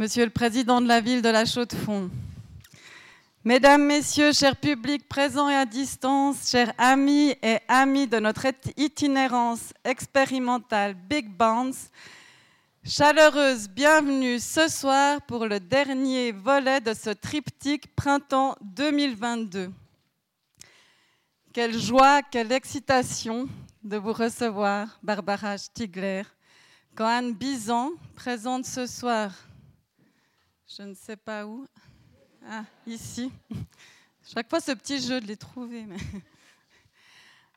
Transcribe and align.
Monsieur 0.00 0.24
le 0.24 0.30
Président 0.30 0.80
de 0.80 0.88
la 0.88 1.02
ville 1.02 1.20
de 1.20 1.28
la 1.28 1.44
Chaux-de-Fonds, 1.44 2.08
Mesdames, 3.44 3.84
Messieurs, 3.84 4.32
chers 4.32 4.56
publics 4.56 5.06
présents 5.06 5.50
et 5.50 5.54
à 5.54 5.66
distance, 5.66 6.48
chers 6.48 6.72
amis 6.78 7.34
et 7.42 7.58
amis 7.68 8.06
de 8.06 8.18
notre 8.18 8.46
itinérance 8.78 9.74
expérimentale 9.84 10.94
Big 10.94 11.28
Bounce, 11.28 11.90
chaleureuse 12.82 13.68
bienvenue 13.68 14.38
ce 14.38 14.68
soir 14.68 15.20
pour 15.26 15.44
le 15.44 15.60
dernier 15.60 16.32
volet 16.32 16.80
de 16.80 16.94
ce 16.94 17.10
triptyque 17.10 17.94
Printemps 17.94 18.56
2022. 18.62 19.70
Quelle 21.52 21.78
joie, 21.78 22.22
quelle 22.22 22.52
excitation 22.52 23.50
de 23.84 23.98
vous 23.98 24.14
recevoir, 24.14 24.98
Barbara 25.02 25.58
Stigler, 25.58 26.22
quand 26.94 27.04
Anne 27.04 27.34
Bizan 27.34 27.90
présente 28.16 28.64
ce 28.64 28.86
soir, 28.86 29.30
je 30.76 30.82
ne 30.82 30.94
sais 30.94 31.16
pas 31.16 31.44
où, 31.44 31.66
ah, 32.48 32.64
ici. 32.86 33.32
Chaque 34.34 34.48
fois, 34.48 34.60
ce 34.60 34.72
petit 34.72 35.00
jeu 35.00 35.20
de 35.20 35.26
les 35.26 35.36
trouver. 35.36 35.84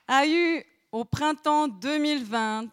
a 0.08 0.26
eu 0.26 0.64
au 0.92 1.06
printemps 1.06 1.68
2020 1.68 2.70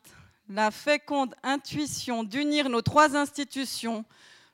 la 0.49 0.71
féconde 0.71 1.35
intuition 1.43 2.25
d'unir 2.25 2.69
nos 2.71 2.81
trois 2.81 3.17
institutions, 3.17 4.05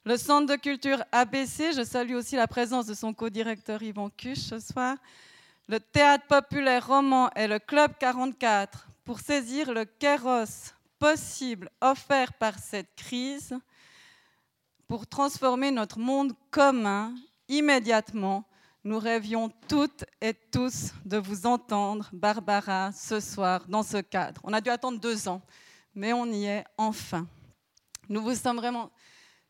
le 0.05 0.17
Centre 0.17 0.53
de 0.55 0.57
culture 0.61 1.03
ABC, 1.13 1.73
je 1.73 1.85
salue 1.85 2.15
aussi 2.15 2.37
la 2.37 2.49
présence 2.49 2.87
de 2.87 2.95
son 2.95 3.15
co-directeur 3.15 3.83
Yvan 3.83 4.11
Cuche 4.11 4.39
ce 4.39 4.59
soir, 4.59 4.97
le 5.69 5.79
Théâtre 5.81 6.27
populaire 6.27 6.87
roman 6.87 7.31
et 7.35 7.47
le 7.47 7.59
Club 7.59 7.93
44, 7.99 8.89
pour 9.05 9.21
saisir 9.21 9.73
le 9.73 9.85
kéros 9.85 10.73
possible 10.99 11.71
offert 11.81 12.33
par 12.35 12.59
cette 12.59 12.95
crise, 12.97 13.57
pour 14.89 15.07
transformer 15.07 15.71
notre 15.71 15.99
monde 15.99 16.33
commun 16.51 17.15
immédiatement, 17.49 18.45
nous 18.85 18.99
rêvions 18.99 19.51
toutes 19.69 20.05
et 20.21 20.33
tous 20.33 20.93
de 21.05 21.17
vous 21.17 21.47
entendre, 21.47 22.09
Barbara, 22.13 22.93
ce 22.93 23.19
soir, 23.19 23.65
dans 23.69 23.83
ce 23.83 23.97
cadre. 23.99 24.41
On 24.45 24.53
a 24.53 24.61
dû 24.61 24.71
attendre 24.71 25.01
deux 25.01 25.29
ans, 25.29 25.43
mais 25.95 26.13
on 26.13 26.27
y 26.27 26.45
est 26.45 26.65
enfin. 26.79 27.27
Nous 28.09 28.23
vous 28.23 28.35
sommes 28.37 28.59
vraiment 28.59 28.93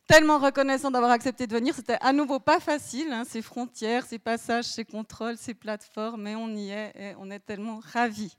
tellement 0.07 0.39
reconnaissants 0.39 0.91
d'avoir 0.91 1.11
accepté 1.11 1.47
de 1.47 1.53
venir. 1.53 1.75
C'était 1.75 1.99
à 2.01 2.13
nouveau 2.13 2.41
pas 2.41 2.61
facile, 2.61 3.13
hein, 3.13 3.25
ces 3.29 3.43
frontières, 3.43 4.07
ces 4.07 4.19
passages, 4.19 4.65
ces 4.65 4.85
contrôles, 4.85 5.37
ces 5.37 5.53
plateformes, 5.53 6.23
mais 6.23 6.35
on 6.35 6.49
y 6.49 6.71
est 6.71 6.93
et 6.95 7.15
on 7.19 7.31
est 7.31 7.41
tellement 7.41 7.81
ravis. 7.93 8.37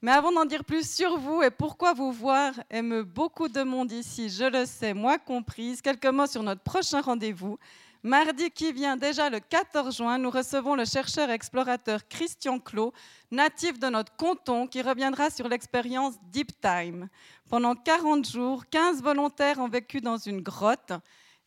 Mais 0.00 0.12
avant 0.12 0.30
d'en 0.30 0.44
dire 0.44 0.64
plus 0.64 0.88
sur 0.88 1.18
vous 1.18 1.42
et 1.42 1.50
pourquoi 1.50 1.92
vous 1.92 2.12
voir 2.12 2.54
aime 2.70 3.02
beaucoup 3.02 3.48
de 3.48 3.64
monde 3.64 3.90
ici, 3.90 4.28
je 4.28 4.44
le 4.44 4.64
sais, 4.64 4.94
moi 4.94 5.18
comprise, 5.18 5.82
quelques 5.82 6.06
mots 6.06 6.28
sur 6.28 6.44
notre 6.44 6.62
prochain 6.62 7.00
rendez-vous. 7.00 7.58
Mardi 8.04 8.48
qui 8.52 8.72
vient, 8.72 8.96
déjà 8.96 9.28
le 9.28 9.40
14 9.40 9.96
juin, 9.96 10.18
nous 10.18 10.30
recevons 10.30 10.76
le 10.76 10.84
chercheur 10.84 11.30
explorateur 11.30 12.06
Christian 12.06 12.60
Clot, 12.60 12.92
natif 13.32 13.80
de 13.80 13.88
notre 13.88 14.14
canton, 14.14 14.68
qui 14.68 14.82
reviendra 14.82 15.30
sur 15.30 15.48
l'expérience 15.48 16.14
Deep 16.30 16.52
Time. 16.60 17.08
Pendant 17.48 17.74
40 17.74 18.24
jours, 18.24 18.66
15 18.70 19.02
volontaires 19.02 19.58
ont 19.58 19.68
vécu 19.68 20.00
dans 20.00 20.16
une 20.16 20.42
grotte. 20.42 20.92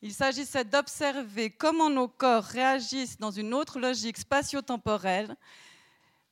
Il 0.02 0.12
s'agissait 0.12 0.66
d'observer 0.66 1.52
comment 1.52 1.90
nos 1.90 2.10
corps 2.10 2.44
réagissent 2.44 3.18
dans 3.18 3.32
une 3.32 3.54
autre 3.54 3.80
logique 3.80 4.18
spatio-temporelle. 4.18 5.38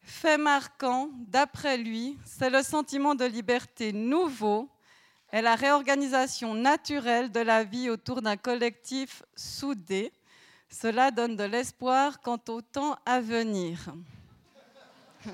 Fait 0.10 0.40
marquant, 0.40 1.12
d'après 1.14 1.78
lui, 1.78 2.18
c'est 2.26 2.50
le 2.50 2.64
sentiment 2.64 3.14
de 3.14 3.26
liberté 3.26 3.94
nouveau 3.94 4.68
et 5.32 5.40
la 5.40 5.54
réorganisation 5.54 6.56
naturelle 6.56 7.32
de 7.32 7.42
la 7.42 7.64
vie 7.64 7.92
autour 7.92 8.24
d'un 8.24 8.36
collectif 8.36 9.22
soudé. 9.36 10.12
Cela 10.68 11.12
donne 11.12 11.36
de 11.36 11.44
l'espoir 11.44 12.20
quant 12.22 12.40
au 12.50 12.60
temps 12.60 12.98
à 13.06 13.22
venir. 13.22 13.94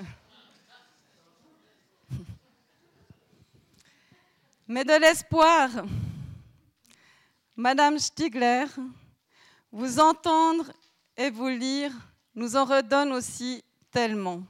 Mais 4.68 4.84
de 4.84 5.00
l'espoir, 5.00 5.70
Madame 7.56 7.98
Stigler, 7.98 8.66
vous 9.72 9.98
entendre 10.00 10.70
et 11.16 11.30
vous 11.30 11.48
lire 11.48 11.92
nous 12.34 12.56
en 12.56 12.66
redonne 12.66 13.12
aussi 13.12 13.64
tellement. 13.90 14.42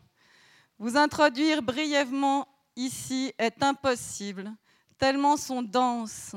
Vous 0.78 0.96
introduire 0.96 1.62
brièvement 1.62 2.46
ici 2.76 3.32
est 3.38 3.62
impossible, 3.62 4.52
tellement 4.98 5.36
sont 5.36 5.62
denses 5.62 6.34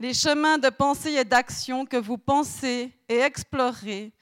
les 0.00 0.14
chemins 0.14 0.56
de 0.56 0.70
pensée 0.70 1.12
et 1.12 1.24
d'action 1.24 1.84
que 1.84 1.98
vous 1.98 2.16
pensez 2.16 2.90
et 3.08 3.18
explorez, 3.18 4.12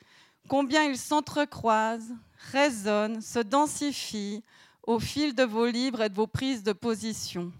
combien 0.48 0.82
ils 0.82 0.98
s'entrecroisent, 0.98 2.15
résonnent, 2.50 3.21
se 3.21 3.38
densifient 3.38 4.43
au 4.82 4.98
fil 4.98 5.34
de 5.37 5.44
vos 5.44 5.66
livres 5.66 6.03
et 6.03 6.09
de 6.09 6.16
vos 6.16 6.27
prises 6.27 6.65
de 6.65 6.72
position. 6.72 7.53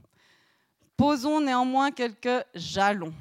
Posons 0.97 1.41
néanmoins 1.41 1.93
quelques 1.93 2.45
jalons. 2.55 3.15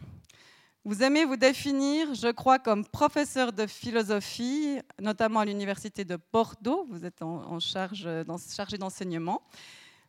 Vous 0.87 1.03
aimez 1.03 1.25
vous 1.25 1.35
définir, 1.35 2.13
je 2.13 2.29
crois, 2.29 2.59
comme 2.59 2.85
professeur 2.85 3.51
de 3.51 3.67
philosophie, 3.67 4.79
notamment 5.01 5.41
à 5.41 5.45
l'Université 5.45 6.05
de 6.05 6.17
Bordeaux. 6.31 6.85
Vous 6.89 7.03
êtes 7.03 7.21
en, 7.21 7.59
charge, 7.59 8.07
chargé 8.55 8.77
d'enseignement, 8.77 9.41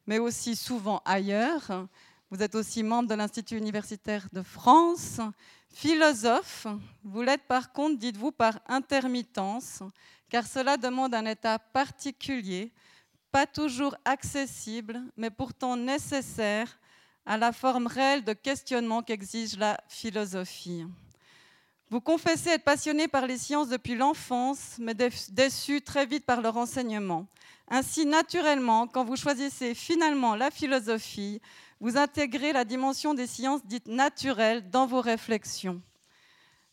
mais 0.06 0.20
aussi 0.20 0.54
souvent 0.54 1.02
ailleurs. 1.04 1.88
Vous 2.30 2.44
êtes 2.44 2.54
aussi 2.54 2.84
membre 2.84 3.08
de 3.08 3.16
l'Institut 3.16 3.56
universitaire 3.56 4.28
de 4.32 4.40
France. 4.40 5.20
Philosophe, 5.68 6.68
vous 7.02 7.22
l'êtes 7.22 7.48
par 7.48 7.72
contre, 7.72 7.98
dites-vous, 7.98 8.30
par 8.30 8.60
intermittence, 8.68 9.82
car 10.28 10.46
cela 10.46 10.76
demande 10.76 11.12
un 11.12 11.26
état 11.26 11.58
particulier, 11.58 12.72
pas 13.32 13.46
toujours 13.46 13.96
accessible, 14.04 15.02
mais 15.16 15.30
pourtant 15.30 15.76
nécessaire 15.76 16.78
à 17.28 17.36
la 17.36 17.52
forme 17.52 17.86
réelle 17.86 18.24
de 18.24 18.32
questionnement 18.32 19.02
qu'exige 19.02 19.58
la 19.58 19.78
philosophie. 19.86 20.86
Vous 21.90 22.00
confessez 22.00 22.48
être 22.48 22.64
passionné 22.64 23.06
par 23.06 23.26
les 23.26 23.36
sciences 23.36 23.68
depuis 23.68 23.94
l'enfance, 23.94 24.76
mais 24.78 24.94
déçu 24.94 25.82
très 25.82 26.06
vite 26.06 26.24
par 26.24 26.40
leur 26.40 26.56
enseignement. 26.56 27.26
Ainsi, 27.68 28.06
naturellement, 28.06 28.86
quand 28.86 29.04
vous 29.04 29.16
choisissez 29.16 29.74
finalement 29.74 30.36
la 30.36 30.50
philosophie, 30.50 31.42
vous 31.80 31.98
intégrez 31.98 32.54
la 32.54 32.64
dimension 32.64 33.12
des 33.12 33.26
sciences 33.26 33.64
dites 33.66 33.88
naturelles 33.88 34.70
dans 34.70 34.86
vos 34.86 35.02
réflexions. 35.02 35.82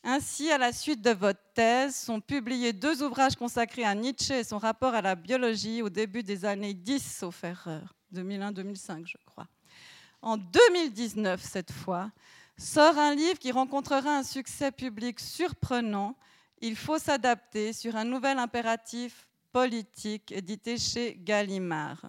Ainsi, 0.05 0.49
à 0.51 0.57
la 0.57 0.71
suite 0.71 1.01
de 1.01 1.11
votre 1.11 1.43
thèse, 1.53 1.97
sont 1.97 2.21
publiés 2.21 2.71
deux 2.71 3.03
ouvrages 3.03 3.35
consacrés 3.35 3.83
à 3.83 3.93
Nietzsche 3.93 4.39
et 4.39 4.45
son 4.45 4.57
rapport 4.57 4.93
à 4.93 5.01
la 5.01 5.15
biologie 5.15 5.81
au 5.81 5.89
début 5.89 6.23
des 6.23 6.45
années 6.45 6.73
10, 6.73 7.17
sauf 7.19 7.43
erreur, 7.43 7.93
2001-2005, 8.13 9.05
je 9.05 9.17
crois 9.25 9.47
en 10.25 10.37
2019 10.37 11.41
cette 11.41 11.71
fois, 11.71 12.11
sort 12.57 12.97
un 12.97 13.13
livre 13.13 13.37
qui 13.37 13.51
rencontrera 13.51 14.17
un 14.17 14.23
succès 14.23 14.71
public 14.71 15.19
surprenant. 15.19 16.15
Il 16.61 16.75
faut 16.75 16.97
s'adapter 16.97 17.73
sur 17.73 17.95
un 17.95 18.05
nouvel 18.05 18.39
impératif 18.39 19.27
politique 19.53 20.31
édité 20.31 20.77
chez 20.77 21.15
Gallimard. 21.21 22.07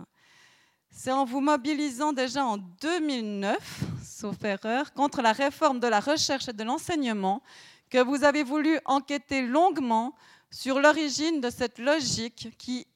C'est 0.90 1.12
en 1.12 1.26
vous 1.26 1.42
mobilisant 1.42 2.14
déjà 2.14 2.42
en 2.42 2.56
2009, 2.56 3.80
sauf 4.02 4.42
erreur, 4.44 4.94
contre 4.94 5.20
la 5.20 5.32
réforme 5.32 5.78
de 5.78 5.86
la 5.86 6.00
recherche 6.00 6.48
et 6.48 6.54
de 6.54 6.64
l'enseignement 6.64 7.42
que 7.90 8.02
vous 8.02 8.24
avez 8.24 8.44
voulu 8.44 8.80
enquêter 8.86 9.42
longuement 9.42 10.14
sur 10.50 10.80
l'origine 10.80 11.42
de 11.42 11.50
cette 11.50 11.78
logique 11.78 12.56
qui 12.56 12.86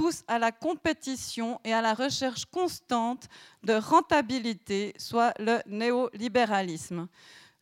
pousse 0.00 0.24
à 0.26 0.38
la 0.38 0.50
compétition 0.50 1.60
et 1.62 1.74
à 1.74 1.82
la 1.82 1.92
recherche 1.92 2.46
constante 2.46 3.28
de 3.62 3.74
rentabilité, 3.74 4.94
soit 4.96 5.34
le 5.38 5.58
néolibéralisme. 5.66 7.06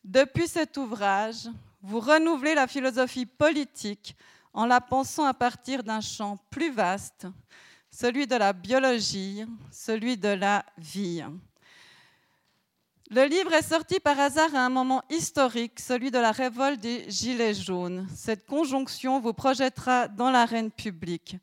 Depuis 0.05 0.47
cet 0.47 0.77
ouvrage, 0.77 1.49
vous 1.81 1.99
renouvelez 1.99 2.55
la 2.55 2.65
philosophie 2.65 3.25
politique 3.25 4.15
en 4.53 4.65
la 4.65 4.79
pensant 4.79 5.25
à 5.25 5.33
partir 5.33 5.83
d'un 5.83 5.99
champ 5.99 6.37
plus 6.49 6.71
vaste, 6.71 7.27
celui 7.91 8.25
de 8.25 8.37
la 8.37 8.53
biologie, 8.53 9.43
celui 9.69 10.15
de 10.15 10.29
la 10.29 10.65
vie. 10.77 11.25
Le 13.11 13.25
livre 13.25 13.51
est 13.51 13.67
sorti 13.67 13.99
par 13.99 14.17
hasard 14.17 14.55
à 14.55 14.65
un 14.65 14.69
moment 14.69 15.03
historique, 15.09 15.77
celui 15.77 16.09
de 16.09 16.19
la 16.19 16.31
révolte 16.31 16.79
des 16.79 17.03
Gilets 17.11 17.53
jaunes. 17.53 18.07
Cette 18.15 18.45
conjonction 18.45 19.19
vous 19.19 19.33
projettera 19.33 20.07
dans 20.07 20.31
l'arène 20.31 20.71
publique. 20.71 21.35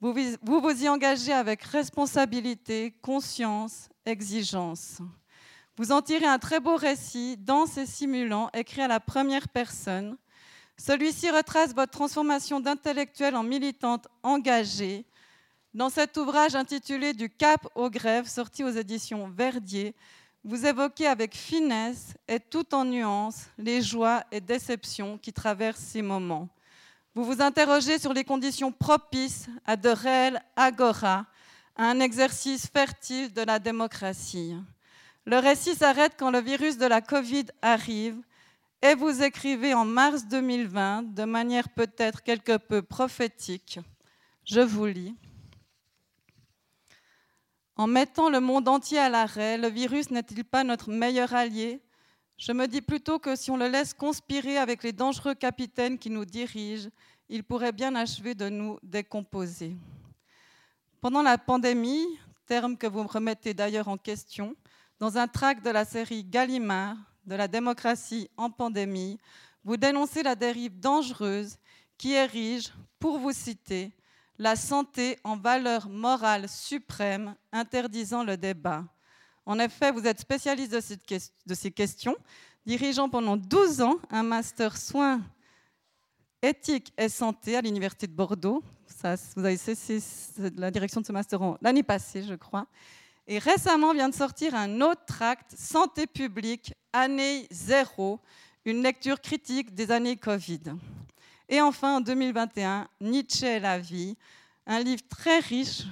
Vous, 0.00 0.14
vous 0.42 0.84
y 0.84 0.88
engagez 0.88 1.32
avec 1.32 1.62
responsabilité, 1.62 2.94
conscience, 3.00 3.88
exigence. 4.04 4.98
Vous 5.78 5.90
en 5.90 6.02
tirez 6.02 6.26
un 6.26 6.38
très 6.38 6.60
beau 6.60 6.76
récit, 6.76 7.36
dense 7.38 7.78
et 7.78 7.86
simulant, 7.86 8.50
écrit 8.52 8.82
à 8.82 8.88
la 8.88 9.00
première 9.00 9.48
personne. 9.48 10.18
Celui-ci 10.78 11.30
retrace 11.30 11.74
votre 11.74 11.92
transformation 11.92 12.60
d'intellectuelle 12.60 13.36
en 13.36 13.42
militante 13.42 14.08
engagée. 14.22 15.06
Dans 15.72 15.88
cet 15.88 16.16
ouvrage 16.18 16.54
intitulé 16.54 17.14
Du 17.14 17.30
Cap 17.30 17.66
aux 17.74 17.88
grèves, 17.88 18.28
sorti 18.28 18.64
aux 18.64 18.70
éditions 18.70 19.28
Verdier, 19.28 19.94
vous 20.44 20.66
évoquez 20.66 21.06
avec 21.06 21.34
finesse 21.34 22.14
et 22.28 22.38
tout 22.38 22.74
en 22.74 22.84
nuances 22.84 23.46
les 23.56 23.80
joies 23.80 24.22
et 24.30 24.40
déceptions 24.40 25.18
qui 25.18 25.32
traversent 25.32 25.80
ces 25.80 26.02
moments. 26.02 26.48
Vous 27.16 27.24
vous 27.24 27.40
interrogez 27.40 27.98
sur 27.98 28.12
les 28.12 28.24
conditions 28.24 28.70
propices 28.70 29.46
à 29.64 29.76
de 29.76 29.88
réels 29.88 30.38
agora, 30.54 31.24
à 31.74 31.86
un 31.86 31.98
exercice 31.98 32.66
fertile 32.66 33.32
de 33.32 33.40
la 33.40 33.58
démocratie. 33.58 34.54
Le 35.24 35.38
récit 35.38 35.74
s'arrête 35.74 36.12
quand 36.18 36.30
le 36.30 36.42
virus 36.42 36.76
de 36.76 36.84
la 36.84 37.00
Covid 37.00 37.46
arrive 37.62 38.18
et 38.82 38.94
vous 38.94 39.22
écrivez 39.22 39.72
en 39.72 39.86
mars 39.86 40.26
2020, 40.26 41.14
de 41.14 41.24
manière 41.24 41.70
peut-être 41.70 42.22
quelque 42.22 42.58
peu 42.58 42.82
prophétique, 42.82 43.80
je 44.44 44.60
vous 44.60 44.84
lis. 44.84 45.16
En 47.76 47.86
mettant 47.86 48.28
le 48.28 48.40
monde 48.40 48.68
entier 48.68 48.98
à 48.98 49.08
l'arrêt, 49.08 49.56
le 49.56 49.68
virus 49.68 50.10
n'est-il 50.10 50.44
pas 50.44 50.64
notre 50.64 50.90
meilleur 50.90 51.32
allié? 51.32 51.80
Je 52.38 52.52
me 52.52 52.66
dis 52.66 52.82
plutôt 52.82 53.18
que 53.18 53.34
si 53.34 53.50
on 53.50 53.56
le 53.56 53.68
laisse 53.68 53.94
conspirer 53.94 54.58
avec 54.58 54.82
les 54.82 54.92
dangereux 54.92 55.34
capitaines 55.34 55.98
qui 55.98 56.10
nous 56.10 56.26
dirigent, 56.26 56.90
il 57.30 57.42
pourrait 57.42 57.72
bien 57.72 57.94
achever 57.94 58.34
de 58.34 58.50
nous 58.50 58.78
décomposer. 58.82 59.74
Pendant 61.00 61.22
la 61.22 61.38
pandémie, 61.38 62.06
terme 62.46 62.76
que 62.76 62.86
vous 62.86 63.02
me 63.02 63.08
remettez 63.08 63.54
d'ailleurs 63.54 63.88
en 63.88 63.96
question, 63.96 64.54
dans 64.98 65.16
un 65.16 65.26
tract 65.28 65.64
de 65.64 65.70
la 65.70 65.86
série 65.86 66.24
Gallimard, 66.24 66.96
de 67.24 67.34
la 67.34 67.48
démocratie 67.48 68.28
en 68.36 68.50
pandémie, 68.50 69.18
vous 69.64 69.78
dénoncez 69.78 70.22
la 70.22 70.34
dérive 70.34 70.78
dangereuse 70.78 71.56
qui 71.96 72.12
érige, 72.12 72.72
pour 73.00 73.18
vous 73.18 73.32
citer, 73.32 73.92
la 74.38 74.56
santé 74.56 75.18
en 75.24 75.36
valeur 75.36 75.88
morale 75.88 76.48
suprême, 76.48 77.34
interdisant 77.50 78.22
le 78.24 78.36
débat. 78.36 78.84
En 79.46 79.60
effet, 79.60 79.92
vous 79.92 80.04
êtes 80.04 80.20
spécialiste 80.20 80.72
de, 80.72 81.54
ces 81.54 81.70
questions, 81.70 82.16
dirigeant 82.66 83.08
pendant 83.08 83.36
12 83.36 83.80
ans 83.80 83.96
un 84.10 84.24
master 84.24 84.76
soins 84.76 85.22
éthique 86.42 86.92
et 86.98 87.08
santé 87.08 87.56
à 87.56 87.60
l'Université 87.60 88.08
de 88.08 88.12
Bordeaux. 88.12 88.62
vous 89.36 89.44
avez 89.44 89.56
cessé 89.56 90.02
la 90.56 90.72
direction 90.72 91.00
de 91.00 91.06
ce 91.06 91.12
master 91.12 91.56
l'année 91.62 91.84
passée, 91.84 92.24
je 92.24 92.34
crois. 92.34 92.66
Et 93.28 93.38
récemment 93.38 93.94
vient 93.94 94.08
de 94.08 94.14
sortir 94.14 94.54
un 94.56 94.80
autre 94.80 95.04
tract, 95.06 95.54
Santé 95.56 96.08
publique, 96.08 96.74
année 96.92 97.46
zéro, 97.50 98.20
une 98.64 98.82
lecture 98.82 99.20
critique 99.20 99.74
des 99.74 99.92
années 99.92 100.16
Covid. 100.16 100.62
Et 101.48 101.60
enfin, 101.60 101.98
en 101.98 102.00
2021, 102.00 102.88
Nietzsche 103.00 103.46
et 103.46 103.60
la 103.60 103.78
vie, 103.78 104.16
un 104.66 104.80
livre 104.80 105.02
très 105.08 105.38
riche 105.38 105.84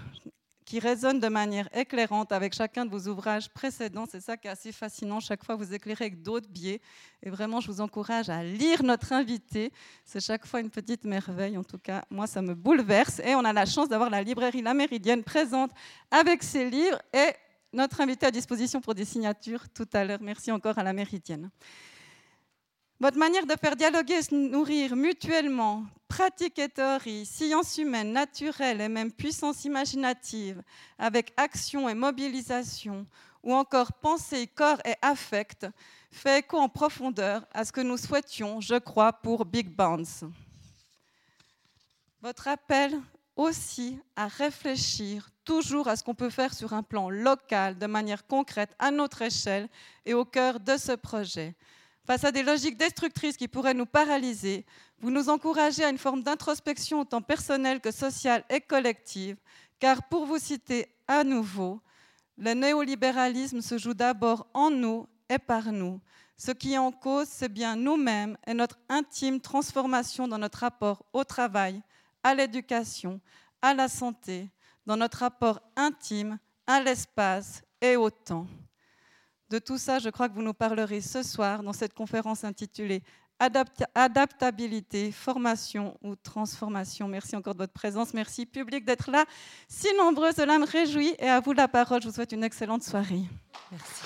qui 0.74 0.80
résonne 0.80 1.20
de 1.20 1.28
manière 1.28 1.68
éclairante 1.72 2.32
avec 2.32 2.52
chacun 2.52 2.84
de 2.84 2.90
vos 2.90 3.08
ouvrages 3.08 3.48
précédents. 3.48 4.06
C'est 4.10 4.18
ça 4.18 4.36
qui 4.36 4.48
est 4.48 4.50
assez 4.50 4.72
fascinant. 4.72 5.20
Chaque 5.20 5.44
fois, 5.44 5.54
vous 5.54 5.72
éclairez 5.72 6.06
avec 6.06 6.20
d'autres 6.20 6.48
biais. 6.48 6.80
Et 7.22 7.30
vraiment, 7.30 7.60
je 7.60 7.68
vous 7.68 7.80
encourage 7.80 8.28
à 8.28 8.42
lire 8.42 8.82
notre 8.82 9.12
invité. 9.12 9.70
C'est 10.04 10.18
chaque 10.18 10.44
fois 10.44 10.58
une 10.58 10.70
petite 10.70 11.04
merveille. 11.04 11.56
En 11.56 11.62
tout 11.62 11.78
cas, 11.78 12.02
moi, 12.10 12.26
ça 12.26 12.42
me 12.42 12.56
bouleverse. 12.56 13.20
Et 13.20 13.36
on 13.36 13.44
a 13.44 13.52
la 13.52 13.66
chance 13.66 13.88
d'avoir 13.88 14.10
la 14.10 14.20
librairie 14.20 14.62
La 14.62 14.74
Méridienne 14.74 15.22
présente 15.22 15.70
avec 16.10 16.42
ses 16.42 16.68
livres 16.68 17.00
et 17.12 17.34
notre 17.72 18.00
invité 18.00 18.26
à 18.26 18.32
disposition 18.32 18.80
pour 18.80 18.96
des 18.96 19.04
signatures 19.04 19.68
tout 19.68 19.88
à 19.92 20.04
l'heure. 20.04 20.22
Merci 20.22 20.50
encore 20.50 20.76
à 20.76 20.82
La 20.82 20.92
Méridienne. 20.92 21.50
Votre 23.04 23.18
manière 23.18 23.44
de 23.44 23.54
faire 23.60 23.76
dialoguer 23.76 24.14
et 24.14 24.22
se 24.22 24.34
nourrir 24.34 24.96
mutuellement, 24.96 25.84
pratique 26.08 26.58
et 26.58 26.70
théorie, 26.70 27.26
science 27.26 27.76
humaine, 27.76 28.14
naturelle 28.14 28.80
et 28.80 28.88
même 28.88 29.12
puissance 29.12 29.66
imaginative, 29.66 30.62
avec 30.98 31.34
action 31.36 31.86
et 31.86 31.92
mobilisation, 31.92 33.06
ou 33.42 33.52
encore 33.52 33.92
pensée, 33.92 34.46
corps 34.46 34.80
et 34.86 34.94
affect, 35.02 35.66
fait 36.10 36.38
écho 36.38 36.56
en 36.56 36.70
profondeur 36.70 37.46
à 37.52 37.66
ce 37.66 37.72
que 37.72 37.82
nous 37.82 37.98
souhaitions, 37.98 38.62
je 38.62 38.76
crois, 38.76 39.12
pour 39.12 39.44
Big 39.44 39.68
Bounce. 39.68 40.24
Votre 42.22 42.48
appel 42.48 42.98
aussi 43.36 43.98
à 44.16 44.28
réfléchir 44.28 45.28
toujours 45.44 45.88
à 45.88 45.96
ce 45.96 46.02
qu'on 46.02 46.14
peut 46.14 46.30
faire 46.30 46.54
sur 46.54 46.72
un 46.72 46.82
plan 46.82 47.10
local, 47.10 47.76
de 47.76 47.86
manière 47.86 48.26
concrète, 48.26 48.74
à 48.78 48.90
notre 48.90 49.20
échelle 49.20 49.68
et 50.06 50.14
au 50.14 50.24
cœur 50.24 50.58
de 50.58 50.78
ce 50.78 50.92
projet 50.92 51.54
Face 52.06 52.24
à 52.24 52.32
des 52.32 52.42
logiques 52.42 52.76
destructrices 52.76 53.36
qui 53.36 53.48
pourraient 53.48 53.74
nous 53.74 53.86
paralyser, 53.86 54.66
vous 54.98 55.10
nous 55.10 55.30
encouragez 55.30 55.84
à 55.84 55.88
une 55.88 55.98
forme 55.98 56.22
d'introspection 56.22 57.00
autant 57.00 57.22
personnelle 57.22 57.80
que 57.80 57.90
sociale 57.90 58.44
et 58.50 58.60
collective, 58.60 59.36
car 59.78 60.06
pour 60.08 60.26
vous 60.26 60.38
citer 60.38 60.88
à 61.08 61.24
nouveau, 61.24 61.80
le 62.36 62.52
néolibéralisme 62.52 63.60
se 63.60 63.78
joue 63.78 63.94
d'abord 63.94 64.46
en 64.52 64.70
nous 64.70 65.06
et 65.30 65.38
par 65.38 65.72
nous. 65.72 66.00
Ce 66.36 66.50
qui 66.50 66.74
est 66.74 66.78
en 66.78 66.92
cause, 66.92 67.28
c'est 67.28 67.48
bien 67.48 67.76
nous-mêmes 67.76 68.36
et 68.46 68.54
notre 68.54 68.78
intime 68.88 69.40
transformation 69.40 70.28
dans 70.28 70.38
notre 70.38 70.58
rapport 70.58 71.04
au 71.12 71.24
travail, 71.24 71.80
à 72.22 72.34
l'éducation, 72.34 73.20
à 73.62 73.72
la 73.72 73.88
santé, 73.88 74.50
dans 74.84 74.96
notre 74.96 75.18
rapport 75.18 75.60
intime 75.76 76.38
à 76.66 76.80
l'espace 76.80 77.62
et 77.80 77.96
au 77.96 78.10
temps. 78.10 78.46
De 79.50 79.58
tout 79.58 79.78
ça, 79.78 79.98
je 79.98 80.08
crois 80.08 80.28
que 80.28 80.34
vous 80.34 80.42
nous 80.42 80.54
parlerez 80.54 81.00
ce 81.00 81.22
soir 81.22 81.62
dans 81.62 81.72
cette 81.72 81.94
conférence 81.94 82.44
intitulée 82.44 83.02
Adaptabilité, 83.94 85.10
formation 85.10 85.98
ou 86.02 86.14
transformation. 86.14 87.08
Merci 87.08 87.34
encore 87.34 87.54
de 87.54 87.58
votre 87.58 87.72
présence. 87.72 88.14
Merci 88.14 88.46
public 88.46 88.84
d'être 88.84 89.10
là. 89.10 89.24
Si 89.68 89.88
nombreux, 89.98 90.32
cela 90.32 90.58
me 90.58 90.66
réjouit. 90.66 91.14
Et 91.18 91.28
à 91.28 91.40
vous 91.40 91.52
la 91.52 91.68
parole. 91.68 92.00
Je 92.00 92.08
vous 92.08 92.14
souhaite 92.14 92.32
une 92.32 92.44
excellente 92.44 92.84
soirée. 92.84 93.22
Merci. 93.72 94.02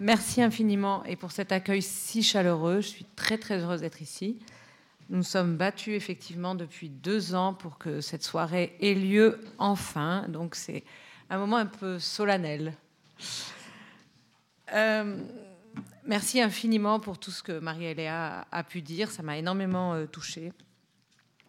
Merci 0.00 0.42
infiniment 0.42 1.02
et 1.04 1.16
pour 1.16 1.32
cet 1.32 1.50
accueil 1.50 1.82
si 1.82 2.22
chaleureux. 2.22 2.80
Je 2.80 2.86
suis 2.86 3.04
très 3.16 3.36
très 3.36 3.58
heureuse 3.58 3.80
d'être 3.80 4.00
ici. 4.00 4.38
Nous 5.10 5.22
sommes 5.22 5.56
battus 5.56 5.94
effectivement 5.94 6.54
depuis 6.54 6.90
deux 6.90 7.34
ans 7.34 7.54
pour 7.54 7.78
que 7.78 8.02
cette 8.02 8.22
soirée 8.22 8.76
ait 8.80 8.94
lieu 8.94 9.40
enfin. 9.58 10.26
Donc 10.28 10.54
c'est 10.54 10.84
un 11.30 11.38
moment 11.38 11.56
un 11.56 11.66
peu 11.66 11.98
solennel. 11.98 12.74
Euh, 14.74 15.16
merci 16.04 16.42
infiniment 16.42 17.00
pour 17.00 17.18
tout 17.18 17.30
ce 17.30 17.42
que 17.42 17.58
Marie-Eléa 17.58 18.46
a 18.50 18.64
pu 18.64 18.82
dire. 18.82 19.10
Ça 19.10 19.22
m'a 19.22 19.38
énormément 19.38 19.94
euh, 19.94 20.04
touchée. 20.04 20.52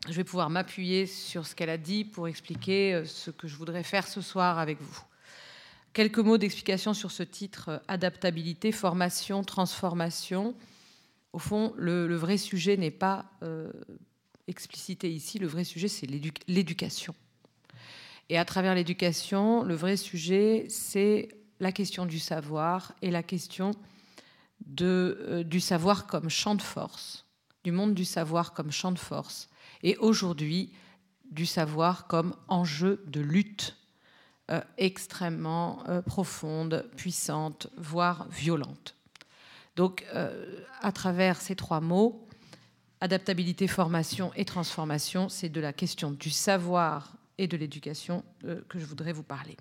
Je 0.07 0.13
vais 0.13 0.23
pouvoir 0.23 0.49
m'appuyer 0.49 1.05
sur 1.05 1.45
ce 1.45 1.53
qu'elle 1.53 1.69
a 1.69 1.77
dit 1.77 2.05
pour 2.05 2.29
expliquer 2.29 2.93
euh, 2.93 3.05
ce 3.05 3.29
que 3.29 3.49
je 3.49 3.57
voudrais 3.57 3.83
faire 3.83 4.07
ce 4.07 4.21
soir 4.21 4.57
avec 4.57 4.81
vous. 4.81 5.01
Quelques 5.91 6.19
mots 6.19 6.37
d'explication 6.37 6.93
sur 6.93 7.11
ce 7.11 7.23
titre 7.23 7.81
adaptabilité, 7.89 8.71
formation, 8.71 9.43
transformation 9.43 10.55
au 11.33 11.39
fond, 11.39 11.73
le, 11.77 12.15
vrai 12.15 12.37
sujet 12.37 12.77
n'est 12.77 12.91
pas 12.91 13.25
euh, 13.43 13.71
explicité 14.47 15.11
ici, 15.11 15.39
le 15.39 15.47
vrai 15.47 15.63
sujet, 15.63 15.87
c'est 15.87 16.07
l'éducation. 16.47 17.13
Et 18.29 18.37
à 18.37 18.45
travers 18.45 18.75
l'éducation, 18.75 19.63
le 19.63 19.75
vrai 19.75 19.97
sujet, 19.97 20.65
c'est 20.69 21.29
la 21.59 21.71
question 21.71 22.05
du 22.05 22.19
savoir 22.19 22.93
et 23.01 23.11
la 23.11 23.23
question 23.23 23.71
euh, 24.81 25.43
du 25.43 25.59
savoir 25.59 26.07
comme 26.07 26.29
champ 26.29 26.55
de 26.55 26.61
force, 26.61 27.25
du 27.63 27.71
monde 27.71 27.93
du 27.93 28.05
savoir 28.05 28.53
comme 28.53 28.71
champ 28.71 28.91
de 28.91 28.99
force, 28.99 29.49
et 29.83 29.97
aujourd'hui, 29.97 30.71
du 31.31 31.45
savoir 31.45 32.07
comme 32.07 32.35
enjeu 32.47 33.03
de 33.07 33.21
lutte 33.21 33.77
euh, 34.49 34.61
extrêmement 34.77 35.83
profonde, 36.07 36.89
puissante, 36.95 37.67
voire 37.77 38.27
violente. 38.29 38.98
Donc, 39.79 40.05
euh, 40.13 40.59
à 40.81 40.91
travers 40.91 41.39
ces 41.39 41.55
trois 41.55 41.79
mots, 41.79 42.27
adaptabilité, 42.99 43.65
formation 43.65 44.33
et 44.35 44.43
transformation, 44.43 45.29
c'est 45.29 45.47
de 45.47 45.61
la 45.61 45.71
question 45.71 46.11
du 46.11 46.31
savoir 46.31 47.13
et 47.37 47.47
de 47.47 47.55
l'éducation 47.55 48.25
euh, 48.43 48.59
que 48.67 48.77
je 48.77 48.85
voudrais 48.85 49.13
vous 49.13 49.23
parler. 49.23 49.55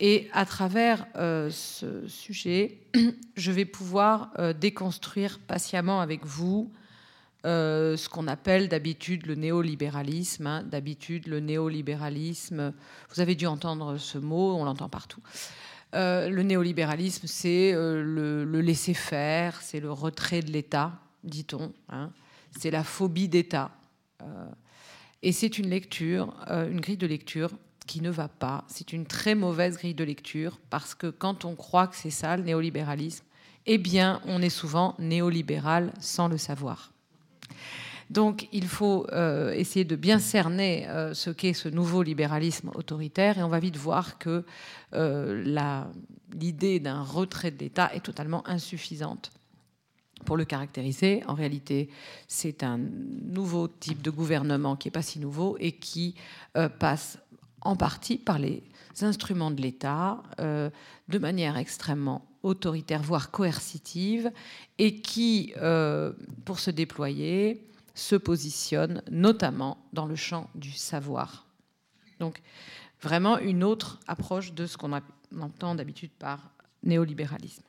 Et 0.00 0.28
à 0.34 0.44
travers 0.44 1.06
euh, 1.16 1.48
ce 1.48 2.06
sujet, 2.08 2.82
je 3.36 3.50
vais 3.50 3.64
pouvoir 3.64 4.32
déconstruire 4.60 5.38
patiemment 5.38 6.02
avec 6.02 6.26
vous 6.26 6.70
ce 7.42 8.08
qu'on 8.10 8.28
appelle 8.28 8.68
d'habitude 8.68 9.24
le 9.24 9.34
néolibéralisme. 9.34 10.46
Hein. 10.46 10.62
d'habitude, 10.62 11.26
le 11.26 11.40
néolibéralisme, 11.40 12.74
vous 13.08 13.20
avez 13.22 13.34
dû 13.34 13.46
entendre 13.46 13.96
ce 13.96 14.18
mot, 14.18 14.56
on 14.56 14.64
l'entend 14.66 14.90
partout. 14.90 15.22
Euh, 15.94 16.28
le 16.28 16.42
néolibéralisme, 16.42 17.26
c'est 17.26 17.72
euh, 17.72 18.02
le, 18.02 18.60
laisser-faire, 18.60 19.60
c'est 19.60 19.80
le 19.80 19.90
retrait 19.90 20.40
de 20.40 20.50
l'État, 20.50 20.92
dit-on. 21.24 21.72
Hein. 21.88 22.12
C'est 22.58 22.70
la 22.70 22.84
phobie 22.84 23.28
d'État. 23.28 23.70
Euh, 24.22 24.46
et 25.22 25.32
c'est 25.32 25.58
une 25.58 25.68
lecture, 25.68 26.34
une 26.48 26.80
grille 26.80 26.96
de 26.96 27.06
lecture 27.06 27.50
qui 27.86 28.00
ne 28.00 28.10
va 28.10 28.28
pas. 28.28 28.64
C'est 28.68 28.92
une 28.92 29.04
très 29.04 29.34
mauvaise 29.34 29.76
grille 29.76 29.94
de 29.94 30.04
lecture 30.04 30.58
parce 30.70 30.94
que 30.94 31.08
quand 31.08 31.44
on 31.44 31.54
croit 31.54 31.88
que 31.88 31.96
c'est 31.96 32.10
ça, 32.10 32.36
le 32.36 32.44
néolibéralisme, 32.44 33.24
eh 33.66 33.76
bien, 33.76 34.22
on 34.24 34.40
est 34.40 34.48
souvent 34.48 34.94
néolibéral 34.98 35.92
sans 36.00 36.28
le 36.28 36.38
savoir. 36.38 36.92
Donc 38.10 38.48
il 38.52 38.66
faut 38.66 39.06
euh, 39.12 39.52
essayer 39.52 39.84
de 39.84 39.96
bien 39.96 40.18
cerner 40.18 40.88
euh, 40.88 41.14
ce 41.14 41.30
qu'est 41.30 41.52
ce 41.52 41.68
nouveau 41.68 42.02
libéralisme 42.02 42.70
autoritaire 42.74 43.38
et 43.38 43.42
on 43.42 43.48
va 43.48 43.60
vite 43.60 43.76
voir 43.76 44.18
que 44.18 44.44
l'idée 46.32 46.80
d'un 46.80 47.02
retrait 47.02 47.52
de 47.52 47.58
l'État 47.58 47.94
est 47.94 48.04
totalement 48.04 48.46
insuffisante 48.48 49.30
pour 50.24 50.36
le 50.36 50.44
caractériser. 50.44 51.22
En 51.26 51.34
réalité, 51.34 51.88
c'est 52.28 52.62
un 52.64 52.78
nouveau 52.78 53.68
type 53.68 54.02
de 54.02 54.10
gouvernement 54.10 54.76
qui 54.76 54.88
n'est 54.88 54.92
pas 54.92 55.02
si 55.02 55.18
nouveau 55.20 55.56
et 55.60 55.72
qui 55.72 56.16
passe 56.78 57.18
en 57.62 57.76
partie 57.76 58.18
par 58.18 58.38
les 58.38 58.62
instruments 59.00 59.50
de 59.52 59.62
l'État 59.62 60.22
de 60.38 61.18
manière 61.18 61.56
extrêmement 61.56 62.26
autoritaire, 62.42 63.02
voire 63.02 63.30
coercitive, 63.30 64.30
et 64.78 65.00
qui, 65.00 65.52
euh, 65.58 66.12
pour 66.44 66.58
se 66.58 66.70
déployer, 66.70 67.66
se 67.94 68.16
positionne 68.16 69.02
notamment 69.10 69.78
dans 69.92 70.06
le 70.06 70.16
champ 70.16 70.48
du 70.54 70.72
savoir. 70.72 71.46
Donc, 72.18 72.40
vraiment 73.00 73.38
une 73.38 73.64
autre 73.64 73.98
approche 74.06 74.52
de 74.52 74.66
ce 74.66 74.76
qu'on 74.76 74.92
entend 75.40 75.74
d'habitude 75.74 76.12
par 76.18 76.50
néolibéralisme. 76.82 77.62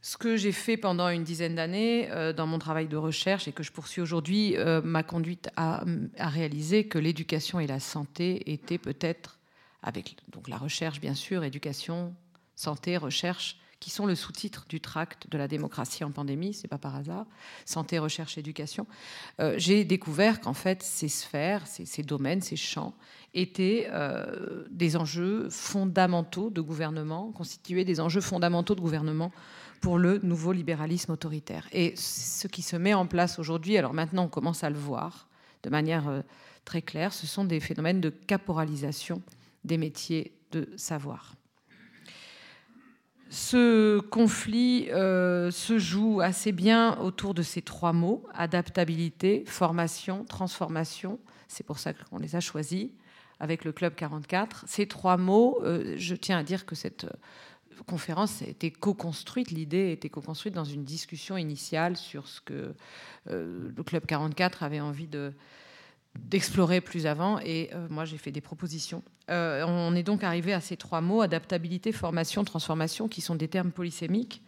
Ce 0.00 0.18
que 0.18 0.36
j'ai 0.36 0.52
fait 0.52 0.76
pendant 0.76 1.08
une 1.08 1.24
dizaine 1.24 1.54
d'années 1.54 2.10
euh, 2.10 2.34
dans 2.34 2.46
mon 2.46 2.58
travail 2.58 2.88
de 2.88 2.96
recherche 2.96 3.48
et 3.48 3.52
que 3.52 3.62
je 3.62 3.72
poursuis 3.72 4.02
aujourd'hui 4.02 4.54
euh, 4.54 4.82
m'a 4.82 5.02
conduite 5.02 5.48
à, 5.56 5.82
à, 6.18 6.28
réaliser 6.28 6.86
que 6.86 6.98
l'éducation 6.98 7.58
et 7.58 7.66
la 7.66 7.80
santé 7.80 8.52
étaient 8.52 8.76
peut-être 8.76 9.38
avec 9.82 10.16
donc 10.30 10.48
la 10.48 10.58
recherche, 10.58 11.00
bien 11.00 11.14
sûr, 11.14 11.42
éducation, 11.42 12.14
santé, 12.54 12.98
recherche, 12.98 13.56
qui 13.84 13.90
sont 13.90 14.06
le 14.06 14.14
sous-titre 14.14 14.64
du 14.66 14.80
tract 14.80 15.28
de 15.30 15.36
la 15.36 15.46
démocratie 15.46 16.04
en 16.04 16.10
pandémie, 16.10 16.54
c'est 16.54 16.68
pas 16.68 16.78
par 16.78 16.96
hasard, 16.96 17.26
santé, 17.66 17.98
recherche, 17.98 18.38
éducation. 18.38 18.86
Euh, 19.40 19.56
j'ai 19.58 19.84
découvert 19.84 20.40
qu'en 20.40 20.54
fait, 20.54 20.82
ces 20.82 21.08
sphères, 21.08 21.66
ces, 21.66 22.02
domaines, 22.02 22.40
ces 22.40 22.56
champs 22.56 22.94
étaient 23.34 23.86
euh, 23.90 24.64
des 24.70 24.96
enjeux 24.96 25.50
fondamentaux 25.50 26.48
de 26.48 26.62
gouvernement, 26.62 27.30
constituaient 27.32 27.84
des 27.84 28.00
enjeux 28.00 28.22
fondamentaux 28.22 28.74
de 28.74 28.80
gouvernement 28.80 29.32
pour 29.82 29.98
le 29.98 30.18
nouveau 30.22 30.52
libéralisme 30.52 31.12
autoritaire. 31.12 31.68
Et 31.70 31.92
ce 31.94 32.48
qui 32.48 32.62
se 32.62 32.76
met 32.76 32.94
en 32.94 33.06
place 33.06 33.38
aujourd'hui, 33.38 33.76
alors 33.76 33.92
maintenant 33.92 34.24
on 34.24 34.28
commence 34.28 34.64
à 34.64 34.70
le 34.70 34.78
voir 34.78 35.28
de 35.62 35.68
manière 35.68 36.08
euh, 36.08 36.22
très 36.64 36.80
claire, 36.80 37.12
ce 37.12 37.26
sont 37.26 37.44
des 37.44 37.60
phénomènes 37.60 38.00
de 38.00 38.08
caporalisation 38.08 39.20
des 39.62 39.76
métiers 39.76 40.32
de 40.52 40.70
savoir. 40.78 41.34
Ce 43.30 44.00
conflit 44.00 44.90
euh, 44.90 45.50
se 45.50 45.78
joue 45.78 46.20
assez 46.20 46.52
bien 46.52 46.98
autour 46.98 47.34
de 47.34 47.42
ces 47.42 47.62
trois 47.62 47.92
mots, 47.92 48.24
adaptabilité, 48.32 49.44
formation, 49.46 50.24
transformation. 50.24 51.18
C'est 51.48 51.64
pour 51.64 51.78
ça 51.78 51.92
qu'on 51.92 52.18
les 52.18 52.36
a 52.36 52.40
choisis 52.40 52.90
avec 53.40 53.64
le 53.64 53.72
Club 53.72 53.94
44. 53.94 54.64
Ces 54.68 54.86
trois 54.86 55.16
mots, 55.16 55.60
euh, 55.62 55.94
je 55.96 56.14
tiens 56.14 56.38
à 56.38 56.42
dire 56.44 56.66
que 56.66 56.74
cette 56.74 57.06
conférence 57.86 58.42
a 58.42 58.46
été 58.46 58.70
co-construite, 58.70 59.50
l'idée 59.50 59.88
a 59.88 59.90
été 59.90 60.08
co-construite 60.08 60.54
dans 60.54 60.64
une 60.64 60.84
discussion 60.84 61.36
initiale 61.36 61.96
sur 61.96 62.28
ce 62.28 62.40
que 62.40 62.74
euh, 63.30 63.70
le 63.76 63.82
Club 63.82 64.06
44 64.06 64.62
avait 64.62 64.80
envie 64.80 65.08
de, 65.08 65.32
d'explorer 66.18 66.80
plus 66.80 67.06
avant 67.06 67.38
et 67.40 67.70
euh, 67.74 67.86
moi 67.90 68.04
j'ai 68.04 68.18
fait 68.18 68.32
des 68.32 68.40
propositions. 68.40 69.02
Euh, 69.30 69.64
on 69.66 69.94
est 69.94 70.02
donc 70.02 70.22
arrivé 70.24 70.52
à 70.52 70.60
ces 70.60 70.76
trois 70.76 71.00
mots, 71.00 71.22
adaptabilité, 71.22 71.92
formation, 71.92 72.44
transformation, 72.44 73.08
qui 73.08 73.20
sont 73.20 73.34
des 73.34 73.48
termes 73.48 73.72
polysémiques. 73.72 74.42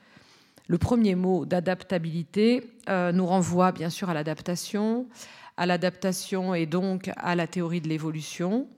Le 0.69 0.79
premier 0.79 1.15
mot 1.15 1.47
d'adaptabilité 1.47 2.71
euh, 2.89 3.13
nous 3.13 3.27
renvoie 3.27 3.73
bien 3.73 3.91
sûr 3.91 4.11
à 4.11 4.15
l'adaptation, 4.15 5.09
à 5.57 5.67
l'adaptation 5.67 6.55
et 6.55 6.67
donc 6.67 7.11
à 7.17 7.35
la 7.35 7.47
théorie 7.47 7.81
de 7.81 7.89
l'évolution, 7.89 8.69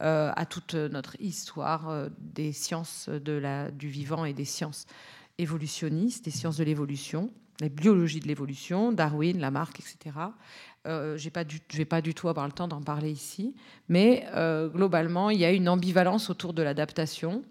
à 0.00 0.44
toute 0.44 0.74
notre 0.74 1.18
histoire 1.18 2.08
des 2.18 2.52
sciences 2.52 3.08
du 3.08 3.88
vivant 3.88 4.26
et 4.26 4.34
des 4.34 4.44
sciences 4.44 4.86
évolutionnistes, 5.38 6.26
des 6.26 6.30
sciences 6.30 6.58
de 6.58 6.64
l'évolution, 6.64 7.30
la 7.60 7.68
biologie 7.68 8.20
de 8.20 8.26
l'évolution, 8.26 8.92
Darwin, 8.92 9.38
Lamarck, 9.38 9.80
etc., 9.80 10.16
euh, 10.86 11.16
je 11.16 11.28
ne 11.28 11.76
vais 11.76 11.84
pas 11.84 12.00
du 12.02 12.14
tout 12.14 12.28
avoir 12.28 12.46
le 12.46 12.52
temps 12.52 12.68
d'en 12.68 12.82
parler 12.82 13.10
ici, 13.10 13.54
mais 13.88 14.26
euh, 14.34 14.68
globalement, 14.68 15.30
il 15.30 15.38
y 15.38 15.44
a 15.44 15.50
une 15.50 15.68
ambivalence 15.68 16.28
autour 16.28 16.52
de 16.52 16.62
l'adaptation 16.62 17.42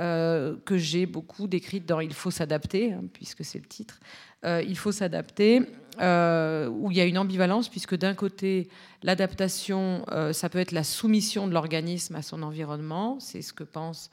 euh, 0.00 0.56
que 0.64 0.78
j'ai 0.78 1.06
beaucoup 1.06 1.46
décrite 1.46 1.86
dans 1.86 2.00
Il 2.00 2.12
faut 2.12 2.32
s'adapter, 2.32 2.92
hein, 2.92 3.04
puisque 3.12 3.44
c'est 3.44 3.58
le 3.58 3.66
titre. 3.66 4.00
il 4.44 4.76
faut 4.76 4.90
s'adapter, 4.90 5.60
où 5.60 6.90
il 6.90 6.96
y 6.96 7.00
a 7.00 7.04
une 7.04 7.18
ambivalence, 7.18 7.68
puisque 7.68 7.96
d'un 7.96 8.14
côté, 8.14 8.68
l'adaptation, 9.04 10.04
ça 10.32 10.48
peut 10.48 10.58
être 10.58 10.72
la 10.72 10.82
soumission 10.82 11.46
de 11.46 11.52
l'organisme 11.52 12.16
à 12.16 12.22
son 12.22 12.42
environnement, 12.42 13.20
c'est 13.20 13.42
ce 13.42 13.52
que 13.52 13.62
pense 13.62 14.10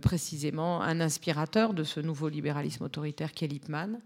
précisément 0.00 0.80
un 0.80 1.00
inspirateur 1.00 1.74
de 1.74 1.84
ce 1.84 2.00
nouveau 2.00 2.30
libéralisme 2.30 2.84
autoritaire 2.84 3.32
qui 3.32 3.44
est 3.44 3.48
Lippmann. 3.48 4.00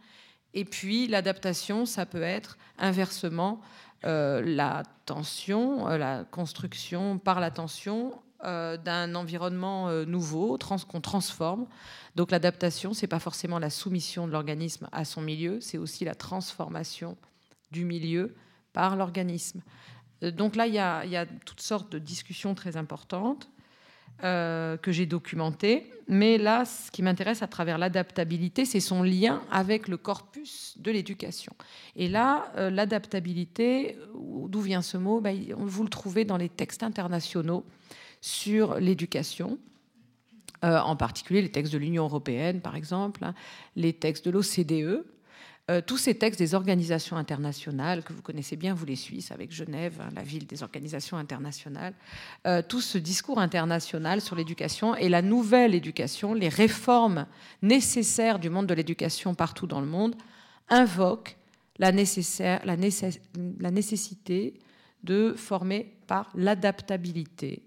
Et 0.55 0.65
puis 0.65 1.07
l'adaptation, 1.07 1.87
ça 1.87 2.07
peut 2.07 2.23
être 2.23 2.59
inversement 2.79 3.61
euh, 4.05 4.43
la 4.45 4.83
tension, 5.07 5.89
euh, 5.89 5.97
la 5.97 6.25
construction 6.25 7.19
par 7.19 7.41
la 7.41 7.51
tension 7.51 8.13
euh, 8.45 8.77
d'un 8.77 9.15
environnement 9.15 9.91
nouveau 10.05 10.59
qu'on 10.89 11.01
transforme. 11.01 11.67
Donc 12.17 12.31
l'adaptation, 12.31 12.95
c'est 12.95 13.07
pas 13.07 13.21
forcément 13.21 13.59
la 13.59 13.71
soumission 13.71 14.27
de 14.27 14.33
l'organisme 14.33 14.89
à 14.93 15.05
son 15.05 15.21
milieu, 15.21 15.61
c'est 15.61 15.79
aussi 15.79 16.05
la 16.05 16.15
transformation 16.15 17.17
du 17.71 17.85
milieu 17.85 18.35
par 18.73 18.97
l'organisme. 18.97 19.63
Donc 20.21 20.57
là, 20.57 20.67
il 20.67 20.75
y, 20.75 20.79
a, 20.79 21.27
toutes 21.45 21.61
sortes 21.61 21.91
de 21.91 21.99
discussions 21.99 22.55
très 22.55 22.77
importantes. 22.77 23.49
Euh, 24.25 24.77
que 24.77 24.93
j'ai 24.93 25.05
documenté. 25.05 25.91
Mais 26.07 26.39
là, 26.39 26.65
ce 26.65 26.93
qui 26.93 27.03
m'intéresse 27.03 27.43
à 27.43 27.49
travers 27.49 27.77
l'adaptabilité, 27.77 28.65
c'est 28.65 28.79
son 28.79 29.03
lien 29.03 29.43
avec 29.51 29.89
le 29.89 29.97
corpus 29.97 30.77
de 30.79 30.93
l'éducation. 30.93 31.53
Et 31.97 32.07
là, 32.07 32.53
euh, 32.57 32.71
l'adaptabilité, 32.71 33.99
d'où 34.15 34.61
vient 34.61 34.81
ce 34.81 34.97
mot 34.97 35.21
ben, 35.21 35.37
Vous 35.57 35.83
le 35.83 35.89
trouvez 35.89 36.25
dans 36.25 36.37
les 36.37 36.49
textes 36.49 36.85
internationaux 36.85 37.65
sur 38.21 38.77
l'éducation. 38.79 39.59
Euh, 40.63 40.79
en 40.79 40.95
particulier 40.95 41.43
les 41.43 41.51
textes 41.51 41.73
de 41.73 41.79
l'Union 41.79 42.05
européenne, 42.05 42.61
par 42.61 42.77
exemple, 42.77 43.25
hein, 43.25 43.35
les 43.75 43.93
textes 43.93 44.25
de 44.25 44.31
l'OCDE, 44.31 45.05
euh, 45.71 45.81
tous 45.81 45.97
ces 45.97 46.17
textes 46.17 46.41
des 46.41 46.55
organisations 46.55 47.17
internationales, 47.17 48.03
que 48.03 48.13
vous 48.13 48.21
connaissez 48.21 48.57
bien, 48.57 48.75
vous 48.75 48.85
les 48.85 48.97
Suisses, 48.97 49.31
avec 49.31 49.53
Genève, 49.53 50.01
hein, 50.01 50.09
la 50.15 50.23
ville 50.23 50.45
des 50.45 50.65
organisations 50.65 51.17
internationales, 51.17 51.95
euh, 52.49 52.63
tout 52.67 52.81
ce 52.81 52.99
discours 52.99 53.39
international 53.39 54.21
sur 54.21 54.35
l'éducation 54.35 54.97
et 54.97 55.09
la 55.09 55.23
nouvelle 55.23 55.77
éducation, 55.77 56.35
les 56.35 56.49
réformes 56.49 57.27
nécessaires 57.63 58.41
du 58.41 58.51
monde 58.51 58.67
de 58.67 58.75
l'éducation 58.75 59.37
partout 59.37 59.69
dans 59.69 59.81
le 59.81 59.87
monde, 59.87 60.17
invoquent 60.69 61.37
la, 61.79 61.93
nécessaire, 61.93 62.61
la, 62.65 62.75
la 63.61 63.71
nécessité 63.71 64.59
de 65.05 65.33
former 65.37 65.97
par 66.09 66.29
l'adaptabilité, 66.35 67.63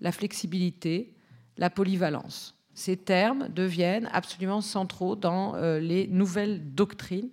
la 0.00 0.12
flexibilité, 0.12 1.14
la 1.56 1.68
polyvalence 1.68 2.54
ces 2.74 2.96
termes 2.96 3.48
deviennent 3.48 4.10
absolument 4.12 4.60
centraux 4.60 5.16
dans 5.16 5.54
euh, 5.54 5.78
les 5.78 6.08
nouvelles 6.08 6.74
doctrines 6.74 7.30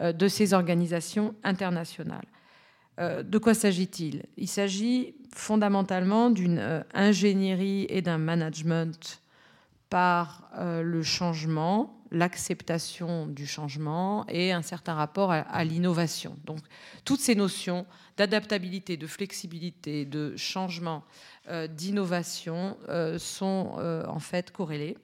euh, 0.00 0.12
de 0.12 0.28
ces 0.28 0.52
organisations 0.52 1.34
internationales. 1.42 2.26
Euh, 3.00 3.22
de 3.22 3.38
quoi 3.38 3.54
s'agit-il? 3.54 4.24
Il 4.36 4.48
s'agit 4.48 5.14
fondamentalement 5.34 6.28
d'une 6.28 6.84
ingénierie 6.92 7.86
et 7.88 8.02
d'un 8.02 8.18
management 8.18 9.22
par 9.88 10.50
le 10.58 11.02
changement, 11.02 12.02
l'acceptation 12.10 13.26
du 13.26 13.46
changement 13.46 14.26
et 14.28 14.52
un 14.52 14.60
certain 14.60 14.92
rapport 14.92 15.32
à, 15.32 15.64
l'innovation. 15.64 16.36
Donc 16.44 16.60
toutes 17.06 17.20
ces 17.20 17.34
notions 17.34 17.86
d'adaptabilité, 18.16 18.96
de 18.96 19.06
flexibilité, 19.06 20.04
de 20.04 20.36
changement, 20.36 21.04
euh, 21.48 21.66
d'innovation 21.66 22.76
euh, 22.88 23.18
sont 23.18 23.76
euh, 23.78 24.04
en 24.06 24.18
fait 24.18 24.50
corrélés. 24.50 24.96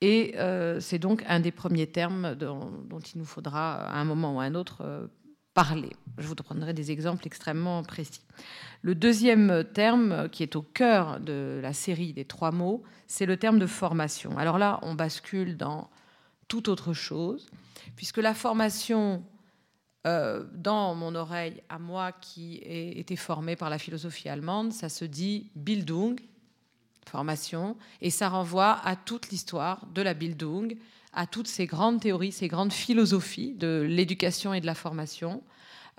Et 0.00 0.34
c'est 0.80 0.98
donc 0.98 1.24
un 1.26 1.40
des 1.40 1.52
premiers 1.52 1.86
termes 1.86 2.34
dont, 2.34 3.00
il 3.14 3.18
nous 3.18 3.24
faudra 3.24 3.76
à 3.76 3.98
un 3.98 4.04
moment 4.04 4.36
ou 4.36 4.40
à 4.40 4.44
un 4.44 4.54
autre 4.54 5.08
parler. 5.54 5.88
Je 6.18 6.26
vous 6.26 6.34
prendrai 6.34 6.74
des 6.74 6.90
exemples 6.90 7.26
extrêmement 7.26 7.82
précis. 7.82 8.20
Le 8.82 8.94
deuxième 8.94 9.64
terme 9.72 10.28
qui 10.28 10.42
est 10.42 10.56
au 10.56 10.62
cœur 10.62 11.20
de 11.20 11.58
la 11.62 11.72
série 11.72 12.12
des 12.12 12.26
trois 12.26 12.50
mots, 12.50 12.82
c'est 13.06 13.24
le 13.24 13.38
terme 13.38 13.58
de 13.58 13.66
formation. 13.66 14.36
Alors 14.36 14.58
là, 14.58 14.78
on 14.82 14.94
bascule 14.94 15.56
dans 15.56 15.88
toute 16.48 16.68
autre 16.68 16.92
chose, 16.92 17.48
puisque 17.96 18.18
la 18.18 18.34
formation 18.34 19.24
euh, 20.06 20.44
dans 20.52 20.94
mon 20.94 21.14
oreille, 21.14 21.62
à 21.70 21.78
moi 21.78 22.12
qui 22.12 22.56
ai 22.56 22.98
été 22.98 23.16
formée 23.16 23.56
par 23.56 23.70
la 23.70 23.78
philosophie 23.78 24.28
allemande, 24.28 24.72
ça 24.72 24.90
se 24.90 25.06
dit 25.06 25.50
Bildung, 25.54 26.20
formation, 27.08 27.76
et 28.02 28.10
ça 28.10 28.28
renvoie 28.28 28.80
à 28.84 28.96
toute 28.96 29.30
l'histoire 29.30 29.86
de 29.94 30.02
la 30.02 30.12
Bildung 30.12 30.76
à 31.14 31.26
toutes 31.26 31.46
ces 31.46 31.64
grandes 31.64 32.00
théories, 32.00 32.32
ces 32.32 32.48
grandes 32.48 32.72
philosophies 32.72 33.54
de 33.54 33.86
l'éducation 33.88 34.52
et 34.52 34.60
de 34.60 34.66
la 34.66 34.74
formation, 34.74 35.42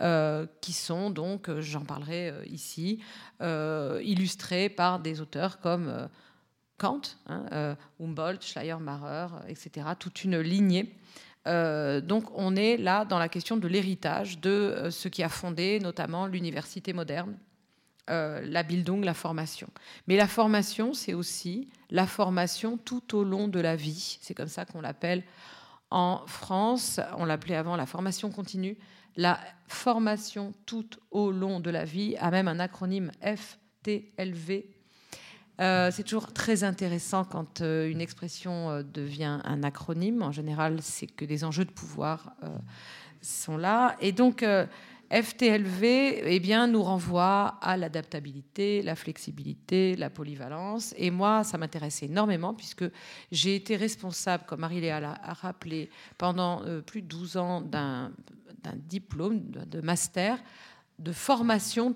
euh, 0.02 0.46
qui 0.62 0.74
sont 0.74 1.10
donc, 1.10 1.50
euh, 1.50 1.62
j'en 1.62 1.86
parlerai 1.86 2.34
ici, 2.48 3.00
illustrées 3.42 4.70
par 4.70 5.00
des 5.00 5.20
auteurs 5.20 5.60
comme 5.60 6.10
Kant, 6.78 7.02
hein, 7.28 7.76
Humboldt, 8.00 8.46
Schleiermacher, 8.46 9.28
etc., 9.48 9.88
toute 9.98 10.24
une 10.24 10.40
lignée. 10.40 10.96
Donc 11.46 12.26
on 12.36 12.56
est 12.56 12.78
là 12.78 13.06
dans 13.06 13.20
la 13.20 13.30
question 13.30 13.58
de 13.58 13.68
l'héritage 13.68 14.40
de 14.40 14.90
ce 14.90 15.08
qui 15.08 15.22
a 15.24 15.30
fondé 15.30 15.80
notamment 15.80 16.26
l'université 16.26 16.92
moderne, 16.94 17.38
la 18.08 18.64
Bildung, 18.64 19.04
la 19.04 19.14
formation. 19.14 19.68
Mais 20.08 20.16
la 20.16 20.28
formation, 20.28 20.94
c'est 20.94 21.14
aussi 21.14 21.70
la 21.92 22.08
formation 22.08 22.78
tout 22.78 23.16
au 23.16 23.24
long 23.24 23.48
de 23.48 23.60
la 23.60 23.76
vie. 23.76 24.18
C'est 24.22 24.34
comme 24.34 24.48
ça 24.48 24.66
qu'on 24.66 24.82
l'appelle 24.82 25.24
en 25.92 26.22
France. 26.26 27.00
On 27.18 27.26
l'appelait 27.26 27.56
avant 27.56 27.76
la 27.76 27.86
formation 27.86 28.32
continue 28.32 28.78
la 29.18 29.40
formation 29.68 30.54
tout 30.66 30.90
au 31.12 31.32
long 31.32 31.60
de 31.60 31.70
la 31.70 31.86
vie 31.86 32.16
a 32.20 32.32
même 32.32 32.48
un 32.48 32.60
acronyme 32.60 33.12
FTLV. 33.22 34.66
Euh, 35.62 35.90
c'est 35.92 36.04
toujours 36.04 36.34
très 36.34 36.64
intéressant 36.64 37.24
quand 37.24 37.62
euh, 37.62 37.90
une 37.90 38.02
expression 38.02 38.70
euh, 38.70 38.84
devient 38.84 39.40
un 39.44 39.64
acronyme. 39.64 40.22
En 40.22 40.32
général, 40.32 40.80
c'est 40.82 41.08
que 41.08 41.24
des 41.24 41.44
enjeux 41.44 41.66
de 41.66 41.72
pouvoir 41.72 42.36
sont 43.22 43.58
là. 43.58 43.96
Et 44.02 44.12
donc, 44.12 44.46
FTLV 45.12 46.22
eh 46.26 46.40
bien, 46.40 46.68
nous 46.68 46.84
renvoie 46.84 47.58
à 47.62 47.78
l'adaptabilité, 47.78 48.82
la 48.82 48.96
flexibilité, 48.96 49.96
la 49.96 50.10
polyvalence. 50.10 50.94
Et 50.98 51.10
moi, 51.10 51.44
ça 51.44 51.58
m'intéresse 51.58 52.04
énormément 52.04 52.54
puisque 52.54 52.86
j'ai 53.32 53.56
été 53.56 53.78
responsable, 53.78 54.44
comme 54.46 54.60
Marie-Léa 54.60 55.00
l'a 55.00 55.20
rappelé, 55.24 55.90
pendant 56.18 56.62
plus 56.86 57.02
de 57.02 57.08
12 57.08 57.38
ans 57.38 57.62
d'un 57.62 58.12
un 58.68 58.76
diplôme 58.76 59.42
de 59.52 59.82
master 59.82 60.40
de 61.00 61.12
formation 61.12 61.94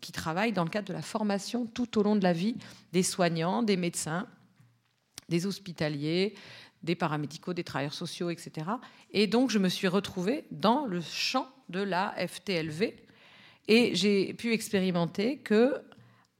qui 0.00 0.12
travaille 0.12 0.52
dans 0.52 0.64
le 0.64 0.70
cadre 0.70 0.88
de 0.88 0.92
la 0.92 1.02
formation 1.02 1.66
tout 1.66 1.98
au 1.98 2.02
long 2.02 2.16
de 2.16 2.22
la 2.22 2.32
vie 2.32 2.56
des 2.92 3.02
soignants, 3.02 3.62
des 3.62 3.76
médecins, 3.76 4.26
des 5.28 5.46
hospitaliers, 5.46 6.34
des 6.82 6.94
paramédicaux, 6.94 7.54
des 7.54 7.64
travailleurs 7.64 7.94
sociaux, 7.94 8.30
etc. 8.30 8.66
Et 9.10 9.26
donc, 9.26 9.50
je 9.50 9.58
me 9.58 9.68
suis 9.68 9.88
retrouvée 9.88 10.44
dans 10.50 10.86
le 10.86 11.00
champ 11.00 11.48
de 11.68 11.80
la 11.80 12.14
FTLV 12.26 12.94
et 13.66 13.94
j'ai 13.94 14.32
pu 14.34 14.52
expérimenter 14.52 15.38
que 15.38 15.74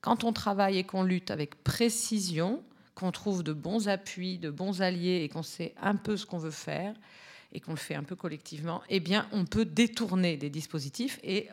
quand 0.00 0.24
on 0.24 0.32
travaille 0.32 0.78
et 0.78 0.84
qu'on 0.84 1.02
lutte 1.02 1.30
avec 1.30 1.62
précision, 1.62 2.62
qu'on 2.94 3.12
trouve 3.12 3.42
de 3.42 3.52
bons 3.52 3.88
appuis, 3.88 4.38
de 4.38 4.50
bons 4.50 4.80
alliés 4.80 5.22
et 5.22 5.28
qu'on 5.28 5.42
sait 5.42 5.74
un 5.80 5.96
peu 5.96 6.16
ce 6.16 6.24
qu'on 6.24 6.38
veut 6.38 6.50
faire, 6.50 6.94
et 7.52 7.60
qu'on 7.60 7.72
le 7.72 7.78
fait 7.78 7.94
un 7.94 8.02
peu 8.02 8.14
collectivement, 8.14 8.82
eh 8.90 9.00
bien, 9.00 9.26
on 9.32 9.44
peut 9.44 9.64
détourner 9.64 10.36
des 10.36 10.50
dispositifs 10.50 11.18
et, 11.22 11.48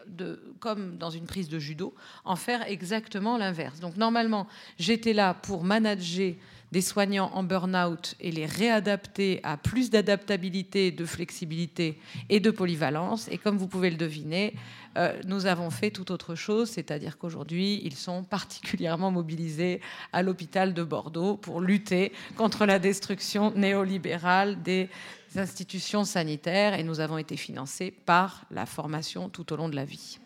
comme 0.59 0.97
dans 0.97 1.09
une 1.09 1.25
prise 1.25 1.47
de 1.47 1.57
judo, 1.57 1.93
en 2.25 2.35
faire 2.35 2.67
exactement 2.67 3.37
l'inverse. 3.37 3.79
Donc, 3.79 3.95
normalement, 3.95 4.47
j'étais 4.77 5.13
là 5.13 5.33
pour 5.33 5.63
manager 5.63 6.33
des 6.71 6.81
soignants 6.81 7.31
en 7.33 7.43
burn-out 7.43 8.15
et 8.19 8.31
les 8.31 8.45
réadapter 8.45 9.39
à 9.43 9.55
plus 9.55 9.89
d'adaptabilité, 9.89 10.91
de 10.91 11.05
flexibilité 11.05 11.97
et 12.27 12.41
de 12.41 12.51
polyvalence. 12.51 13.29
Et 13.29 13.37
comme 13.37 13.57
vous 13.57 13.67
pouvez 13.67 13.89
le 13.89 13.95
deviner, 13.95 14.53
euh, 14.97 15.19
nous 15.25 15.45
avons 15.45 15.69
fait 15.69 15.91
tout 15.91 16.11
autre 16.11 16.35
chose, 16.35 16.69
c'est-à-dire 16.69 17.17
qu'aujourd'hui, 17.17 17.81
ils 17.83 17.95
sont 17.95 18.23
particulièrement 18.23 19.11
mobilisés 19.11 19.81
à 20.13 20.23
l'hôpital 20.23 20.73
de 20.73 20.83
Bordeaux 20.83 21.35
pour 21.35 21.59
lutter 21.59 22.13
contre 22.37 22.65
la 22.65 22.79
destruction 22.79 23.51
néolibérale 23.51 24.61
des 24.61 24.89
institutions 25.35 26.05
sanitaires 26.05 26.73
et 26.75 26.83
nous 26.83 27.01
avons 27.01 27.17
été 27.17 27.35
financés 27.35 27.91
par 27.91 28.45
la 28.51 28.65
formation 28.65 29.27
tout 29.27 29.51
au 29.51 29.57
long 29.57 29.67
de 29.67 29.75
la 29.75 29.85
vie. 29.85 30.19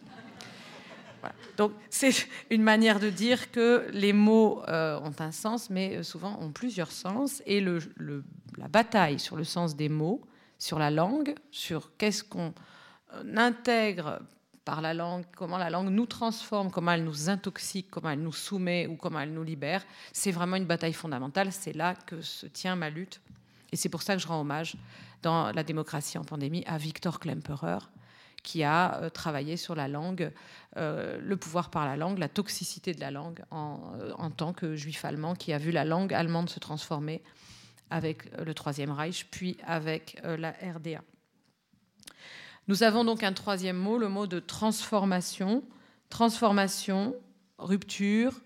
Donc 1.57 1.73
c'est 1.89 2.13
une 2.49 2.63
manière 2.63 2.99
de 2.99 3.09
dire 3.09 3.51
que 3.51 3.87
les 3.91 4.13
mots 4.13 4.61
euh, 4.67 4.99
ont 4.99 5.13
un 5.19 5.31
sens, 5.31 5.69
mais 5.69 5.97
euh, 5.97 6.03
souvent 6.03 6.39
ont 6.39 6.51
plusieurs 6.51 6.91
sens. 6.91 7.41
Et 7.45 7.59
la 7.59 8.67
bataille 8.69 9.19
sur 9.19 9.35
le 9.35 9.43
sens 9.43 9.75
des 9.75 9.89
mots, 9.89 10.21
sur 10.59 10.79
la 10.79 10.91
langue, 10.91 11.33
sur 11.51 11.91
qu'est-ce 11.97 12.23
qu'on 12.23 12.53
intègre 13.35 14.21
par 14.69 14.81
la 14.81 14.93
langue, 14.93 15.23
comment 15.35 15.57
la 15.57 15.71
langue 15.71 15.89
nous 15.89 16.05
transforme, 16.05 16.69
comment 16.69 16.91
elle 16.91 17.03
nous 17.03 17.27
intoxique, 17.27 17.87
comment 17.89 18.11
elle 18.11 18.21
nous 18.21 18.31
soumet 18.31 18.85
ou 18.85 18.97
comment 18.97 19.19
elle 19.19 19.33
nous 19.33 19.41
libère, 19.41 19.83
c'est 20.13 20.29
vraiment 20.29 20.57
une 20.57 20.67
bataille 20.67 20.93
fondamentale. 20.93 21.51
C'est 21.51 21.73
là 21.73 21.95
que 21.95 22.21
se 22.21 22.45
tient 22.45 22.75
ma 22.75 22.91
lutte 22.91 23.19
et 23.71 23.75
c'est 23.75 23.89
pour 23.89 24.03
ça 24.03 24.13
que 24.15 24.21
je 24.21 24.27
rends 24.27 24.41
hommage 24.41 24.75
dans 25.23 25.51
La 25.53 25.63
démocratie 25.63 26.19
en 26.19 26.23
pandémie 26.23 26.63
à 26.67 26.77
Victor 26.77 27.19
Klemperer, 27.19 27.79
qui 28.43 28.63
a 28.63 29.01
euh, 29.01 29.09
travaillé 29.09 29.57
sur 29.57 29.73
la 29.73 29.87
langue, 29.87 30.31
euh, 30.77 31.19
le 31.19 31.35
pouvoir 31.35 31.71
par 31.71 31.85
la 31.85 31.97
langue, 31.97 32.19
la 32.19 32.29
toxicité 32.29 32.93
de 32.93 32.99
la 32.99 33.09
langue 33.09 33.43
euh, 33.51 34.13
en, 34.19 34.29
tant 34.29 34.53
que 34.53 34.75
juif 34.75 35.03
allemand, 35.03 35.33
qui 35.33 35.51
a 35.51 35.57
vu 35.57 35.71
la 35.71 35.83
langue 35.83 36.13
allemande 36.13 36.47
se 36.47 36.59
transformer 36.59 37.23
avec 37.89 38.31
le 38.37 38.53
Troisième 38.53 38.91
Reich, 38.91 39.25
puis 39.31 39.57
avec 39.65 40.21
la 40.23 40.51
RDA. 40.51 41.01
Nous 42.69 42.83
avons 42.83 43.03
donc 43.03 43.23
un 43.23 43.33
troisième 43.33 43.77
mot, 43.77 43.97
le 43.97 44.09
mot 44.09 44.27
de 44.27 44.39
transformation. 44.39 45.63
Transformation, 46.09 47.15
rupture, 47.57 48.39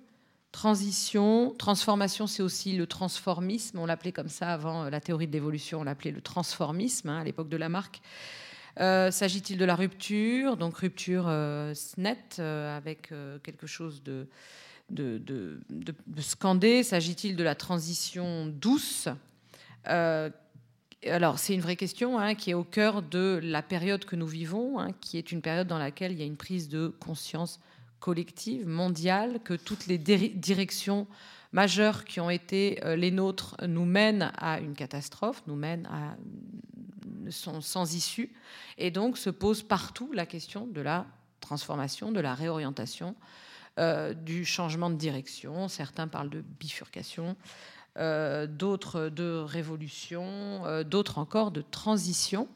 Transition, 0.54 1.56
transformation, 1.58 2.28
c'est 2.28 2.44
aussi 2.44 2.78
le 2.78 2.86
transformisme. 2.86 3.80
On 3.80 3.88
l'appelait 3.88 4.12
comme 4.12 4.30
ça 4.30 4.54
avant 4.54 4.84
euh, 4.84 4.90
la 4.92 5.02
théorie 5.02 5.26
de 5.26 5.34
l'évolution, 5.34 5.82
on 5.82 5.84
l'appelait 5.84 6.12
le 6.12 6.22
transformisme 6.22 7.10
hein, 7.10 7.18
à 7.18 7.24
l'époque 7.24 7.50
de 7.50 7.58
Lamarck. 7.58 8.02
Euh, 8.80 9.10
S'agit-il 9.10 9.58
de 9.58 9.66
la 9.66 9.76
rupture, 9.76 10.56
donc 10.56 10.78
rupture 10.78 11.26
euh, 11.28 11.74
nette 11.98 12.38
euh, 12.40 12.78
avec 12.78 13.12
quelque 13.42 13.66
chose 13.66 14.04
de, 14.04 14.28
scandé 16.20 16.84
S'agit-il 16.84 17.36
de 17.36 17.44
la 17.44 17.56
transition 17.56 18.46
douce? 18.46 19.10
Alors, 21.10 21.40
c'est 21.40 21.54
une 21.54 21.62
vraie 21.62 21.76
question 21.76 22.20
hein, 22.20 22.36
qui 22.36 22.52
est 22.52 22.54
au 22.54 22.64
cœur 22.64 23.02
de 23.02 23.40
la 23.44 23.62
période 23.62 24.06
que 24.06 24.16
nous 24.16 24.28
vivons, 24.28 24.80
hein, 24.80 24.90
qui 25.02 25.18
est 25.18 25.32
une 25.32 25.42
période 25.42 25.68
dans 25.68 25.78
laquelle 25.78 26.12
il 26.12 26.20
y 26.20 26.24
a 26.24 26.26
une 26.26 26.38
prise 26.38 26.70
de 26.70 26.88
conscience 26.88 27.60
collective, 28.00 28.68
mondiale, 28.68 29.40
que 29.44 29.54
toutes 29.54 29.88
les 29.88 29.98
directions 29.98 31.08
majeures 31.52 32.04
qui 32.04 32.20
ont 32.20 32.30
été 32.30 32.84
euh, 32.84 32.96
les 32.96 33.12
nôtres 33.12 33.56
nous 33.68 33.86
mènent 33.86 34.32
à 34.38 34.60
une 34.60 34.74
catastrophe, 34.74 35.44
nous 35.48 35.56
mènent 35.56 35.88
à 35.88 36.18
sont 37.30 37.62
sans 37.62 37.94
issue, 37.96 38.32
et 38.78 38.92
donc 38.92 39.18
se 39.18 39.30
pose 39.30 39.64
partout 39.64 40.12
la 40.14 40.26
question 40.26 40.68
de 40.68 40.82
la 40.82 41.06
transformation, 41.40 42.12
de 42.12 42.20
la 42.20 42.34
réorientation, 42.36 43.16
euh, 43.80 44.14
du 44.14 44.46
changement 44.46 44.90
de 44.90 44.96
direction. 44.96 45.68
Certains 45.68 46.08
parlent 46.08 46.30
de 46.30 46.44
bifurcation, 46.60 47.36
euh, 47.98 48.48
d'autres 48.48 49.10
de 49.10 49.44
révolution, 49.46 50.84
d'autres 50.84 51.18
encore 51.18 51.52
de 51.52 51.62
transition. 51.62 52.48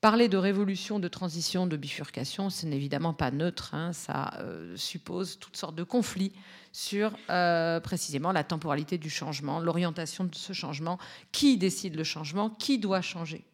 Parler 0.00 0.28
de 0.28 0.36
révolution, 0.36 1.00
de 1.00 1.08
transition, 1.08 1.66
de 1.66 1.76
bifurcation, 1.76 2.50
ce 2.50 2.66
n'est 2.66 2.76
évidemment 2.76 3.14
pas 3.14 3.32
neutre. 3.32 3.74
Hein. 3.74 3.92
ça 3.92 4.32
euh, 4.38 4.76
suppose 4.76 5.40
toutes 5.40 5.56
sortes 5.56 5.74
de 5.74 5.82
conflits 5.82 6.32
sur 6.72 7.10
euh, 7.30 7.80
précisément 7.80 8.30
la 8.30 8.44
temporalité 8.44 8.96
du 8.96 9.10
changement, 9.10 9.58
l'orientation 9.58 10.22
de 10.22 10.36
ce 10.36 10.52
changement, 10.52 10.98
qui 11.32 11.58
décide 11.58 11.96
le 11.96 12.04
changement, 12.04 12.48
qui 12.48 12.78
doit 12.78 13.00
changer. 13.00 13.44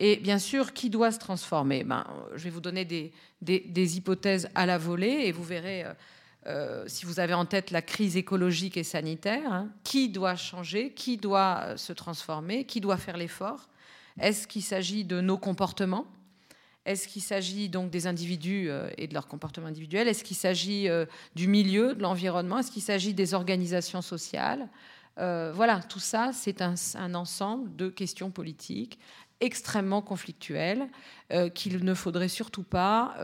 Et 0.00 0.16
bien 0.16 0.38
sûr, 0.38 0.72
qui 0.72 0.90
doit 0.90 1.10
se 1.10 1.18
transformer? 1.18 1.82
Ben, 1.82 2.06
Je 2.34 2.44
vais 2.44 2.50
vous 2.50 2.60
donner 2.60 2.84
des, 2.84 3.12
des, 3.42 3.96
hypothèses 3.96 4.48
à 4.54 4.64
la 4.64 4.78
volée 4.78 5.24
et 5.24 5.32
vous 5.32 5.42
verrez, 5.42 5.84
euh, 6.46 6.84
si 6.86 7.04
vous 7.04 7.18
avez 7.18 7.34
en 7.34 7.44
tête 7.44 7.72
la 7.72 7.82
crise 7.82 8.16
écologique 8.16 8.76
et 8.76 8.84
sanitaire, 8.84 9.52
hein, 9.52 9.68
qui 9.82 10.08
doit 10.08 10.36
changer, 10.36 10.92
qui 10.92 11.16
doit 11.16 11.76
se 11.76 11.92
transformer, 11.92 12.64
qui 12.64 12.80
doit 12.80 12.96
faire 12.96 13.16
l'effort? 13.16 13.68
Est-ce 14.20 14.46
qu'il 14.46 14.62
s'agit 14.62 15.04
de 15.04 15.20
nos 15.20 15.36
comportements? 15.36 16.06
Est-ce 16.88 17.06
qu'il 17.06 17.22
s'agit 17.22 17.68
donc 17.68 17.90
des 17.90 18.06
individus 18.06 18.70
euh, 18.70 18.88
et 18.96 19.08
de 19.08 19.14
leur 19.14 19.26
comportement 19.26 19.66
individuel 19.66 20.08
Est-ce 20.08 20.24
qu'il 20.24 20.36
s'agit 20.36 20.88
euh, 20.88 21.04
du 21.34 21.46
milieu, 21.46 21.94
de 21.94 22.00
l'environnement? 22.00 22.58
Est-ce 22.60 22.70
qu'il 22.70 22.82
s'agit 22.82 23.12
des 23.12 23.34
organisations 23.34 24.00
sociales? 24.00 24.68
Euh, 25.18 25.52
Voilà, 25.54 25.80
tout 25.82 25.98
ça, 25.98 26.30
c'est 26.32 26.62
un, 26.62 27.14
ensemble 27.14 27.76
de 27.76 27.88
questions 27.88 28.30
politiques 28.30 28.98
extrêmement 29.40 30.02
conflictuelles 30.02 30.88
qu'il 31.54 31.84
ne 31.84 31.94
faudrait 31.94 32.28
surtout 32.28 32.62
pas 32.62 33.14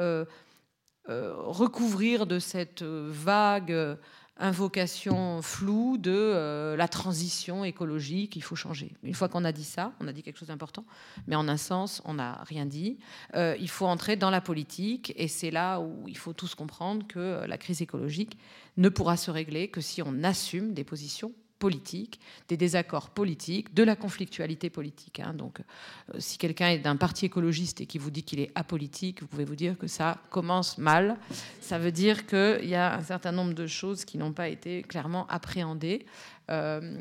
recouvrir 1.09 2.27
de 2.27 2.39
cette 2.39 2.83
vague 2.83 3.97
invocation 4.37 5.43
floue 5.43 5.97
de 5.97 6.13
euh, 6.13 6.77
la 6.77 6.89
transition 6.89 7.65
écologique, 7.65 8.35
il 8.37 8.43
faut 8.43 8.57
changer. 8.57 8.93
Une 9.03 9.15
fois 9.15 9.29
qu'on 9.29 9.45
a 9.45 9.53
dit 9.53 9.65
ça, 9.65 9.93
on 10.01 10.09
a 10.09 10.13
dit 10.13 10.23
quelque 10.23 10.39
chose 10.39 10.49
d'important, 10.49 10.85
mais 11.27 11.37
en 11.37 11.49
un 11.49 11.57
sens, 11.57 12.03
on 12.05 12.15
n'a 12.15 12.43
rien 12.45 12.67
dit. 12.67 12.99
Euh, 13.35 13.57
il 13.61 13.71
faut 13.71 13.87
entrer 13.87 14.17
dans 14.17 14.31
la 14.31 14.41
politique, 14.41 15.13
et 15.17 15.29
c'est 15.29 15.51
là 15.51 15.79
où 15.81 16.09
il 16.09 16.17
faut 16.17 16.33
tous 16.33 16.55
comprendre 16.55 17.07
que 17.07 17.19
euh, 17.19 17.47
la 17.47 17.59
crise 17.59 17.81
écologique 17.81 18.37
ne 18.77 18.89
pourra 18.89 19.17
se 19.17 19.31
régler 19.31 19.69
que 19.69 19.81
si 19.81 20.03
on 20.03 20.25
assume 20.25 20.75
des 20.75 20.85
positions 20.85 21.33
politiques, 21.65 22.21
des 22.49 22.59
désaccords 22.59 23.09
politiques, 23.09 23.73
de 23.73 23.83
la 23.85 23.97
conflictualité 23.97 24.69
politique. 24.69 25.19
Hein. 25.21 25.33
Donc, 25.33 25.61
euh, 25.61 26.17
si 26.19 26.37
quelqu'un 26.37 26.69
est 26.69 26.79
d'un 26.79 26.97
parti 26.97 27.25
écologiste 27.25 27.81
et 27.81 27.87
qui 27.87 27.97
vous 27.97 28.11
dit 28.11 28.23
qu'il 28.23 28.39
est 28.39 28.51
apolitique, 28.55 29.23
vous 29.23 29.27
pouvez 29.29 29.47
vous 29.47 29.57
dire 29.57 29.79
que 29.79 29.87
ça 29.87 30.19
commence 30.29 30.77
mal. 30.77 31.17
Ça 31.63 31.79
veut 31.79 31.91
dire 31.91 32.27
qu'il 32.27 32.69
y 32.69 32.75
a 32.75 32.97
un 32.97 33.03
certain 33.03 33.33
nombre 33.33 33.55
de 33.55 33.67
choses 33.67 34.05
qui 34.05 34.19
n'ont 34.19 34.35
pas 34.35 34.51
été 34.51 34.83
clairement 34.83 35.27
appréhendées. 35.29 36.05
Euh, 36.51 36.99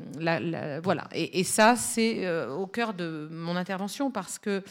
voilà. 0.81 1.09
Et, 1.13 1.43
ça, 1.43 1.75
c'est 1.75 2.25
euh, 2.25 2.49
au 2.55 2.65
cœur 2.65 2.93
de 2.93 3.27
mon 3.33 3.57
intervention 3.57 4.11
parce 4.11 4.39
que 4.39 4.63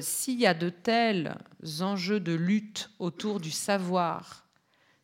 s'il 0.00 0.38
y 0.38 0.46
a 0.46 0.54
de 0.54 0.68
tels 0.68 1.36
enjeux 1.80 2.20
de 2.20 2.34
lutte 2.34 2.90
autour 3.00 3.40
du 3.40 3.50
savoir, 3.50 4.46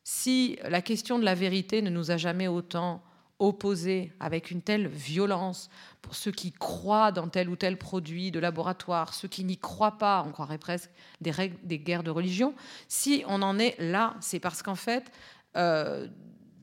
si 0.05 0.57
la 0.69 0.83
question 0.83 1.19
de 1.19 1.25
la 1.25 1.35
vérité 1.35 1.83
ne 1.83 1.91
nous 1.91 2.13
a 2.13 2.17
jamais 2.17 2.47
autant 2.47 3.03
opposés 3.43 4.13
avec 4.21 4.53
une 4.53 4.63
telle 4.63 4.87
violence 4.87 5.69
pour 6.01 6.15
ceux 6.15 6.31
qui 6.31 6.53
croient 6.53 7.11
dans 7.11 7.29
tel 7.29 7.49
ou 7.49 7.57
tel 7.57 7.77
produit 7.77 8.31
de 8.31 8.39
laboratoire, 8.39 9.15
ceux 9.15 9.27
qui 9.27 9.43
n'y 9.43 9.59
croient 9.59 9.99
pas, 9.99 10.25
on 10.27 10.31
croirait 10.31 10.59
presque 10.59 10.91
des, 11.21 11.33
règles, 11.33 11.57
des 11.65 11.81
guerres 11.81 12.05
de 12.05 12.11
religion, 12.11 12.55
si 12.87 13.25
on 13.27 13.43
en 13.43 13.59
est 13.59 13.75
là, 13.81 14.15
c'est 14.21 14.39
parce 14.39 14.63
qu'en 14.63 14.77
fait, 14.77 15.11
euh, 15.57 16.07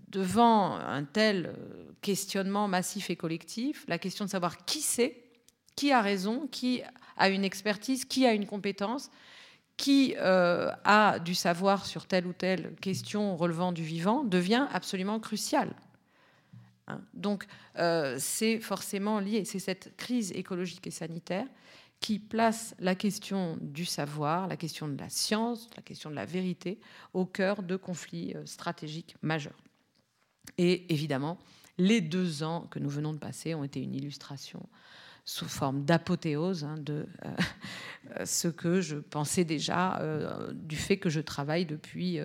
devant 0.07 0.75
un 0.75 1.03
tel 1.03 1.53
questionnement 2.01 2.69
massif 2.69 3.09
et 3.09 3.17
collectif, 3.17 3.83
la 3.89 3.99
question 3.99 4.23
de 4.23 4.29
savoir 4.29 4.65
qui 4.65 4.79
c'est, 4.79 5.21
qui 5.75 5.91
a 5.91 6.01
raison, 6.01 6.47
qui 6.49 6.81
a 7.17 7.27
une 7.27 7.43
expertise, 7.43 8.05
qui 8.05 8.25
a 8.25 8.31
une 8.31 8.45
compétence, 8.45 9.11
qui 9.75 10.15
euh, 10.17 10.71
a 10.85 11.19
du 11.19 11.35
savoir 11.35 11.85
sur 11.85 12.05
telle 12.05 12.25
ou 12.25 12.33
telle 12.33 12.73
question 12.75 13.35
relevant 13.35 13.73
du 13.73 13.83
vivant 13.83 14.23
devient 14.23 14.67
absolument 14.71 15.19
crucial. 15.19 15.73
Hein. 16.89 17.01
Donc 17.13 17.45
euh, 17.77 18.17
c'est 18.19 18.59
forcément 18.59 19.19
lié, 19.19 19.45
c'est 19.45 19.59
cette 19.59 19.95
crise 19.95 20.31
écologique 20.31 20.85
et 20.87 20.91
sanitaire 20.91 21.45
qui 21.99 22.17
place 22.17 22.75
la 22.79 22.95
question 22.95 23.57
du 23.61 23.85
savoir, 23.85 24.47
la 24.47 24.55
question 24.55 24.87
de 24.87 24.97
la 24.97 25.09
science, 25.09 25.69
la 25.75 25.83
question 25.83 26.09
de 26.09 26.15
la 26.15 26.25
vérité 26.25 26.79
au 27.13 27.25
cœur 27.25 27.61
de 27.61 27.75
conflits 27.75 28.33
euh, 28.35 28.45
stratégiques 28.45 29.15
majeurs. 29.21 29.61
Et 30.57 30.91
évidemment, 30.91 31.37
les 31.77 32.01
deux 32.01 32.43
ans 32.43 32.67
que 32.71 32.79
nous 32.79 32.89
venons 32.89 33.13
de 33.13 33.19
passer 33.19 33.53
ont 33.53 33.63
été 33.63 33.81
une 33.81 33.95
illustration 33.95 34.67
sous 35.25 35.47
forme 35.47 35.83
d'apothéose 35.83 36.63
hein, 36.63 36.75
de 36.77 37.05
euh, 37.25 38.25
ce 38.25 38.47
que 38.47 38.81
je 38.81 38.95
pensais 38.95 39.43
déjà 39.43 40.01
du 40.53 40.75
fait 40.75 40.97
que 40.97 41.09
je 41.09 41.19
travaille 41.19 41.65
depuis 41.65 42.19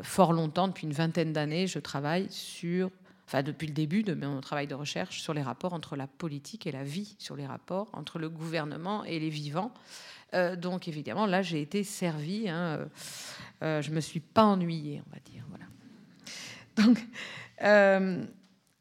fort 0.00 0.32
longtemps, 0.32 0.68
depuis 0.68 0.86
une 0.86 0.92
vingtaine 0.92 1.32
d'années, 1.32 1.66
je 1.66 1.78
travaille 1.78 2.30
sur, 2.30 2.90
enfin 3.26 3.42
depuis 3.42 3.66
le 3.66 3.72
début 3.72 4.02
de 4.02 4.14
mon 4.14 4.40
travail 4.40 4.66
de 4.66 4.74
recherche 4.74 5.20
sur 5.20 5.34
les 5.34 5.42
rapports 5.42 5.72
entre 5.72 5.96
la 5.96 6.06
politique 6.06 6.66
et 6.66 6.72
la 6.72 6.84
vie, 6.84 7.16
sur 7.18 7.36
les 7.36 7.46
rapports 7.46 7.88
entre 7.92 8.18
le 8.18 8.28
gouvernement 8.28 9.04
et 9.04 9.18
les 9.18 9.30
vivants. 9.30 9.72
donc 10.56 10.88
évidemment, 10.88 11.26
là, 11.26 11.42
j'ai 11.42 11.60
été 11.60 11.84
servie. 11.84 12.48
Hein, 12.48 12.88
je 13.60 13.90
me 13.90 14.00
suis 14.00 14.20
pas 14.20 14.44
ennuyée, 14.44 15.02
on 15.06 15.10
va 15.14 15.20
dire. 15.20 15.44
Voilà. 15.48 15.66
Donc 16.76 17.06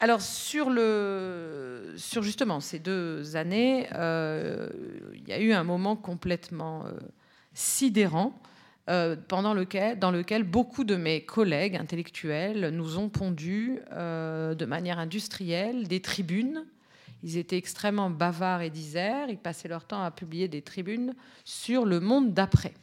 alors 0.01 0.19
sur, 0.19 0.71
le, 0.71 1.93
sur 1.95 2.23
justement 2.23 2.59
ces 2.59 2.79
deux 2.79 3.35
années, 3.35 3.87
euh, 3.93 4.67
il 5.13 5.29
y 5.29 5.31
a 5.31 5.39
eu 5.39 5.53
un 5.53 5.63
moment 5.63 5.95
complètement 5.95 6.87
euh, 6.87 6.93
sidérant 7.53 8.33
euh, 8.89 9.15
pendant 9.27 9.53
lequel, 9.53 9.99
dans 9.99 10.11
lequel 10.11 10.43
beaucoup 10.43 10.83
de 10.83 10.95
mes 10.95 11.23
collègues 11.23 11.75
intellectuels 11.75 12.69
nous 12.69 12.97
ont 12.97 13.09
pondu 13.09 13.79
de 13.91 14.65
manière 14.65 14.99
industrielle 14.99 15.87
des 15.87 16.01
tribunes. 16.01 16.65
Ils 17.23 17.37
étaient 17.37 17.57
extrêmement 17.57 18.09
bavards 18.09 18.61
et 18.61 18.69
disaient, 18.69 19.27
ils 19.29 19.37
passaient 19.37 19.67
leur 19.67 19.85
temps 19.85 20.03
à 20.03 20.11
publier 20.11 20.47
des 20.47 20.61
tribunes 20.61 21.13
sur 21.45 21.85
le 21.85 21.99
monde 21.99 22.33
d'après. 22.33 22.73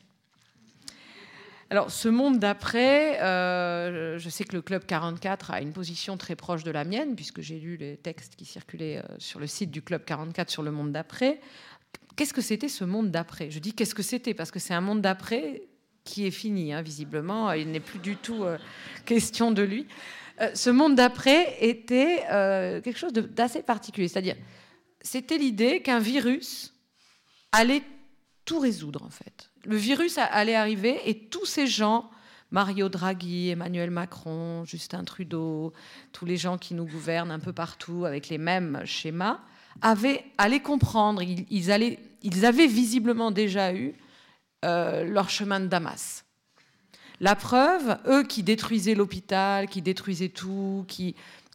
Alors, 1.71 1.91
ce 1.91 2.09
monde 2.09 2.39
d'après, 2.39 3.21
euh, 3.21 4.19
je 4.19 4.31
sais 4.31 4.45
que 4.45 4.57
le 4.57 4.63
Club 4.63 4.87
44 4.87 5.51
a 5.51 5.61
une 5.61 5.73
position 5.73 6.17
très 6.17 6.35
proche 6.35 6.65
de 6.65 6.71
la 6.71 6.85
mienne, 6.85 7.15
puisque 7.15 7.43
j'ai 7.43 7.59
lu 7.59 7.77
les 7.77 7.99
textes 7.99 8.37
qui 8.37 8.47
circulaient 8.47 8.99
euh, 8.99 9.17
sur 9.19 9.39
le 9.39 9.47
site 9.47 9.71
du 9.71 9.83
Club 9.83 10.03
44 10.07 10.49
sur 10.49 10.63
le 10.63 10.71
monde 10.71 10.93
d'après. 10.93 11.41
Qu'est-ce 12.17 12.33
que 12.33 12.41
c'était 12.41 12.69
ce 12.69 12.85
monde 12.85 13.11
d'après? 13.11 13.51
Je 13.51 13.59
dis 13.59 13.75
qu'est-ce 13.75 13.95
que 13.95 14.03
c'était, 14.03 14.33
parce 14.33 14.51
que 14.51 14.59
c'est 14.59 14.73
un 14.73 14.81
monde 14.81 15.03
d'après 15.03 15.63
qui 16.09 16.27
est 16.27 16.33
fini, 16.33 16.73
hein, 16.73 16.83
visiblement. 16.83 17.53
Il 17.53 17.71
n'est 17.71 17.81
plus 17.81 17.99
du 17.99 18.17
tout 18.17 18.45
euh, 18.45 18.59
question 19.05 19.51
de 19.53 19.63
lui. 19.63 19.87
ce 20.55 20.71
monde 20.71 20.95
d'après 20.95 21.57
était 21.61 22.23
quelque 22.83 22.99
chose 22.99 23.13
d'assez 23.13 23.63
particulier. 23.63 24.09
C'est-à-dire, 24.09 24.37
c'était 25.01 25.39
l'idée 25.39 25.83
qu'un 25.83 25.99
virus 25.99 26.75
allait 27.53 27.83
tout 28.45 28.61
résoudre, 28.61 29.03
en 29.05 29.11
fait 29.11 29.49
le 29.69 29.77
virus 29.77 30.19
allait 30.19 30.55
arriver 30.55 30.99
et 31.05 31.15
tous 31.15 31.45
ces 31.45 31.67
gens, 31.67 32.11
Mario 32.51 32.89
Draghi, 32.89 33.51
Emmanuel 33.51 33.91
Macron, 33.91 34.65
Justin 34.65 35.05
Trudeau, 35.05 35.75
tous 36.13 36.25
les 36.25 36.39
gens 36.39 36.57
qui 36.57 36.73
nous 36.73 36.87
gouvernent 36.87 37.31
un 37.31 37.39
peu 37.39 37.53
partout 37.53 38.07
avec 38.07 38.31
les 38.31 38.39
mêmes 38.39 38.81
schémas, 38.87 39.41
avaient, 39.83 40.25
allaient 40.39 40.61
comprendre. 40.61 41.23
Ils 41.23 41.71
avaient 41.71 42.67
visiblement 42.67 43.31
déjà 43.31 43.75
eu 43.75 43.95
euh, 44.65 45.05
leur 45.05 45.31
chemin 45.31 45.61
de 45.61 45.67
Damas. 45.67 46.25
La 47.21 47.35
preuve, 47.35 47.99
eux 48.07 48.23
qui 48.23 48.43
détruisaient 48.43 48.95
l'hôpital, 48.95 49.69
qui 49.69 49.83
détruisaient 49.83 50.29
tout, 50.29 50.85
qui, 50.87 51.15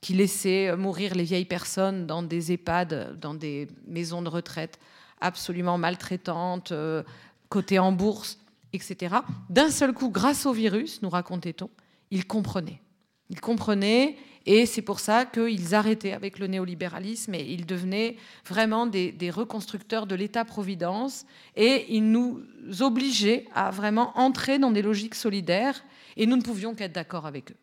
laissaient 0.10 0.76
mourir 0.76 1.16
les 1.16 1.24
vieilles 1.24 1.46
personnes 1.46 2.06
dans 2.06 2.22
des 2.22 2.52
EHPAD, 2.52 3.18
dans 3.20 3.34
des 3.34 3.68
maisons 3.88 4.22
de 4.22 4.28
retraite 4.30 4.80
absolument 5.22 5.78
maltraitantes, 5.78 6.74
euh, 6.74 7.04
côté 7.50 7.80
en 7.80 7.94
bourse, 7.94 8.40
etc. 8.74 9.16
D'un 9.50 9.70
seul 9.70 9.94
coup, 9.94 10.10
grâce 10.10 10.46
au 10.46 10.52
virus, 10.52 11.02
nous 11.02 11.10
racontait-on, 11.10 11.70
ils 12.12 12.28
comprenaient. 12.28 12.82
Ils 13.30 13.40
comprenaient 13.40 14.18
et 14.46 14.66
c'est 14.66 14.82
pour 14.82 15.00
ça 15.00 15.26
qu'ils 15.26 15.74
arrêtaient 15.74 16.12
avec 16.12 16.38
le 16.38 16.48
néolibéralisme 16.48 17.34
et 17.34 17.44
ils 17.44 17.66
devenaient 17.66 18.18
vraiment 18.46 18.86
des, 18.86 19.32
reconstructeurs 19.32 20.06
de 20.06 20.16
l'État-providence 20.16 21.26
et 21.56 21.86
ils 21.96 22.12
nous 22.12 22.44
obligeaient 22.82 23.46
à 23.54 23.72
vraiment 23.72 24.18
entrer 24.18 24.60
dans 24.60 24.72
des 24.72 24.82
logiques 24.82 25.16
solidaires 25.16 25.84
et 26.18 26.26
nous 26.26 26.36
ne 26.36 26.42
pouvions 26.42 26.76
qu'être 26.76 26.92
d'accord 26.92 27.26
avec 27.26 27.52
eux. 27.52 27.56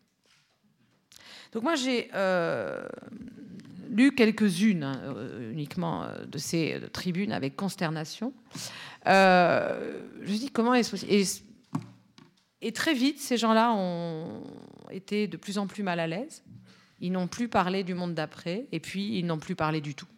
Donc 1.53 1.65
moi 1.65 1.75
j'ai 1.75 2.09
euh, 2.15 2.83
lu 3.91 4.15
quelques-unes 4.15 4.85
hein, 4.85 5.01
euh, 5.05 5.53
uniquement 5.53 6.05
euh, 6.05 6.25
de 6.25 6.39
ces 6.39 6.81
tribunes 6.93 7.33
avec 7.33 7.57
consternation. 7.57 8.33
Je 9.05 9.11
me 9.11 10.39
dis 10.39 10.51
comment 10.51 10.73
est-ce 10.73 10.91
possible? 10.91 11.13
Et, 12.63 12.73
très 12.73 12.93
vite, 12.93 13.19
ces 13.19 13.39
gens-là 13.39 13.73
ont 13.73 14.43
été 14.91 15.27
de 15.27 15.39
plus 15.39 15.57
en 15.57 15.67
plus 15.67 15.83
mal 15.83 15.99
à 15.99 16.07
l'aise. 16.07 16.43
Ils 17.01 17.13
n'ont 17.13 17.27
plus 17.27 17.49
parlé 17.49 17.85
du 17.85 17.95
monde 17.95 18.15
d'après, 18.15 18.67
et 18.73 18.81
puis 18.81 19.19
ils 19.19 19.27
n'ont 19.27 19.39
plus 19.39 19.55
parlé 19.55 19.81
du 19.81 19.95
tout. 19.95 20.09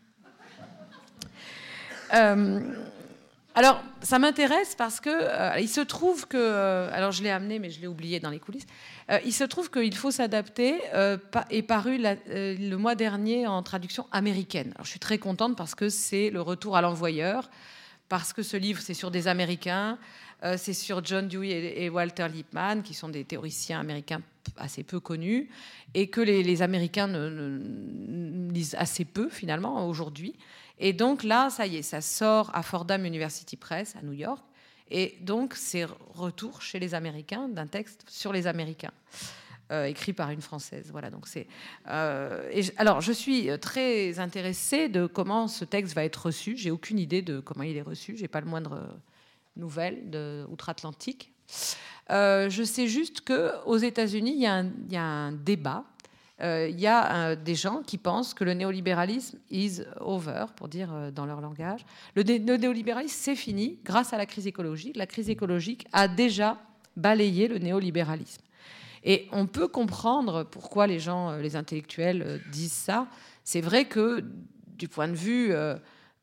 alors, 3.55 3.83
ça 4.03 4.18
m'intéresse 4.18 4.75
parce 4.75 5.01
que 5.01 5.61
il 5.61 5.68
se 5.68 5.81
trouve 5.81 6.27
que, 6.27 6.88
alors 6.92 7.12
je 7.12 7.23
l'ai 7.23 7.31
amené, 7.31 7.59
mais 7.59 7.71
je 7.71 7.81
l'ai 7.81 7.87
oublié 7.87 8.21
dans 8.21 8.31
les 8.31 8.40
coulisses. 8.40 8.66
Euh, 9.11 9.18
il 9.25 9.33
se 9.33 9.45
trouve 9.45 9.71
qu'il 9.71 9.95
faut 9.95 10.11
s'adapter 10.11 10.81
euh, 10.95 11.18
est 11.51 11.62
paru 11.62 12.01
euh, 12.05 12.57
le 12.59 12.77
mois 12.77 12.95
dernier 12.95 13.47
en 13.47 13.62
traduction 13.62 14.07
américaine. 14.12 14.75
je 14.83 14.88
suis 14.88 15.01
très 15.01 15.18
contente 15.18 15.57
parce 15.57 15.75
que 15.75 15.88
c'est 15.88 16.31
le 16.31 16.40
retour 16.40 16.77
à 16.77 16.81
l'envoyeur, 16.81 17.51
parce 18.09 18.33
que 18.33 18.42
ce 18.42 18.57
livre, 18.57 18.81
c'est 18.81 18.95
sur 18.95 19.11
des 19.11 19.29
Américains, 19.29 19.99
c'est 20.57 20.75
sur 20.75 21.05
John 21.05 21.29
Dewey 21.29 21.81
et, 21.83 21.88
Walter 21.88 22.27
Lippmann, 22.29 22.83
qui 22.83 22.95
sont 22.95 23.09
des 23.09 23.25
théoriciens 23.25 23.81
américains 23.81 24.21
assez 24.57 24.83
peu 24.83 25.00
connus, 25.00 25.48
et 25.94 26.09
que 26.09 26.20
les, 26.20 26.62
Américains 26.62 27.09
lisent 28.52 28.76
assez 28.78 29.05
peu 29.05 29.28
finalement 29.28 29.88
aujourd'hui. 29.88 30.35
Et 30.78 30.92
donc 30.92 31.22
là, 31.22 31.50
ça 31.50 31.66
y 31.66 31.76
est, 31.76 31.83
ça 31.83 32.00
sort 32.00 32.50
à 32.55 32.62
Fordham 32.62 33.05
University 33.05 33.57
Press 33.57 33.94
à 33.96 34.02
New 34.02 34.12
York. 34.12 34.42
Et 34.90 35.16
donc, 35.20 35.55
c'est 35.55 35.85
retour 35.85 36.61
chez 36.61 36.78
les 36.78 36.94
Américains 36.94 37.48
d'un 37.48 37.66
texte 37.66 38.05
sur 38.09 38.33
les 38.33 38.46
Américains. 38.46 38.92
Euh, 39.70 39.87
écrit 39.87 40.12
par 40.12 40.31
une 40.31 40.42
française. 40.42 40.88
Voilà, 40.90 41.09
donc 41.09 41.26
c'est. 41.26 41.46
Euh, 41.88 42.50
alors, 42.76 43.00
je 43.00 43.12
suis 43.12 43.48
très 43.59 44.18
intéressée 44.18 44.90
de 44.90 45.07
comment 45.07 45.48
ce 45.48 45.64
texte 45.64 45.94
va 45.94 46.05
être 46.05 46.26
reçu. 46.26 46.59
J'ai 46.59 46.70
aucune 46.70 46.98
idée 46.98 47.22
de 47.22 47.40
comment 47.40 47.62
il 47.62 47.76
est 47.76 47.83
reçu. 47.83 48.14
J'ai 48.18 48.28
pas 48.28 48.40
le 48.40 48.46
moindre 48.46 49.00
nouvelle 49.57 50.11
de 50.11 50.44
outre-Atlantique. 50.50 51.32
Euh, 52.10 52.50
je 52.50 52.62
sais 52.62 52.88
juste 52.88 53.22
que 53.22 53.52
aux 53.64 53.78
États-Unis, 53.78 54.34
il, 54.34 54.42
y 54.42 54.96
a 54.96 55.02
un 55.02 55.32
débat 55.32 55.84
euh, 56.42 56.68
il 56.68 56.80
y 56.80 56.88
a 56.88 57.14
euh, 57.14 57.36
des 57.36 57.54
gens 57.54 57.82
qui 57.82 57.98
pensent 57.98 58.34
que 58.34 58.42
le 58.42 58.54
néolibéralisme 58.54 59.38
is 59.50 59.82
over, 60.00 60.46
pour 60.56 60.68
dire 60.68 60.92
euh, 60.92 61.10
dans 61.10 61.24
leur 61.24 61.40
langage. 61.40 61.84
Le, 62.16 62.22
néolibéralisme, 62.22 63.16
c'est 63.16 63.36
fini 63.36 63.78
grâce 63.84 64.12
à 64.12 64.18
la 64.18 64.26
crise 64.26 64.46
écologique. 64.46 64.96
La 64.96 65.06
crise 65.06 65.30
écologique 65.30 65.86
a 65.92 66.08
déjà 66.08 66.58
balayé 66.96 67.46
le 67.46 67.58
néolibéralisme. 67.58 68.42
Et 69.04 69.28
on 69.32 69.46
peut 69.46 69.68
comprendre 69.68 70.44
pourquoi 70.44 70.86
les 70.86 70.98
gens, 70.98 71.36
les 71.36 71.56
intellectuels 71.56 72.40
disent 72.50 72.72
ça. 72.72 73.08
C'est 73.44 73.60
vrai 73.60 73.84
que 73.84 74.24
du 74.76 74.88
point 74.88 75.08
de 75.08 75.14
vue 75.14 75.52
euh, 75.52 75.76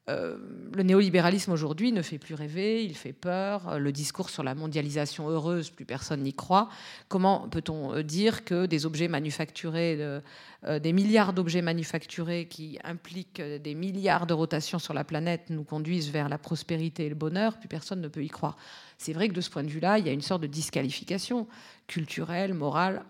le 0.10 0.84
néolibéralisme 0.84 1.52
aujourd'hui 1.52 1.92
ne 1.92 2.02
fait 2.02 2.18
plus 2.18 2.36
rêver, 2.36 2.84
il 2.84 2.96
fait 2.96 3.14
peur. 3.14 3.80
Le 3.80 3.92
discours 3.92 4.30
sur 4.30 4.44
la 4.44 4.56
mondialisation 4.56 5.30
heureuse, 5.30 5.70
plus 5.70 5.86
personne 5.86 6.24
n'y 6.24 6.34
croit. 6.34 6.70
Comment 7.08 7.48
peut-on 7.50 7.94
euh, 7.94 8.04
dire 8.04 8.46
que 8.46 8.66
des 8.66 8.86
objets 8.86 9.08
manufacturés, 9.08 9.98
euh, 10.00 10.80
des 10.80 10.94
milliards 10.94 11.34
d'objets 11.34 11.62
manufacturés 11.62 12.48
qui 12.48 12.80
impliquent 12.84 13.42
des 13.42 13.76
milliards 13.76 14.28
de 14.28 14.34
rotations 14.34 14.80
sur 14.80 14.94
la 14.94 15.04
planète 15.04 15.50
nous 15.50 15.64
conduisent 15.64 16.12
vers 16.12 16.30
la 16.30 16.38
prospérité 16.38 17.06
et 17.06 17.10
le 17.10 17.16
bonheur 17.16 17.58
Plus 17.58 17.70
personne 17.70 18.02
ne 18.02 18.08
peut 18.08 18.24
y 18.24 18.30
croire. 18.30 18.58
C'est 18.98 19.14
vrai 19.14 19.30
que 19.30 19.34
de 19.34 19.42
ce 19.42 19.50
point 19.50 19.64
de 19.64 19.70
vue-là, 19.70 20.00
il 20.00 20.06
y 20.06 20.10
a 20.10 20.14
une 20.14 20.22
sorte 20.22 20.42
de 20.42 20.48
disqualification 20.48 21.48
culturelle, 21.88 22.54
morale 22.54 23.04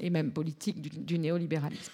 et 0.00 0.10
même 0.10 0.32
politique 0.32 0.80
du, 0.80 0.90
du 0.90 1.18
néolibéralisme. 1.18 1.92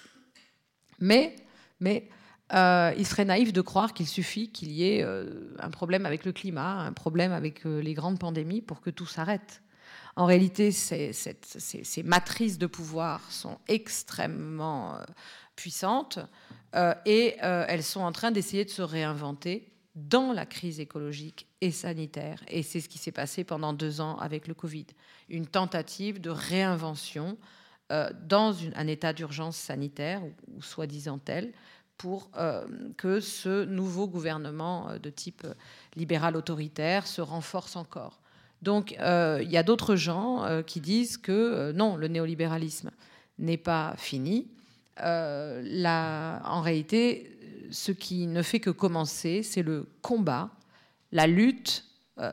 Mais, 1.00 1.36
mais 1.80 2.08
euh, 2.52 2.92
il 2.98 3.06
serait 3.06 3.24
naïf 3.24 3.52
de 3.52 3.60
croire 3.62 3.94
qu'il 3.94 4.06
suffit 4.06 4.50
qu'il 4.50 4.70
y 4.70 4.84
ait 4.84 5.02
euh, 5.02 5.54
un 5.58 5.70
problème 5.70 6.04
avec 6.04 6.26
le 6.26 6.32
climat, 6.32 6.80
un 6.80 6.92
problème 6.92 7.32
avec 7.32 7.64
euh, 7.64 7.80
les 7.80 7.94
grandes 7.94 8.18
pandémies 8.18 8.60
pour 8.60 8.80
que 8.82 8.90
tout 8.90 9.06
s'arrête. 9.06 9.62
En 10.16 10.26
réalité, 10.26 10.70
ces, 10.70 11.12
matrices 12.04 12.58
de 12.58 12.66
pouvoir 12.66 13.20
sont 13.32 13.58
extrêmement 13.66 14.96
puissantes 15.56 16.20
et 17.04 17.36
elles 17.40 17.82
sont 17.82 18.00
en 18.00 18.12
train 18.12 18.30
d'essayer 18.30 18.64
de 18.64 18.70
se 18.70 18.82
réinventer 18.82 19.72
dans 19.96 20.32
la 20.32 20.46
crise 20.46 20.78
écologique 20.78 21.48
et 21.60 21.72
sanitaire. 21.72 22.44
Et 22.46 22.62
c'est 22.62 22.80
ce 22.80 22.88
qui 22.88 22.98
s'est 22.98 23.10
passé 23.10 23.42
pendant 23.42 23.72
deux 23.72 24.00
ans 24.00 24.16
avec 24.18 24.46
le 24.46 24.54
Covid. 24.54 24.86
Une 25.28 25.48
tentative 25.48 26.20
de 26.20 26.30
réinvention 26.30 27.36
dans 27.90 28.54
un 28.76 28.86
état 28.86 29.12
d'urgence 29.12 29.56
sanitaire, 29.56 30.22
ou 30.46 30.62
soi-disant 30.62 31.18
tel, 31.18 31.52
pour 31.98 32.30
euh, 32.36 32.66
que 32.96 33.20
ce 33.20 33.64
nouveau 33.64 34.06
gouvernement 34.06 34.90
euh, 34.90 34.98
de 34.98 35.10
type 35.10 35.42
euh, 35.44 35.54
libéral 35.96 36.36
autoritaire 36.36 37.06
se 37.06 37.20
renforce 37.20 37.76
encore. 37.76 38.20
Donc 38.62 38.92
il 38.92 39.50
y 39.50 39.58
a 39.58 39.62
d'autres 39.62 39.94
gens 39.94 40.62
qui 40.66 40.80
disent 40.80 41.18
que 41.18 41.70
non, 41.72 41.96
le 41.96 42.08
néolibéralisme 42.08 42.92
n'est 43.38 43.58
pas 43.58 43.92
fini. 43.98 44.48
en 44.98 46.62
réalité, 46.62 47.38
ce 47.70 47.92
qui 47.92 48.26
ne 48.26 48.40
fait 48.40 48.60
que 48.60 48.70
commencer, 48.70 49.42
c'est 49.42 49.62
le 49.62 49.86
combat, 50.00 50.48
la 51.12 51.26
lutte 51.26 51.84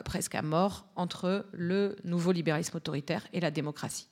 presque 0.06 0.34
à 0.34 0.40
mort 0.40 0.86
entre 0.96 1.44
le 1.52 1.96
nouveau 2.02 2.32
libéralisme 2.32 2.78
autoritaire 2.78 3.28
et 3.34 3.40
la 3.40 3.50
démocratie. 3.50 4.08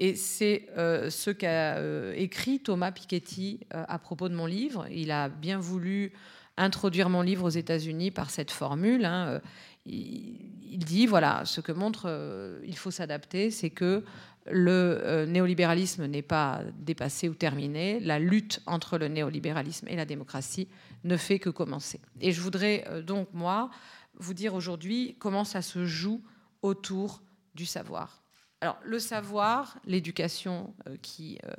Et 0.00 0.16
c'est 0.16 0.66
euh, 0.76 1.08
ce 1.08 1.30
qu'a 1.30 1.76
euh, 1.76 2.12
écrit 2.16 2.60
Thomas 2.60 2.90
Piketty 2.90 3.60
euh, 3.74 3.84
à 3.86 3.98
propos 3.98 4.28
de 4.28 4.34
mon 4.34 4.46
livre. 4.46 4.86
Il 4.90 5.10
a 5.10 5.28
bien 5.28 5.58
voulu 5.58 6.12
introduire 6.56 7.08
mon 7.08 7.22
livre 7.22 7.46
aux 7.46 7.50
États-Unis 7.50 8.10
par 8.10 8.30
cette 8.30 8.50
formule. 8.50 9.04
Hein. 9.04 9.40
Il, 9.86 10.78
dit 10.78 11.06
voilà, 11.06 11.44
ce 11.44 11.60
que 11.60 11.72
montre, 11.72 12.60
il 12.64 12.76
faut 12.76 12.90
s'adapter, 12.90 13.50
c'est 13.50 13.70
que 13.70 14.04
le 14.46 15.24
néolibéralisme 15.26 16.06
n'est 16.06 16.22
pas 16.22 16.62
dépassé 16.78 17.28
ou 17.28 17.34
terminé. 17.34 18.00
La 18.00 18.18
lutte 18.18 18.60
entre 18.66 18.98
le 18.98 19.08
néolibéralisme 19.08 19.88
et 19.88 19.96
la 19.96 20.04
démocratie 20.04 20.68
ne 21.02 21.16
fait 21.16 21.38
que 21.38 21.50
commencer. 21.50 22.00
Et 22.20 22.32
je 22.32 22.40
voudrais 22.40 23.02
donc, 23.04 23.28
moi, 23.32 23.70
vous 24.18 24.34
dire 24.34 24.54
aujourd'hui 24.54 25.16
comment 25.18 25.44
ça 25.44 25.60
se 25.60 25.84
joue 25.86 26.22
autour 26.62 27.22
du 27.54 27.66
savoir. 27.66 28.23
Alors, 28.64 28.78
le 28.82 28.98
savoir, 28.98 29.76
l'éducation, 29.84 30.72
euh, 30.88 30.96
qui 31.02 31.38
euh, 31.44 31.52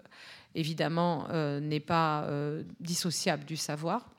évidemment 0.56 1.28
euh, 1.30 1.60
n'est 1.60 1.80
pas 1.80 2.28
dissociable 2.80 3.46
du 3.46 3.58
savoir, 3.58 4.10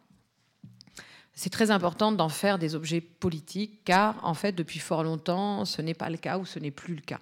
c'est 1.34 1.50
très 1.50 1.72
important 1.72 2.12
d'en 2.12 2.28
faire 2.28 2.60
des 2.60 2.76
objets 2.76 3.00
politiques, 3.00 3.82
car 3.84 4.24
en 4.24 4.34
fait, 4.34 4.52
depuis 4.52 4.78
fort 4.78 5.02
longtemps, 5.02 5.64
ce 5.64 5.82
n'est 5.82 5.94
pas 5.94 6.10
le 6.10 6.16
cas 6.16 6.38
ou 6.38 6.46
ce 6.46 6.60
n'est 6.60 6.70
plus 6.70 6.94
le 6.94 7.00
cas. 7.00 7.18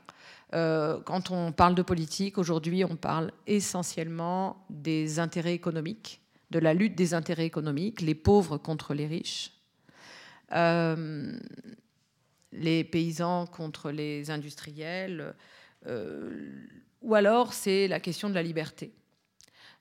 quand 1.06 1.30
on 1.30 1.50
parle 1.50 1.74
de 1.74 1.82
politique, 1.82 2.36
aujourd'hui, 2.36 2.84
on 2.84 2.96
parle 2.96 3.32
essentiellement 3.46 4.66
des 4.68 5.18
intérêts 5.18 5.54
économiques, 5.54 6.20
de 6.50 6.58
la 6.58 6.74
lutte 6.74 6.94
des 6.94 7.14
intérêts 7.14 7.46
économiques, 7.46 8.02
les 8.02 8.14
pauvres 8.14 8.58
contre 8.58 8.92
les 8.92 9.06
riches, 9.06 9.50
les 12.54 12.84
paysans 12.84 13.46
contre 13.46 13.90
les 13.90 14.30
industriels, 14.30 15.34
euh, 15.86 16.50
ou 17.02 17.14
alors 17.14 17.52
c'est 17.52 17.88
la 17.88 18.00
question 18.00 18.28
de 18.30 18.34
la 18.34 18.42
liberté. 18.42 18.92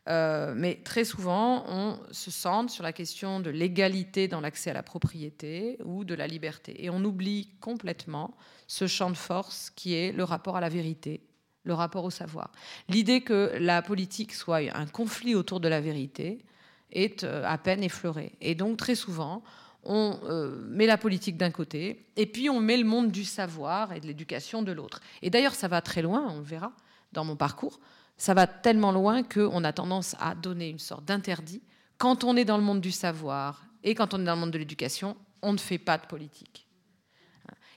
Euh, 0.09 0.53
mais 0.55 0.81
très 0.83 1.05
souvent, 1.05 1.63
on 1.69 1.97
se 2.12 2.29
centre 2.29 2.71
sur 2.71 2.83
la 2.83 2.91
question 2.91 3.39
de 3.39 3.49
l'égalité 3.49 4.27
dans 4.27 4.41
l'accès 4.41 4.71
à 4.71 4.73
la 4.73 4.83
propriété 4.83 5.77
ou 5.86 6.03
de 6.03 6.13
la 6.13 6.27
liberté. 6.27 6.83
Et 6.83 6.89
on 6.89 7.03
oublie 7.05 7.49
complètement 7.62 8.36
ce 8.67 8.86
champ 8.86 9.09
de 9.09 9.15
force 9.15 9.69
qui 9.69 9.93
est 9.93 10.12
le 10.12 10.25
rapport 10.25 10.57
à 10.57 10.62
la 10.62 10.67
vérité, 10.67 11.21
le 11.63 11.73
rapport 11.73 12.03
au 12.03 12.09
savoir. 12.09 12.51
L'idée 12.89 13.21
que 13.21 13.53
la 13.59 13.81
politique 13.81 14.33
soit 14.33 14.75
un 14.75 14.88
conflit 14.88 15.36
autour 15.36 15.62
de 15.62 15.69
la 15.69 15.79
vérité 15.79 16.43
est 16.91 17.23
euh, 17.23 17.43
à 17.45 17.57
peine 17.57 17.81
effleurée. 17.81 18.33
Et 18.41 18.55
donc, 18.55 18.77
très 18.77 18.95
souvent, 18.95 19.41
on 19.85 20.19
euh, 20.23 20.61
met 20.67 20.85
la 20.85 20.97
politique 20.97 21.37
d'un 21.37 21.51
côté, 21.51 22.05
et 22.15 22.25
puis 22.25 22.49
on 22.49 22.59
met 22.59 22.77
le 22.77 22.85
monde 22.85 23.11
du 23.11 23.25
savoir 23.25 23.93
et 23.93 23.99
de 23.99 24.07
l'éducation 24.07 24.61
de 24.61 24.71
l'autre. 24.71 25.01
Et 25.21 25.29
d'ailleurs, 25.29 25.55
ça 25.55 25.67
va 25.67 25.81
très 25.81 26.01
loin, 26.01 26.25
on 26.29 26.37
le 26.37 26.43
verra 26.43 26.73
dans 27.11 27.25
mon 27.25 27.35
parcours, 27.35 27.79
ça 28.17 28.33
va 28.33 28.47
tellement 28.47 28.91
loin 28.91 29.23
qu'on 29.23 29.63
a 29.63 29.73
tendance 29.73 30.15
à 30.19 30.35
donner 30.35 30.69
une 30.69 30.79
sorte 30.79 31.05
d'interdit. 31.05 31.61
Quand 31.97 32.23
on 32.23 32.35
est 32.35 32.45
dans 32.45 32.57
le 32.57 32.63
monde 32.63 32.81
du 32.81 32.91
savoir 32.91 33.65
et 33.83 33.95
quand 33.95 34.13
on 34.13 34.21
est 34.21 34.25
dans 34.25 34.35
le 34.35 34.41
monde 34.41 34.51
de 34.51 34.57
l'éducation, 34.57 35.17
on 35.41 35.53
ne 35.53 35.57
fait 35.57 35.77
pas 35.77 35.97
de 35.97 36.05
politique. 36.05 36.67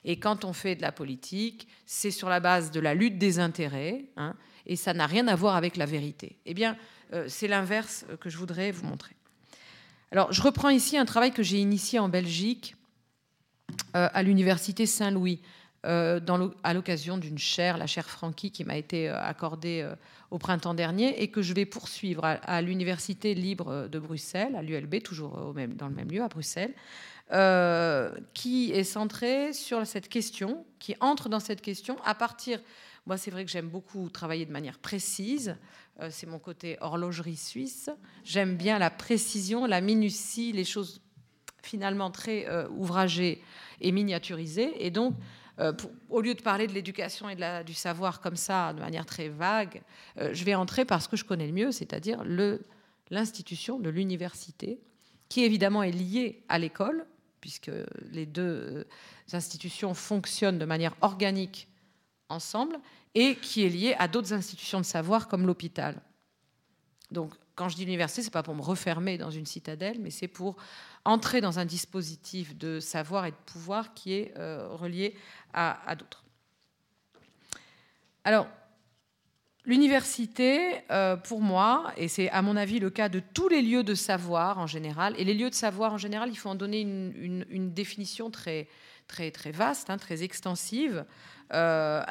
Et 0.05 0.19
quand 0.19 0.45
on 0.45 0.53
fait 0.53 0.75
de 0.75 0.81
la 0.81 0.93
politique, 0.93 1.67
c'est 1.85 2.11
sur 2.11 2.29
la 2.29 2.39
base 2.39 2.71
de 2.71 2.79
la 2.79 2.93
lutte 2.93 3.17
des 3.17 3.39
intérêts, 3.39 4.05
hein, 4.15 4.35
et 4.65 4.77
ça 4.77 4.93
n'a 4.93 5.05
rien 5.05 5.27
à 5.27 5.35
voir 5.35 5.57
avec 5.57 5.75
la 5.75 5.85
vérité. 5.85 6.39
Eh 6.45 6.53
bien, 6.53 6.77
euh, 7.13 7.25
c'est 7.27 7.49
l'inverse 7.49 8.05
que 8.21 8.29
je 8.29 8.37
voudrais 8.37 8.71
vous 8.71 8.85
montrer. 8.85 9.16
Alors, 10.11 10.31
je 10.31 10.41
reprends 10.41 10.69
ici 10.69 10.97
un 10.97 11.05
travail 11.05 11.31
que 11.31 11.43
j'ai 11.43 11.57
initié 11.57 11.99
en 11.99 12.07
Belgique 12.07 12.75
euh, 13.95 14.07
à 14.13 14.23
l'université 14.23 14.85
Saint-Louis, 14.85 15.41
euh, 15.85 16.21
à 16.63 16.73
l'occasion 16.73 17.17
d'une 17.17 17.37
chaire, 17.37 17.77
la 17.77 17.87
chaire 17.87 18.09
Francky, 18.09 18.51
qui 18.51 18.63
m'a 18.63 18.77
été 18.77 19.09
euh, 19.09 19.21
accordée 19.21 19.85
au 20.31 20.37
printemps 20.37 20.73
dernier 20.73 21.21
et 21.21 21.29
que 21.29 21.41
je 21.41 21.53
vais 21.53 21.65
poursuivre 21.65 22.23
à, 22.23 22.61
l'université 22.61 23.33
libre 23.33 23.89
de 23.89 23.99
Bruxelles, 23.99 24.55
à 24.55 24.61
l'ULB, 24.61 25.01
toujours 25.03 25.53
dans 25.53 25.87
le 25.87 25.95
même 25.95 26.09
lieu, 26.09 26.21
à 26.21 26.29
Bruxelles, 26.29 26.73
qui 28.33 28.71
est 28.71 28.85
centrée 28.85 29.51
sur 29.51 29.85
cette 29.85 30.07
question, 30.07 30.65
qui 30.79 30.95
entre 31.01 31.27
dans 31.27 31.41
cette 31.41 31.61
question 31.61 31.97
à 32.05 32.15
partir 32.15 32.59
moi, 33.07 33.15
c'est 33.15 33.31
vrai 33.31 33.45
que 33.45 33.51
j'aime 33.51 33.69
beaucoup 33.69 34.09
travailler 34.09 34.45
de 34.45 34.51
manière 34.51 34.79
précise. 34.79 35.55
Euh, 35.99 36.09
c'est 36.11 36.27
mon 36.27 36.39
côté 36.39 36.77
horlogerie 36.81 37.35
suisse. 37.35 37.89
J'aime 38.23 38.55
bien 38.55 38.79
la 38.79 38.89
précision, 38.89 39.65
la 39.65 39.81
minutie, 39.81 40.51
les 40.51 40.65
choses 40.65 41.01
finalement 41.63 42.11
très 42.11 42.47
euh, 42.47 42.67
ouvragées 42.69 43.41
et 43.81 43.91
miniaturisées. 43.91 44.85
Et 44.85 44.91
donc, 44.91 45.15
euh, 45.59 45.73
au 46.09 46.21
lieu 46.21 46.35
de 46.35 46.41
parler 46.41 46.67
de 46.67 46.73
l'éducation 46.73 47.29
et 47.29 47.35
de 47.35 47.63
du 47.63 47.73
savoir 47.73 48.21
comme 48.21 48.35
ça, 48.35 48.73
de 48.73 48.79
manière 48.79 49.05
très 49.05 49.29
vague, 49.29 49.81
je 50.17 50.43
vais 50.43 50.53
entrer 50.53 50.85
par 50.85 51.01
ce 51.01 51.09
que 51.09 51.17
je 51.17 51.25
connais 51.25 51.47
le 51.47 51.53
mieux, 51.53 51.71
c'est-à-dire 51.71 52.23
l'institution 53.09 53.79
de 53.79 53.89
l'université, 53.89 54.79
qui 55.29 55.43
évidemment 55.43 55.81
est 55.81 55.91
liée 55.91 56.43
à 56.47 56.59
l'école, 56.59 57.07
puisque 57.41 57.71
les 58.11 58.27
deux 58.27 58.85
institutions 59.33 59.95
fonctionnent 59.95 60.59
de 60.59 60.65
manière 60.65 60.95
organique 61.01 61.67
ensemble 62.29 62.79
et 63.19 63.35
qui 63.35 63.65
est 63.65 63.69
lié 63.69 63.95
à 63.97 64.07
d'autres 64.07 64.31
institutions 64.31 64.79
de 64.79 64.85
savoir 64.85 65.27
comme 65.27 65.47
l'hôpital. 65.47 65.99
Donc, 67.09 67.33
quand 67.55 67.67
je 67.67 67.75
dis 67.75 67.81
université, 67.81 68.21
c'est 68.21 68.29
pas 68.29 68.43
pour 68.43 68.53
me 68.53 68.61
refermer 68.61 69.17
dans 69.17 69.31
une 69.31 69.47
citadelle, 69.47 69.97
mais 69.99 70.11
c'est 70.11 70.27
pour 70.27 70.55
entrer 71.03 71.41
dans 71.41 71.57
un 71.57 71.65
dispositif 71.65 72.55
de 72.55 72.79
savoir 72.79 73.25
et 73.25 73.31
de 73.31 73.37
pouvoir 73.47 73.95
qui 73.95 74.13
est 74.13 74.37
euh, 74.37 74.67
relié 74.69 75.15
à, 75.51 75.95
d'autres. 75.95 76.25
Alors, 78.23 78.47
l'université, 79.65 80.83
euh, 80.91 81.15
pour 81.15 81.41
moi, 81.41 81.91
et 81.97 82.09
c'est 82.09 82.29
à 82.29 82.43
mon 82.43 82.55
avis 82.55 82.77
le 82.79 82.91
cas 82.91 83.09
de 83.09 83.19
tous 83.19 83.49
les 83.49 83.63
lieux 83.63 83.83
de 83.83 83.95
savoir 83.95 84.59
en 84.59 84.67
général, 84.67 85.15
et 85.17 85.23
les 85.23 85.33
lieux 85.33 85.49
de 85.49 85.55
savoir 85.55 85.91
en 85.91 85.97
général, 85.97 86.29
il 86.29 86.35
faut 86.35 86.49
en 86.49 86.55
donner 86.55 86.81
une, 86.81 87.73
définition 87.73 88.29
très, 88.29 88.67
très, 89.07 89.31
très 89.31 89.51
vaste, 89.51 89.89
hein, 89.89 89.97
très 89.97 90.21
extensive. 90.21 91.03
Euh, 91.51 92.03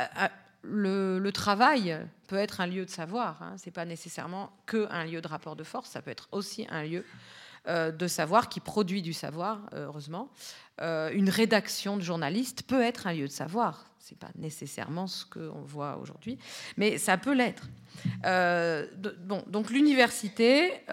le, 0.68 1.30
travail 1.30 1.98
peut 2.28 2.36
être 2.36 2.60
un 2.60 2.66
lieu 2.66 2.84
de 2.84 2.90
savoir. 2.90 3.42
Hein. 3.42 3.56
Ce 3.58 3.66
n'est 3.66 3.72
pas 3.72 3.84
nécessairement 3.84 4.52
que 4.66 4.86
un 4.90 5.04
lieu 5.04 5.20
de 5.20 5.28
rapport 5.28 5.56
de 5.56 5.64
force. 5.64 5.90
Ça 5.90 6.02
peut 6.02 6.10
être 6.10 6.28
aussi 6.32 6.66
un 6.70 6.82
lieu 6.82 7.04
de 7.68 8.06
savoir, 8.06 8.48
qui 8.48 8.60
produit 8.60 9.02
du 9.02 9.12
savoir, 9.12 9.58
heureusement. 9.72 10.30
une 10.80 11.28
rédaction 11.28 11.96
de 11.96 12.02
journalistes 12.02 12.62
peut 12.62 12.80
être 12.80 13.08
un 13.08 13.12
lieu 13.12 13.26
de 13.26 13.32
savoir. 13.32 13.90
Ce 13.98 14.14
n'est 14.14 14.18
pas 14.18 14.30
nécessairement 14.36 15.08
ce 15.08 15.24
qu'on 15.26 15.62
voit 15.62 15.96
aujourd'hui, 15.96 16.38
mais 16.76 16.96
ça 16.96 17.18
peut 17.18 17.34
l'être. 17.34 17.68
bon, 18.22 19.42
donc 19.48 19.70
l'université, 19.70 20.84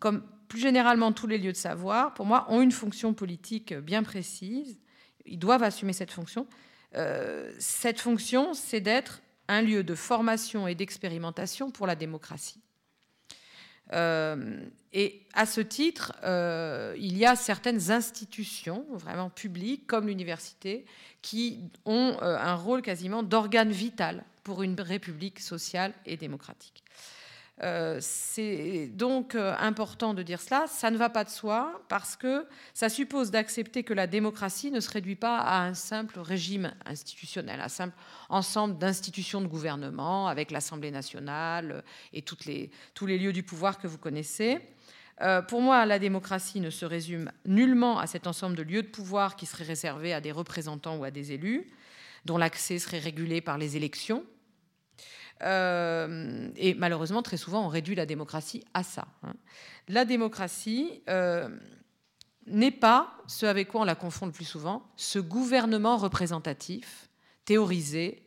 comme 0.00 0.22
plus 0.52 0.60
généralement 0.60 1.12
tous 1.12 1.26
les 1.26 1.38
lieux 1.38 1.52
de 1.52 1.56
savoir, 1.56 2.12
pour 2.12 2.26
moi, 2.26 2.44
ont 2.50 2.60
une 2.60 2.72
fonction 2.72 3.14
politique 3.14 3.72
bien 3.72 4.02
précise. 4.02 4.78
Ils 5.24 5.38
doivent 5.38 5.62
assumer 5.62 5.94
cette 5.94 6.10
fonction. 6.10 6.46
Euh, 6.94 7.50
cette 7.58 8.00
fonction, 8.00 8.54
c'est 8.54 8.80
d'être 8.80 9.22
un 9.48 9.62
lieu 9.62 9.82
de 9.82 9.94
formation 9.94 10.68
et 10.68 10.74
d'expérimentation 10.74 11.70
pour 11.70 11.86
la 11.86 11.94
démocratie. 11.94 12.60
Euh, 13.92 14.60
et 14.92 15.26
à 15.34 15.44
ce 15.44 15.60
titre, 15.60 16.14
euh, 16.22 16.94
il 16.98 17.16
y 17.18 17.26
a 17.26 17.36
certaines 17.36 17.90
institutions 17.90 18.86
vraiment 18.92 19.30
publiques, 19.30 19.86
comme 19.86 20.06
l'université, 20.06 20.86
qui 21.20 21.60
ont 21.84 22.16
un 22.20 22.54
rôle 22.54 22.82
quasiment 22.82 23.22
d'organe 23.22 23.70
vital 23.70 24.24
pour 24.44 24.62
une 24.62 24.80
république 24.80 25.40
sociale 25.40 25.92
et 26.06 26.16
démocratique. 26.16 26.82
Euh, 27.60 27.98
c'est 28.00 28.88
donc 28.88 29.34
euh, 29.34 29.54
important 29.58 30.14
de 30.14 30.22
dire 30.22 30.40
cela. 30.40 30.66
Ça 30.68 30.90
ne 30.90 30.96
va 30.96 31.10
pas 31.10 31.22
de 31.22 31.28
soi 31.28 31.82
parce 31.88 32.16
que 32.16 32.46
ça 32.72 32.88
suppose 32.88 33.30
d'accepter 33.30 33.84
que 33.84 33.92
la 33.92 34.06
démocratie 34.06 34.70
ne 34.70 34.80
se 34.80 34.90
réduit 34.90 35.16
pas 35.16 35.38
à 35.38 35.62
un 35.62 35.74
simple 35.74 36.18
régime 36.18 36.72
institutionnel, 36.86 37.60
un 37.60 37.68
simple 37.68 37.94
ensemble 38.30 38.78
d'institutions 38.78 39.40
de 39.40 39.46
gouvernement 39.46 40.28
avec 40.28 40.50
l'Assemblée 40.50 40.90
nationale 40.90 41.84
et 42.12 42.22
toutes 42.22 42.46
les, 42.46 42.70
tous 42.94 43.06
les 43.06 43.18
lieux 43.18 43.32
du 43.32 43.42
pouvoir 43.42 43.78
que 43.78 43.86
vous 43.86 43.98
connaissez. 43.98 44.58
Euh, 45.20 45.42
pour 45.42 45.60
moi, 45.60 45.84
la 45.84 45.98
démocratie 45.98 46.60
ne 46.60 46.70
se 46.70 46.86
résume 46.86 47.30
nullement 47.44 47.98
à 47.98 48.06
cet 48.06 48.26
ensemble 48.26 48.56
de 48.56 48.62
lieux 48.62 48.82
de 48.82 48.88
pouvoir 48.88 49.36
qui 49.36 49.46
seraient 49.46 49.64
réservés 49.64 50.14
à 50.14 50.20
des 50.20 50.32
représentants 50.32 50.96
ou 50.96 51.04
à 51.04 51.10
des 51.10 51.32
élus, 51.32 51.70
dont 52.24 52.38
l'accès 52.38 52.78
serait 52.78 52.98
régulé 52.98 53.40
par 53.40 53.58
les 53.58 53.76
élections 53.76 54.24
euh, 55.42 56.48
et 56.56 56.74
malheureusement, 56.74 57.22
très 57.22 57.36
souvent, 57.36 57.64
on 57.64 57.68
réduit 57.68 57.94
la 57.94 58.06
démocratie 58.06 58.64
à 58.74 58.82
ça. 58.82 59.06
Hein. 59.22 59.34
La 59.88 60.04
démocratie 60.04 61.02
euh, 61.08 61.48
n'est 62.46 62.70
pas 62.70 63.16
ce 63.26 63.46
avec 63.46 63.68
quoi 63.68 63.82
on 63.82 63.84
la 63.84 63.94
confond 63.94 64.26
le 64.26 64.32
plus 64.32 64.44
souvent, 64.44 64.84
ce 64.96 65.18
gouvernement 65.18 65.96
représentatif 65.96 67.08
théorisé 67.44 68.22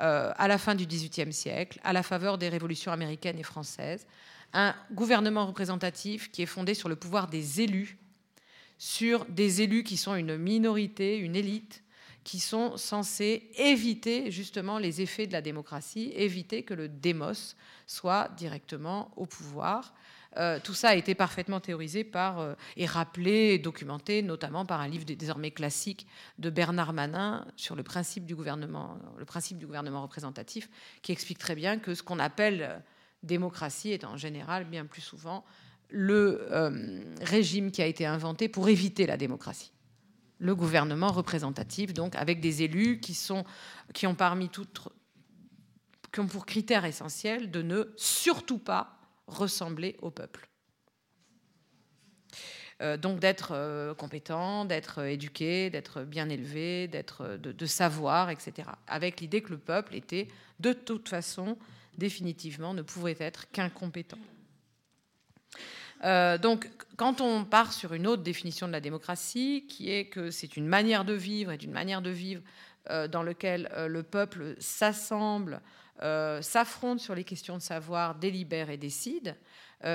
euh, 0.00 0.32
à 0.36 0.48
la 0.48 0.58
fin 0.58 0.74
du 0.74 0.86
XVIIIe 0.86 1.32
siècle, 1.32 1.80
à 1.82 1.92
la 1.92 2.02
faveur 2.02 2.38
des 2.38 2.48
révolutions 2.48 2.92
américaines 2.92 3.38
et 3.38 3.42
françaises, 3.42 4.06
un 4.52 4.74
gouvernement 4.92 5.46
représentatif 5.46 6.30
qui 6.30 6.42
est 6.42 6.46
fondé 6.46 6.74
sur 6.74 6.88
le 6.88 6.96
pouvoir 6.96 7.26
des 7.28 7.60
élus, 7.60 7.98
sur 8.78 9.24
des 9.26 9.62
élus 9.62 9.82
qui 9.82 9.96
sont 9.96 10.14
une 10.14 10.36
minorité, 10.36 11.18
une 11.18 11.36
élite, 11.36 11.82
qui 12.28 12.40
sont 12.40 12.76
censés 12.76 13.48
éviter 13.56 14.30
justement 14.30 14.78
les 14.78 15.00
effets 15.00 15.26
de 15.26 15.32
la 15.32 15.40
démocratie, 15.40 16.12
éviter 16.14 16.62
que 16.62 16.74
le 16.74 16.86
démos 16.86 17.56
soit 17.86 18.28
directement 18.36 19.10
au 19.16 19.24
pouvoir. 19.24 19.94
Euh, 20.36 20.60
tout 20.62 20.74
ça 20.74 20.90
a 20.90 20.94
été 20.94 21.14
parfaitement 21.14 21.58
théorisé 21.58 22.04
par, 22.04 22.40
euh, 22.40 22.52
et 22.76 22.84
rappelé 22.84 23.54
et 23.54 23.58
documenté, 23.58 24.20
notamment 24.20 24.66
par 24.66 24.82
un 24.82 24.88
livre 24.88 25.06
désormais 25.06 25.52
classique 25.52 26.06
de 26.38 26.50
Bernard 26.50 26.92
Manin 26.92 27.46
sur 27.56 27.74
le 27.74 27.82
principe 27.82 28.26
du 28.26 28.36
gouvernement, 28.36 28.98
le 29.16 29.24
principe 29.24 29.56
du 29.56 29.64
gouvernement 29.64 30.02
représentatif, 30.02 30.68
qui 31.00 31.12
explique 31.12 31.38
très 31.38 31.54
bien 31.54 31.78
que 31.78 31.94
ce 31.94 32.02
qu'on 32.02 32.18
appelle 32.18 32.84
démocratie 33.22 33.92
est 33.92 34.04
en 34.04 34.18
général 34.18 34.66
bien 34.66 34.84
plus 34.84 35.00
souvent 35.00 35.46
le 35.88 36.46
euh, 36.50 37.02
régime 37.22 37.70
qui 37.70 37.80
a 37.80 37.86
été 37.86 38.04
inventé 38.04 38.50
pour 38.50 38.68
éviter 38.68 39.06
la 39.06 39.16
démocratie 39.16 39.72
le 40.38 40.54
gouvernement 40.54 41.12
représentatif, 41.12 41.92
donc 41.92 42.14
avec 42.16 42.40
des 42.40 42.62
élus 42.62 43.00
qui, 43.00 43.14
sont, 43.14 43.44
qui 43.92 44.06
ont 44.06 44.14
parmi 44.14 44.48
toutes, 44.48 44.88
qui 46.12 46.20
ont 46.20 46.26
pour 46.26 46.46
critère 46.46 46.84
essentiel 46.84 47.50
de 47.50 47.62
ne 47.62 47.92
surtout 47.96 48.58
pas 48.58 48.98
ressembler 49.26 49.96
au 50.00 50.10
peuple. 50.10 50.48
Euh, 52.80 52.96
donc 52.96 53.18
d'être 53.18 53.50
euh, 53.52 53.92
compétent, 53.94 54.64
d'être 54.64 55.02
éduqué, 55.04 55.68
d'être 55.68 56.02
bien 56.02 56.28
élevé, 56.28 56.86
d'être 56.86 57.36
de, 57.36 57.66
savoir, 57.66 58.30
etc. 58.30 58.68
Avec 58.86 59.20
l'idée 59.20 59.42
que 59.42 59.50
le 59.50 59.58
peuple 59.58 59.96
était 59.96 60.28
de 60.60 60.72
toute 60.72 61.08
façon 61.08 61.58
définitivement 61.96 62.74
ne 62.74 62.82
pouvait 62.82 63.16
être 63.18 63.50
qu'incompétent. 63.50 64.18
Euh, 66.04 66.38
donc, 66.38 66.70
quand 66.96 67.20
on 67.20 67.44
part 67.44 67.72
sur 67.72 67.92
une 67.94 68.06
autre 68.06 68.22
définition 68.22 68.66
de 68.66 68.72
la 68.72 68.80
démocratie, 68.80 69.66
qui 69.68 69.90
est 69.90 70.06
que 70.06 70.30
c'est 70.30 70.56
une 70.56 70.66
manière 70.66 71.04
de 71.04 71.12
vivre 71.12 71.52
et 71.52 71.58
d'une 71.58 71.72
manière 71.72 72.02
de 72.02 72.10
vivre 72.10 72.42
euh, 72.90 73.08
dans 73.08 73.22
lequel 73.22 73.68
euh, 73.72 73.88
le 73.88 74.02
peuple 74.02 74.54
s'assemble, 74.58 75.60
s'affronte 76.42 77.00
sur 77.00 77.16
les 77.16 77.24
questions 77.24 77.56
de 77.56 77.62
savoir, 77.62 78.14
délibère 78.14 78.70
et 78.70 78.76
décide, 78.76 79.34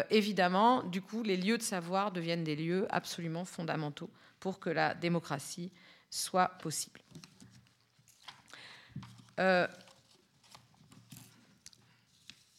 évidemment, 0.09 0.83
du 0.83 1.01
coup, 1.01 1.23
les 1.23 1.37
lieux 1.37 1.57
de 1.57 1.63
savoir 1.63 2.11
deviennent 2.11 2.43
des 2.43 2.57
lieux 2.57 2.85
absolument 2.89 3.45
fondamentaux 3.45 4.09
pour 4.41 4.59
que 4.59 4.69
la 4.69 4.95
démocratie 4.95 5.71
soit 6.09 6.49
possible. 6.61 6.99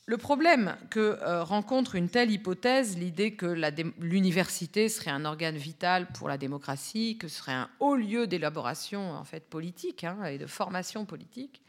Le 0.07 0.19
problème 0.19 0.77
que 0.91 1.19
euh, 1.23 1.43
rencontre 1.43 1.95
une 1.95 2.11
telle 2.11 2.31
hypothèse, 2.31 2.99
l'idée 2.99 3.37
que 3.37 3.47
l'université 3.99 4.91
serait 4.91 5.11
un 5.11 5.25
organe 5.25 5.57
vital 5.57 6.09
pour 6.09 6.29
la 6.29 6.37
démocratie, 6.37 7.17
que 7.17 7.27
ce 7.27 7.39
serait 7.39 7.53
un 7.53 7.71
haut 7.81 7.97
lieu 7.97 8.27
d'élaboration 8.27 9.13
en 9.13 9.25
fait 9.25 9.49
politique 9.49 10.05
hein, 10.05 10.23
et 10.27 10.37
de 10.37 10.47
formation 10.47 11.07
politique, 11.07 11.63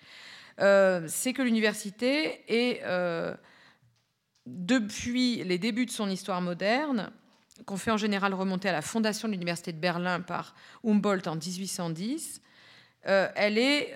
euh, 0.59 1.05
c'est 1.07 1.31
que 1.31 1.41
l'université 1.41 2.43
est, 2.49 2.81
euh, 2.83 3.33
depuis 4.45 5.41
les 5.45 5.57
débuts 5.57 5.85
de 5.85 5.91
son 5.91 6.09
histoire 6.09 6.41
moderne, 6.41 7.11
qu'on 7.65 7.77
fait 7.77 7.91
en 7.91 7.97
général 7.97 8.33
remonter 8.33 8.67
à 8.67 8.73
la 8.73 8.81
fondation 8.81 9.29
de 9.29 9.31
l'université 9.31 9.71
de 9.71 9.79
Berlin 9.79 10.19
par 10.19 10.55
Humboldt 10.83 11.29
en 11.29 11.37
1810, 11.37 12.41
elle 13.03 13.57
est 13.57 13.93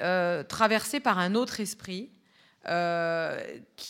traversée 0.47 1.01
par 1.01 1.17
un 1.19 1.35
autre 1.35 1.59
esprit 1.59 2.09
euh, 2.67 3.39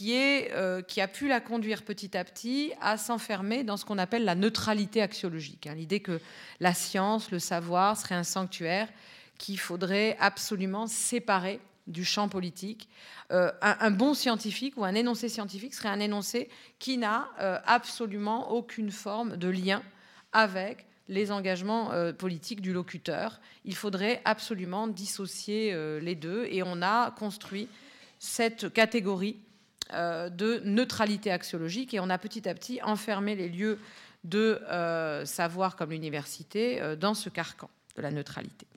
euh, 0.02 0.82
qui 0.84 1.02
a 1.02 1.08
pu 1.08 1.28
la 1.28 1.42
conduire 1.42 1.82
petit 1.82 2.16
à 2.16 2.24
petit 2.24 2.72
à 2.80 2.98
s'enfermer 2.98 3.64
dans 3.64 3.78
ce 3.78 3.84
qu'on 3.84 3.98
appelle 3.98 4.24
la 4.26 4.36
neutralité 4.36 5.02
axiologique. 5.02 5.66
Hein. 5.66 5.74
L'idée 5.74 6.00
que 6.00 6.22
la 6.60 6.76
science, 6.76 7.32
le 7.32 7.40
savoir 7.40 7.98
serait 7.98 8.16
un 8.16 8.24
sanctuaire 8.24 8.88
qu'il 9.40 9.60
faudrait 9.60 10.16
absolument 10.20 10.86
séparer 10.86 11.60
du 11.88 12.06
champ 12.06 12.30
politique. 12.30 12.88
Euh, 13.32 13.52
un, 13.62 13.90
bon 13.90 14.14
scientifique 14.14 14.78
ou 14.78 14.86
un 14.86 14.94
énoncé 14.94 15.30
scientifique 15.30 15.74
serait 15.74 15.90
un 15.90 16.00
énoncé 16.00 16.48
qui 16.78 17.00
n'a 17.00 17.28
absolument 17.66 18.52
aucune 18.52 18.92
forme 18.92 19.36
de 19.36 19.50
lien 19.50 19.82
avec 20.32 20.86
les 21.08 21.32
engagements 21.32 21.92
politiques 22.14 22.62
du 22.62 22.72
locuteur. 22.72 23.42
Il 23.66 23.76
faudrait 23.76 24.22
absolument 24.26 24.88
dissocier 24.88 25.76
les 26.00 26.16
deux 26.16 26.46
et 26.46 26.62
on 26.62 26.84
a 26.84 27.12
construit 27.12 27.68
cette 28.20 28.72
catégorie 28.72 29.38
euh, 29.94 30.30
de 30.30 30.62
neutralité 30.66 31.32
axiologique 31.32 31.94
et 31.94 32.00
on 32.00 32.10
a 32.10 32.18
petit 32.20 32.48
à 32.48 32.54
petit 32.54 32.80
enfermé 32.84 33.36
les 33.36 33.50
lieux 33.50 33.80
de 34.24 34.62
euh, 34.70 35.26
savoir 35.26 35.76
comme 35.76 35.92
l'université 35.92 36.82
euh, 36.82 36.96
dans 36.96 37.16
ce 37.16 37.30
carcan 37.30 37.70
de 37.96 38.02
la 38.04 38.12
neutralité. 38.12 38.68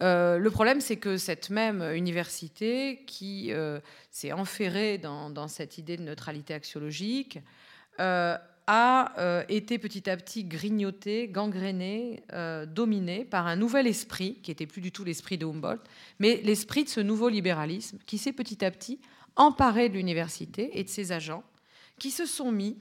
le 0.00 0.48
problème, 0.50 0.80
c'est 0.80 0.98
que 0.98 1.16
cette 1.16 1.50
même 1.50 1.82
université 1.92 3.02
qui 3.04 3.50
s'est 4.12 4.32
enferrée 4.32 4.96
dans, 4.96 5.28
dans, 5.28 5.48
cette 5.48 5.76
idée 5.76 5.96
de 5.96 6.04
neutralité 6.04 6.54
axiologique 6.54 7.40
a 8.70 9.18
euh, 9.18 9.44
été 9.48 9.78
petit 9.78 10.10
à 10.10 10.16
petit 10.18 10.44
grignoté, 10.44 11.26
gangréné, 11.26 12.22
euh, 12.34 12.66
dominé 12.66 13.24
par 13.24 13.46
un 13.46 13.56
nouvel 13.56 13.86
esprit, 13.86 14.34
qui 14.42 14.50
n'était 14.50 14.66
plus 14.66 14.82
du 14.82 14.92
tout 14.92 15.04
l'esprit 15.04 15.38
de 15.38 15.46
Humboldt, 15.46 15.82
mais 16.18 16.42
l'esprit 16.44 16.84
de 16.84 16.90
ce 16.90 17.00
nouveau 17.00 17.30
libéralisme, 17.30 17.98
qui 18.04 18.18
s'est 18.18 18.34
petit 18.34 18.62
à 18.62 18.70
petit 18.70 19.00
emparé 19.36 19.88
de 19.88 19.94
l'université 19.94 20.78
et 20.78 20.84
de 20.84 20.88
ses 20.90 21.12
agents, 21.12 21.44
qui 21.98 22.10
se 22.10 22.26
sont 22.26 22.52
mis 22.52 22.76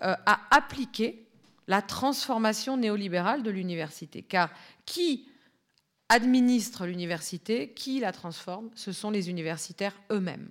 euh, 0.00 0.14
à 0.24 0.40
appliquer 0.56 1.26
la 1.68 1.82
transformation 1.82 2.78
néolibérale 2.78 3.42
de 3.42 3.50
l'université. 3.50 4.22
Car 4.22 4.50
qui 4.86 5.28
administre 6.08 6.86
l'université, 6.86 7.74
qui 7.74 8.00
la 8.00 8.12
transforme, 8.12 8.70
ce 8.74 8.90
sont 8.90 9.10
les 9.10 9.28
universitaires 9.28 10.00
eux-mêmes. 10.10 10.48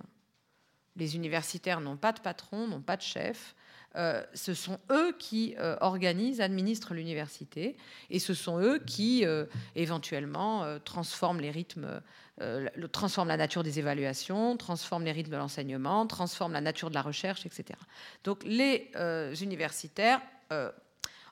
Les 0.94 1.16
universitaires 1.16 1.80
n'ont 1.80 1.96
pas 1.96 2.12
de 2.12 2.20
patron, 2.20 2.68
n'ont 2.68 2.80
pas 2.80 2.96
de 2.96 3.02
chef, 3.02 3.56
euh, 3.96 4.22
ce 4.34 4.54
sont 4.54 4.78
eux 4.90 5.12
qui 5.18 5.56
euh, 5.58 5.76
organisent, 5.80 6.40
administrent 6.40 6.94
l'université, 6.94 7.76
et 8.08 8.20
ce 8.20 8.34
sont 8.34 8.60
eux 8.60 8.78
qui 8.78 9.24
euh, 9.24 9.46
éventuellement 9.74 10.64
transforment 10.84 11.40
les 11.40 11.50
rythmes, 11.50 12.00
transforment 12.92 13.28
la 13.28 13.36
nature 13.36 13.62
des 13.62 13.78
évaluations, 13.78 14.56
transforment 14.56 15.04
les 15.04 15.12
rythmes 15.12 15.32
de 15.32 15.36
l'enseignement, 15.36 16.06
transforment 16.06 16.52
la 16.52 16.60
nature 16.60 16.88
de 16.88 16.94
la 16.94 17.02
recherche, 17.02 17.44
etc. 17.44 17.78
Donc 18.24 18.44
les 18.44 18.90
universitaires 19.42 20.22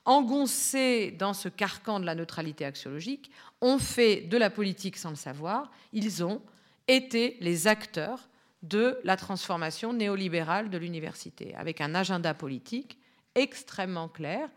engoncés 0.05 1.11
dans 1.11 1.33
ce 1.33 1.49
carcan 1.49 1.99
de 1.99 2.05
la 2.05 2.15
neutralité 2.15 2.65
axiologique, 2.65 3.31
ont 3.61 3.79
fait 3.79 4.21
de 4.21 4.37
la 4.37 4.49
politique 4.49 4.97
sans 4.97 5.09
le 5.09 5.15
savoir. 5.15 5.71
Ils 5.93 6.23
ont 6.23 6.41
été 6.87 7.37
les 7.41 7.67
acteurs 7.67 8.28
de 8.61 8.99
la 9.03 9.15
transformation 9.15 9.93
néolibérale 9.93 10.69
de 10.69 10.77
l'université, 10.77 11.55
avec 11.55 11.81
un 11.81 11.95
agenda 11.95 12.33
politique 12.33 12.99
extrêmement 13.35 14.09
clair 14.09 14.49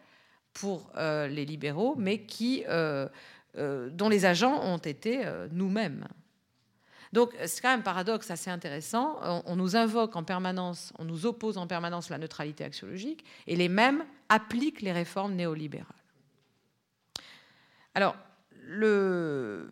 pour 0.53 0.91
euh, 0.97 1.29
les 1.29 1.45
libéraux, 1.45 1.95
mais 1.97 2.25
qui, 2.25 2.65
euh, 2.69 3.09
euh, 3.57 3.89
dont 3.91 4.09
les 4.09 4.25
agents 4.25 4.61
ont 4.63 4.79
été 4.79 5.25
nous-mêmes. 5.51 6.07
Donc 7.13 7.35
c'est 7.45 7.61
quand 7.61 7.69
même 7.69 7.81
un 7.81 7.83
paradoxe 7.83 8.31
assez 8.31 8.51
intéressant. 8.51 9.21
On, 9.47 9.55
nous 9.55 9.77
invoque 9.77 10.17
en 10.17 10.25
permanence, 10.25 10.95
on 10.99 11.05
nous 11.05 11.27
oppose 11.27 11.59
en 11.59 11.67
permanence 11.67 12.09
la 12.09 12.19
neutralité 12.19 12.65
axiologique, 12.65 13.25
et 13.47 13.55
les 13.55 13.69
mêmes 13.69 14.05
appliquent 14.31 14.81
les 14.81 14.93
réformes 14.93 15.35
néolibérales. 15.35 15.87
Alors, 17.95 18.17
le, 18.63 19.71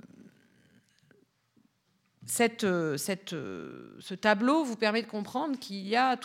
euh, 2.64 2.96
euh, 3.32 3.96
ce 3.98 4.14
tableau 4.14 4.64
vous 4.64 4.76
permet 4.76 5.02
de 5.02 5.06
comprendre 5.06 5.58
qu'il 5.58 5.86
y 5.86 5.96
a 5.96 6.18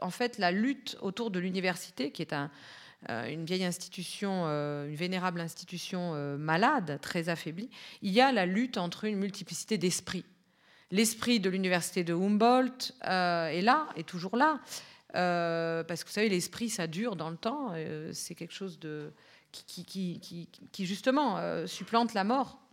en 0.00 0.10
fait 0.10 0.38
la 0.38 0.50
lutte 0.50 0.96
autour 1.00 1.30
de 1.30 1.38
l'université, 1.38 2.10
qui 2.10 2.22
est 2.22 2.32
euh, 2.32 3.28
une 3.28 3.44
vieille 3.44 3.64
institution, 3.64 4.44
une 4.44 4.94
vénérable 4.94 5.40
institution 5.40 6.36
malade, 6.38 6.98
très 7.00 7.28
affaiblie. 7.28 7.70
Il 8.02 8.12
y 8.12 8.20
a 8.20 8.32
la 8.32 8.46
lutte 8.46 8.78
entre 8.78 9.04
une 9.04 9.18
multiplicité 9.18 9.78
d'esprits. 9.78 10.24
L'esprit 10.90 11.40
de 11.40 11.50
l'université 11.50 12.04
de 12.04 12.14
Humboldt 12.14 12.92
est 13.02 13.62
là, 13.62 13.88
est 13.96 14.06
toujours 14.06 14.36
là, 14.36 14.60
parce 15.12 16.04
que 16.04 16.08
vous 16.08 16.14
savez, 16.14 16.28
l'esprit, 16.28 16.68
ça 16.68 16.86
dure 16.86 17.16
dans 17.16 17.30
le 17.30 17.36
temps. 17.36 17.72
c'est 18.12 18.34
quelque 18.34 18.54
chose 18.54 18.78
qui 19.52 20.86
justement 20.86 21.66
supplante 21.66 22.14
la 22.14 22.24
mort 22.24 22.65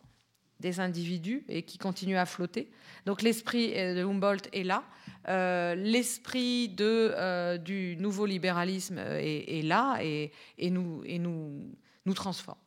des 0.64 0.80
individus 0.80 1.44
et 1.48 1.62
qui 1.62 1.78
continuent 1.78 2.18
à 2.18 2.26
flotter. 2.26 2.72
Donc 3.06 3.22
l'esprit 3.22 3.74
euh, 3.78 3.96
de 3.96 4.04
Humboldt 4.04 4.50
est 4.54 4.64
là. 4.64 4.84
Euh, 5.28 5.76
l'esprit 5.76 6.74
euh, 6.80 7.58
du 7.58 7.96
nouveau 7.98 8.26
libéralisme 8.26 8.98
est, 8.98 9.64
là 9.64 10.00
et, 10.02 10.32
nous, 10.72 11.04
et 11.06 11.20
nous, 11.20 11.70
nous 12.06 12.14
transforme. 12.14 12.58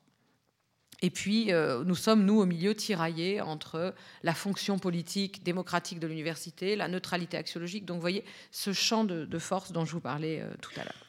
Et 1.03 1.11
puis, 1.11 1.53
nous 1.84 1.94
sommes, 1.94 2.24
nous, 2.24 2.40
au 2.40 2.47
milieu, 2.47 2.74
tiraillés 2.74 3.42
entre 3.42 3.94
la 4.22 4.32
fonction 4.32 4.78
politique 4.78 5.44
démocratique 5.44 6.01
de 6.01 6.07
l'université, 6.07 6.74
la 6.74 6.88
neutralité 6.88 7.36
axiologique. 7.36 7.84
Donc, 7.84 7.97
vous 7.97 8.01
voyez, 8.01 8.24
ce 8.51 8.72
champ 8.72 9.05
de 9.05 9.38
force 9.38 9.72
dont 9.72 9.84
je 9.84 9.92
vous 9.92 10.01
parlais 10.01 10.42
tout 10.62 10.72
à 10.80 10.84
l'heure. 10.84 11.07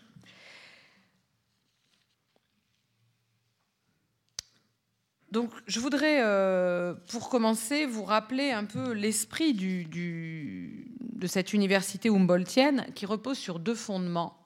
Donc, 5.31 5.51
je 5.67 5.79
voudrais, 5.79 6.21
euh, 6.21 6.93
pour 7.09 7.29
commencer, 7.29 7.85
vous 7.85 8.03
rappeler 8.03 8.51
un 8.51 8.63
peu 8.63 8.93
l'esprit 8.93 9.53
de 9.53 11.27
cette 11.27 11.53
université 11.53 12.09
Humboldtienne 12.09 12.87
qui 12.95 13.05
repose 13.05 13.37
sur 13.37 13.59
deux 13.59 13.75
fondements. 13.75 14.37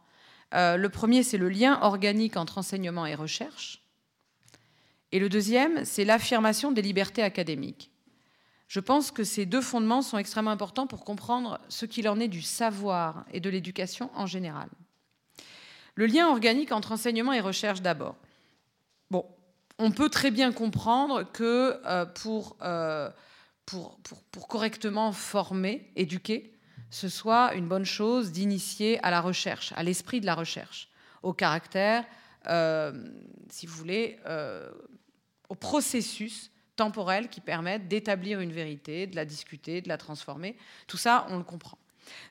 Euh, 0.54 0.78
le 0.78 0.90
premier, 0.90 1.22
c'est 1.24 1.38
le 1.38 1.50
lien 1.50 1.80
organique 1.82 2.36
entre 2.36 2.58
enseignement 2.58 3.06
et 3.06 3.16
recherche. 3.16 3.84
Et 5.12 5.20
le 5.20 5.30
deuxième, 5.30 5.86
c'est 5.86 6.06
l'affirmation 6.06 6.72
des 6.72 6.82
libertés 6.82 7.22
académiques. 7.22 7.92
Je 8.68 8.80
pense 8.80 9.12
que 9.12 9.24
ces 9.24 9.46
deux 9.46 9.62
fondements 9.62 10.02
sont 10.02 10.18
extrêmement 10.18 10.52
importants 10.52 10.88
pour 10.88 11.04
comprendre 11.04 11.60
ce 11.68 11.86
qu'il 11.86 12.08
en 12.08 12.20
est 12.20 12.30
du 12.30 12.42
savoir 12.42 13.26
et 13.34 13.42
de 13.42 13.50
l'éducation 13.50 14.10
en 14.16 14.26
général. 14.26 14.70
Le 15.96 16.06
lien 16.06 16.30
organique 16.30 16.72
entre 16.72 16.94
enseignement 16.94 17.34
et 17.34 17.42
recherche 17.42 17.82
d'abord. 17.82 18.16
On 19.84 19.90
peut 19.90 20.10
très 20.10 20.30
bien 20.30 20.52
comprendre 20.52 21.24
que 21.24 21.82
euh, 21.88 22.06
euh, 22.62 23.10
pour, 23.66 24.48
correctement 24.48 25.12
former, 25.12 25.92
éduquer, 25.96 26.54
ce 26.92 27.10
soit 27.10 27.56
une 27.56 27.68
bonne 27.68 27.86
chose 27.86 28.32
d'initier 28.32 29.04
à 29.04 29.10
la 29.10 29.22
recherche, 29.22 29.74
à 29.76 29.82
l'esprit 29.82 30.22
de 30.22 30.28
la 30.28 30.36
recherche, 30.36 30.88
au 31.24 31.34
caractère, 31.34 32.06
euh, 32.46 32.92
si 33.50 33.66
vous 33.66 33.76
voulez, 33.76 34.20
au 35.50 35.56
processus 35.56 36.52
temporel 36.76 37.30
qui 37.30 37.42
permettent 37.42 37.88
d'établir 37.88 38.40
une 38.40 38.52
vérité, 38.52 39.08
de 39.08 39.16
la 39.16 39.26
discuter, 39.26 39.82
de 39.82 39.90
la 39.90 39.98
transformer. 39.98 40.58
Tout 40.86 40.98
ça, 40.98 41.26
on 41.30 41.40
le 41.40 41.44
comprend. 41.44 41.80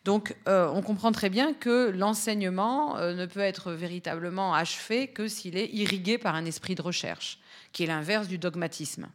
Donc 0.05 0.35
on 0.47 0.83
comprend 0.83 1.13
très 1.13 1.31
bien 1.31 1.53
que 1.53 1.91
l'enseignement 1.91 2.99
ne 2.99 3.27
peut 3.27 3.41
être 3.41 3.73
véritablement 3.73 4.55
achevé 4.55 5.09
que 5.09 5.29
s'il 5.29 5.57
est 5.57 5.71
irrigué 5.73 6.19
par 6.19 6.35
un 6.35 6.45
esprit 6.45 6.75
de 6.75 6.83
recherche 6.83 7.39
qui 7.73 7.85
est 7.85 7.87
l'inverse 7.87 8.29
du 8.29 8.39
dogmatisme. 8.39 9.09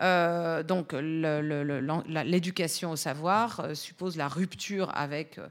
Euh, 0.00 0.62
donc 0.62 0.92
l'éducation 0.92 2.92
au 2.92 2.96
savoir 2.96 3.58
euh, 3.60 3.74
suppose 3.74 4.16
la 4.16 4.28
rupture 4.28 4.92
avec 4.94 5.38
euh, 5.38 5.48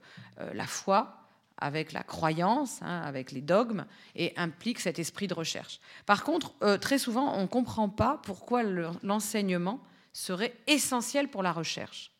la 0.53 0.65
foi, 0.65 1.17
avec 1.57 1.91
la 1.91 2.03
croyance, 2.03 2.81
hein, 2.81 3.01
avec 3.03 3.33
les 3.33 3.41
dogmes, 3.41 3.85
et 4.15 4.31
implique 4.37 4.79
cet 4.79 4.99
esprit 4.99 5.27
de 5.27 5.33
recherche. 5.33 5.81
Par 6.05 6.23
contre, 6.23 6.53
très 6.77 6.99
souvent, 6.99 7.33
on 7.35 7.41
ne 7.41 7.47
comprend 7.47 7.89
pas 7.89 8.21
pourquoi 8.23 8.61
l'enseignement 9.01 9.81
serait 10.13 10.53
essentiel 10.67 11.29
pour 11.29 11.41
la 11.41 11.51
recherche. 11.51 12.11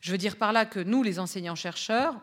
Je 0.00 0.12
veux 0.12 0.18
dire 0.18 0.36
par 0.36 0.52
là 0.52 0.64
que 0.64 0.80
nous, 0.80 1.02
les 1.02 1.18
enseignants-chercheurs, 1.18 2.14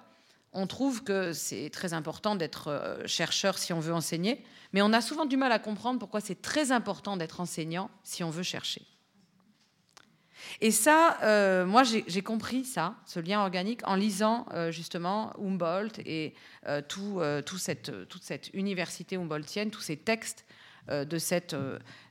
on 0.53 0.65
trouve 0.65 1.03
que 1.03 1.33
c'est 1.33 1.69
très 1.69 1.93
important 1.93 2.35
d'être 2.35 2.69
euh, 2.69 3.05
chercheur 3.05 3.57
si 3.57 3.73
on 3.73 3.79
veut 3.79 3.93
enseigner, 3.93 4.43
mais 4.73 4.81
on 4.81 4.91
a 4.93 5.01
souvent 5.01 5.25
du 5.25 5.37
mal 5.37 5.51
à 5.51 5.59
comprendre 5.59 5.99
pourquoi 5.99 6.19
c'est 6.19 6.41
très 6.41 6.71
important 6.71 7.17
d'être 7.17 7.39
enseignant 7.39 7.91
si 8.03 8.23
on 8.23 8.29
veut 8.29 8.43
chercher. 8.43 8.81
Et 10.61 10.71
ça, 10.71 11.17
euh, 11.23 11.65
moi, 11.65 11.83
j'ai 11.83 12.21
compris 12.21 12.63
ça, 12.63 12.95
ce 13.05 13.19
lien 13.19 13.41
organique, 13.41 13.85
en 13.85 13.95
lisant 13.95 14.45
euh, 14.53 14.71
justement 14.71 15.33
Humboldt 15.39 16.01
et 16.05 16.33
tout, 16.87 17.21
toute 17.45 17.59
cette 17.59 18.49
université 18.53 19.17
humboldtienne, 19.17 19.71
tous 19.71 19.81
ces 19.81 19.97
textes 19.97 20.45
de 20.89 21.17
cet 21.17 21.55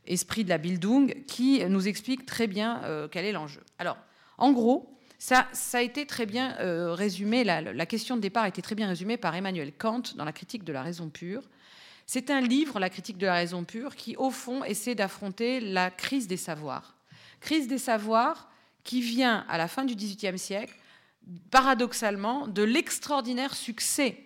esprit 0.07 0.45
de 0.45 0.51
la 0.51 0.59
Bildung 0.59 1.25
qui 1.27 1.65
nous 1.65 1.89
expliquent 1.89 2.27
très 2.27 2.47
bien 2.47 3.09
quel 3.11 3.25
est 3.25 3.33
l'enjeu. 3.33 3.63
Alors, 3.79 3.97
en 4.39 4.53
gros, 4.53 4.96
ça, 5.19 5.49
a 5.73 5.83
été 5.83 6.07
très 6.07 6.27
bien 6.27 6.57
euh, 6.61 6.93
résumé, 6.93 7.45
la, 7.45 7.87
question 7.87 8.17
de 8.17 8.21
départ 8.21 8.45
a 8.45 8.49
été 8.49 8.63
très 8.63 8.75
bien 8.75 8.89
résumée 8.89 9.17
par 9.17 9.35
Emmanuel 9.35 9.73
Kant 9.73 10.03
dans 10.17 10.25
La 10.25 10.33
critique 10.33 10.65
de 10.65 10.73
la 10.73 10.83
raison 10.83 11.09
pure. 11.09 11.43
C'est 12.07 12.31
un 12.31 12.41
livre, 12.41 12.79
La 12.79 12.91
critique 12.91 13.19
de 13.19 13.27
la 13.27 13.35
raison 13.35 13.65
pure, 13.65 13.97
qui, 13.97 14.17
au 14.17 14.31
fond, 14.31 14.63
essaie 14.65 14.95
d'affronter 14.95 15.61
la 15.61 15.91
crise 15.91 16.27
des 16.29 16.37
savoirs. 16.37 16.97
Crise 17.41 17.67
des 17.67 17.79
savoirs 17.79 18.51
qui 18.85 19.01
vient 19.01 19.45
à 19.49 19.59
la 19.59 19.69
fin 19.69 19.85
du 19.85 19.97
XVIIIe 19.97 20.39
siècle, 20.39 20.75
paradoxalement, 21.51 22.47
de 22.47 22.63
l'extraordinaire 22.63 23.55
succès 23.55 24.23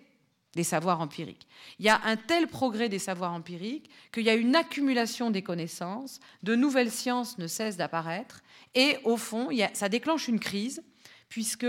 des 0.55 0.63
savoirs 0.63 0.99
empiriques. 0.99 1.47
Il 1.79 1.85
y 1.85 1.89
a 1.89 2.01
un 2.03 2.17
tel 2.17 2.47
progrès 2.47 2.89
des 2.89 2.99
savoirs 2.99 3.33
empiriques 3.33 3.89
qu'il 4.11 4.23
y 4.23 4.29
a 4.29 4.35
une 4.35 4.55
accumulation 4.55 5.31
des 5.31 5.41
connaissances, 5.41 6.19
de 6.43 6.55
nouvelles 6.55 6.91
sciences 6.91 7.37
ne 7.37 7.47
cessent 7.47 7.77
d'apparaître, 7.77 8.41
et 8.75 8.97
au 9.03 9.17
fond, 9.17 9.49
ça 9.73 9.89
déclenche 9.89 10.27
une 10.27 10.39
crise, 10.39 10.83
puisque 11.29 11.65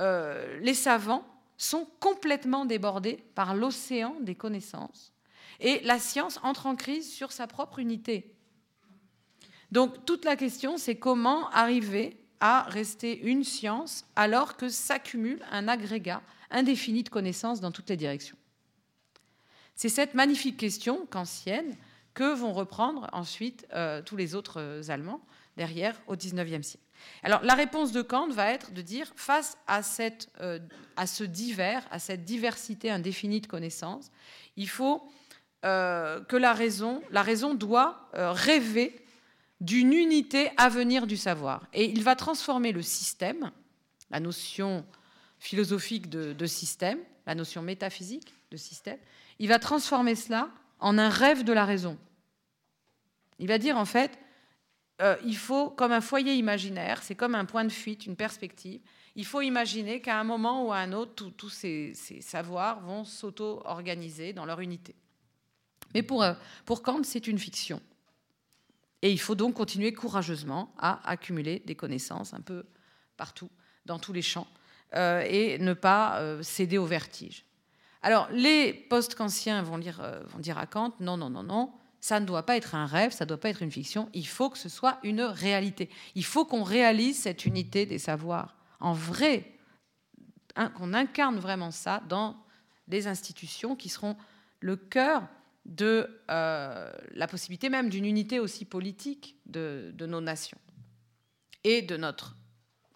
euh, 0.00 0.58
les 0.60 0.74
savants 0.74 1.26
sont 1.56 1.86
complètement 2.00 2.66
débordés 2.66 3.24
par 3.34 3.54
l'océan 3.54 4.16
des 4.20 4.34
connaissances, 4.34 5.12
et 5.60 5.80
la 5.80 5.98
science 5.98 6.38
entre 6.42 6.66
en 6.66 6.76
crise 6.76 7.10
sur 7.10 7.32
sa 7.32 7.46
propre 7.46 7.78
unité. 7.78 8.34
Donc 9.72 10.04
toute 10.04 10.24
la 10.24 10.36
question, 10.36 10.76
c'est 10.76 10.96
comment 10.96 11.48
arriver 11.50 12.18
à 12.40 12.62
rester 12.64 13.18
une 13.20 13.44
science 13.44 14.04
alors 14.14 14.56
que 14.56 14.68
s'accumule 14.68 15.42
un 15.50 15.68
agrégat 15.68 16.22
indéfini 16.50 17.02
de 17.02 17.08
connaissances 17.08 17.60
dans 17.60 17.72
toutes 17.72 17.88
les 17.88 17.96
directions 17.96 18.36
C'est 19.74 19.88
cette 19.88 20.14
magnifique 20.14 20.58
question 20.58 21.06
kantienne 21.06 21.74
que 22.14 22.34
vont 22.34 22.52
reprendre 22.52 23.08
ensuite 23.12 23.66
euh, 23.72 24.02
tous 24.02 24.16
les 24.16 24.34
autres 24.34 24.60
euh, 24.60 24.82
Allemands 24.88 25.20
derrière 25.56 26.00
au 26.06 26.16
XIXe 26.16 26.66
siècle. 26.66 26.84
Alors 27.22 27.42
la 27.42 27.54
réponse 27.54 27.92
de 27.92 28.02
Kant 28.02 28.28
va 28.28 28.50
être 28.50 28.72
de 28.72 28.82
dire 28.82 29.12
face 29.16 29.58
à, 29.66 29.82
cette, 29.82 30.28
euh, 30.40 30.58
à 30.96 31.06
ce 31.06 31.24
divers, 31.24 31.86
à 31.90 31.98
cette 31.98 32.24
diversité 32.24 32.90
indéfinie 32.90 33.40
de 33.40 33.46
connaissances, 33.46 34.10
il 34.56 34.68
faut 34.68 35.02
que 35.62 36.36
la 36.36 36.52
raison, 36.52 37.02
la 37.10 37.22
raison 37.22 37.52
doit 37.52 38.08
rêver 38.12 39.04
d'une 39.60 39.92
unité 39.92 40.50
à 40.56 40.68
venir 40.68 41.06
du 41.06 41.16
savoir. 41.16 41.66
Et 41.72 41.86
il 41.86 42.02
va 42.02 42.14
transformer 42.14 42.72
le 42.72 42.82
système, 42.82 43.50
la 44.10 44.20
notion 44.20 44.84
philosophique 45.38 46.08
de, 46.08 46.46
système, 46.46 46.98
la 47.26 47.34
notion 47.34 47.62
métaphysique 47.62 48.34
de 48.50 48.56
système, 48.56 48.98
il 49.38 49.48
va 49.48 49.58
transformer 49.58 50.14
cela 50.14 50.50
en 50.78 50.98
un 50.98 51.08
rêve 51.08 51.44
de 51.44 51.52
la 51.52 51.64
raison. 51.64 51.98
Il 53.38 53.48
va 53.48 53.58
dire 53.58 53.76
en 53.76 53.84
fait, 53.84 54.18
euh, 55.02 55.16
il 55.24 55.36
faut, 55.36 55.68
comme 55.70 55.92
un 55.92 56.00
foyer 56.00 56.34
imaginaire, 56.34 57.02
c'est 57.02 57.14
comme 57.14 57.34
un 57.34 57.44
point 57.44 57.64
de 57.64 57.72
fuite, 57.72 58.06
une 58.06 58.16
perspective, 58.16 58.80
il 59.14 59.26
faut 59.26 59.42
imaginer 59.42 60.00
qu'à 60.00 60.18
un 60.18 60.24
moment 60.24 60.66
ou 60.66 60.72
à 60.72 60.78
un 60.78 60.92
autre, 60.92 61.30
tous 61.36 61.50
ces, 61.50 61.92
savoirs 62.20 62.80
vont 62.80 63.04
s'auto-organiser 63.04 64.32
dans 64.32 64.46
leur 64.46 64.60
unité. 64.60 64.94
Mais 65.94 66.02
pour, 66.02 66.22
euh, 66.22 66.34
pour 66.64 66.82
Kant, 66.82 67.02
c'est 67.02 67.26
une 67.26 67.38
fiction. 67.38 67.80
Et 69.02 69.12
il 69.12 69.20
faut 69.20 69.34
donc 69.34 69.54
continuer 69.54 69.92
courageusement 69.92 70.74
à 70.78 71.06
accumuler 71.08 71.60
des 71.60 71.74
connaissances 71.74 72.32
un 72.32 72.40
peu 72.40 72.64
partout, 73.16 73.50
dans 73.84 73.98
tous 73.98 74.12
les 74.12 74.22
champs, 74.22 74.48
euh, 74.94 75.22
et 75.28 75.58
ne 75.58 75.74
pas 75.74 76.42
céder 76.42 76.78
au 76.78 76.86
vertige. 76.86 77.44
Alors, 78.02 78.28
les 78.30 78.72
post-kantiens 78.72 79.62
vont, 79.62 79.78
vont 79.78 80.38
dire 80.38 80.58
à 80.58 80.66
Kant, 80.66 80.94
non, 81.00 81.16
non, 81.16 81.30
non, 81.30 81.42
non, 81.42 81.72
ça 82.06 82.20
ne 82.20 82.24
doit 82.24 82.44
pas 82.44 82.56
être 82.56 82.76
un 82.76 82.86
rêve, 82.86 83.10
ça 83.10 83.24
ne 83.24 83.30
doit 83.30 83.40
pas 83.40 83.48
être 83.48 83.62
une 83.62 83.72
fiction, 83.72 84.08
il 84.14 84.28
faut 84.28 84.48
que 84.48 84.58
ce 84.58 84.68
soit 84.68 85.00
une 85.02 85.22
réalité. 85.22 85.90
Il 86.14 86.24
faut 86.24 86.44
qu'on 86.44 86.62
réalise 86.62 87.18
cette 87.18 87.44
unité 87.44 87.84
des 87.84 87.98
savoirs 87.98 88.54
en 88.78 88.92
vrai, 88.92 89.50
qu'on 90.76 90.94
incarne 90.94 91.40
vraiment 91.40 91.72
ça 91.72 92.00
dans 92.08 92.36
des 92.86 93.08
institutions 93.08 93.74
qui 93.74 93.88
seront 93.88 94.16
le 94.60 94.76
cœur 94.76 95.26
de 95.64 96.08
la 96.28 97.26
possibilité 97.28 97.70
même 97.70 97.88
d'une 97.88 98.04
unité 98.04 98.38
aussi 98.38 98.66
politique 98.66 99.34
de, 99.46 99.90
de 99.92 100.06
nos 100.06 100.20
nations 100.20 100.58
et 101.64 101.82
de 101.82 101.96
notre 101.96 102.36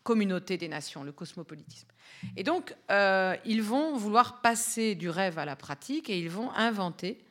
communauté 0.05 0.57
des 0.57 0.69
nations, 0.69 1.03
le 1.03 1.11
cosmopolitisme. 1.11 1.89
Et 2.37 2.45
donc, 2.45 2.77
euh, 2.93 3.37
ils 3.45 3.63
vont 3.63 3.97
vouloir 3.97 4.41
passer 4.41 4.95
du 4.95 5.11
rêve 5.11 5.37
à 5.41 5.45
la 5.45 5.57
pratique 5.57 6.09
et 6.09 6.17
ils 6.21 6.31
vont 6.31 6.53
inventer 6.53 7.25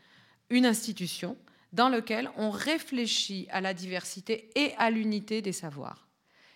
une 0.50 0.66
institution 0.66 1.38
dans 1.74 1.90
laquelle 1.90 2.30
on 2.38 2.50
réfléchit 2.50 3.48
à 3.52 3.62
la 3.62 3.74
diversité 3.74 4.50
et 4.56 4.74
à 4.78 4.90
l'unité 4.90 5.42
des 5.42 5.52
savoirs. 5.52 6.08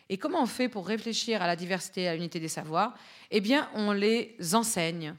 Et 0.10 0.18
comment 0.18 0.44
on 0.44 0.48
fait 0.48 0.70
pour 0.70 0.88
réfléchir 0.88 1.42
à 1.42 1.48
la 1.48 1.56
diversité 1.56 2.04
et 2.04 2.08
à 2.08 2.14
l'unité 2.14 2.40
des 2.40 2.48
savoirs? 2.48 2.94
Eh 3.32 3.42
bien, 3.42 3.70
on 3.74 3.92
les 3.92 4.36
enseigne 4.54 5.16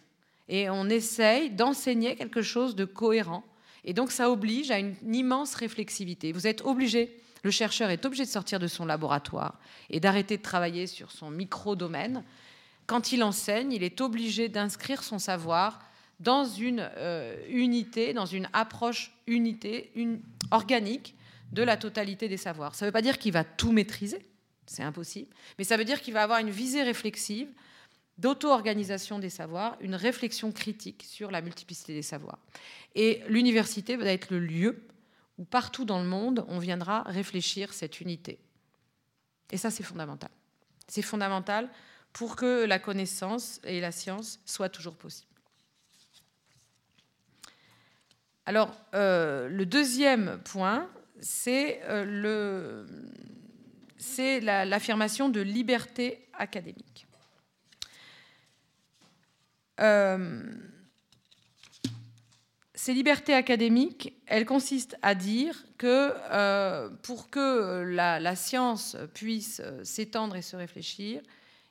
et 0.48 0.68
on 0.68 0.88
essaye 0.88 1.50
d'enseigner 1.50 2.16
quelque 2.16 2.42
chose 2.42 2.76
de 2.76 2.84
cohérent. 2.84 3.44
Et 3.84 3.92
donc, 3.92 4.12
ça 4.12 4.30
oblige 4.30 4.70
à 4.70 4.78
une 4.78 4.94
immense 5.14 5.54
réflexivité. 5.54 6.32
Vous 6.32 6.46
êtes 6.46 6.62
obligé 6.62 7.18
le 7.44 7.50
chercheur 7.50 7.90
est 7.90 8.06
obligé 8.06 8.24
de 8.24 8.30
sortir 8.30 8.58
de 8.58 8.66
son 8.66 8.86
laboratoire 8.86 9.60
et 9.90 10.00
d'arrêter 10.00 10.38
de 10.38 10.42
travailler 10.42 10.86
sur 10.86 11.12
son 11.12 11.30
micro-domaine. 11.30 12.24
Quand 12.86 13.12
il 13.12 13.22
enseigne, 13.22 13.70
il 13.70 13.82
est 13.82 14.00
obligé 14.00 14.48
d'inscrire 14.48 15.02
son 15.04 15.18
savoir 15.18 15.80
dans 16.24 16.44
une 16.44 16.90
euh, 16.96 17.36
unité, 17.48 18.12
dans 18.12 18.26
une 18.26 18.48
approche 18.52 19.12
unité, 19.26 19.92
organique 20.50 21.14
de 21.52 21.62
la 21.62 21.76
totalité 21.76 22.28
des 22.28 22.36
savoirs. 22.36 22.74
Ça 22.74 22.84
ne 22.84 22.88
veut 22.88 22.92
pas 22.92 23.02
dire 23.02 23.18
qu'il 23.18 23.32
va 23.32 23.44
tout 23.44 23.70
maîtriser, 23.70 24.26
c'est 24.66 24.82
impossible, 24.82 25.32
mais 25.58 25.64
ça 25.64 25.76
veut 25.76 25.84
dire 25.84 26.00
qu'il 26.00 26.14
va 26.14 26.22
avoir 26.22 26.40
une 26.40 26.50
visée 26.50 26.82
réflexive 26.82 27.48
d'auto-organisation 28.18 29.18
des 29.18 29.30
savoirs, 29.30 29.76
une 29.80 29.94
réflexion 29.94 30.52
critique 30.52 31.04
sur 31.06 31.30
la 31.30 31.40
multiplicité 31.40 31.94
des 31.94 32.02
savoirs. 32.02 32.38
Et 32.94 33.22
l'université 33.28 33.96
va 33.96 34.06
être 34.06 34.30
le 34.30 34.38
lieu 34.38 34.86
où 35.36 35.44
partout 35.44 35.84
dans 35.84 36.00
le 36.00 36.08
monde, 36.08 36.44
on 36.48 36.60
viendra 36.60 37.02
réfléchir 37.02 37.72
cette 37.72 38.00
unité. 38.00 38.38
Et 39.50 39.56
ça, 39.56 39.70
c'est 39.70 39.82
fondamental. 39.82 40.30
C'est 40.86 41.02
fondamental 41.02 41.68
pour 42.12 42.36
que 42.36 42.64
la 42.64 42.78
connaissance 42.78 43.60
et 43.64 43.80
la 43.80 43.90
science 43.90 44.38
soient 44.44 44.68
toujours 44.68 44.94
possibles. 44.94 45.33
Alors, 48.46 48.74
euh, 48.94 49.48
le 49.48 49.64
deuxième 49.64 50.38
point, 50.44 50.88
c'est 51.20 51.80
euh, 51.84 52.84
l'affirmation 54.66 55.30
de 55.30 55.40
liberté 55.40 56.28
académique. 56.34 57.06
Euh, 59.80 60.42
ces 62.74 62.92
libertés 62.92 63.32
académiques, 63.32 64.12
elles 64.26 64.44
consistent 64.44 64.96
à 65.00 65.14
dire 65.14 65.64
que 65.78 66.12
pour 67.02 67.30
que 67.30 67.82
la, 67.82 68.36
science 68.36 68.96
puisse 69.14 69.62
s'étendre 69.82 70.36
et 70.36 70.42
se 70.42 70.54
réfléchir, 70.54 71.22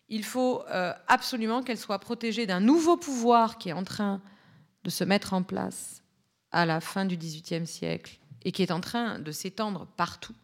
il 0.09 0.25
faut 0.25 0.63
absolument 1.07 1.61
qu'elle 1.61 1.77
soit 1.77 1.99
protégée 1.99 2.47
d'un 2.47 2.61
nouveau 2.61 2.97
pouvoir 2.97 3.59
qui 3.59 3.69
est 3.69 3.73
en 3.73 3.83
train 3.83 4.23
de 4.83 4.89
se 4.89 5.03
mettre 5.03 5.33
en 5.33 5.43
place 5.43 6.02
à 6.53 6.65
la 6.65 6.79
fin 6.79 7.03
du 7.03 7.17
XVIIIe 7.17 7.67
siècle 7.67 8.17
et 8.45 8.51
qui 8.51 8.63
est 8.63 8.71
en 8.71 8.79
train 8.79 9.19
de 9.19 9.31
s'étendre 9.31 9.87
partout 9.97 10.35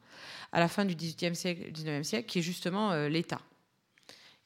à 0.51 0.59
la 0.59 0.67
fin 0.67 0.83
du 0.83 0.95
XVIIIe 0.95 1.35
siècle, 1.35 1.71
XIXe 1.71 2.07
siècle, 2.07 2.27
qui 2.27 2.39
est 2.39 2.41
justement 2.41 3.07
l'État. 3.07 3.39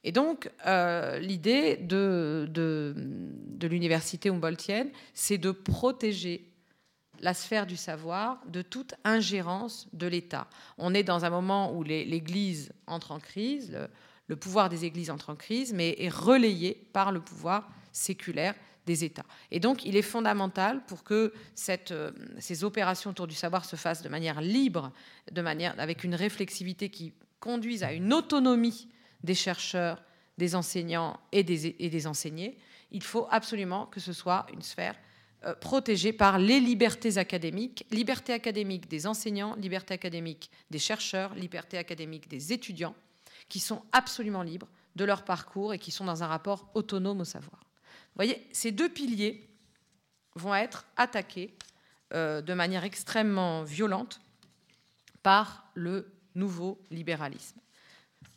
Et 0.04 0.12
donc, 0.12 0.52
euh, 0.66 1.18
l'idée 1.20 1.78
de, 1.78 2.48
de, 2.50 3.68
l'université 3.68 4.30
humboldtienne, 4.30 4.92
c'est 5.14 5.38
de 5.38 5.52
protéger 5.52 6.52
la 7.22 7.34
sphère 7.34 7.66
du 7.66 7.78
savoir 7.78 8.42
de 8.48 8.62
toute 8.62 8.96
ingérence 9.06 9.88
de 9.94 10.08
l'État. 10.08 10.48
On 10.78 10.94
est 10.94 11.04
dans 11.04 11.24
un 11.24 11.30
moment 11.30 11.74
où 11.74 11.84
l'Église 11.84 12.74
entre 12.86 13.12
en 13.12 13.20
crise, 13.20 13.78
le, 14.28 14.36
pouvoir 14.36 14.68
des 14.68 14.84
églises 14.84 15.10
entre 15.10 15.30
en 15.30 15.36
crise, 15.36 15.74
mais 15.74 15.96
est 16.00 16.14
relayé 16.14 16.90
par 16.92 17.14
le 17.14 17.22
pouvoir 17.22 17.70
séculaire 17.94 18.56
des 18.86 19.04
États. 19.04 19.26
Et 19.52 19.60
donc, 19.60 19.86
il 19.86 19.96
est 19.96 20.02
fondamental 20.02 20.84
pour 20.86 21.04
que 21.04 21.34
euh, 21.92 22.12
ces 22.40 22.64
opérations 22.64 23.12
autour 23.12 23.28
du 23.28 23.36
savoir 23.36 23.66
se 23.66 23.76
fassent 23.76 24.02
de 24.02 24.10
manière 24.10 24.42
libre, 24.42 24.92
de 25.32 25.42
manière, 25.42 25.76
avec 25.80 26.04
une 26.04 26.16
réflexivité 26.16 26.90
qui 26.90 27.14
conduise 27.40 27.84
à 27.84 27.94
une 27.94 28.14
autonomie 28.14 28.90
des 29.24 29.36
chercheurs, 29.36 30.04
des 30.38 30.56
enseignants 30.56 31.20
et 31.32 31.44
des, 31.44 31.76
et 31.80 31.90
des 31.90 32.08
enseignés, 32.08 32.58
il 32.92 33.04
faut 33.04 33.28
absolument 33.32 33.86
que 33.88 34.00
ce 34.00 34.14
soit 34.14 34.46
une 34.54 34.62
sphère 34.62 34.96
euh, 35.46 35.56
protégée 35.56 36.14
par 36.14 36.40
les 36.40 36.60
libertés 36.60 37.18
académiques, 37.18 37.86
liberté 37.92 38.34
académique 38.34 38.88
des 38.88 39.08
enseignants, 39.08 39.56
liberté 39.56 39.94
académique 39.94 40.50
des 40.70 40.80
chercheurs, 40.80 41.36
liberté 41.36 41.78
académique 41.78 42.30
des 42.30 42.54
étudiants, 42.54 42.96
qui 43.50 43.60
sont 43.60 43.84
absolument 43.92 44.44
libres 44.44 44.70
de 44.96 45.06
leur 45.06 45.26
parcours 45.26 45.74
et 45.74 45.80
qui 45.80 45.92
sont 45.92 46.06
dans 46.06 46.24
un 46.24 46.28
rapport 46.28 46.70
autonome 46.76 47.22
au 47.22 47.26
savoir. 47.26 47.63
Voyez, 48.16 48.48
ces 48.52 48.72
deux 48.72 48.90
piliers 48.90 49.50
vont 50.36 50.54
être 50.54 50.86
attaqués 50.98 51.54
euh, 52.14 52.42
de 52.42 52.54
manière 52.54 52.84
extrêmement 52.84 53.64
violente 53.64 54.22
par 55.24 55.66
le 55.74 56.12
nouveau 56.36 56.80
libéralisme. 56.92 57.60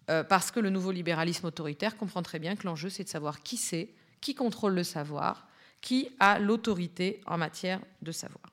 Euh, 0.09 0.22
parce 0.22 0.51
que 0.51 0.61
le 0.61 0.70
nouveau 0.70 0.93
libéralisme 0.93 1.47
autoritaire 1.47 1.97
comprend 1.97 2.22
très 2.22 2.39
bien 2.39 2.55
que 2.55 2.66
l'enjeu, 2.66 2.89
c'est 2.89 3.05
de 3.05 3.09
savoir 3.09 3.43
qui 3.43 3.57
c'est, 3.57 3.93
qui 4.20 4.35
contrôle 4.35 4.74
le 4.74 4.85
savoir, 4.85 5.49
qui 5.81 6.09
a 6.20 6.39
l'autorité 6.39 7.20
en 7.27 7.39
matière 7.39 7.81
de 8.03 8.12
savoir. 8.12 8.45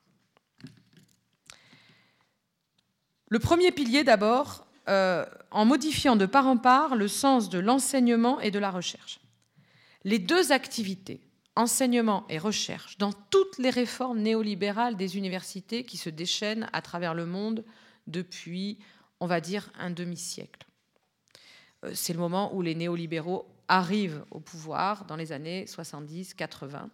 Le 3.28 3.38
premier 3.38 3.72
pilier, 3.72 4.04
d'abord, 4.04 4.66
euh, 4.88 5.24
en 5.50 5.64
modifiant 5.64 6.16
de 6.16 6.26
part 6.26 6.46
en 6.46 6.56
part 6.56 6.96
le 6.96 7.08
sens 7.08 7.48
de 7.48 7.58
l'enseignement 7.58 8.40
et 8.40 8.50
de 8.50 8.58
la 8.58 8.70
recherche. 8.70 9.20
Les 10.04 10.18
deux 10.18 10.52
activités, 10.52 11.20
enseignement 11.56 12.26
et 12.28 12.38
recherche, 12.38 12.98
dans 12.98 13.12
toutes 13.12 13.58
les 13.58 13.70
réformes 13.70 14.20
néolibérales 14.20 14.96
des 14.96 15.16
universités 15.16 15.84
qui 15.84 15.96
se 15.96 16.10
déchaînent 16.10 16.68
à 16.72 16.82
travers 16.82 17.14
le 17.14 17.24
monde 17.24 17.64
depuis, 18.06 18.78
on 19.20 19.26
va 19.26 19.40
dire, 19.40 19.70
un 19.78 19.90
demi-siècle. 19.90 20.66
Euh, 21.84 21.92
c'est 21.94 22.12
le 22.12 22.18
moment 22.18 22.54
où 22.54 22.60
les 22.60 22.74
néolibéraux 22.74 23.46
arrivent 23.68 24.24
au 24.30 24.40
pouvoir 24.40 25.06
dans 25.06 25.16
les 25.16 25.32
années 25.32 25.64
70-80. 25.64 26.88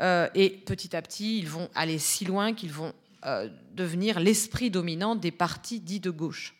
Euh, 0.00 0.28
et 0.34 0.50
petit 0.50 0.96
à 0.96 1.02
petit, 1.02 1.38
ils 1.38 1.48
vont 1.48 1.68
aller 1.74 1.98
si 1.98 2.24
loin 2.24 2.54
qu'ils 2.54 2.72
vont 2.72 2.94
euh, 3.26 3.48
devenir 3.72 4.18
l'esprit 4.18 4.70
dominant 4.70 5.14
des 5.14 5.30
partis 5.30 5.80
dits 5.80 6.00
de 6.00 6.10
gauche, 6.10 6.54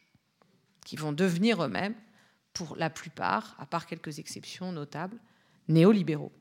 qui 0.84 0.96
vont 0.96 1.12
devenir 1.12 1.64
eux-mêmes, 1.64 1.94
pour 2.52 2.76
la 2.76 2.90
plupart, 2.90 3.56
à 3.58 3.66
part 3.66 3.86
quelques 3.86 4.18
exceptions 4.18 4.70
notables, 4.70 5.18
néolibéraux. 5.68 6.32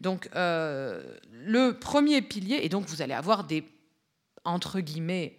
Donc 0.00 0.28
le 0.34 1.72
premier 1.72 2.22
pilier, 2.22 2.60
et 2.62 2.68
donc 2.68 2.86
vous 2.86 3.02
allez 3.02 3.14
avoir 3.14 3.44
des, 3.44 3.64
entre 4.44 4.80
guillemets, 4.80 5.38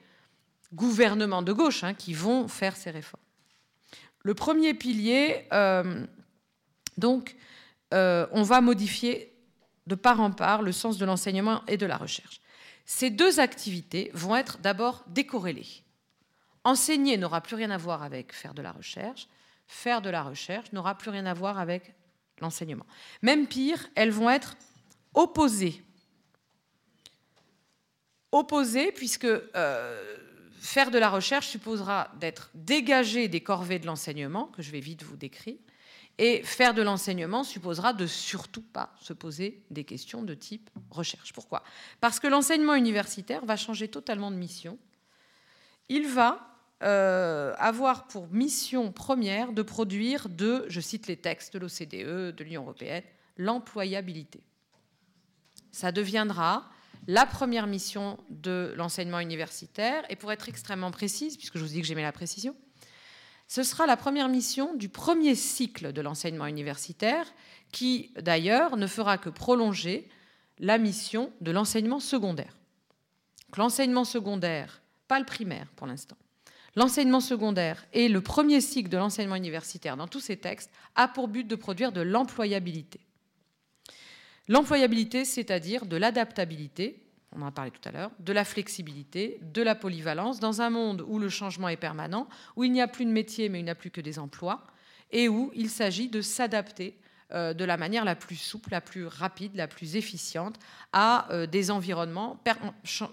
gouvernements 0.73 1.41
de 1.41 1.53
gauche 1.53 1.83
hein, 1.83 1.93
qui 1.93 2.13
vont 2.13 2.47
faire 2.47 2.75
ces 2.75 2.91
réformes. 2.91 3.23
Le 4.21 4.33
premier 4.33 4.73
pilier, 4.73 5.47
euh, 5.53 6.05
donc, 6.97 7.35
euh, 7.93 8.27
on 8.31 8.43
va 8.43 8.61
modifier 8.61 9.33
de 9.87 9.95
part 9.95 10.19
en 10.19 10.31
part 10.31 10.61
le 10.61 10.71
sens 10.71 10.97
de 10.97 11.05
l'enseignement 11.05 11.63
et 11.67 11.77
de 11.77 11.85
la 11.85 11.97
recherche. 11.97 12.41
Ces 12.85 13.09
deux 13.09 13.39
activités 13.39 14.11
vont 14.13 14.35
être 14.35 14.59
d'abord 14.59 15.03
décorrélées. 15.07 15.83
Enseigner 16.63 17.17
n'aura 17.17 17.41
plus 17.41 17.55
rien 17.55 17.71
à 17.71 17.77
voir 17.77 18.03
avec 18.03 18.33
faire 18.33 18.53
de 18.53 18.61
la 18.61 18.71
recherche, 18.71 19.27
faire 19.67 20.01
de 20.01 20.09
la 20.09 20.23
recherche 20.23 20.71
n'aura 20.73 20.97
plus 20.97 21.09
rien 21.09 21.25
à 21.25 21.33
voir 21.33 21.57
avec 21.57 21.95
l'enseignement. 22.41 22.85
Même 23.21 23.47
pire, 23.47 23.89
elles 23.95 24.11
vont 24.11 24.29
être 24.29 24.55
opposées. 25.13 25.83
Opposées 28.31 28.91
puisque 28.91 29.25
euh, 29.25 30.17
faire 30.59 30.91
de 30.91 30.97
la 30.97 31.09
recherche 31.09 31.47
supposera 31.47 32.11
d'être 32.19 32.51
dégagé 32.53 33.27
des 33.27 33.41
corvées 33.41 33.79
de 33.79 33.85
l'enseignement, 33.85 34.45
que 34.45 34.61
je 34.61 34.71
vais 34.71 34.79
vite 34.79 35.03
vous 35.03 35.17
décrire, 35.17 35.57
et 36.17 36.43
faire 36.43 36.73
de 36.73 36.81
l'enseignement 36.81 37.45
supposera 37.45 37.93
de 37.93 38.05
surtout 38.05 38.61
pas 38.61 38.93
se 38.99 39.13
poser 39.13 39.63
des 39.71 39.85
questions 39.85 40.21
de 40.21 40.33
type 40.33 40.69
recherche. 40.89 41.31
Pourquoi? 41.31 41.63
Parce 42.01 42.19
que 42.19 42.27
l'enseignement 42.27 42.75
universitaire 42.75 43.45
va 43.45 43.55
changer 43.55 43.87
totalement 43.87 44.29
de 44.29 44.35
mission. 44.35 44.77
Il 45.87 46.07
va 46.07 46.48
euh, 46.81 47.53
avoir 47.57 48.07
pour 48.07 48.27
mission 48.29 48.91
première 48.91 49.51
de 49.51 49.61
produire 49.61 50.29
de, 50.29 50.65
je 50.69 50.79
cite 50.79 51.07
les 51.07 51.17
textes 51.17 51.53
de 51.53 51.59
l'OCDE, 51.59 52.35
de 52.35 52.43
l'Union 52.43 52.61
européenne, 52.63 53.03
l'employabilité. 53.37 54.41
Ça 55.71 55.91
deviendra 55.91 56.69
la 57.07 57.25
première 57.25 57.67
mission 57.67 58.17
de 58.29 58.73
l'enseignement 58.77 59.19
universitaire, 59.19 60.03
et 60.09 60.15
pour 60.15 60.31
être 60.31 60.47
extrêmement 60.47 60.91
précise, 60.91 61.37
puisque 61.37 61.57
je 61.57 61.63
vous 61.63 61.69
dis 61.69 61.81
que 61.81 61.87
j'aimais 61.87 62.01
la 62.01 62.11
précision, 62.11 62.55
ce 63.47 63.63
sera 63.63 63.87
la 63.87 63.97
première 63.97 64.29
mission 64.29 64.75
du 64.75 64.89
premier 64.89 65.33
cycle 65.33 65.91
de 65.91 66.01
l'enseignement 66.01 66.45
universitaire, 66.45 67.25
qui 67.71 68.13
d'ailleurs 68.21 68.77
ne 68.77 68.87
fera 68.87 69.17
que 69.17 69.29
prolonger 69.29 70.07
la 70.59 70.77
mission 70.77 71.33
de 71.41 71.51
l'enseignement 71.51 71.99
secondaire. 71.99 72.57
L'enseignement 73.57 74.05
secondaire, 74.05 74.81
pas 75.07 75.19
le 75.19 75.25
primaire 75.25 75.67
pour 75.75 75.87
l'instant, 75.87 76.17
l'enseignement 76.79 77.19
secondaire 77.19 77.85
et 77.91 78.07
le 78.07 78.21
premier 78.21 78.61
cycle 78.61 78.87
de 78.87 78.95
l'enseignement 78.95 79.35
universitaire 79.35 79.97
dans 79.97 80.07
tous 80.07 80.21
ces 80.21 80.37
textes 80.37 80.71
a 80.95 81.09
pour 81.09 81.27
but 81.27 81.45
de 81.45 81.55
produire 81.55 81.91
de 81.91 81.99
l'employabilité. 81.99 83.01
L'employabilité, 84.47 85.25
c'est-à-dire 85.25 85.85
de 85.85 85.97
l'adaptabilité, 85.97 87.03
on 87.33 87.41
en 87.41 87.47
a 87.47 87.51
parlé 87.51 87.71
tout 87.71 87.81
à 87.83 87.91
l'heure, 87.91 88.11
de 88.19 88.31
la 88.31 88.45
flexibilité, 88.45 89.41
de 89.41 89.61
la 89.61 89.75
polyvalence, 89.75 90.39
dans 90.39 90.61
un 90.61 90.69
monde 90.69 91.03
où 91.05 91.19
le 91.19 91.27
changement 91.27 91.67
est 91.67 91.75
permanent, 91.75 92.29
où 92.55 92.63
il 92.63 92.71
n'y 92.71 92.81
a 92.81 92.87
plus 92.87 93.03
de 93.03 93.11
métier 93.11 93.49
mais 93.49 93.59
il 93.59 93.65
n'y 93.65 93.69
a 93.69 93.75
plus 93.75 93.91
que 93.91 93.99
des 93.99 94.17
emplois, 94.17 94.65
et 95.11 95.27
où 95.27 95.51
il 95.55 95.69
s'agit 95.69 96.07
de 96.07 96.21
s'adapter 96.21 96.97
euh, 97.33 97.53
de 97.53 97.65
la 97.65 97.75
manière 97.75 98.05
la 98.05 98.15
plus 98.15 98.37
souple, 98.37 98.71
la 98.71 98.79
plus 98.79 99.05
rapide, 99.05 99.53
la 99.55 99.67
plus 99.67 99.97
efficiente 99.97 100.55
à 100.93 101.29
euh, 101.33 101.45
des 101.45 101.71
environnements 101.71 102.41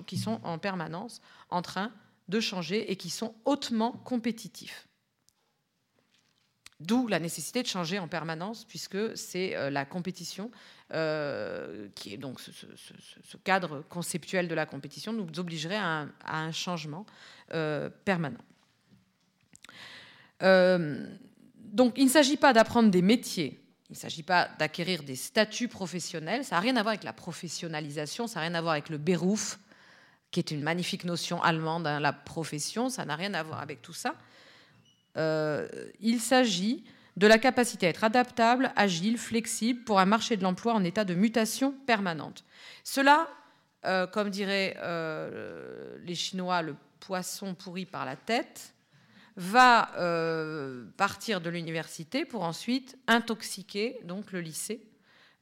qui 0.06 0.18
sont 0.18 0.40
en 0.44 0.58
permanence 0.58 1.20
en 1.50 1.62
train 1.62 1.90
de 2.28 2.40
changer 2.40 2.90
et 2.90 2.96
qui 2.96 3.10
sont 3.10 3.34
hautement 3.44 3.92
compétitifs. 3.92 4.86
D'où 6.78 7.06
la 7.06 7.18
nécessité 7.18 7.62
de 7.62 7.66
changer 7.66 7.98
en 7.98 8.06
permanence, 8.06 8.64
puisque 8.64 9.16
c'est 9.16 9.56
euh, 9.56 9.70
la 9.70 9.86
compétition 9.86 10.50
euh, 10.92 11.88
qui 11.94 12.12
est 12.12 12.18
donc 12.18 12.38
ce, 12.38 13.36
cadre 13.38 13.82
conceptuel 13.88 14.46
de 14.46 14.54
la 14.54 14.66
compétition, 14.66 15.14
nous 15.14 15.40
obligerait 15.40 15.78
à 15.78 16.06
un, 16.26 16.52
changement 16.52 17.06
euh, 17.54 17.88
permanent. 18.04 18.44
donc 20.40 21.94
il 21.96 22.04
ne 22.04 22.10
s'agit 22.10 22.36
pas 22.36 22.52
d'apprendre 22.52 22.90
des 22.90 23.02
métiers, 23.02 23.58
il 23.88 23.92
ne 23.92 23.98
s'agit 23.98 24.22
pas 24.22 24.50
d'acquérir 24.58 25.02
des 25.02 25.16
statuts 25.16 25.68
professionnels, 25.68 26.44
ça 26.44 26.56
n'a 26.56 26.60
rien 26.60 26.76
à 26.76 26.82
voir 26.82 26.92
avec 26.92 27.04
la 27.04 27.14
professionnalisation, 27.14 28.26
ça 28.26 28.40
n'a 28.40 28.48
rien 28.48 28.54
à 28.54 28.60
voir 28.60 28.72
avec 28.72 28.90
le 28.90 28.98
Beruf, 28.98 29.58
qui 30.36 30.40
est 30.40 30.50
une 30.50 30.62
magnifique 30.62 31.04
notion 31.04 31.42
allemande, 31.42 31.86
hein, 31.86 31.98
la 31.98 32.12
profession, 32.12 32.90
ça 32.90 33.06
n'a 33.06 33.16
rien 33.16 33.32
à 33.32 33.42
voir 33.42 33.62
avec 33.62 33.80
tout 33.80 33.94
ça. 33.94 34.16
Euh, 35.16 35.66
il 36.00 36.20
s'agit 36.20 36.84
de 37.16 37.26
la 37.26 37.38
capacité 37.38 37.86
à 37.86 37.88
être 37.88 38.04
adaptable, 38.04 38.70
agile, 38.76 39.16
flexible 39.16 39.82
pour 39.84 39.98
un 39.98 40.04
marché 40.04 40.36
de 40.36 40.42
l'emploi 40.42 40.74
en 40.74 40.84
état 40.84 41.06
de 41.06 41.14
mutation 41.14 41.72
permanente. 41.86 42.44
Cela, 42.84 43.30
euh, 43.86 44.06
comme 44.06 44.28
diraient 44.28 44.76
euh, 44.82 45.96
les 46.04 46.14
Chinois, 46.14 46.60
le 46.60 46.76
poisson 47.00 47.54
pourri 47.54 47.86
par 47.86 48.04
la 48.04 48.16
tête, 48.16 48.74
va 49.36 49.88
partir 50.98 51.40
de 51.40 51.48
l'université 51.48 52.26
pour 52.26 52.42
ensuite 52.42 52.98
intoxiquer 53.06 54.00
donc 54.04 54.32
le 54.32 54.42
lycée 54.42 54.86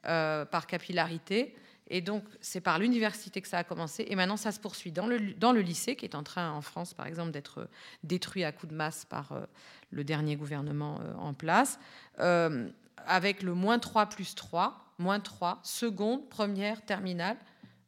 par 0.02 0.68
capillarité 0.68 1.56
et 1.88 2.00
donc, 2.00 2.24
c'est 2.40 2.62
par 2.62 2.78
l'université 2.78 3.42
que 3.42 3.48
ça 3.48 3.58
a 3.58 3.64
commencé. 3.64 4.06
Et 4.08 4.16
maintenant, 4.16 4.38
ça 4.38 4.52
se 4.52 4.60
poursuit 4.60 4.90
dans 4.90 5.06
le, 5.06 5.34
dans 5.34 5.52
le 5.52 5.60
lycée, 5.60 5.96
qui 5.96 6.06
est 6.06 6.14
en 6.14 6.22
train, 6.22 6.50
en 6.50 6.62
France, 6.62 6.94
par 6.94 7.06
exemple, 7.06 7.30
d'être 7.30 7.68
détruit 8.02 8.44
à 8.44 8.52
coups 8.52 8.72
de 8.72 8.76
masse 8.76 9.04
par 9.04 9.32
euh, 9.32 9.44
le 9.90 10.02
dernier 10.02 10.36
gouvernement 10.36 11.00
euh, 11.02 11.14
en 11.16 11.34
place, 11.34 11.78
euh, 12.20 12.70
avec 13.06 13.42
le 13.42 13.52
moins 13.52 13.78
3 13.78 14.06
plus 14.06 14.34
3, 14.34 14.94
moins 14.98 15.20
3, 15.20 15.60
seconde, 15.62 16.28
première, 16.30 16.82
terminale. 16.82 17.36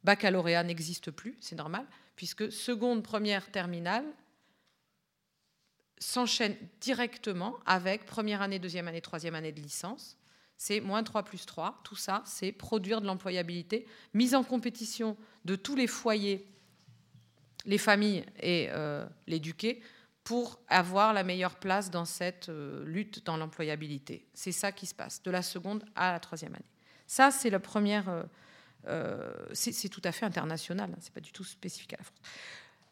Baccalauréat 0.03 0.63
n'existe 0.63 1.09
plus, 1.09 1.35
c'est 1.41 1.55
normal, 1.55 1.85
puisque 2.15 2.51
seconde, 2.51 3.01
première, 3.01 3.49
terminale 3.49 4.05
s'enchaîne 5.99 6.55
directement 6.79 7.55
avec 7.65 8.05
première 8.05 8.43
année, 8.43 8.59
deuxième 8.59 8.87
année, 8.87 9.01
troisième 9.01 9.33
année 9.33 9.51
de 9.51 9.59
licence 9.59 10.17
c'est 10.57 10.81
moins 10.81 11.03
3 11.03 11.23
plus 11.23 11.45
3. 11.45 11.79
Tout 11.83 11.95
ça, 11.95 12.23
c'est 12.25 12.51
produire 12.51 12.99
de 12.99 13.05
l'employabilité, 13.05 13.85
mise 14.13 14.33
en 14.35 14.43
compétition 14.43 15.15
de 15.45 15.55
tous 15.55 15.75
les 15.75 15.87
foyers, 15.87 16.45
les 17.65 17.77
familles 17.77 18.25
et 18.39 18.67
euh, 18.71 19.05
l'éduqué 19.27 19.81
pour 20.23 20.59
avoir 20.67 21.13
la 21.13 21.23
meilleure 21.23 21.55
place 21.55 21.89
dans 21.89 22.05
cette 22.05 22.49
euh, 22.49 22.83
lutte 22.85 23.25
dans 23.25 23.37
l'employabilité. 23.37 24.25
C'est 24.33 24.51
ça 24.51 24.71
qui 24.71 24.85
se 24.87 24.95
passe, 24.95 25.21
de 25.23 25.31
la 25.31 25.41
seconde 25.41 25.85
à 25.95 26.11
la 26.11 26.19
troisième 26.19 26.55
année. 26.55 26.65
Ça, 27.05 27.31
c'est 27.31 27.49
la 27.49 27.59
première. 27.59 28.25
Euh, 28.87 29.31
c'est 29.53 29.89
tout 29.89 30.01
à 30.03 30.11
fait 30.11 30.25
international, 30.25 30.89
hein, 30.91 30.97
c'est 31.01 31.13
pas 31.13 31.19
du 31.19 31.31
tout 31.31 31.43
spécifique 31.43 31.93
à 31.93 31.97
la 31.97 32.03
France. 32.03 32.19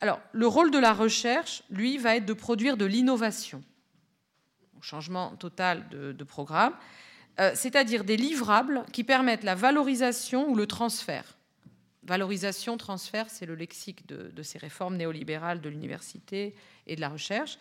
Alors, 0.01 0.19
le 0.33 0.45
rôle 0.45 0.71
de 0.71 0.77
la 0.77 0.93
recherche, 0.93 1.63
lui, 1.69 1.97
va 1.97 2.17
être 2.17 2.25
de 2.25 2.33
produire 2.33 2.77
de 2.77 2.85
l'innovation. 2.85 3.63
Changement 4.81 5.35
total 5.37 5.87
de 5.89 6.23
programme. 6.23 6.73
Euh, 7.39 7.51
c'est-à-dire 7.55 8.03
des 8.03 8.17
livrables 8.17 8.85
qui 8.93 9.03
permettent 9.03 9.43
la 9.43 9.55
valorisation 9.55 10.49
ou 10.49 10.55
le 10.55 10.67
transfert. 10.67 11.35
Valorisation, 12.03 12.77
transfert, 12.77 13.29
c'est 13.29 13.45
le 13.45 13.55
lexique 13.55 14.07
de, 14.07 14.43
ces 14.43 14.59
réformes 14.59 14.95
néolibérales 14.95 15.59
de 15.59 15.69
l'université 15.69 16.55
et 16.85 16.95
de 16.95 17.01
la 17.01 17.09
recherche. 17.09 17.57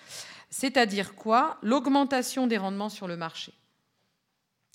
C'est-à-dire 0.51 1.14
quoi? 1.14 1.59
L'augmentation 1.62 2.47
des 2.47 2.59
rendements 2.59 2.91
sur 2.91 3.09
le 3.09 3.16
marché. 3.16 3.53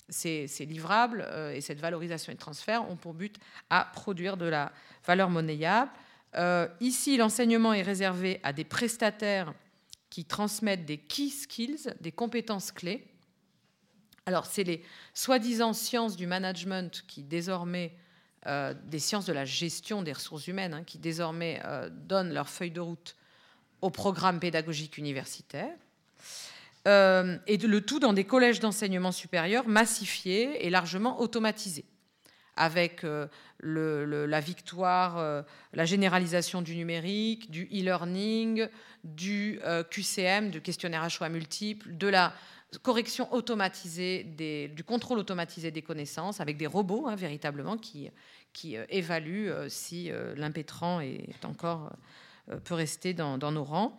Ces, 0.08 0.48
livrables 0.66 1.24
euh, 1.28 1.54
et 1.54 1.60
cette 1.60 1.78
valorisation 1.78 2.32
et 2.32 2.36
transfert 2.36 2.90
ont 2.90 2.96
pour 2.96 3.14
but 3.14 3.36
à 3.70 3.88
produire 3.94 4.36
de 4.36 4.46
la 4.46 4.72
valeur 5.06 5.30
monnayable. 5.30 5.92
Euh, 6.34 6.66
ici, 6.80 7.16
l'enseignement 7.16 7.72
est 7.72 7.82
réservé 7.82 8.40
à 8.42 8.52
des 8.52 8.64
prestataires 8.64 9.54
qui 10.10 10.24
transmettent 10.24 10.84
des 10.84 10.98
key 10.98 11.28
skills, 11.28 11.94
des 12.00 12.10
compétences 12.10 12.72
clés, 12.72 13.06
alors, 14.30 14.46
c'est 14.46 14.62
les 14.62 14.80
soi-disant 15.12 15.72
sciences 15.72 16.14
du 16.14 16.28
management 16.28 17.02
qui 17.08 17.24
désormais, 17.24 17.92
euh, 18.46 18.74
des 18.84 19.00
sciences 19.00 19.26
de 19.26 19.32
la 19.32 19.44
gestion 19.44 20.02
des 20.02 20.12
ressources 20.12 20.46
humaines, 20.46 20.72
hein, 20.72 20.84
qui 20.84 20.98
désormais 20.98 21.60
euh, 21.64 21.90
donnent 21.90 22.32
leur 22.32 22.48
feuille 22.48 22.70
de 22.70 22.78
route 22.78 23.16
au 23.82 23.90
programme 23.90 24.38
pédagogique 24.38 24.98
universitaire. 24.98 25.74
Euh, 26.86 27.38
et 27.48 27.56
le 27.56 27.80
tout 27.80 27.98
dans 27.98 28.12
des 28.12 28.22
collèges 28.22 28.60
d'enseignement 28.60 29.10
supérieur 29.10 29.66
massifiés 29.66 30.64
et 30.64 30.70
largement 30.70 31.20
automatisés, 31.20 31.86
avec 32.54 33.04
la 33.62 34.40
victoire, 34.40 35.44
la 35.72 35.84
généralisation 35.84 36.62
du 36.62 36.76
numérique, 36.76 37.50
du 37.50 37.64
e-learning, 37.64 38.68
du 39.02 39.60
QCM, 39.90 40.50
du 40.50 40.60
questionnaire 40.60 41.02
à 41.02 41.08
choix 41.08 41.30
multiples, 41.30 41.96
de 41.96 42.06
la 42.06 42.32
correction 42.78 43.32
automatisée, 43.32 44.24
du 44.74 44.84
contrôle 44.84 45.18
automatisé 45.18 45.70
des 45.70 45.82
connaissances 45.82 46.40
avec 46.40 46.56
des 46.56 46.66
robots 46.66 47.06
hein, 47.08 47.16
véritablement 47.16 47.76
qui, 47.76 48.10
qui 48.52 48.76
euh, 48.76 48.84
évaluent 48.88 49.50
euh, 49.50 49.68
si 49.68 50.10
euh, 50.10 50.34
l'impétrant 50.36 51.00
est 51.00 51.44
encore 51.44 51.92
peut 52.64 52.74
rester 52.74 53.14
dans, 53.14 53.38
nos 53.38 53.62
rangs. 53.62 53.96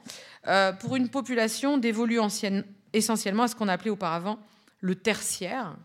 pour 0.81 0.97
une 0.97 1.07
population 1.07 1.77
dévolue 1.77 2.19
essentiellement 2.91 3.43
à 3.43 3.47
ce 3.47 3.55
qu'on 3.55 3.69
appelait 3.69 3.91
auparavant 3.91 4.39
le 4.81 4.95
tertiaire 4.95 5.77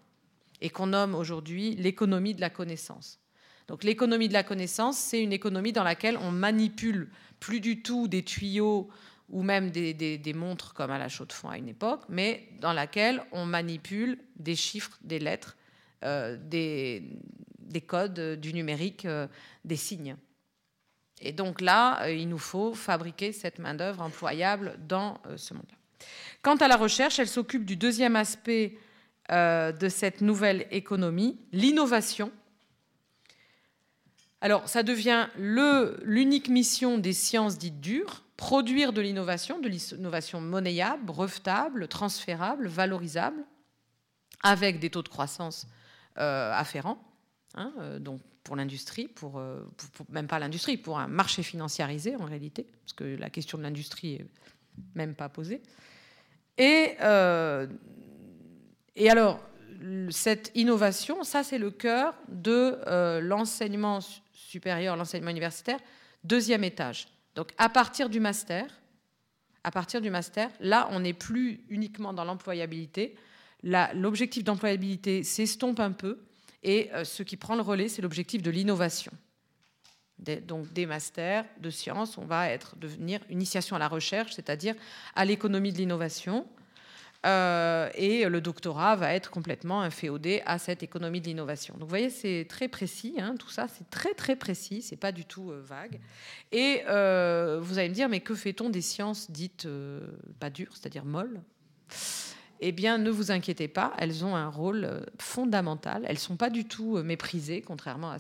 et 0.61 0.69
qu'on 0.69 0.89
nomme 0.89 1.15
aujourd'hui 1.15 1.77
l'économie 1.77 2.35
de 2.35 2.41
la 2.41 2.51
connaissance. 2.51 3.21
Donc 3.69 3.85
l'économie 3.85 4.27
de 4.27 4.33
la 4.33 4.43
connaissance, 4.43 4.97
c'est 4.97 5.23
une 5.23 5.33
économie 5.33 5.73
dans 5.73 5.85
laquelle 5.85 6.19
on 6.19 6.33
manipule 6.33 7.09
plus 7.39 7.61
du 7.61 7.83
tout 7.83 8.09
des 8.09 8.25
tuyaux 8.25 8.89
ou 9.29 9.43
même 9.43 9.71
des, 9.71 10.33
montres 10.35 10.73
comme 10.75 10.91
à 10.91 10.99
la 10.99 11.09
chaux 11.09 11.25
de 11.25 11.33
fond 11.33 11.49
à 11.49 11.59
une 11.59 11.69
époque, 11.69 12.03
mais 12.09 12.49
dans 12.61 12.73
laquelle 12.73 13.23
on 13.33 13.45
manipule 13.45 14.19
des 14.37 14.55
chiffres, 14.55 14.99
des 15.03 15.19
lettres, 15.19 15.57
euh, 16.05 16.37
des, 16.41 17.03
codes, 17.87 18.39
du 18.41 18.55
numérique, 18.55 19.05
euh, 19.05 19.27
des 19.65 19.77
signes. 19.77 20.17
Et 21.21 21.33
donc 21.33 21.61
là, 21.61 22.03
euh, 22.03 22.13
il 22.13 22.29
nous 22.29 22.39
faut 22.39 22.75
fabriquer 22.75 23.33
cette 23.33 23.59
main-d'œuvre 23.59 24.03
employable 24.03 24.79
dans 24.87 25.21
ce 25.37 25.55
monde-là. 25.55 25.77
Quant 26.43 26.57
à 26.57 26.69
la 26.69 26.77
recherche, 26.77 27.19
elle 27.19 27.29
s'occupe 27.29 27.65
du 27.65 27.77
deuxième 27.77 28.17
aspect 28.17 28.79
de 29.29 29.89
cette 29.89 30.21
nouvelle 30.21 30.69
économie, 30.71 31.41
l'innovation. 31.51 32.31
Alors, 34.41 34.69
ça 34.69 34.83
devient 34.83 35.29
l'unique 35.37 36.49
mission 36.49 36.99
des 36.99 37.13
sciences 37.15 37.57
dites 37.59 37.81
dures, 37.81 38.23
produire 38.37 38.93
de 38.93 39.01
l'innovation, 39.01 39.59
de 39.59 39.69
l'innovation 39.69 40.41
monnayable, 40.41 41.05
brevetable, 41.05 41.89
transférable, 41.89 42.69
valorisable, 42.69 43.43
avec 44.43 44.79
des 44.79 44.91
taux 44.91 45.03
de 45.03 45.09
croissance 45.09 45.67
afférents. 46.17 47.03
Hein, 47.55 47.73
donc 48.01 48.21
pour 48.45 48.57
l'industrie, 48.57 49.09
pour, 49.09 49.43
même 50.11 50.27
pas 50.27 50.39
l'industrie, 50.39 50.77
pour 50.77 50.99
un 50.99 51.09
marché 51.09 51.43
financiarisé 51.43 52.15
en 52.17 52.27
réalité, 52.27 52.67
parce 52.83 52.93
que 52.93 53.05
la 53.05 53.31
question 53.31 53.57
de 53.59 53.63
l'industrie 53.63 54.17
est 54.17 54.27
même 54.95 55.15
pas 55.15 55.31
posée. 55.31 55.63
Et, 56.59 56.97
et 58.97 59.11
alors, 59.11 59.41
cette 60.11 60.53
innovation, 60.55 61.25
ça 61.25 61.43
c'est 61.43 61.59
le 61.59 61.71
cœur 61.71 62.15
de 62.29 63.19
l'enseignement 63.21 64.01
supérieur, 64.47 64.97
l'enseignement 64.97 65.31
universitaire, 65.31 65.79
deuxième 66.25 66.65
étage. 66.65 67.09
Donc 67.35 67.53
à 67.59 67.69
partir 67.69 68.09
du 68.09 68.21
master, 68.21 68.67
à 69.65 69.71
partir 69.71 70.01
du 70.01 70.11
master, 70.11 70.51
là 70.61 70.89
on 70.93 71.01
n'est 71.01 71.13
plus 71.13 71.65
uniquement 71.69 72.13
dans 72.13 72.25
l'employabilité. 72.25 73.17
L'objectif 73.63 74.45
d'employabilité 74.45 75.25
s'estompe 75.25 75.81
un 75.81 75.93
peu 75.93 76.27
et 76.63 76.91
euh, 76.95 77.05
ce 77.05 77.23
qui 77.23 77.37
prend 77.37 77.57
le 77.57 77.63
relais, 77.63 77.89
c'est 77.89 78.03
l'objectif 78.03 78.43
de 78.43 78.51
l'innovation. 78.51 79.13
Donc 80.19 80.73
des 80.73 80.87
masters 80.87 81.45
de 81.61 81.69
sciences, 81.69 82.17
on 82.17 82.25
va 82.25 82.49
être 82.49 82.77
devenir 82.77 83.21
initiation 83.29 83.77
à 83.77 83.79
la 83.79 83.89
recherche, 83.89 84.33
c'est-à-dire 84.33 84.75
à, 85.15 85.25
l'économie 85.25 85.73
de 85.73 85.79
l'innovation. 85.79 86.47
Euh, 87.27 87.91
et 87.95 88.25
le 88.29 88.41
doctorat 88.41 88.97
va 88.97 89.13
être 89.13 89.31
complètement 89.31 89.83
inféodé 89.83 90.43
à 90.47 90.59
cette 90.59 90.83
économie 90.83 91.21
de 91.21 91.27
l'innovation. 91.27 91.75
Donc 91.75 91.83
vous 91.83 91.89
voyez, 91.89 92.11
c'est 92.11 92.47
très 92.49 92.69
précis, 92.69 93.17
hein, 93.19 93.35
tout 93.39 93.51
ça, 93.51 93.67
c'est 93.69 93.89
très 93.91 94.15
très 94.15 94.37
précis, 94.37 94.81
c'est 94.81 94.97
pas 94.97 95.13
du 95.13 95.25
tout 95.25 95.51
euh, 95.51 95.61
vague. 95.61 95.99
Et 96.53 96.83
vous 96.85 97.79
allez 97.79 97.89
me 97.89 97.95
dire, 97.95 98.09
mais 98.09 98.21
que 98.21 98.35
fait-on 98.35 98.71
des 98.71 98.81
sciences 98.81 99.31
dites 99.31 99.69
pas 100.39 100.51
dures, 100.51 100.73
c'est-à-dire 100.75 101.05
molles? 101.05 101.41
Eh 102.61 102.73
bien, 102.73 102.97
ne 102.97 103.11
vous 103.11 103.31
inquiétez 103.31 103.69
pas, 103.69 103.93
elles 103.99 104.25
ont 104.25 104.35
un 104.35 104.49
rôle 104.49 104.85
euh, 104.85 105.01
fondamental. 105.19 106.05
Elles 106.07 106.17
ne 106.17 106.21
sont 106.21 106.37
pas 106.37 106.49
du 106.49 106.65
tout 106.65 106.97
euh, 106.97 107.03
méprisées, 107.03 107.61
contrairement 107.61 108.17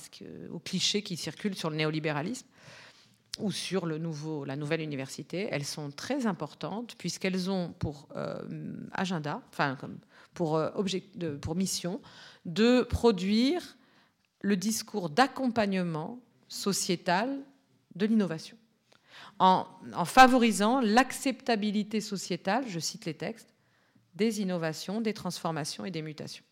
aux 0.52 0.59
clichés 0.59 1.02
qui 1.02 1.16
circulent 1.16 1.57
sur 1.57 1.70
le 1.70 1.76
néolibéralisme 1.76 2.46
ou 3.39 3.51
sur 3.51 3.87
la 3.87 4.57
nouvelle 4.57 4.80
université. 4.80 5.49
Elles 5.51 5.64
sont 5.64 5.91
très 5.91 6.26
importantes 6.26 6.95
puisqu'elles 6.97 7.51
ont 7.51 7.72
pour 7.78 8.09
euh, 8.16 8.43
agenda, 8.93 9.43
enfin, 9.51 9.76
pour, 10.34 10.61
pour 11.41 11.57
mission, 11.57 12.01
de 12.45 12.82
produire 12.82 13.76
le 14.43 14.57
discours 14.57 15.11
d'accompagnement 15.11 16.20
sociétal 16.49 17.39
de 17.95 18.07
l'innovation. 18.07 18.57
en 19.39 20.05
favorisant 20.05 20.80
l'acceptabilité 20.80 22.01
sociétale, 22.01 22.64
je 22.68 22.78
cite 22.78 23.07
les 23.07 23.14
textes, 23.14 23.55
des 24.14 24.41
innovations, 24.41 25.01
des 25.01 25.14
transformations 25.14 25.84
et 25.84 25.91
des 25.91 26.03
mutations. 26.03 26.45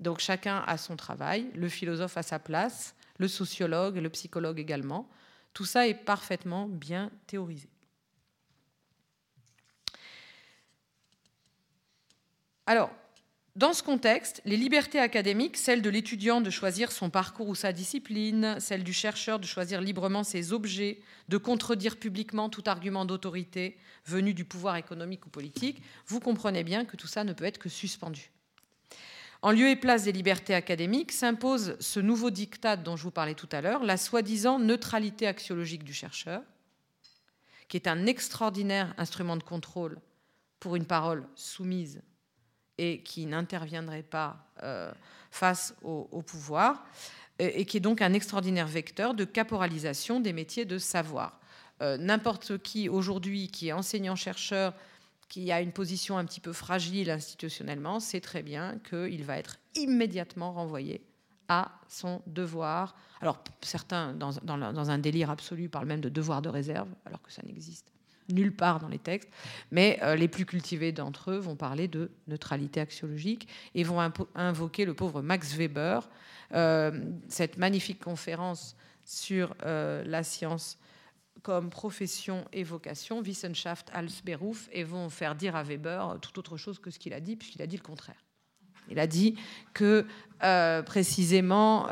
Donc 0.00 0.18
chacun 0.18 0.62
a 0.66 0.76
son 0.76 0.96
travail, 0.96 1.50
le 1.54 1.68
philosophe 1.68 2.16
a 2.16 2.22
sa 2.22 2.38
place, 2.38 2.94
le 3.18 3.28
sociologue, 3.28 3.96
le 3.96 4.10
psychologue 4.10 4.58
également. 4.58 5.08
Tout 5.54 5.64
ça 5.64 5.88
est 5.88 5.94
parfaitement 5.94 6.68
bien 6.68 7.10
théorisé. 7.26 7.68
Alors, 12.66 12.90
dans 13.56 13.72
ce 13.72 13.84
contexte, 13.84 14.42
les 14.44 14.56
libertés 14.56 14.98
académiques, 14.98 15.56
celle 15.56 15.80
de 15.80 15.88
l'étudiant 15.88 16.40
de 16.40 16.50
choisir 16.50 16.90
son 16.90 17.08
parcours 17.08 17.48
ou 17.48 17.54
sa 17.54 17.72
discipline, 17.72 18.56
celle 18.58 18.82
du 18.82 18.92
chercheur 18.92 19.38
de 19.38 19.46
choisir 19.46 19.80
librement 19.80 20.24
ses 20.24 20.52
objets, 20.52 21.00
de 21.28 21.36
contredire 21.36 21.96
publiquement 21.96 22.48
tout 22.48 22.64
argument 22.66 23.04
d'autorité 23.04 23.78
venu 24.06 24.34
du 24.34 24.44
pouvoir 24.44 24.74
économique 24.74 25.24
ou 25.26 25.30
politique, 25.30 25.82
vous 26.08 26.18
comprenez 26.18 26.64
bien 26.64 26.84
que 26.84 26.96
tout 26.96 27.06
ça 27.06 27.22
ne 27.22 27.32
peut 27.32 27.44
être 27.44 27.58
que 27.58 27.68
suspendu. 27.68 28.33
En 29.44 29.52
lieu 29.52 29.68
et 29.68 29.76
place 29.76 30.04
des 30.04 30.12
libertés 30.12 30.54
académiques 30.54 31.12
s'impose 31.12 31.76
ce 31.78 32.00
nouveau 32.00 32.30
diktat 32.30 32.78
dont 32.78 32.96
je 32.96 33.02
vous 33.02 33.10
parlais 33.10 33.34
tout 33.34 33.48
à 33.52 33.60
l'heure, 33.60 33.84
la 33.84 33.98
soi-disant 33.98 34.58
neutralité 34.58 35.26
axiologique 35.26 35.84
du 35.84 35.92
chercheur, 35.92 36.40
qui 37.68 37.76
est 37.76 37.86
un 37.86 38.06
extraordinaire 38.06 38.94
instrument 38.96 39.36
de 39.36 39.42
contrôle 39.42 40.00
pour 40.60 40.76
une 40.76 40.86
parole 40.86 41.26
soumise 41.34 42.00
et 42.78 43.02
qui 43.02 43.26
n'interviendrait 43.26 44.02
pas 44.02 44.50
euh, 44.62 44.90
face 45.30 45.74
au, 45.82 46.22
pouvoir, 46.22 46.82
et, 47.38 47.66
qui 47.66 47.76
est 47.76 47.80
donc 47.80 48.00
un 48.00 48.14
extraordinaire 48.14 48.66
vecteur 48.66 49.12
de 49.12 49.26
caporalisation 49.26 50.20
des 50.20 50.32
métiers 50.32 50.64
de 50.64 50.78
savoir. 50.78 51.38
Euh, 51.82 51.98
n'importe 51.98 52.56
qui 52.62 52.88
aujourd'hui 52.88 53.48
qui 53.48 53.68
est 53.68 53.72
enseignant-chercheur, 53.72 54.72
qui 55.34 55.50
a 55.50 55.60
une 55.60 55.72
position 55.72 56.16
un 56.16 56.24
petit 56.24 56.38
peu 56.38 56.52
fragile 56.52 57.10
institutionnellement, 57.10 57.98
sait 57.98 58.20
très 58.20 58.40
bien 58.40 58.78
qu'il 58.88 59.24
va 59.24 59.36
être 59.36 59.56
immédiatement 59.74 60.52
renvoyé 60.52 61.04
à 61.48 61.72
son 61.88 62.22
devoir. 62.28 62.94
Alors 63.20 63.42
certains, 63.60 64.14
dans, 64.14 64.90
un 64.90 64.98
délire 64.98 65.30
absolu, 65.30 65.68
parlent 65.68 65.88
même 65.88 66.00
de 66.00 66.08
devoir 66.08 66.40
de 66.40 66.48
réserve, 66.48 66.88
alors 67.04 67.20
que 67.20 67.32
ça 67.32 67.42
n'existe 67.44 67.88
nulle 68.28 68.54
part 68.54 68.78
dans 68.78 68.86
les 68.86 69.00
textes, 69.00 69.28
mais 69.72 69.98
euh, 70.04 70.14
les 70.14 70.28
plus 70.28 70.46
cultivés 70.46 70.92
d'entre 70.92 71.32
eux 71.32 71.38
vont 71.38 71.56
parler 71.56 71.88
de 71.88 72.12
neutralité 72.28 72.80
axiologique 72.80 73.48
et 73.74 73.82
vont 73.82 73.98
invoquer 74.36 74.84
le 74.84 74.94
pauvre 74.94 75.20
Max 75.20 75.56
Weber. 75.56 76.08
Euh, 76.52 77.10
cette 77.26 77.58
magnifique 77.58 77.98
conférence 77.98 78.76
sur 79.04 79.56
euh, 79.66 80.04
la 80.06 80.22
science 80.22 80.78
comme 81.44 81.70
profession 81.70 82.44
et 82.52 82.64
vocation, 82.64 83.20
Wissenschaft 83.20 83.90
als 83.92 84.22
Beruf, 84.22 84.68
et 84.72 84.82
vont 84.82 85.10
faire 85.10 85.36
dire 85.36 85.54
à 85.54 85.62
Weber 85.62 86.18
tout 86.20 86.36
autre 86.38 86.56
chose 86.56 86.78
que 86.80 86.90
ce 86.90 86.98
qu'il 86.98 87.12
a 87.12 87.20
dit, 87.20 87.36
puisqu'il 87.36 87.62
a 87.62 87.66
dit 87.66 87.76
le 87.76 87.82
contraire. 87.82 88.23
Il 88.90 88.98
a 88.98 89.06
dit 89.06 89.36
que 89.72 90.06
précisément 90.84 91.88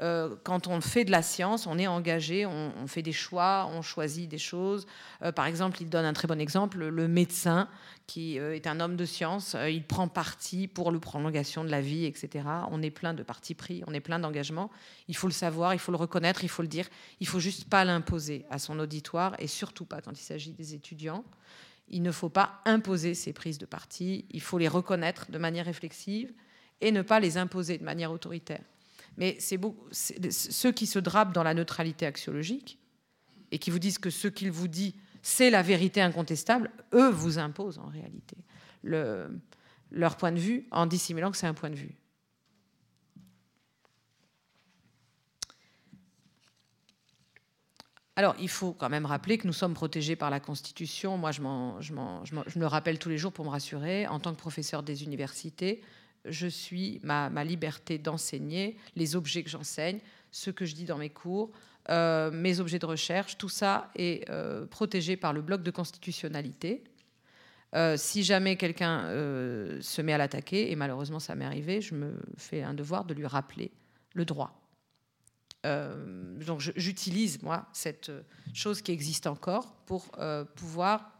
euh, 0.00 0.36
quand 0.44 0.68
on 0.68 0.80
fait 0.80 1.04
de 1.04 1.10
la 1.10 1.22
science, 1.22 1.66
on 1.66 1.78
est 1.78 1.86
engagé, 1.86 2.46
on, 2.46 2.86
fait 2.86 3.02
des 3.02 3.12
choix, 3.12 3.68
on 3.72 3.82
choisit 3.82 4.28
des 4.28 4.38
choses. 4.38 4.86
Euh, 5.22 5.32
par 5.32 5.46
exemple, 5.46 5.78
il 5.80 5.88
donne 5.88 6.04
un 6.04 6.12
très 6.12 6.28
bon 6.28 6.40
exemple, 6.40 6.78
le 6.78 7.08
médecin 7.08 7.68
qui 8.06 8.38
euh, 8.38 8.54
est 8.54 8.66
un 8.66 8.80
homme 8.80 8.96
de 8.96 9.04
science, 9.04 9.56
il 9.68 9.84
prend 9.84 10.08
parti 10.08 10.68
pour 10.68 10.92
la 10.92 10.98
prolongation 10.98 11.64
de 11.64 11.70
la 11.70 11.80
vie, 11.80 12.04
etc. 12.04 12.44
On 12.70 12.80
est 12.80 12.90
plein 12.90 13.12
de 13.12 13.22
partis 13.22 13.54
pris, 13.54 13.82
on 13.86 13.92
est 13.92 14.00
plein 14.00 14.18
d'engagements. 14.18 14.70
Il 15.08 15.16
faut 15.16 15.26
le 15.26 15.32
savoir, 15.32 15.74
il 15.74 15.80
faut 15.80 15.92
le 15.92 15.98
reconnaître, 15.98 16.44
il 16.44 16.48
faut 16.48 16.62
le 16.62 16.68
dire. 16.68 16.86
Il 17.20 17.26
faut 17.26 17.40
juste 17.40 17.68
pas 17.68 17.84
l'imposer 17.84 18.46
à 18.50 18.58
son 18.58 18.78
auditoire 18.78 19.34
et 19.38 19.46
surtout 19.46 19.84
pas 19.84 20.00
quand 20.00 20.12
il 20.12 20.24
s'agit 20.24 20.52
des 20.52 20.74
étudiants. 20.74 21.24
Il 21.90 22.02
ne 22.02 22.12
faut 22.12 22.28
pas 22.28 22.60
imposer 22.64 23.14
ces 23.14 23.32
prises 23.32 23.58
de 23.58 23.66
parti, 23.66 24.26
il 24.30 24.40
faut 24.40 24.58
les 24.58 24.68
reconnaître 24.68 25.30
de 25.30 25.38
manière 25.38 25.64
réflexive 25.64 26.32
et 26.80 26.92
ne 26.92 27.02
pas 27.02 27.20
les 27.20 27.36
imposer 27.36 27.78
de 27.78 27.84
manière 27.84 28.12
autoritaire. 28.12 28.62
Mais 29.16 29.36
c'est 29.40 29.58
ceux 30.30 30.72
qui 30.72 30.86
se 30.86 30.98
drapent 30.98 31.32
dans 31.32 31.42
la 31.42 31.54
neutralité 31.54 32.06
axiologique 32.06 32.78
et 33.50 33.58
qui 33.58 33.70
vous 33.70 33.78
disent 33.78 33.98
que 33.98 34.10
ce 34.10 34.28
qu'il 34.28 34.50
vous 34.50 34.68
dit, 34.68 34.94
c'est 35.22 35.50
la 35.50 35.62
vérité 35.62 36.00
incontestable, 36.00 36.70
eux 36.94 37.10
vous 37.10 37.38
imposent 37.38 37.78
en 37.78 37.86
réalité 37.86 38.36
leur 39.90 40.16
point 40.16 40.32
de 40.32 40.38
vue 40.38 40.66
en 40.70 40.86
dissimulant 40.86 41.30
que 41.30 41.36
c'est 41.36 41.46
un 41.46 41.54
point 41.54 41.70
de 41.70 41.76
vue. 41.76 41.94
Alors, 48.18 48.34
il 48.40 48.48
faut 48.48 48.72
quand 48.72 48.88
même 48.88 49.06
rappeler 49.06 49.38
que 49.38 49.46
nous 49.46 49.52
sommes 49.52 49.74
protégés 49.74 50.16
par 50.16 50.28
la 50.28 50.40
Constitution. 50.40 51.16
Moi, 51.16 51.30
je, 51.30 51.40
me 51.40 52.58
le 52.58 52.66
rappelle 52.66 52.98
tous 52.98 53.08
les 53.08 53.16
jours 53.16 53.30
pour 53.30 53.44
me 53.44 53.50
rassurer. 53.50 54.08
En 54.08 54.18
tant 54.18 54.34
que 54.34 54.40
professeur 54.40 54.82
des 54.82 55.04
universités, 55.04 55.82
je 56.24 56.48
suis 56.48 56.98
ma, 57.04 57.30
liberté 57.44 57.96
d'enseigner, 57.96 58.76
les 58.96 59.14
objets 59.14 59.44
que 59.44 59.48
j'enseigne, 59.48 60.00
ce 60.32 60.50
que 60.50 60.64
je 60.64 60.74
dis 60.74 60.84
dans 60.84 60.98
mes 60.98 61.10
cours, 61.10 61.52
euh, 61.90 62.32
mes 62.32 62.58
objets 62.58 62.80
de 62.80 62.86
recherche, 62.86 63.38
tout 63.38 63.48
ça 63.48 63.88
est 63.94 64.28
euh, 64.30 64.66
protégé 64.66 65.16
par 65.16 65.32
le 65.32 65.40
bloc 65.40 65.62
de 65.62 65.70
constitutionnalité. 65.70 66.82
Euh, 67.76 67.96
si 67.96 68.24
jamais 68.24 68.56
quelqu'un 68.56 69.04
se 69.80 70.02
met 70.02 70.12
à 70.12 70.18
l'attaquer, 70.18 70.72
et 70.72 70.74
malheureusement 70.74 71.20
ça 71.20 71.36
m'est 71.36 71.44
arrivé, 71.44 71.80
je 71.80 71.94
me 71.94 72.18
fais 72.36 72.64
un 72.64 72.74
devoir 72.74 73.04
de 73.04 73.14
lui 73.14 73.26
rappeler 73.26 73.70
le 74.14 74.24
droit. 74.24 74.67
Donc 75.64 76.60
j'utilise, 76.60 77.42
moi, 77.42 77.68
cette 77.72 78.10
chose 78.54 78.80
qui 78.82 78.92
existe 78.92 79.26
encore 79.26 79.74
pour 79.86 80.10
pouvoir 80.56 81.18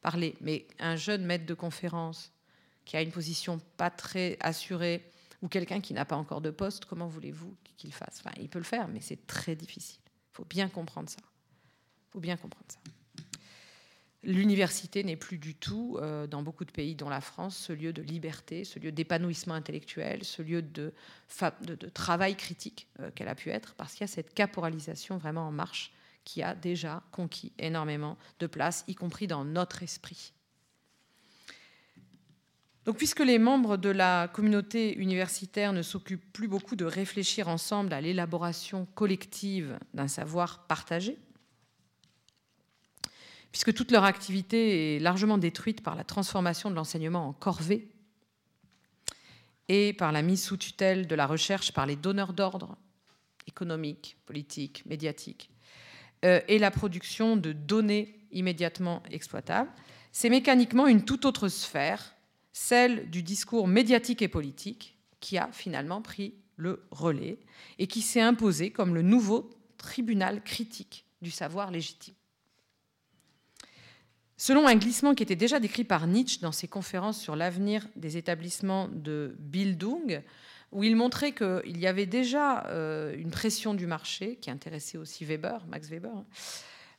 parler. 0.00 0.36
Mais 0.40 0.66
un 0.78 0.96
jeune 0.96 1.24
maître 1.24 1.46
de 1.46 1.54
conférence 1.54 2.32
qui 2.84 2.96
a 2.96 3.02
une 3.02 3.12
position 3.12 3.60
pas 3.76 3.90
très 3.90 4.36
assurée, 4.40 5.10
ou 5.42 5.48
quelqu'un 5.48 5.80
qui 5.80 5.94
n'a 5.94 6.04
pas 6.04 6.16
encore 6.16 6.40
de 6.40 6.50
poste, 6.50 6.84
comment 6.84 7.06
voulez-vous 7.06 7.56
qu'il 7.76 7.94
fasse? 7.94 8.20
Enfin, 8.20 8.34
Il 8.40 8.48
peut 8.48 8.58
le 8.58 8.64
faire, 8.64 8.88
mais 8.88 9.00
c'est 9.00 9.26
très 9.26 9.56
difficile. 9.56 10.00
Il 10.04 10.36
faut 10.36 10.44
bien 10.44 10.68
comprendre 10.68 11.08
ça. 11.08 11.20
Il 11.20 12.12
faut 12.12 12.20
bien 12.20 12.36
comprendre 12.36 12.66
ça. 12.68 12.78
L'université 14.22 15.02
n'est 15.02 15.16
plus 15.16 15.38
du 15.38 15.54
tout, 15.54 15.96
euh, 16.00 16.26
dans 16.26 16.42
beaucoup 16.42 16.64
de 16.64 16.70
pays, 16.70 16.94
dont 16.94 17.08
la 17.08 17.20
France, 17.20 17.56
ce 17.56 17.72
lieu 17.72 17.92
de 17.92 18.02
liberté, 18.02 18.64
ce 18.64 18.78
lieu 18.78 18.92
d'épanouissement 18.92 19.54
intellectuel, 19.54 20.24
ce 20.24 20.42
lieu 20.42 20.62
de, 20.62 20.92
travail 21.94 22.36
critique 22.36 22.88
euh, 23.00 23.10
qu'elle 23.12 23.28
a 23.28 23.34
pu 23.34 23.50
être, 23.50 23.74
parce 23.74 23.92
qu'il 23.92 24.02
y 24.02 24.10
a 24.10 24.12
cette 24.12 24.34
caporalisation 24.34 25.16
vraiment 25.16 25.46
en 25.48 25.52
marche 25.52 25.92
qui 26.24 26.42
a 26.42 26.54
déjà 26.54 27.02
conquis 27.12 27.52
énormément 27.58 28.18
de 28.40 28.46
place, 28.46 28.84
y 28.88 28.94
compris 28.94 29.26
dans 29.26 29.44
notre 29.44 29.82
esprit. 29.82 30.32
Donc, 32.84 32.96
puisque 32.96 33.20
les 33.20 33.38
membres 33.38 33.76
de 33.76 33.90
la 33.90 34.28
communauté 34.28 34.96
universitaire 34.96 35.72
ne 35.72 35.82
s'occupent 35.82 36.32
plus 36.32 36.48
beaucoup 36.48 36.76
de 36.76 36.84
réfléchir 36.84 37.48
ensemble 37.48 37.92
à 37.92 38.00
l'élaboration 38.00 38.86
collective 38.94 39.78
d'un 39.94 40.08
savoir 40.08 40.66
partagé, 40.66 41.18
puisque 43.52 43.74
toute 43.74 43.90
leur 43.90 44.04
activité 44.04 44.96
est 44.96 44.98
largement 45.00 45.38
détruite 45.38 45.82
par 45.82 45.96
la 45.96 46.04
transformation 46.04 46.70
de 46.70 46.74
l'enseignement 46.74 47.28
en 47.28 47.32
corvée 47.32 47.90
et 49.68 49.92
par 49.92 50.12
la 50.12 50.22
mise 50.22 50.42
sous 50.42 50.56
tutelle 50.56 51.06
de 51.06 51.14
la 51.14 51.26
recherche 51.26 51.72
par 51.72 51.86
les 51.86 51.96
donneurs 51.96 52.32
d'ordre 52.32 52.76
économiques, 53.46 54.16
politiques, 54.26 54.84
médiatiques, 54.86 55.50
euh, 56.24 56.40
et 56.48 56.58
la 56.58 56.70
production 56.70 57.36
de 57.36 57.52
données 57.52 58.18
immédiatement 58.32 59.02
exploitables, 59.10 59.70
c'est 60.12 60.28
mécaniquement 60.28 60.86
une 60.86 61.04
toute 61.04 61.24
autre 61.24 61.48
sphère, 61.48 62.14
celle 62.52 63.10
du 63.10 63.22
discours 63.22 63.68
médiatique 63.68 64.22
et 64.22 64.28
politique, 64.28 64.98
qui 65.20 65.38
a 65.38 65.50
finalement 65.52 66.02
pris 66.02 66.34
le 66.56 66.84
relais 66.90 67.38
et 67.78 67.86
qui 67.86 68.02
s'est 68.02 68.20
imposé 68.20 68.70
comme 68.70 68.94
le 68.94 69.02
nouveau 69.02 69.50
tribunal 69.78 70.42
critique 70.42 71.06
du 71.22 71.30
savoir 71.30 71.70
légitime. 71.70 72.14
Selon 74.40 74.66
un 74.66 74.76
glissement 74.76 75.14
qui 75.14 75.22
était 75.22 75.36
déjà 75.36 75.60
décrit 75.60 75.84
par 75.84 76.06
Nietzsche 76.06 76.40
dans 76.40 76.50
ses 76.50 76.66
conférences 76.66 77.20
sur 77.20 77.36
l'avenir 77.36 77.86
des 77.94 78.16
établissements 78.16 78.88
de 78.88 79.36
Bildung, 79.38 80.22
où 80.72 80.82
il 80.82 80.96
montrait 80.96 81.32
qu'il 81.32 81.78
y 81.78 81.86
avait 81.86 82.06
déjà 82.06 82.64
euh, 82.68 83.14
une 83.18 83.30
pression 83.30 83.74
du 83.74 83.86
marché 83.86 84.36
qui 84.36 84.50
intéressait 84.50 84.96
aussi 84.96 85.26
Weber, 85.26 85.66
Max 85.68 85.90
Weber, 85.90 86.24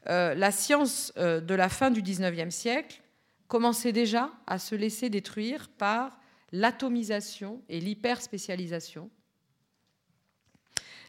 euh, 0.07 0.35
la 0.35 0.51
science 0.51 1.13
euh, 1.17 1.41
de 1.41 1.55
la 1.55 1.67
fin 1.67 1.89
du 1.89 2.03
XIXe 2.03 2.53
siècle 2.53 3.01
commençait 3.47 3.91
déjà 3.91 4.29
à 4.45 4.59
se 4.59 4.75
laisser 4.75 5.09
détruire 5.09 5.67
par 5.79 6.19
l'atomisation 6.51 7.63
et 7.69 7.79
l'hyperspécialisation 7.79 9.09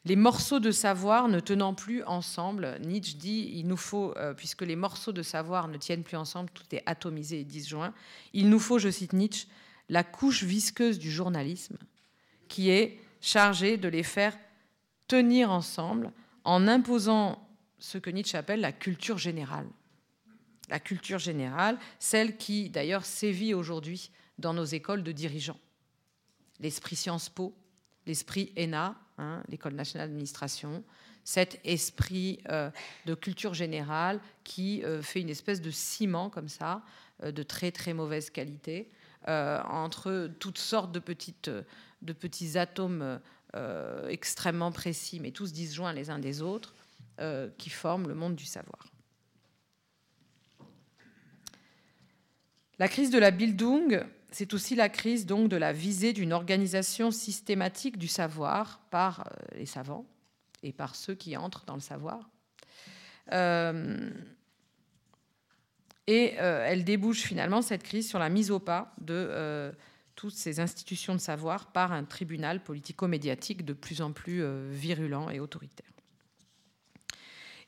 les 0.05 0.17
morceaux 0.17 0.59
de 0.59 0.71
savoir 0.71 1.29
ne 1.29 1.39
tenant 1.41 1.75
plus 1.75 2.03
ensemble. 2.05 2.79
Nietzsche 2.81 3.17
dit 3.17 3.53
il 3.55 3.67
nous 3.67 3.77
faut, 3.77 4.17
euh, 4.17 4.35
puisque 4.35 4.63
les 4.63 4.77
morceaux 4.77 5.13
de 5.13 5.23
savoir 5.23 5.69
ne 5.69 5.77
tiennent 5.77 6.03
plus 6.03 6.17
ensemble, 6.17 6.51
tout 6.53 6.65
est 6.73 6.83
atomisé 6.87 7.41
et 7.41 7.45
disjoint, 7.45 7.95
il 8.33 8.49
nous 8.51 8.59
faut, 8.59 8.79
je 8.79 8.91
cite 8.91 9.13
Nietzsche, 9.13 9.47
la 9.89 10.03
couche 10.05 10.43
visqueuse 10.43 10.99
du 10.99 11.11
journalisme 11.11 11.77
qui 12.49 12.71
est 12.71 12.99
chargée 13.21 13.77
de 13.77 13.89
les 13.89 14.03
faire 14.03 14.37
tenir 15.07 15.51
ensemble 15.51 16.13
en 16.45 16.67
imposant 16.67 17.49
ce 17.79 17.99
que 17.99 18.11
Nietzsche 18.11 18.37
appelle 18.37 18.61
la 18.61 18.73
culture 18.73 19.19
générale. 19.19 19.67
La 20.69 20.81
culture 20.81 21.19
générale, 21.19 21.79
celle 21.99 22.37
qui 22.37 22.71
d'ailleurs 22.71 23.05
sévit 23.05 23.55
aujourd'hui 23.55 24.11
dans 24.39 24.55
nos 24.55 24.65
écoles 24.65 25.03
de 25.03 25.13
dirigeants. 25.13 25.59
L'esprit 26.61 26.97
Sciences 26.97 27.29
Po, 27.29 27.55
l'esprit 28.07 28.53
ENA, 28.59 28.97
Hein, 29.19 29.43
l'École 29.49 29.75
nationale 29.75 30.09
d'administration, 30.09 30.83
cet 31.23 31.61
esprit 31.65 32.41
euh, 32.49 32.71
de 33.05 33.15
culture 33.15 33.53
générale 33.53 34.21
qui 34.43 34.83
euh, 34.85 35.03
fait 35.03 35.21
une 35.21 35.29
espèce 35.29 35.61
de 35.61 35.71
ciment 35.71 36.31
comme 36.31 36.49
ça, 36.49 36.83
euh, 37.23 37.31
de 37.31 37.43
très 37.43 37.73
très 37.73 37.93
mauvaise 37.93 38.31
qualité, 38.31 38.91
entre 39.25 40.29
toutes 40.41 40.59
sortes 40.59 40.91
de, 40.91 40.99
petites, 40.99 41.49
de 41.49 42.13
petits 42.13 42.59
atomes 42.59 43.21
extrêmement 44.09 44.73
précis, 44.73 45.21
mais 45.21 45.31
tous 45.31 45.53
disjoints 45.53 45.93
les 45.93 46.11
uns 46.11 46.19
des 46.19 46.43
autres, 46.43 46.75
qui 47.57 47.71
forment 47.71 48.09
le 48.09 48.17
monde 48.17 48.35
du 48.35 48.45
savoir. 48.45 48.89
La 52.81 52.89
crise 52.89 53.11
de 53.11 53.19
la 53.21 53.31
Bildung 53.31 54.05
c'est 54.33 54.55
aussi 54.55 54.75
la 54.75 54.89
crise 54.89 55.27
donc 55.27 55.49
de 55.49 55.57
la 55.57 55.73
visée 55.73 56.13
d'une 56.13 56.33
organisation 56.33 57.11
systématique 57.11 57.99
du 57.99 58.09
savoir 58.09 58.81
par 58.91 59.21
euh, 59.21 59.59
les 59.59 59.67
savants 59.67 60.07
et 60.63 60.73
par 60.73 60.97
ceux 60.97 61.15
qui 61.15 61.37
entrent 61.37 61.65
dans 61.67 61.75
le 61.75 61.81
savoir. 61.81 62.31
Euh, 63.33 64.11
et 66.07 66.35
euh, 66.41 66.65
elle 66.67 66.85
débouche 66.85 67.21
finalement 67.21 67.63
cette 67.63 67.83
crise 67.83 68.09
sur 68.09 68.19
la 68.19 68.29
mise 68.29 68.51
au 68.51 68.59
pas 68.59 68.95
de 69.01 69.73
toutes 70.15 70.35
ces 70.35 70.61
institutions 70.61 71.15
de 71.15 71.21
savoir 71.21 71.73
par 71.73 71.93
un 71.93 72.05
tribunal 72.05 72.63
politico-médiatique 72.63 73.65
de 73.65 73.73
plus 73.73 74.03
en 74.03 74.13
plus 74.13 74.45
virulent 74.69 75.31
et 75.31 75.41
autoritaire. 75.41 75.87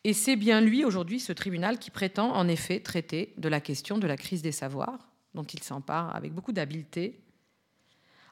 Et 0.05 0.12
c'est 0.12 0.37
bien 0.37 0.61
lui 0.61 0.85
aujourd'hui, 0.85 1.21
ce 1.21 1.33
tribunal, 1.33 1.79
qui 1.79 1.91
prétend 1.91 2.35
en 2.35 2.47
effet 2.47 2.81
traiter 2.81 3.33
de 3.39 3.49
la 3.49 3.61
question 3.61 3.97
de 3.97 4.07
la 4.07 4.19
crise 4.19 4.43
des 4.43 4.53
savoirs 4.53 5.14
dont 5.35 5.45
il 5.45 5.62
s'empare 5.62 6.14
avec 6.14 6.32
beaucoup 6.32 6.53
d'habileté, 6.53 7.20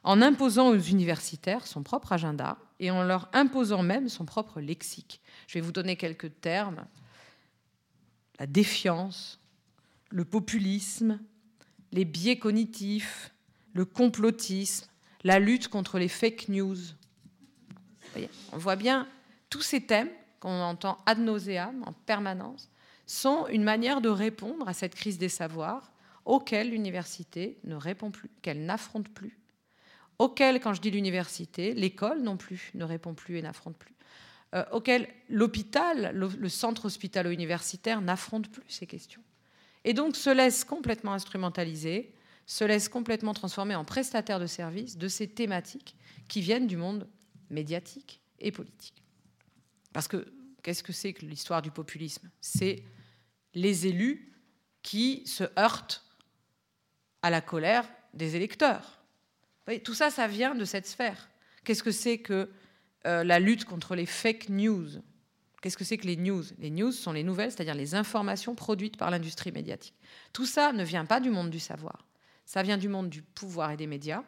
en 0.03 0.21
imposant 0.21 0.69
aux 0.69 0.79
universitaires 0.79 1.65
son 1.65 1.83
propre 1.83 2.11
agenda 2.11 2.57
et 2.79 2.91
en 2.91 3.03
leur 3.03 3.29
imposant 3.33 3.83
même 3.83 4.09
son 4.09 4.25
propre 4.25 4.59
lexique. 4.59 5.21
Je 5.47 5.53
vais 5.53 5.61
vous 5.61 5.71
donner 5.71 5.95
quelques 5.95 6.41
termes. 6.41 6.85
La 8.39 8.47
défiance, 8.47 9.39
le 10.09 10.25
populisme, 10.25 11.19
les 11.91 12.05
biais 12.05 12.37
cognitifs, 12.37 13.33
le 13.73 13.85
complotisme, 13.85 14.87
la 15.23 15.39
lutte 15.39 15.69
contre 15.69 15.99
les 15.99 16.09
fake 16.09 16.49
news. 16.49 16.77
on 18.51 18.57
voit 18.57 18.75
bien 18.75 19.07
tous 19.49 19.61
ces 19.61 19.81
thèmes 19.81 20.09
qu'on 20.39 20.61
entend 20.61 20.97
ad 21.05 21.19
nauseam 21.19 21.83
en 21.85 21.93
permanence 21.93 22.69
sont 23.05 23.47
une 23.47 23.63
manière 23.63 24.01
de 24.01 24.09
répondre 24.09 24.67
à 24.67 24.73
cette 24.73 24.95
crise 24.95 25.17
des 25.17 25.29
savoirs 25.29 25.92
auquel 26.25 26.69
l'université 26.69 27.59
ne 27.63 27.75
répond 27.75 28.11
plus, 28.11 28.29
qu'elle 28.41 28.65
n'affronte 28.65 29.09
plus, 29.09 29.39
auquel, 30.19 30.59
quand 30.59 30.73
je 30.73 30.81
dis 30.81 30.91
l'université, 30.91 31.73
l'école 31.73 32.21
non 32.21 32.37
plus 32.37 32.71
ne 32.75 32.83
répond 32.83 33.13
plus 33.13 33.37
et 33.37 33.41
n'affronte 33.41 33.77
plus, 33.77 33.95
euh, 34.53 34.63
auquel 34.71 35.07
l'hôpital, 35.29 36.11
le, 36.15 36.49
centre 36.49 36.85
hospitalo-universitaire 36.85 38.01
n'affronte 38.01 38.49
plus 38.49 38.69
ces 38.69 38.85
questions. 38.85 39.23
Et 39.83 39.93
donc 39.93 40.15
se 40.15 40.29
laisse 40.29 40.63
complètement 40.63 41.13
instrumentaliser, 41.13 42.13
se 42.45 42.63
laisse 42.63 42.87
complètement 42.87 43.33
transformer 43.33 43.75
en 43.75 43.83
prestataire 43.83 44.39
de 44.39 44.45
services 44.45 44.97
de 44.97 45.07
ces 45.07 45.27
thématiques 45.27 45.95
qui 46.27 46.41
viennent 46.41 46.67
du 46.67 46.77
monde 46.77 47.07
médiatique 47.49 48.21
et 48.39 48.51
politique. 48.51 49.03
Parce 49.91 50.07
que 50.07 50.33
qu'est-ce 50.61 50.83
que 50.83 50.93
c'est 50.93 51.13
que 51.13 51.25
l'histoire 51.25 51.61
du 51.61 51.71
populisme? 51.71 52.29
C'est 52.39 52.83
les 53.55 53.87
élus 53.87 54.33
qui 54.83 55.23
se 55.25 55.45
heurtent 55.57 56.03
à 57.23 57.29
la 57.29 57.41
colère 57.41 57.89
des 58.13 58.35
électeurs. 58.35 59.01
tout 59.83 59.95
ça, 59.95 60.11
ça 60.11 60.27
vient 60.27 60.53
de 60.53 60.65
cette 60.65 60.85
sphère. 60.85 61.29
Qu'est-ce 61.63 61.81
que 61.81 61.91
c'est 61.91 62.19
que 62.19 62.49
euh, 63.07 63.23
la 63.23 63.39
lutte 63.39 63.65
contre 63.65 63.95
les 63.95 64.05
fake 64.05 64.49
news? 64.49 64.89
Qu'est-ce 65.61 65.77
que 65.77 65.85
c'est 65.85 65.97
que 65.97 66.05
les 66.05 66.17
news? 66.17 66.43
Les 66.59 66.69
news 66.69 66.91
sont 66.91 67.13
les 67.13 67.23
nouvelles, 67.23 67.51
c'est-à-dire 67.51 67.73
les 67.73 67.95
informations 67.95 68.53
produites 68.53 68.97
par 68.97 69.09
l'industrie 69.09 69.53
médiatique. 69.53 69.95
Tout 70.33 70.45
ça 70.45 70.73
ne 70.73 70.83
vient 70.83 71.05
pas 71.05 71.21
du 71.21 71.29
monde 71.29 71.49
du 71.49 71.59
savoir. 71.59 72.05
Ça 72.45 72.61
vient 72.61 72.77
du 72.77 72.89
monde 72.89 73.09
du 73.09 73.21
pouvoir 73.21 73.71
et 73.71 73.77
des 73.77 73.87
médias, 73.87 74.23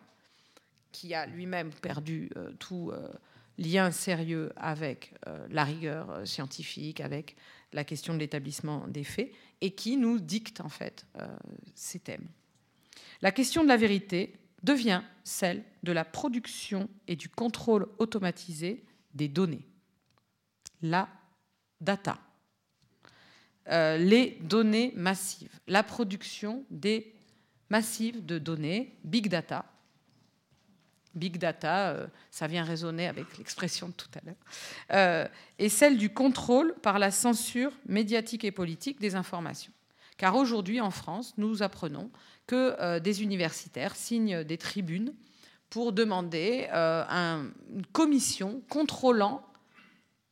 qui 0.94 1.14
a 1.14 1.26
lui-même 1.26 1.74
perdu 1.74 2.30
euh, 2.38 2.54
tout 2.58 2.92
euh, 2.94 3.10
lien 3.58 3.92
sérieux 3.92 4.54
avec 4.56 5.14
la 5.50 5.64
rigueur 5.64 6.28
scientifique, 6.28 7.00
avec 7.00 7.36
la 7.72 7.84
question 7.84 8.14
de 8.14 8.20
l'établissement 8.20 8.86
des 8.88 9.04
faits, 9.04 9.32
et 9.62 9.72
qui 9.72 9.96
nous 9.96 10.20
dicte 10.20 10.60
en 10.60 10.68
fait 10.68 11.06
ces 11.74 12.00
thèmes. 12.00 12.28
La 13.22 13.32
question 13.32 13.64
de 13.64 13.68
la 13.68 13.78
vérité 13.78 14.34
devient 14.64 15.02
celle 15.24 15.64
de 15.84 15.92
la 15.92 16.06
production 16.06 16.90
et 17.08 17.16
du 17.16 17.30
contrôle 17.30 17.88
automatisé 17.98 18.84
des 19.14 19.28
données. 19.28 19.66
La 20.82 21.08
data. 21.82 22.20
Euh, 23.70 23.98
les 23.98 24.38
données 24.42 24.94
massives. 24.96 25.60
La 25.68 25.84
production 25.84 26.64
des 26.70 27.16
massives 27.70 28.26
de 28.26 28.38
données, 28.38 28.98
big 29.04 29.28
data. 29.28 29.66
Big 31.16 31.38
data, 31.38 31.92
euh, 31.92 32.08
ça 32.30 32.46
vient 32.48 32.64
résonner 32.64 33.08
avec 33.08 33.38
l'expression 33.38 33.88
de 33.88 33.94
tout 33.94 34.10
à 34.16 34.26
l'heure. 34.26 34.36
Euh, 34.92 35.28
et 35.58 35.70
celle 35.70 35.98
du 35.98 36.10
contrôle 36.10 36.76
par 36.84 37.00
la 37.00 37.10
censure 37.10 37.72
médiatique 37.88 38.44
et 38.44 38.52
politique 38.52 39.00
des 39.00 39.16
informations. 39.16 39.72
Car 40.18 40.36
aujourd'hui, 40.36 40.80
en 40.80 40.92
France, 40.92 41.34
nous 41.38 41.64
apprenons 41.64 42.12
que 42.48 42.76
euh, 42.80 43.00
des 43.00 43.24
universitaires 43.24 43.96
signent 43.96 44.44
des 44.44 44.58
tribunes 44.58 45.14
pour 45.70 45.94
demander 45.94 46.68
euh, 46.74 47.04
une 47.74 47.86
commission 47.88 48.62
contrôlant 48.70 49.46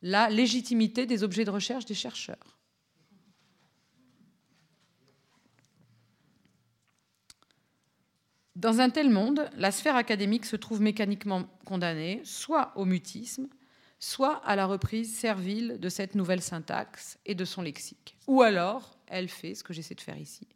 la 0.02 0.28
légitimité 0.28 1.06
des 1.06 1.22
objets 1.22 1.44
de 1.44 1.50
recherche 1.50 1.86
des 1.86 1.94
chercheurs. 1.94 2.54
Dans 8.56 8.80
un 8.80 8.88
tel 8.88 9.10
monde, 9.10 9.50
la 9.56 9.72
sphère 9.72 9.96
académique 9.96 10.46
se 10.46 10.56
trouve 10.56 10.80
mécaniquement 10.80 11.44
condamnée 11.64 12.20
soit 12.24 12.72
au 12.76 12.84
mutisme, 12.84 13.48
soit 13.98 14.36
à 14.44 14.54
la 14.54 14.66
reprise 14.66 15.14
servile 15.14 15.80
de 15.80 15.88
cette 15.88 16.14
nouvelle 16.14 16.42
syntaxe 16.42 17.18
et 17.26 17.34
de 17.34 17.44
son 17.44 17.62
lexique. 17.62 18.16
Ou 18.28 18.42
alors, 18.42 18.96
elle 19.08 19.28
fait 19.28 19.54
ce 19.54 19.64
que 19.64 19.72
j'essaie 19.72 19.94
de 19.94 20.00
faire 20.00 20.18
ici, 20.18 20.46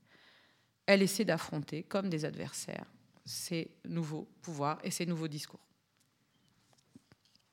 elle 0.89 1.03
essaie 1.03 1.27
d'affronter, 1.27 1.83
comme 1.83 2.09
des 2.09 2.25
adversaires, 2.25 2.87
ces 3.27 3.71
nouveaux 3.87 4.27
pouvoirs 4.41 4.79
et 4.83 4.91
ces 4.91 5.05
nouveaux 5.05 5.29
discours. 5.29 5.61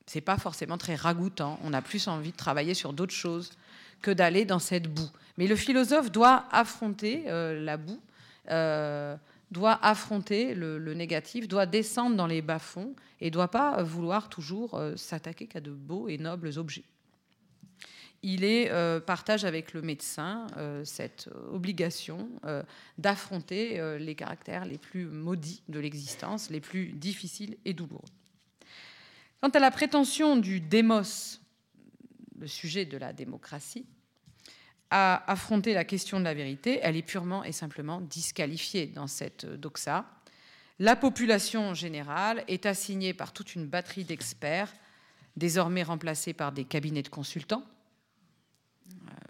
C'est 0.05 0.21
pas 0.21 0.37
forcément 0.37 0.77
très 0.77 0.95
ragoûtant. 0.95 1.59
On 1.61 1.73
a 1.73 1.81
plus 1.81 2.07
envie 2.07 2.31
de 2.31 2.37
travailler 2.37 2.73
sur 2.73 2.93
d'autres 2.93 3.13
choses 3.13 3.51
que 4.01 4.09
d'aller 4.09 4.45
dans 4.45 4.59
cette 4.59 4.87
boue. 4.87 5.09
Mais 5.37 5.47
le 5.47 5.57
philosophe 5.57 6.13
doit 6.13 6.45
affronter 6.49 7.25
euh, 7.27 7.61
la 7.61 7.75
boue. 7.75 7.99
Euh, 8.51 9.17
doit 9.51 9.77
affronter 9.85 10.55
le, 10.55 10.93
négatif, 10.93 11.49
doit 11.49 11.65
descendre 11.65 12.15
dans 12.15 12.27
les 12.27 12.41
bas-fonds 12.41 12.95
et 13.19 13.31
doit 13.31 13.49
pas 13.49 13.83
vouloir 13.83 14.29
toujours 14.29 14.75
euh, 14.75 14.95
s'attaquer 14.95 15.47
qu'à 15.47 15.59
de 15.59 15.71
beaux 15.71 16.07
et 16.07 16.17
nobles 16.17 16.57
objets. 16.57 16.85
Il 18.27 18.43
euh, 18.43 18.99
partage 18.99 19.45
avec 19.45 19.73
le 19.73 19.83
médecin 19.83 20.47
euh, 20.57 20.83
cette 20.83 21.29
obligation 21.51 22.27
d'affronter 22.97 23.79
les 23.99 24.15
caractères 24.15 24.65
les 24.65 24.79
plus 24.79 25.05
maudits 25.05 25.61
de 25.69 25.79
l'existence, 25.79 26.49
les 26.49 26.59
plus 26.59 26.87
difficiles 26.87 27.55
et 27.65 27.73
douloureux. 27.73 28.09
Quant 29.41 29.49
à 29.49 29.59
la 29.59 29.69
prétention 29.69 30.37
du 30.37 30.59
démos, 30.59 31.39
le 32.39 32.47
sujet 32.47 32.85
de 32.85 32.97
la 32.97 33.13
démocratie, 33.13 33.85
à 34.89 35.29
affronter 35.31 35.75
la 35.75 35.85
question 35.85 36.19
de 36.19 36.23
la 36.23 36.33
vérité, 36.33 36.79
elle 36.81 36.95
est 36.95 37.03
purement 37.03 37.43
et 37.43 37.51
simplement 37.51 38.01
disqualifiée 38.01 38.87
dans 38.87 39.07
cette 39.07 39.45
doxa. 39.45 40.03
La 40.79 40.95
population 40.95 41.75
générale 41.75 42.43
est 42.47 42.65
assignée 42.65 43.13
par 43.13 43.33
toute 43.33 43.53
une 43.53 43.67
batterie 43.67 44.03
d'experts, 44.03 44.73
désormais 45.37 45.83
remplacés 45.83 46.33
par 46.33 46.51
des 46.51 46.65
cabinets 46.65 47.03
de 47.03 47.09
consultants, 47.09 47.63
euh, 47.63 47.74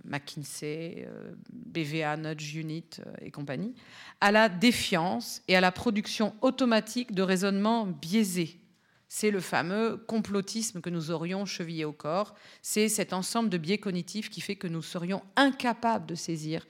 McKinsey, 0.06 1.06
euh, 1.08 1.34
BVA, 1.52 2.18
Nudge 2.18 2.56
Unit 2.56 2.86
euh, 3.00 3.14
et 3.22 3.32
compagnie, 3.32 3.74
à 4.22 4.32
la 4.32 4.50
défiance 4.50 5.42
et 5.48 5.56
à 5.56 5.62
la 5.62 5.72
production 5.72 6.36
automatique 6.42 7.14
de 7.14 7.22
raisonnements 7.22 7.86
biaisés 7.86 8.60
c'est 9.08 9.32
le 9.32 9.40
fameux 9.40 9.96
complotisme 9.96 10.82
que 10.82 10.90
nous 10.90 11.10
aurions 11.12 11.46
chevillé 11.46 11.86
au 11.86 11.94
corps. 11.94 12.36
C'est 12.62 12.90
cet 12.90 13.14
ensemble 13.14 13.50
de 13.50 13.58
biais 13.58 13.78
cognitifs 13.78 14.30
qui 14.30 14.42
fait 14.42 14.58
que 14.58 14.68
nous 14.68 14.82
serions 14.82 15.22
incapables 15.38 16.06
de 16.06 16.16
saisir 16.16 16.68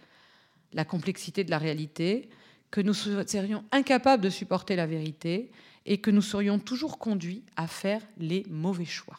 la 0.74 0.86
complexité 0.86 1.44
de 1.44 1.50
la 1.50 1.58
réalité, 1.58 2.30
que 2.70 2.82
nous 2.82 2.94
serions 2.94 3.64
incapables 3.72 4.22
de 4.22 4.30
supporter 4.30 4.76
la 4.76 4.86
vérité 4.86 5.50
et 5.86 6.00
que 6.00 6.12
nous 6.12 6.22
serions 6.22 6.60
toujours 6.60 7.00
conduits 7.00 7.44
à 7.56 7.68
faire 7.68 8.02
les 8.18 8.46
mauvais 8.50 8.86
choix. 8.86 9.18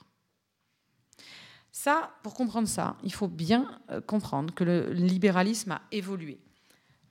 Ça, 1.79 2.11
pour 2.23 2.33
comprendre 2.33 2.67
ça, 2.67 2.97
il 3.05 3.13
faut 3.13 3.29
bien 3.29 3.79
euh, 3.91 4.01
comprendre 4.01 4.55
que 4.55 4.65
le 4.65 4.95
libéralisme 4.95 5.73
a 5.73 5.83
évolué. 5.93 6.39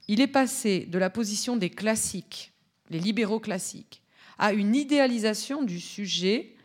Il 0.08 0.20
est 0.20 0.26
passé 0.26 0.86
de 0.86 0.98
la 0.98 1.08
position 1.08 1.56
des 1.56 1.70
classiques, 1.70 2.52
les 2.90 2.98
libéraux 2.98 3.38
classiques, 3.38 4.02
à 4.38 4.52
une 4.52 4.74
idéalisation 4.74 5.62
du 5.62 5.78
sujet 5.78 6.56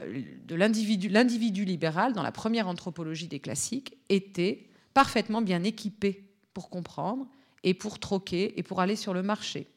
euh, 0.00 0.20
de 0.46 0.54
l'individu. 0.56 1.08
L'individu 1.08 1.64
libéral, 1.64 2.12
dans 2.12 2.24
la 2.24 2.32
première 2.32 2.66
anthropologie 2.66 3.28
des 3.28 3.38
classiques, 3.38 3.96
était 4.08 4.66
parfaitement 4.92 5.42
bien 5.42 5.62
équipé 5.62 6.24
pour 6.52 6.70
comprendre 6.70 7.28
et 7.62 7.72
pour 7.72 8.00
troquer 8.00 8.58
et 8.58 8.64
pour 8.64 8.80
aller 8.80 8.96
sur 8.96 9.14
le 9.14 9.22
marché. 9.22 9.68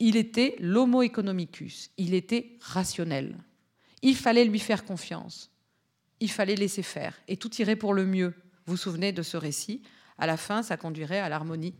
Il 0.00 0.16
était 0.16 0.56
l'homo 0.58 1.02
economicus, 1.02 1.92
il 1.96 2.12
était 2.12 2.56
rationnel. 2.60 3.38
Il 4.02 4.16
fallait 4.16 4.44
lui 4.44 4.58
faire 4.58 4.84
confiance, 4.84 5.53
il 6.24 6.30
fallait 6.30 6.56
laisser 6.56 6.82
faire, 6.82 7.14
et 7.28 7.36
tout 7.36 7.54
irait 7.56 7.76
pour 7.76 7.92
le 7.92 8.06
mieux. 8.06 8.34
Vous 8.66 8.72
vous 8.72 8.76
souvenez 8.76 9.12
de 9.12 9.22
ce 9.22 9.36
récit? 9.36 9.82
À 10.16 10.26
la 10.26 10.36
fin, 10.36 10.62
ça 10.62 10.78
conduirait 10.78 11.18
à 11.18 11.28
l'harmonie, 11.28 11.74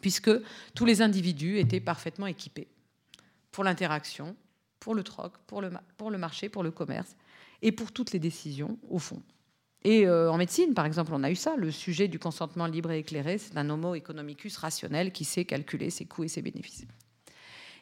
puisque 0.00 0.30
tous 0.74 0.84
les 0.86 1.02
individus 1.02 1.58
étaient 1.58 1.80
parfaitement 1.80 2.26
équipés 2.26 2.68
pour 3.52 3.64
l'interaction, 3.64 4.34
pour 4.80 4.94
le 4.94 5.02
troc, 5.02 5.34
pour 5.46 5.60
le, 5.60 6.18
marché, 6.18 6.48
pour 6.48 6.62
le 6.62 6.70
commerce 6.70 7.16
et 7.60 7.70
pour 7.70 7.92
toutes 7.92 8.12
les 8.12 8.18
décisions, 8.18 8.78
au 8.88 8.98
fond. 8.98 9.22
Et 9.84 10.06
euh, 10.06 10.32
en 10.32 10.38
médecine, 10.38 10.72
par 10.72 10.86
exemple, 10.86 11.12
on 11.12 11.22
a 11.22 11.30
eu 11.30 11.36
ça. 11.36 11.54
Le 11.56 11.70
sujet 11.70 12.08
du 12.08 12.18
consentement 12.18 12.66
libre 12.66 12.90
et 12.92 13.00
éclairé, 13.00 13.36
c'est 13.36 13.58
un 13.58 13.68
homo 13.68 13.94
economicus 13.94 14.56
rationnel 14.56 15.12
qui 15.12 15.24
sait 15.24 15.44
calculer 15.44 15.90
ses 15.90 16.06
coûts 16.06 16.24
et 16.24 16.28
ses 16.28 16.40
bénéfices. 16.40 16.86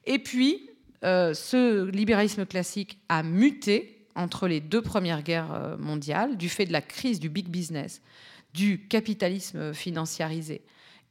Et 0.07 0.19
puis, 0.19 0.71
euh, 1.05 1.35
ce 1.35 1.85
libéralisme 1.89 2.47
classique 2.47 2.99
a 3.09 3.23
muté 3.23 4.02
entre 4.15 4.49
les 4.49 4.61
deux 4.61 4.83
premières 4.83 5.23
guerres 5.23 5.53
euh, 5.53 5.77
mondiales 5.77 6.37
du 6.37 6.49
fait 6.49 6.67
de 6.67 6.73
la 6.73 6.83
crise 6.83 7.21
du 7.21 7.29
big 7.29 7.49
business, 7.49 8.03
du 8.55 8.87
capitalisme 8.87 9.73
financiarisé 9.73 10.63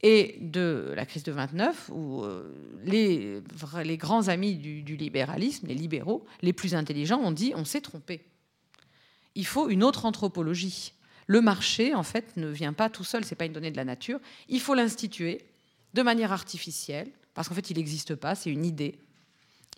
et 0.02 0.38
de 0.40 0.92
la 0.96 1.06
crise 1.06 1.22
de 1.22 1.32
29, 1.32 1.90
où 1.92 2.24
euh, 2.24 2.52
les, 2.84 3.40
les 3.84 3.96
grands 3.96 4.28
amis 4.28 4.56
du, 4.56 4.96
libéralisme, 4.96 5.68
les 5.68 5.74
libéraux, 5.74 6.26
les 6.42 6.52
plus 6.52 6.74
intelligents, 6.74 7.20
ont 7.20 7.30
dit 7.30 7.52
on 7.54 7.64
s'est 7.64 7.80
trompé. 7.80 8.24
Il 9.34 9.46
faut 9.46 9.68
une 9.68 9.84
autre 9.84 10.04
anthropologie. 10.04 10.92
Le 11.28 11.40
marché, 11.40 11.94
en 11.94 12.02
fait, 12.02 12.36
ne 12.36 12.48
vient 12.48 12.72
pas 12.72 12.90
tout 12.90 13.04
seul, 13.04 13.24
ce 13.24 13.30
n'est 13.30 13.36
pas 13.36 13.44
une 13.44 13.52
donnée 13.52 13.70
de 13.70 13.76
la 13.76 13.84
nature. 13.84 14.18
Il 14.48 14.60
faut 14.60 14.74
l'instituer 14.74 15.40
de 15.94 16.02
manière 16.02 16.32
artificielle, 16.32 17.08
parce 17.32 17.48
qu'en 17.48 17.54
fait, 17.54 17.70
il 17.70 17.76
n'existe 17.76 18.16
pas, 18.16 18.34
c'est 18.34 18.50
une 18.50 18.64
idée. 18.64 18.98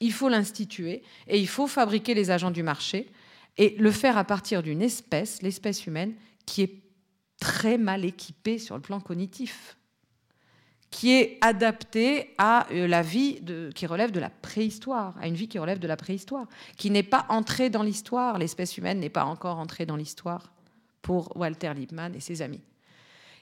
Il 0.01 0.13
faut 0.13 0.29
l'instituer 0.29 1.03
et 1.27 1.39
il 1.39 1.49
faut 1.49 1.67
fabriquer 1.67 2.15
les 2.15 2.31
agents 2.31 2.51
du 2.51 2.63
marché 2.63 3.11
et 3.57 3.77
le 3.79 3.91
faire 3.91 4.19
à 4.19 4.25
partir 4.25 4.63
d'une 4.63 4.83
espèce, 4.83 5.43
l'espèce 5.43 5.87
humaine, 5.87 6.15
qui 6.47 6.63
est 6.63 6.83
très 7.39 7.79
mal 7.79 8.05
équipée 8.05 8.59
sur 8.59 8.75
le 8.75 8.83
plan 8.83 9.01
cognitif 9.01 9.77
qui 10.95 11.11
est 11.11 11.39
adapté 11.41 12.37
à 12.39 12.69
euh, 12.71 12.87
la 12.87 13.03
vie 13.03 13.41
qui 13.75 13.85
relève 13.85 14.13
de 14.13 14.21
la 14.21 14.31
préhistoire, 14.31 15.17
à 15.21 15.27
une 15.27 15.35
vie 15.35 15.49
qui 15.49 15.59
relève 15.59 15.81
de 15.81 15.89
la 15.89 15.97
préhistoire, 15.97 16.47
qui 16.77 16.89
n'est 16.89 17.03
pas 17.03 17.27
entrée 17.31 17.69
dans 17.69 17.83
l'histoire. 17.83 18.39
L'espèce 18.39 18.79
humaine 18.79 19.01
n'est 19.01 19.11
pas 19.11 19.25
encore 19.25 19.59
entrée 19.59 19.87
dans 19.87 19.97
l'histoire 19.97 20.53
pour 21.03 21.37
Walter 21.37 21.75
Lippmann 21.75 22.15
et 22.15 22.21
ses 22.21 22.43
amis. 22.43 22.63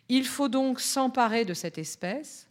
Il 0.09 0.25
faut 0.25 0.49
donc 0.49 0.81
s'emparer 0.81 1.45
de 1.45 1.53
cette 1.53 1.77
espèce 1.77 2.49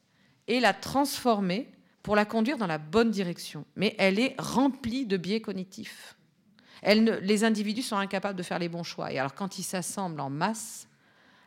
et 0.47 0.59
la 0.59 0.71
transformer 0.71 1.67
pour 2.03 2.15
la 2.15 2.25
conduire 2.25 2.57
dans 2.57 2.67
la 2.67 2.77
bonne 2.77 3.11
direction. 3.11 3.65
Mais 3.75 3.95
elle 3.97 4.19
est 4.19 4.35
remplie 4.39 5.05
de 5.05 5.17
biais 5.17 5.41
cognitifs. 5.41 6.17
les 6.83 7.43
individus 7.43 7.83
sont 7.83 7.97
incapables 7.97 8.37
de 8.37 8.43
faire 8.43 8.59
les 8.59 8.69
bons 8.69 8.83
choix. 8.83 9.11
Et 9.11 9.19
alors 9.19 9.35
quand 9.35 9.59
ils 9.59 9.63
s'assemblent 9.63 10.21
en 10.21 10.29
masse, 10.29 10.87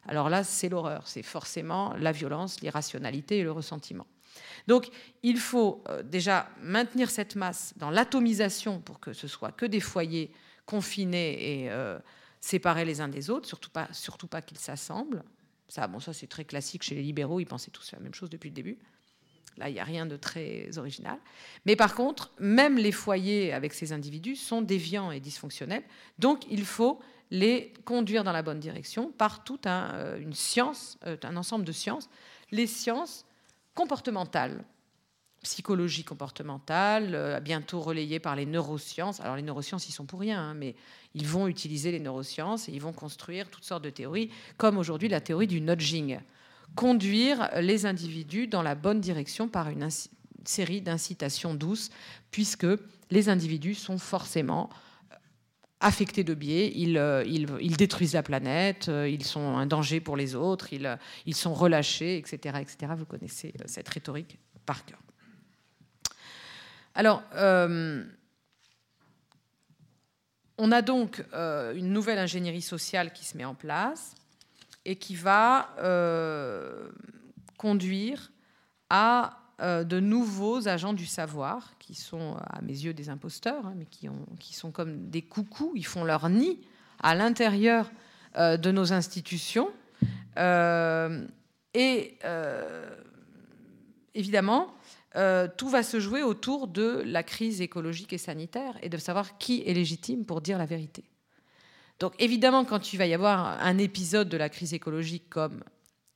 alors 0.06 0.28
là, 0.28 0.44
c'est 0.44 0.68
l'horreur, 0.68 1.08
c'est 1.08 1.22
forcément 1.22 1.94
la 1.94 2.12
violence, 2.12 2.60
l'irrationalité 2.60 3.38
et 3.38 3.42
le 3.42 3.52
ressentiment. 3.52 4.06
Donc 4.66 4.90
il 5.22 5.38
faut 5.38 5.82
euh, 5.88 6.02
déjà 6.02 6.48
maintenir 6.60 7.10
cette 7.10 7.36
masse 7.36 7.74
dans 7.76 7.90
l'atomisation 7.90 8.80
pour 8.80 9.00
que 9.00 9.12
ce 9.12 9.28
soit 9.28 9.52
que 9.52 9.66
des 9.66 9.80
foyers 9.80 10.32
confinés 10.66 11.62
et 11.62 11.70
euh, 11.70 11.98
séparés 12.40 12.84
les 12.84 13.00
uns 13.00 13.08
des 13.08 13.30
autres, 13.30 13.46
surtout 13.46 13.70
pas, 13.70 13.88
surtout 13.92 14.26
pas 14.26 14.42
qu'ils 14.42 14.58
s'assemblent. 14.58 15.22
Ça, 15.68 15.86
bon, 15.86 16.00
ça 16.00 16.12
c'est 16.12 16.26
très 16.26 16.44
classique 16.44 16.82
chez 16.82 16.94
les 16.94 17.02
libéraux, 17.02 17.40
ils 17.40 17.46
pensaient 17.46 17.70
tous 17.70 17.92
la 17.92 18.00
même 18.00 18.14
chose 18.14 18.30
depuis 18.30 18.50
le 18.50 18.54
début. 18.54 18.78
Là, 19.58 19.68
il 19.68 19.74
n'y 19.74 19.80
a 19.80 19.84
rien 19.84 20.06
de 20.06 20.16
très 20.16 20.76
original. 20.78 21.18
Mais 21.64 21.76
par 21.76 21.94
contre, 21.94 22.32
même 22.38 22.76
les 22.76 22.92
foyers 22.92 23.52
avec 23.52 23.72
ces 23.72 23.92
individus 23.92 24.36
sont 24.36 24.62
déviants 24.62 25.10
et 25.10 25.20
dysfonctionnels. 25.20 25.84
Donc, 26.18 26.44
il 26.50 26.64
faut 26.64 27.00
les 27.30 27.72
conduire 27.84 28.24
dans 28.24 28.32
la 28.32 28.42
bonne 28.42 28.60
direction 28.60 29.10
par 29.10 29.44
toute 29.44 29.66
un, 29.66 29.90
euh, 29.94 30.18
une 30.18 30.34
science, 30.34 30.98
euh, 31.06 31.16
un 31.22 31.36
ensemble 31.36 31.64
de 31.64 31.72
sciences, 31.72 32.08
les 32.50 32.66
sciences 32.66 33.26
comportementales, 33.74 34.64
psychologie 35.42 36.04
comportementale, 36.04 37.14
euh, 37.14 37.40
bientôt 37.40 37.80
relayées 37.80 38.18
par 38.18 38.36
les 38.36 38.46
neurosciences. 38.46 39.20
Alors 39.20 39.36
les 39.36 39.42
neurosciences, 39.42 39.88
ils 39.88 39.92
sont 39.92 40.06
pour 40.06 40.20
rien, 40.20 40.40
hein, 40.40 40.54
mais 40.54 40.74
ils 41.14 41.26
vont 41.26 41.46
utiliser 41.46 41.92
les 41.92 42.00
neurosciences 42.00 42.68
et 42.68 42.72
ils 42.72 42.80
vont 42.80 42.92
construire 42.92 43.48
toutes 43.50 43.64
sortes 43.64 43.84
de 43.84 43.90
théories, 43.90 44.30
comme 44.56 44.78
aujourd'hui 44.78 45.08
la 45.08 45.20
théorie 45.20 45.46
du 45.46 45.60
nudging, 45.60 46.18
conduire 46.74 47.50
les 47.60 47.86
individus 47.86 48.46
dans 48.46 48.62
la 48.62 48.74
bonne 48.74 49.00
direction 49.00 49.48
par 49.48 49.68
une 49.68 49.88
série 50.44 50.80
d'incitations 50.80 51.54
douces, 51.54 51.90
puisque 52.30 52.66
les 53.10 53.28
individus 53.28 53.74
sont 53.74 53.98
forcément 53.98 54.70
affectés 55.84 56.24
de 56.24 56.34
biais, 56.34 56.72
euh, 56.96 57.22
ils, 57.26 57.76
détruisent 57.76 58.14
la 58.14 58.22
planète, 58.22 58.88
euh, 58.88 59.06
ils 59.08 59.24
sont 59.24 59.56
un 59.56 59.66
danger 59.66 60.00
pour 60.00 60.16
les 60.16 60.34
autres, 60.34 60.72
ils, 60.72 60.86
euh, 60.86 60.96
ils 61.26 61.34
sont 61.34 61.52
relâchés, 61.52 62.16
etc., 62.16 62.58
etc. 62.60 62.94
Vous 62.96 63.04
connaissez 63.04 63.52
cette 63.66 63.88
rhétorique 63.88 64.38
par 64.64 64.86
cœur. 64.86 64.98
Alors, 66.94 67.22
on 70.56 70.70
a 70.70 70.80
donc 70.80 71.24
une 71.32 71.92
nouvelle 71.92 72.18
ingénierie 72.18 72.62
sociale 72.62 73.12
qui 73.12 73.24
se 73.24 73.36
met 73.36 73.44
en 73.44 73.56
place 73.56 74.14
et 74.84 74.96
qui 74.96 75.14
va 75.14 75.70
conduire 77.56 78.32
à 78.90 79.38
de 79.60 80.00
nouveaux 80.00 80.68
agents 80.68 80.92
du 80.92 81.06
savoir, 81.06 81.78
qui 81.78 81.94
sont 81.94 82.36
à 82.38 82.60
mes 82.60 82.72
yeux 82.72 82.92
des 82.92 83.08
imposteurs, 83.08 83.66
hein, 83.66 83.74
mais 83.76 83.86
qui, 83.86 84.08
ont, 84.08 84.26
qui, 84.38 84.54
sont 84.54 84.72
comme 84.72 85.08
des 85.08 85.22
coucous, 85.22 85.72
ils 85.74 85.86
font 85.86 86.04
leur 86.04 86.28
nid 86.28 86.58
à 87.02 87.14
l'intérieur 87.14 87.90
de 88.36 88.70
nos 88.70 88.92
institutions. 88.92 89.70
et 90.36 92.18
évidemment, 94.14 94.74
euh, 95.16 95.46
tout 95.56 95.68
va 95.68 95.82
se 95.82 96.00
jouer 96.00 96.22
autour 96.22 96.66
de 96.66 97.02
la 97.04 97.22
crise 97.22 97.60
écologique 97.60 98.12
et 98.12 98.18
sanitaire 98.18 98.76
et 98.82 98.88
de 98.88 98.98
savoir 98.98 99.38
qui 99.38 99.62
est 99.66 99.74
légitime 99.74 100.24
pour 100.24 100.40
dire 100.40 100.58
la 100.58 100.66
vérité. 100.66 101.04
Donc 102.00 102.14
évidemment, 102.18 102.64
quand 102.64 102.92
il 102.92 102.96
va 102.96 103.06
y 103.06 103.14
avoir 103.14 103.60
un 103.62 103.78
épisode 103.78 104.28
de 104.28 104.36
la 104.36 104.48
crise 104.48 104.74
écologique 104.74 105.28
comme 105.28 105.62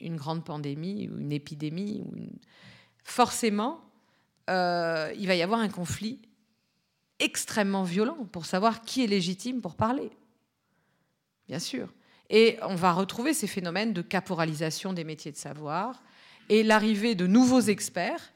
une 0.00 0.16
grande 0.16 0.44
pandémie 0.44 1.08
ou 1.08 1.18
une 1.18 1.32
épidémie, 1.32 2.04
forcément, 3.04 3.80
euh, 4.50 5.12
il 5.16 5.26
va 5.26 5.34
y 5.34 5.42
avoir 5.42 5.60
un 5.60 5.68
conflit 5.68 6.20
extrêmement 7.18 7.82
violent 7.82 8.26
pour 8.32 8.46
savoir 8.46 8.82
qui 8.82 9.02
est 9.02 9.06
légitime 9.06 9.60
pour 9.60 9.76
parler. 9.76 10.10
Bien 11.48 11.58
sûr. 11.58 11.88
Et 12.30 12.58
on 12.62 12.74
va 12.74 12.92
retrouver 12.92 13.34
ces 13.34 13.46
phénomènes 13.46 13.92
de 13.92 14.02
caporalisation 14.02 14.92
des 14.92 15.04
métiers 15.04 15.32
de 15.32 15.36
savoir 15.36 16.02
et 16.48 16.62
l'arrivée 16.62 17.14
de 17.14 17.26
nouveaux 17.26 17.60
experts 17.60 18.32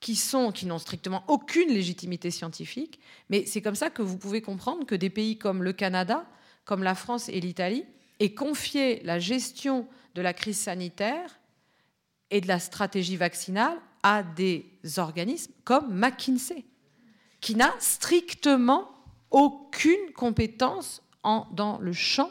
qui 0.00 0.16
sont 0.16 0.52
qui 0.52 0.66
n'ont 0.66 0.78
strictement 0.78 1.24
aucune 1.28 1.68
légitimité 1.68 2.30
scientifique, 2.30 3.00
mais 3.28 3.46
c'est 3.46 3.62
comme 3.62 3.74
ça 3.74 3.90
que 3.90 4.02
vous 4.02 4.18
pouvez 4.18 4.42
comprendre 4.42 4.84
que 4.84 4.94
des 4.94 5.10
pays 5.10 5.38
comme 5.38 5.62
le 5.62 5.72
Canada, 5.72 6.26
comme 6.64 6.82
la 6.82 6.94
France 6.94 7.28
et 7.28 7.40
l'Italie 7.40 7.84
aient 8.20 8.34
confié 8.34 9.02
la 9.02 9.18
gestion 9.18 9.86
de 10.14 10.22
la 10.22 10.32
crise 10.32 10.58
sanitaire 10.58 11.38
et 12.30 12.40
de 12.40 12.48
la 12.48 12.58
stratégie 12.58 13.16
vaccinale 13.16 13.78
à 14.02 14.22
des 14.22 14.66
organismes 14.96 15.52
comme 15.64 15.94
McKinsey, 15.94 16.64
qui 17.40 17.54
n'a 17.54 17.72
strictement 17.78 18.90
aucune 19.30 20.12
compétence 20.14 21.02
en, 21.22 21.46
dans 21.52 21.78
le 21.78 21.92
champ 21.92 22.30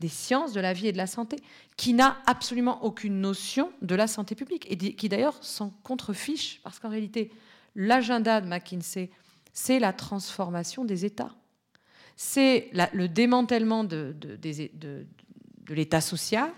des 0.00 0.08
sciences 0.08 0.52
de 0.52 0.60
la 0.60 0.72
vie 0.72 0.88
et 0.88 0.92
de 0.92 0.96
la 0.96 1.06
santé, 1.06 1.36
qui 1.76 1.94
n'a 1.94 2.18
absolument 2.26 2.84
aucune 2.84 3.20
notion 3.20 3.72
de 3.82 3.94
la 3.94 4.06
santé 4.06 4.34
publique 4.34 4.66
et 4.68 4.76
qui 4.76 5.08
d'ailleurs 5.08 5.42
s'en 5.42 5.70
contrefiche, 5.84 6.60
parce 6.64 6.80
qu'en 6.80 6.90
réalité, 6.90 7.30
l'agenda 7.76 8.40
de 8.40 8.48
McKinsey, 8.48 9.10
c'est 9.52 9.78
la 9.78 9.92
transformation 9.92 10.84
des 10.84 11.04
États. 11.04 11.34
C'est 12.24 12.70
le 12.72 13.08
démantèlement 13.08 13.82
de, 13.82 14.14
l'État 15.68 16.00
social 16.00 16.50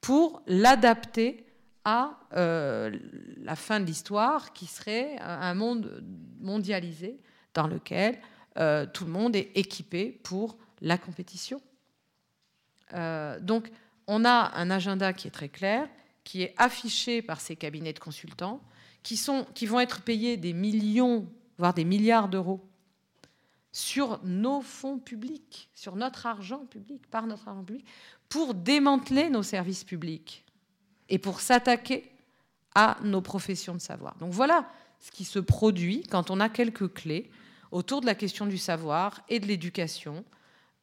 pour 0.00 0.42
l'adapter 0.46 1.44
à 1.84 2.20
euh, 2.36 2.96
la 3.38 3.56
fin 3.56 3.80
de 3.80 3.84
l'histoire, 3.84 4.52
qui 4.52 4.66
serait 4.66 5.18
un 5.18 5.54
monde 5.54 6.04
mondialisé 6.40 7.18
dans 7.52 7.66
lequel 7.66 8.20
euh, 8.58 8.86
tout 8.86 9.04
le 9.04 9.10
monde 9.10 9.34
est 9.34 9.50
équipé 9.56 10.20
pour 10.22 10.56
la 10.80 10.98
compétition. 10.98 11.60
Euh, 12.94 13.40
donc, 13.40 13.72
on 14.06 14.24
a 14.24 14.52
un 14.54 14.70
agenda 14.70 15.12
qui 15.12 15.26
est 15.26 15.32
très 15.32 15.48
clair, 15.48 15.88
qui 16.22 16.42
est 16.42 16.54
affiché 16.58 17.22
par 17.22 17.40
ces 17.40 17.56
cabinets 17.56 17.92
de 17.92 17.98
consultants, 17.98 18.62
qui 19.02 19.66
vont 19.66 19.80
être 19.80 20.02
payés 20.02 20.36
des 20.36 20.52
millions, 20.52 21.26
voire 21.58 21.74
des 21.74 21.84
milliards 21.84 22.28
d'euros 22.28 22.64
sur 23.72 24.20
nos 24.22 24.60
fonds 24.60 24.98
publics, 24.98 25.70
sur 25.74 25.96
notre 25.96 26.26
argent 26.26 26.66
public, 26.66 27.06
par 27.10 27.26
notre 27.26 27.48
argent 27.48 27.64
public, 27.64 27.86
pour 28.28 28.54
démanteler 28.54 29.30
nos 29.30 29.42
services 29.42 29.84
publics 29.84 30.44
et 31.08 31.18
pour 31.18 31.40
s'attaquer 31.40 32.10
à 32.74 32.98
nos 33.02 33.20
professions 33.20 33.74
de 33.74 33.80
savoir. 33.80 34.16
Donc 34.18 34.32
voilà 34.32 34.68
ce 35.00 35.10
qui 35.10 35.24
se 35.24 35.38
produit 35.38 36.04
quand 36.10 36.30
on 36.30 36.40
a 36.40 36.48
quelques 36.48 36.92
clés 36.92 37.30
autour 37.70 38.02
de 38.02 38.06
la 38.06 38.14
question 38.14 38.46
du 38.46 38.58
savoir 38.58 39.22
et 39.28 39.40
de 39.40 39.46
l'éducation 39.46 40.24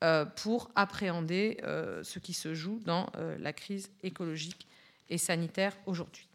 euh, 0.04 0.26
pour 0.26 0.72
appréhender 0.76 1.58
euh, 1.64 2.04
ce 2.04 2.20
qui 2.20 2.34
se 2.34 2.54
joue 2.54 2.80
dans 2.86 3.10
euh, 3.16 3.38
la 3.40 3.54
crise 3.54 3.92
écologique 4.04 4.68
et 5.10 5.18
sanitaire 5.18 5.76
aujourd'hui. 5.86 6.28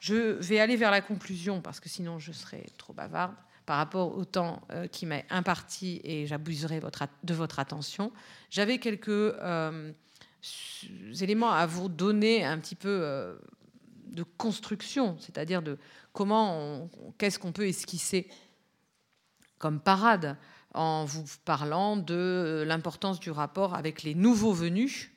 Je 0.00 0.14
vais 0.14 0.60
aller 0.60 0.76
vers 0.76 0.90
la 0.90 1.00
conclusion 1.00 1.60
parce 1.60 1.80
que 1.80 1.88
sinon 1.88 2.18
je 2.18 2.32
serai 2.32 2.66
trop 2.76 2.92
bavarde 2.92 3.34
par 3.68 3.76
rapport 3.76 4.16
au 4.16 4.24
temps 4.24 4.62
qui 4.90 5.04
m'est 5.04 5.26
imparti 5.28 6.00
et 6.02 6.26
j'abuserai 6.26 6.80
de 6.80 7.34
votre 7.34 7.58
attention. 7.58 8.12
J'avais 8.48 8.78
quelques 8.78 9.34
éléments 11.20 11.52
à 11.52 11.66
vous 11.66 11.90
donner 11.90 12.46
un 12.46 12.58
petit 12.58 12.74
peu 12.74 13.38
de 14.06 14.22
construction, 14.38 15.16
c'est-à-dire 15.20 15.60
de 15.60 15.76
comment, 16.14 16.88
qu'est-ce 17.18 17.38
qu'on 17.38 17.52
peut 17.52 17.68
esquisser 17.68 18.28
comme 19.58 19.80
parade 19.80 20.36
en 20.74 21.04
vous 21.04 21.24
parlant 21.44 21.96
de 21.96 22.14
euh, 22.14 22.64
l'importance 22.64 23.20
du 23.20 23.30
rapport 23.30 23.74
avec 23.74 24.02
les 24.02 24.14
nouveaux 24.14 24.52
venus, 24.52 25.10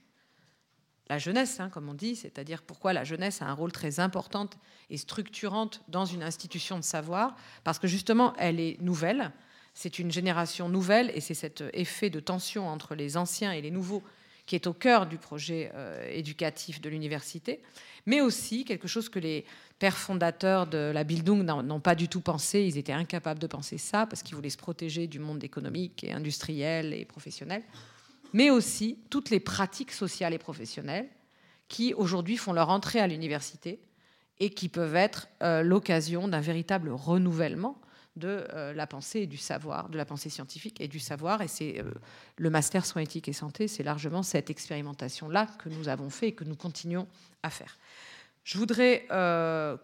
la 1.12 1.18
jeunesse, 1.18 1.60
hein, 1.60 1.70
comme 1.70 1.90
on 1.90 1.94
dit, 1.94 2.16
c'est-à-dire 2.16 2.62
pourquoi 2.62 2.94
la 2.94 3.04
jeunesse 3.04 3.42
a 3.42 3.46
un 3.46 3.54
rôle 3.54 3.74
très 3.74 4.00
important 4.00 4.50
et 4.90 4.96
structurante 4.96 5.82
dans 5.90 6.06
une 6.06 6.24
institution 6.24 6.78
de 6.78 6.86
savoir, 6.86 7.36
parce 7.66 7.80
que 7.80 7.88
justement, 7.88 8.34
elle 8.38 8.62
est 8.62 8.80
nouvelle, 8.80 9.34
c'est 9.74 10.00
une 10.00 10.10
génération 10.10 10.70
nouvelle, 10.70 11.12
et 11.14 11.20
c'est 11.20 11.34
cet 11.34 11.66
effet 11.74 12.10
de 12.10 12.22
tension 12.22 12.70
entre 12.70 12.96
les 12.96 13.18
anciens 13.18 13.52
et 13.52 13.62
les 13.62 13.72
nouveaux 13.72 14.04
qui 14.46 14.56
est 14.56 14.68
au 14.68 14.74
cœur 14.74 15.06
du 15.06 15.18
projet 15.18 15.74
euh, 15.76 16.10
éducatif 16.10 16.80
de 16.80 16.90
l'université, 16.90 17.62
mais 18.06 18.22
aussi 18.22 18.64
quelque 18.64 18.88
chose 18.88 19.10
que 19.10 19.20
les 19.20 19.44
pères 19.80 19.98
fondateurs 19.98 20.66
de 20.66 20.92
la 20.94 21.04
Bildung 21.04 21.44
n'ont 21.44 21.82
pas 21.82 21.96
du 21.96 22.08
tout 22.08 22.22
pensé. 22.22 22.62
Ils 22.62 22.78
étaient 22.78 22.94
incapables 22.94 23.40
de 23.40 23.48
penser 23.48 23.78
ça 23.78 24.06
parce 24.06 24.24
qu'ils 24.24 24.36
voulaient 24.36 24.50
se 24.50 24.56
protéger 24.58 25.08
du 25.08 25.20
monde 25.20 25.44
économique 25.44 26.06
et 26.06 26.14
industriel 26.14 26.94
et 26.94 27.04
professionnel, 27.04 27.64
mais 28.34 28.50
aussi 28.50 29.00
toutes 29.10 29.30
les 29.30 29.40
pratiques 29.40 29.92
sociales 29.92 30.34
et 30.34 30.38
professionnelles 30.38 31.10
qui 31.68 31.94
aujourd'hui 31.94 32.38
font 32.38 32.54
leur 32.54 32.70
entrée 32.70 33.00
à 33.00 33.08
l'université 33.08 33.80
et 34.42 34.50
qui 34.50 34.70
peuvent 34.70 34.96
être 34.96 35.28
euh, 35.44 35.62
l'occasion 35.62 36.28
d'un 36.28 36.42
véritable 36.42 36.90
renouvellement 36.90 37.80
de 38.18 38.46
euh, 38.54 38.74
la 38.74 38.88
pensée 38.88 39.22
et 39.22 39.28
du 39.28 39.38
savoir, 39.38 39.88
de 39.88 39.98
la 39.98 40.04
pensée 40.04 40.30
scientifique 40.30 40.82
et 40.82 40.88
du 40.88 41.00
savoir. 41.00 41.42
Et 41.42 41.48
c'est 41.48 41.80
euh, 41.80 41.94
le 42.38 42.50
master 42.50 42.86
soins 42.86 43.04
éthique 43.04 43.30
et 43.30 43.34
santé, 43.34 43.68
c'est 43.68 43.84
largement 43.84 44.24
cette 44.24 44.50
expérimentation-là 44.50 45.48
que 45.60 45.70
nous 45.70 45.88
avons 45.88 46.10
fait 46.10 46.30
et 46.30 46.32
que 46.34 46.44
nous 46.44 46.56
continuons 46.56 47.08
à 47.44 47.50
faire. 47.50 47.78
Je 48.44 48.58
voudrais 48.58 49.06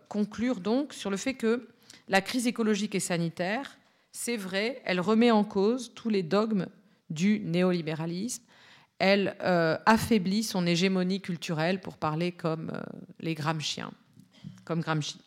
conclure 0.10 0.60
donc 0.60 0.92
sur 0.92 1.12
le 1.12 1.18
fait 1.18 1.36
que 1.36 1.70
la 2.08 2.22
crise 2.22 2.48
écologique 2.48 2.96
et 2.96 3.00
sanitaire, 3.00 3.78
c'est 4.12 4.36
vrai, 4.36 4.82
elle 4.84 5.00
remet 5.00 5.30
en 5.30 5.44
cause 5.44 5.92
tous 5.94 6.10
les 6.10 6.24
dogmes 6.24 6.66
du 7.10 7.40
néolibéralisme. 7.40 8.44
Elle 9.00 9.36
affaiblit 9.86 10.44
son 10.44 10.66
hégémonie 10.66 11.22
culturelle, 11.22 11.80
pour 11.80 11.98
parler 11.98 12.32
comme 12.32 12.72
les 13.20 13.36
Gramsciens, 13.36 13.92
comme 14.66 14.82
Gramsci. 14.82 15.20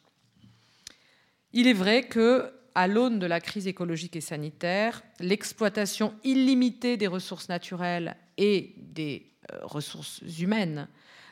Il 1.52 1.68
est 1.68 1.72
vrai 1.72 2.02
que 2.02 2.52
à 2.74 2.86
l'aune 2.86 3.18
de 3.18 3.26
la 3.26 3.40
crise 3.40 3.66
écologique 3.66 4.16
et 4.16 4.20
sanitaire, 4.20 5.02
l'exploitation 5.18 6.14
illimitée 6.24 6.96
des 6.96 7.06
ressources 7.06 7.48
naturelles 7.48 8.16
et 8.38 8.74
des 8.78 9.26
euh, 9.52 9.58
ressources 9.62 10.22
humaines, 10.38 10.88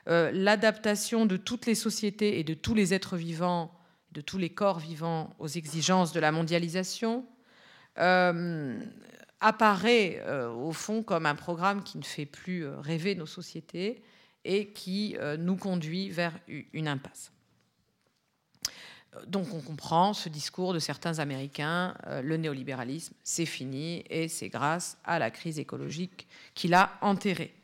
euh, 0.09 0.31
l'adaptation 0.33 1.27
de 1.27 1.37
toutes 1.37 1.67
les 1.67 1.75
sociétés 1.75 2.41
et 2.41 2.45
de 2.45 2.55
tous 2.55 2.75
les 2.75 2.95
êtres 2.95 3.17
vivants, 3.17 3.73
de 4.13 4.21
tous 4.21 4.39
les 4.39 4.51
corps 4.51 4.79
vivants 4.79 5.35
aux 5.39 5.49
exigences 5.49 6.13
de 6.13 6.21
la 6.21 6.33
mondialisation, 6.33 7.25
euh, 9.43 9.47
apparaît 9.47 10.23
au 10.55 10.73
fond 10.73 11.03
comme 11.03 11.27
un 11.27 11.35
programme 11.35 11.83
qui 11.83 11.99
ne 11.99 12.05
fait 12.05 12.27
plus 12.27 12.67
rêver 12.67 13.15
nos 13.15 13.27
sociétés 13.27 14.03
et 14.45 14.69
qui 14.69 15.17
nous 15.39 15.57
conduit 15.57 16.11
vers 16.11 16.33
une 16.73 16.89
impasse. 16.89 17.33
Donc 19.27 19.53
on 19.53 19.61
comprend 19.61 20.13
ce 20.13 20.29
discours 20.29 20.75
de 20.75 20.79
certains 20.79 21.19
Américains, 21.19 21.95
euh, 22.07 22.23
le 22.23 22.37
néolibéralisme, 22.37 23.15
c'est 23.23 23.47
fini 23.47 24.05
et 24.11 24.29
c'est 24.29 24.49
grâce 24.49 24.99
à 25.05 25.19
la 25.19 25.31
crise 25.31 25.59
écologique 25.59 26.27
qu'il 26.55 26.75
a 26.75 26.93
enterré. 27.01 27.55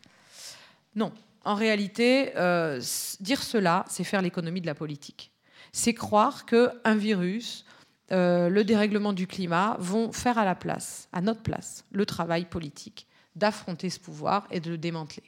Non, 0.95 1.13
en 1.45 1.55
réalité, 1.55 2.33
euh, 2.37 2.81
dire 3.21 3.43
cela, 3.43 3.85
c'est 3.89 4.05
faire 4.05 4.23
l'économie 4.23 4.61
de 4.61 4.67
la 4.67 4.75
politique. 4.75 5.31
C'est 5.73 5.95
croire 5.95 6.47
qu'un 6.47 6.95
virus, 6.95 7.65
euh, 8.13 8.49
le 8.49 8.65
dérèglement 8.65 9.13
du 9.13 9.27
climat 9.27 9.77
vont 9.81 10.13
faire 10.13 10.39
à 10.39 10.45
la 10.45 10.55
place, 10.55 11.09
à 11.13 11.21
notre 11.21 11.43
place, 11.43 11.85
le 11.91 12.05
travail 12.05 12.45
politique 12.45 13.07
d'affronter 13.35 13.91
ce 13.91 13.99
pouvoir 13.99 14.47
et 14.51 14.61
de 14.61 14.71
le 14.71 14.79
démanteler. 14.79 15.25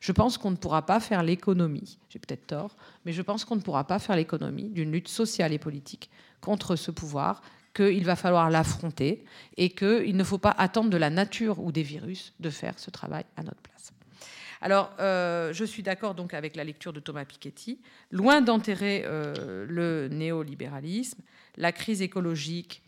Je 0.00 0.12
pense 0.12 0.36
qu'on 0.36 0.50
ne 0.50 0.56
pourra 0.56 0.84
pas 0.84 1.00
faire 1.00 1.22
l'économie, 1.22 1.98
j'ai 2.08 2.18
peut-être 2.18 2.46
tort, 2.46 2.76
mais 3.04 3.12
je 3.12 3.22
pense 3.22 3.44
qu'on 3.44 3.56
ne 3.56 3.60
pourra 3.60 3.86
pas 3.86 3.98
faire 3.98 4.16
l'économie 4.16 4.68
d'une 4.68 4.92
lutte 4.92 5.08
sociale 5.08 5.52
et 5.52 5.58
politique 5.58 6.10
contre 6.40 6.76
ce 6.76 6.90
pouvoir, 6.90 7.42
qu'il 7.74 8.04
va 8.04 8.16
falloir 8.16 8.50
l'affronter 8.50 9.24
et 9.56 9.70
qu'il 9.70 10.16
ne 10.16 10.24
faut 10.24 10.38
pas 10.38 10.54
attendre 10.56 10.90
de 10.90 10.96
la 10.96 11.10
nature 11.10 11.60
ou 11.60 11.72
des 11.72 11.82
virus 11.82 12.32
de 12.40 12.50
faire 12.50 12.78
ce 12.78 12.90
travail 12.90 13.24
à 13.36 13.42
notre 13.42 13.60
place. 13.60 13.92
Alors, 14.62 14.92
euh, 14.98 15.52
je 15.52 15.64
suis 15.64 15.82
d'accord 15.82 16.14
donc 16.14 16.32
avec 16.32 16.56
la 16.56 16.64
lecture 16.64 16.92
de 16.92 17.00
Thomas 17.00 17.24
Piketty. 17.24 17.78
Loin 18.10 18.40
d'enterrer 18.40 19.02
euh, 19.04 19.66
le 19.68 20.08
néolibéralisme, 20.08 21.20
la 21.56 21.72
crise 21.72 22.02
écologique 22.02 22.82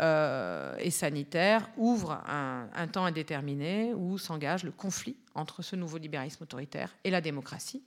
euh, 0.00 0.74
et 0.78 0.90
sanitaire 0.90 1.68
ouvre 1.76 2.12
un, 2.26 2.68
un 2.74 2.86
temps 2.88 3.04
indéterminé 3.04 3.92
où 3.94 4.18
s'engage 4.18 4.64
le 4.64 4.72
conflit 4.72 5.16
entre 5.34 5.62
ce 5.62 5.76
nouveau 5.76 5.98
libéralisme 5.98 6.42
autoritaire 6.42 6.94
et 7.04 7.10
la 7.10 7.20
démocratie. 7.20 7.82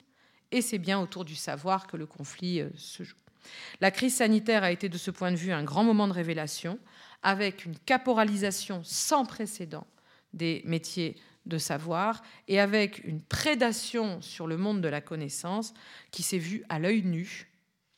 Et 0.52 0.62
c'est 0.62 0.78
bien 0.78 1.00
autour 1.00 1.26
du 1.26 1.36
savoir 1.36 1.88
que 1.88 1.98
le 1.98 2.06
conflit 2.06 2.62
se 2.76 3.04
joue. 3.04 3.18
La 3.82 3.92
crise 3.92 4.16
sanitaire 4.16 4.64
a 4.64 4.72
été 4.72 4.90
de 4.90 4.98
ce 4.98 5.12
point 5.12 5.32
de 5.32 5.38
vue 5.38 5.52
un 5.52 5.64
grand 5.64 5.84
moment 5.84 6.08
de 6.08 6.14
révélation, 6.14 6.80
avec 7.24 7.66
une 7.66 7.78
caporalisation 7.80 8.82
sans 8.84 9.26
précédent 9.26 9.88
des 10.34 10.62
métiers 10.66 11.16
de 11.46 11.58
savoir 11.58 12.24
et 12.48 12.60
avec 12.60 13.04
une 13.06 13.22
prédation 13.22 14.22
sur 14.22 14.48
le 14.48 14.58
monde 14.58 14.82
de 14.82 14.88
la 14.88 15.02
connaissance 15.02 15.74
qui 16.12 16.24
s'est 16.24 16.38
vue 16.38 16.64
à 16.70 16.80
l'œil 16.80 17.04
nu, 17.04 17.48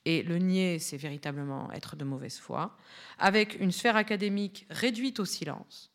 et 0.10 0.24
le 0.24 0.40
nier, 0.40 0.80
c'est 0.80 0.98
véritablement 0.98 1.72
être 1.72 1.96
de 1.96 2.04
mauvaise 2.04 2.40
foi, 2.40 2.76
avec 3.20 3.60
une 3.60 3.72
sphère 3.72 3.96
académique 3.96 4.66
réduite 4.72 5.20
au 5.20 5.26
silence 5.26 5.92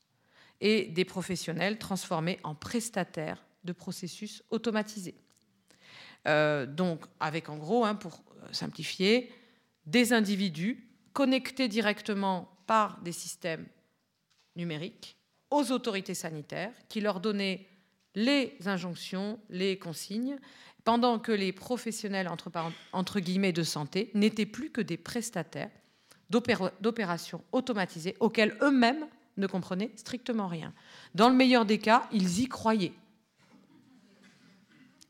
et 0.61 0.85
des 0.85 1.05
professionnels 1.05 1.79
transformés 1.79 2.39
en 2.45 2.55
prestataires 2.55 3.45
de 3.65 3.73
processus 3.73 4.45
automatisés. 4.51 5.17
Euh, 6.29 6.65
donc, 6.65 7.05
avec 7.19 7.49
en 7.49 7.57
gros, 7.57 7.85
hein, 7.85 7.97
pour 7.97 8.23
simplifier, 8.53 9.33
des 9.85 10.13
individus 10.13 10.89
connectés 11.13 11.67
directement 11.67 12.57
par 12.69 13.01
des 13.01 13.13
systèmes 13.13 13.67
numériques 14.55 15.17
aux 15.51 15.73
autorités 15.73 16.15
sanitaires 16.15 16.73
qui 16.89 17.01
leur 17.01 17.19
donnaient 17.19 17.67
les 18.15 18.57
injonctions, 18.67 19.41
les 19.51 19.77
consignes, 19.77 20.39
pendant 20.85 21.19
que 21.19 21.33
les 21.33 21.53
professionnels 21.53 22.29
entre, 22.93 23.21
guillemets 23.21 23.53
de 23.53 23.63
santé 23.63 24.11
n'étaient 24.15 24.47
plus 24.47 24.71
que 24.71 24.81
des 24.81 24.97
prestataires 24.97 25.71
d'opérations 26.31 27.43
automatisées 27.53 28.17
auxquelles 28.21 28.57
eux-mêmes 28.61 29.07
ne 29.37 29.47
comprenaient 29.47 29.91
strictement 29.97 30.47
rien. 30.47 30.73
Dans 31.15 31.29
le 31.29 31.35
meilleur 31.35 31.65
des 31.65 31.79
cas, 31.79 32.09
ils 32.13 32.41
y 32.41 32.49
croyaient. 32.49 32.93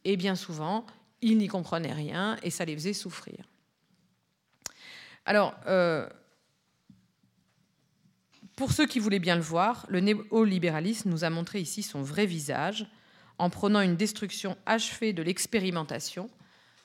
Et 0.05 0.16
bien 0.16 0.36
souvent, 0.36 0.86
ils 1.22 1.38
n'y 1.38 1.48
comprenaient 1.48 1.92
rien 1.92 2.36
et 2.42 2.51
ça 2.51 2.64
les 2.64 2.74
faisait 2.74 2.92
souffrir. 2.92 3.48
Alors, 5.24 5.55
euh, 5.66 6.09
pour 8.56 8.72
ceux 8.72 8.86
qui 8.86 9.01
voulaient 9.01 9.18
bien 9.18 9.36
le 9.36 9.42
voir, 9.42 9.86
le 9.88 10.01
néolibéralisme 10.01 11.10
nous 11.10 11.24
a 11.24 11.30
montré 11.30 11.60
ici 11.60 11.82
son 11.82 12.02
vrai 12.02 12.26
visage 12.26 12.86
en 13.39 13.51
prenant 13.51 13.81
une 13.81 13.97
destruction 13.97 14.56
achevée 14.66 15.12
de 15.12 15.23
l'expérimentation, 15.23 16.31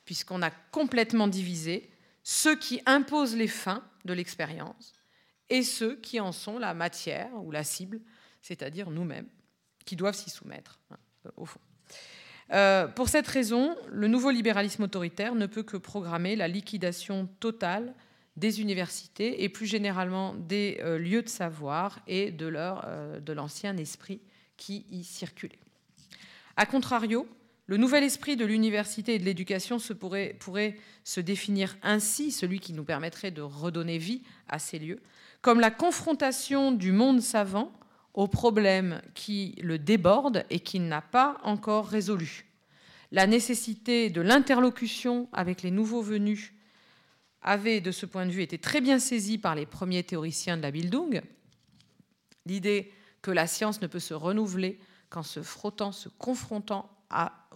puisqu'on 0.06 0.42
a 0.42 0.50
complètement 0.50 1.28
divisé 1.28 1.90
ceux 2.24 2.56
qui 2.56 2.82
imposent 2.86 3.36
les 3.36 3.48
fins 3.48 3.84
de 4.06 4.14
l'expérience 4.14 4.94
et 5.50 5.64
ceux 5.64 5.96
qui 5.96 6.20
en 6.20 6.32
sont 6.32 6.60
la 6.60 6.74
matière 6.74 7.30
ou 7.44 7.52
la 7.52 7.64
cible, 7.64 8.00
c'est-à-dire 8.42 8.90
nous-mêmes, 8.90 9.28
qui 9.86 9.96
doivent 9.96 10.16
s'y 10.16 10.30
soumettre, 10.30 10.80
hein, 10.92 10.98
au 11.38 11.46
fond. 11.46 11.60
Euh, 12.52 12.88
pour 12.88 13.10
cette 13.10 13.28
raison, 13.28 13.76
le 13.90 14.08
nouveau 14.08 14.32
libéralisme 14.32 14.84
autoritaire 14.84 15.36
ne 15.36 15.46
peut 15.46 15.64
que 15.64 15.78
programmer 15.78 16.36
la 16.36 16.48
liquidation 16.48 17.28
totale 17.40 17.94
des 18.38 18.62
universités 18.62 19.44
et 19.44 19.50
plus 19.50 19.66
généralement 19.66 20.34
des 20.34 20.80
euh, 20.82 20.98
lieux 20.98 21.22
de 21.22 21.30
savoir 21.30 22.00
et 22.08 22.36
euh, 22.42 23.20
de 23.20 23.34
l'ancien 23.34 23.78
esprit 23.78 24.22
qui 24.58 24.86
y 24.90 25.04
circulait. 25.04 25.60
A 26.60 26.66
contrario, 26.66 27.26
le 27.68 27.78
nouvel 27.78 28.04
esprit 28.04 28.36
de 28.36 28.44
l'université 28.44 29.16
et 29.16 29.20
de 29.20 29.24
l'éducation 29.24 29.78
pourrait, 29.98 30.76
se 31.06 31.22
définir 31.22 31.78
ainsi, 31.84 32.32
celui 32.32 32.60
qui 32.60 32.74
nous 32.74 32.84
permettrait 32.84 33.32
de 33.32 33.42
redonner 33.42 33.98
vie 33.98 34.24
à 34.50 34.60
ces 34.60 34.78
lieux, 34.78 35.00
comme 35.42 35.62
la 35.62 35.72
confrontation 35.72 36.74
du 36.74 36.92
monde 36.92 37.22
savant 37.22 37.72
aux 38.14 38.28
problèmes 38.28 39.02
qui 39.14 39.56
le 39.62 39.80
débordent 39.80 40.44
et 40.50 40.60
qu'il 40.60 40.90
n'a 40.90 41.02
pas 41.02 41.38
encore 41.44 41.88
résolus. 41.88 42.46
La 43.14 43.26
nécessité 43.26 44.10
de 44.10 44.20
l'interlocution 44.20 45.30
avec 45.32 45.62
les 45.62 45.72
nouveaux 45.72 46.02
venus 46.02 46.54
avait, 47.42 47.80
de 47.80 47.92
ce 47.92 48.06
point 48.06 48.26
de 48.26 48.32
vue, 48.32 48.42
été 48.42 48.58
très 48.58 48.82
bien 48.82 49.00
saisi 49.00 49.38
par 49.38 49.56
les 49.56 49.66
premiers 49.66 50.04
théoriciens 50.04 50.58
de 50.58 50.64
la 50.64 50.72
Bildung. 50.72 51.22
L'idée 52.46 52.92
que 53.22 53.32
la 53.32 53.48
science 53.48 53.82
ne 53.82 53.88
peut 53.88 54.00
se 54.00 54.14
renouveler 54.14 54.78
qu'en 55.10 55.24
se 55.24 55.42
frottant, 55.42 55.92
se 55.92 56.10
confrontant 56.10 56.90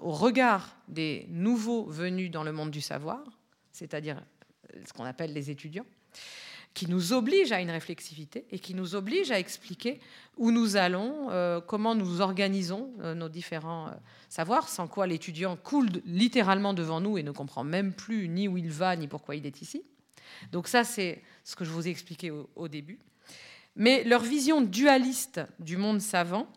au 0.01 0.11
regard 0.11 0.75
des 0.87 1.27
nouveaux 1.29 1.85
venus 1.85 2.31
dans 2.31 2.43
le 2.43 2.51
monde 2.51 2.71
du 2.71 2.81
savoir, 2.81 3.21
c'est-à-dire 3.71 4.21
ce 4.85 4.93
qu'on 4.93 5.05
appelle 5.05 5.33
les 5.33 5.51
étudiants, 5.51 5.85
qui 6.73 6.89
nous 6.89 7.13
oblige 7.13 7.51
à 7.51 7.61
une 7.61 7.69
réflexivité 7.69 8.45
et 8.51 8.57
qui 8.57 8.73
nous 8.73 8.95
oblige 8.95 9.31
à 9.31 9.37
expliquer 9.37 9.99
où 10.37 10.51
nous 10.51 10.75
allons, 10.75 11.29
euh, 11.29 11.61
comment 11.61 11.93
nous 11.93 12.21
organisons 12.21 12.91
euh, 13.01 13.13
nos 13.13 13.29
différents 13.29 13.89
euh, 13.89 13.91
savoirs, 14.27 14.67
sans 14.67 14.87
quoi 14.87 15.05
l'étudiant 15.05 15.55
coule 15.55 15.89
littéralement 16.05 16.73
devant 16.73 16.99
nous 16.99 17.17
et 17.17 17.23
ne 17.23 17.31
comprend 17.31 17.63
même 17.63 17.93
plus 17.93 18.27
ni 18.27 18.47
où 18.47 18.57
il 18.57 18.71
va 18.71 18.95
ni 18.95 19.07
pourquoi 19.07 19.35
il 19.35 19.45
est 19.45 19.61
ici. 19.61 19.83
Donc 20.51 20.67
ça, 20.67 20.83
c'est 20.83 21.21
ce 21.43 21.55
que 21.55 21.63
je 21.63 21.69
vous 21.69 21.87
ai 21.87 21.91
expliqué 21.91 22.31
au 22.31 22.67
début. 22.67 22.97
Mais 23.75 24.03
leur 24.03 24.21
vision 24.21 24.61
dualiste 24.61 25.41
du 25.59 25.77
monde 25.77 26.01
savant, 26.01 26.47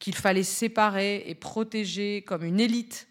qu'il 0.00 0.16
fallait 0.16 0.42
séparer 0.42 1.22
et 1.26 1.36
protéger 1.36 2.22
comme 2.22 2.42
une 2.42 2.58
élite 2.58 3.06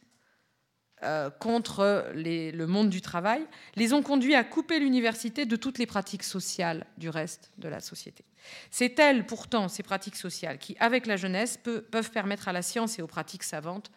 euh, 1.03 1.29
contre 1.29 2.11
le 2.13 2.65
monde 2.65 2.89
du 2.89 2.99
travail, 2.99 3.45
les 3.77 3.93
ont 3.93 4.03
conduits 4.03 4.35
à 4.35 4.43
couper 4.43 4.79
l'université 4.79 5.45
de 5.45 5.55
toutes 5.55 5.77
les 5.77 5.85
pratiques 5.85 6.23
sociales 6.23 6.85
du 6.97 7.07
reste 7.07 7.51
de 7.57 7.69
la 7.69 7.79
société. 7.79 8.25
C'est 8.69 8.99
elles, 8.99 9.25
pourtant, 9.25 9.69
ces 9.69 9.83
pratiques 9.83 10.17
sociales, 10.17 10.57
qui, 10.57 10.75
avec 10.77 11.05
la 11.05 11.15
jeunesse, 11.15 11.57
peuvent 11.57 12.11
permettre 12.11 12.49
à 12.49 12.53
la 12.53 12.61
science 12.61 12.99
et 12.99 13.01
aux 13.01 13.07
pratiques 13.07 13.43
savantes 13.43 13.91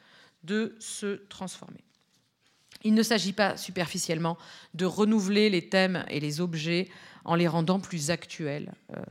de 0.44 0.76
se 0.78 1.26
transformer. 1.28 1.82
Il 2.84 2.94
ne 2.94 3.02
s'agit 3.02 3.32
pas 3.32 3.56
superficiellement 3.56 4.38
de 4.74 4.84
renouveler 4.84 5.50
les 5.50 5.68
thèmes 5.68 6.04
et 6.08 6.20
les 6.20 6.40
objets 6.40 6.88
en 7.24 7.34
les 7.34 7.48
rendant 7.48 7.80
plus 7.80 8.10
actuels. 8.10 8.72
Euh, 8.96 9.02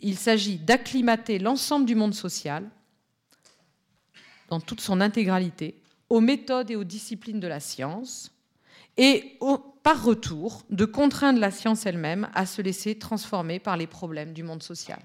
il 0.00 0.16
s'agit 0.16 0.58
d'acclimater 0.58 1.40
l'ensemble 1.40 1.86
du 1.86 1.94
monde 1.94 2.14
social 2.14 2.68
dans 4.52 4.60
toute 4.60 4.82
son 4.82 5.00
intégralité 5.00 5.80
aux 6.10 6.20
méthodes 6.20 6.70
et 6.70 6.76
aux 6.76 6.84
disciplines 6.84 7.40
de 7.40 7.48
la 7.48 7.58
science, 7.58 8.30
et 8.98 9.38
par 9.82 10.04
retour 10.04 10.62
de 10.68 10.84
contraindre 10.84 11.40
la 11.40 11.50
science 11.50 11.86
elle-même 11.86 12.28
à 12.34 12.44
se 12.44 12.60
laisser 12.60 12.98
transformer 12.98 13.58
par 13.60 13.78
les 13.78 13.86
problèmes 13.86 14.34
du 14.34 14.42
monde 14.42 14.62
social. 14.62 15.00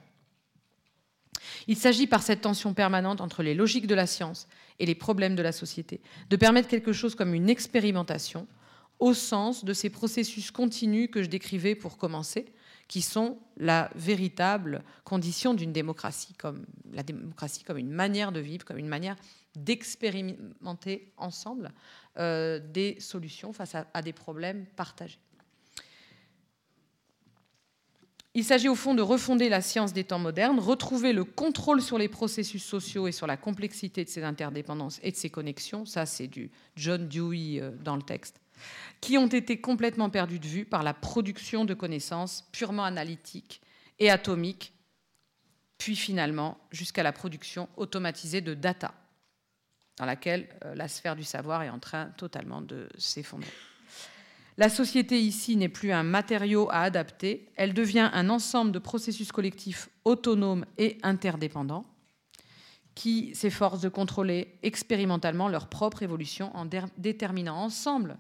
Il 1.68 1.78
s'agit 1.78 2.08
par 2.08 2.24
cette 2.24 2.42
tension 2.42 2.74
permanente 2.74 3.22
entre 3.22 3.42
les 3.42 3.54
logiques 3.54 3.88
de 3.88 3.96
la 3.96 4.06
science 4.06 4.50
et 4.80 4.86
les 4.86 4.96
problèmes 4.96 5.38
de 5.38 5.42
la 5.42 5.54
société 5.54 6.02
de 6.30 6.36
permettre 6.36 6.68
quelque 6.68 6.92
chose 6.92 7.16
comme 7.16 7.34
une 7.34 7.50
expérimentation 7.50 8.48
au 9.00 9.14
sens 9.14 9.64
de 9.64 9.72
ces 9.72 9.90
processus 9.90 10.52
continus 10.52 11.10
que 11.10 11.24
je 11.24 11.30
décrivais 11.30 11.76
pour 11.76 11.98
commencer, 11.98 12.48
qui 12.88 13.02
sont 13.02 13.38
la 13.58 13.90
véritable 13.96 14.84
condition 15.04 15.54
d'une 15.54 15.74
démocratie, 15.74 16.34
comme 16.36 16.66
la 16.94 17.04
démocratie 17.04 17.64
comme 17.64 17.78
une 17.78 17.92
manière 17.92 18.32
de 18.32 18.40
vivre, 18.40 18.66
comme 18.66 18.78
une 18.78 18.88
manière 18.88 19.18
d'expérimenter 19.56 21.12
ensemble 21.18 21.72
euh, 22.18 22.60
des 22.60 22.98
solutions 23.00 23.54
face 23.54 23.76
à, 23.76 24.02
des 24.02 24.14
problèmes 24.14 24.66
partagés. 24.76 25.20
Il 28.34 28.44
s'agit 28.44 28.70
au 28.70 28.76
fond 28.76 28.94
de 28.94 29.02
refonder 29.02 29.50
la 29.50 29.62
science 29.62 29.94
des 29.94 30.04
temps 30.04 30.20
modernes, 30.20 30.60
retrouver 30.60 31.12
le 31.12 31.24
contrôle 31.24 31.82
sur 31.82 31.98
les 31.98 32.08
processus 32.08 32.64
sociaux 32.64 33.08
et 33.08 33.12
sur 33.12 33.26
la 33.26 33.36
complexité 33.36 34.06
de 34.06 34.10
ces 34.10 34.24
interdépendances 34.24 35.00
et 35.02 35.12
de 35.12 35.16
ces 35.16 35.32
connexions, 35.32 35.86
ça 35.86 36.06
c'est 36.06 36.28
du 36.28 36.52
John 36.76 37.08
Dewey 37.08 37.60
euh, 37.60 37.72
dans 37.84 37.96
le 37.96 38.04
texte, 38.04 38.40
qui 39.02 39.18
ont 39.18 39.28
été 39.28 39.60
complètement 39.60 40.10
perdus 40.10 40.40
de 40.40 40.48
vue 40.48 40.66
par 40.66 40.84
la 40.84 40.94
production 40.94 41.66
de 41.66 41.74
connaissances 41.74 42.48
purement 42.52 42.84
analytiques 42.84 43.62
et 44.00 44.10
atomiques, 44.10 44.74
puis 45.78 45.96
finalement 45.96 46.58
jusqu'à 46.72 47.04
la 47.04 47.12
production 47.12 47.70
automatisée 47.78 48.42
de 48.42 48.54
data 48.54 48.94
dans 49.98 50.06
laquelle 50.06 50.48
euh, 50.64 50.76
la 50.76 50.88
sphère 50.88 51.16
du 51.16 51.24
savoir 51.24 51.64
est 51.64 51.70
en 51.70 51.80
train 51.80 52.08
totalement 52.18 52.62
de 52.62 52.88
s'effondrer. 52.98 53.52
La 54.58 54.70
société 54.70 55.20
ici 55.20 55.56
n'est 55.56 55.70
plus 55.70 55.92
un 55.92 56.04
matériau 56.04 56.68
à 56.72 56.82
adapter, 56.82 57.52
elle 57.56 57.74
devient 57.74 58.10
un 58.12 58.30
ensemble 58.30 58.72
de 58.72 58.80
processus 58.80 59.32
collectifs 59.32 59.90
autonomes 60.04 60.66
et 60.80 60.98
interdépendants 61.04 61.86
qui 62.96 63.36
s'efforcent 63.36 63.82
de 63.82 63.90
contrôler 63.90 64.58
expérimentalement 64.64 65.50
leur 65.50 65.68
propre 65.68 66.02
évolution 66.02 66.56
en 66.56 66.68
déterminant 66.98 67.58
ensemble 67.58 68.18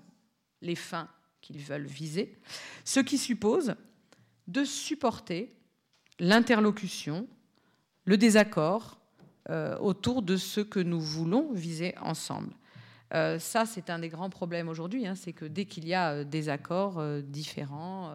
les 0.61 0.75
fins 0.75 1.09
qu'ils 1.41 1.59
veulent 1.59 1.85
viser, 1.85 2.37
ce 2.83 2.99
qui 2.99 3.17
suppose 3.17 3.75
de 4.47 4.63
supporter 4.63 5.53
l'interlocution, 6.19 7.27
le 8.05 8.17
désaccord, 8.17 8.97
euh, 9.49 9.77
autour 9.77 10.23
de 10.23 10.35
ce 10.35 10.59
que 10.59 10.81
nous 10.81 10.99
voulons 10.99 11.53
viser 11.53 11.95
ensemble. 12.01 12.51
Euh, 13.13 13.39
ça, 13.39 13.65
c'est 13.65 13.89
un 13.89 13.99
des 13.99 14.09
grands 14.09 14.29
problèmes 14.29 14.67
aujourd'hui, 14.67 15.07
hein, 15.07 15.15
c'est 15.15 15.31
que 15.31 15.45
dès 15.45 15.63
qu'il 15.63 15.87
y 15.87 15.93
a 15.93 16.11
euh, 16.11 16.23
des 16.25 16.49
accords 16.49 17.01
différents, 17.23 18.11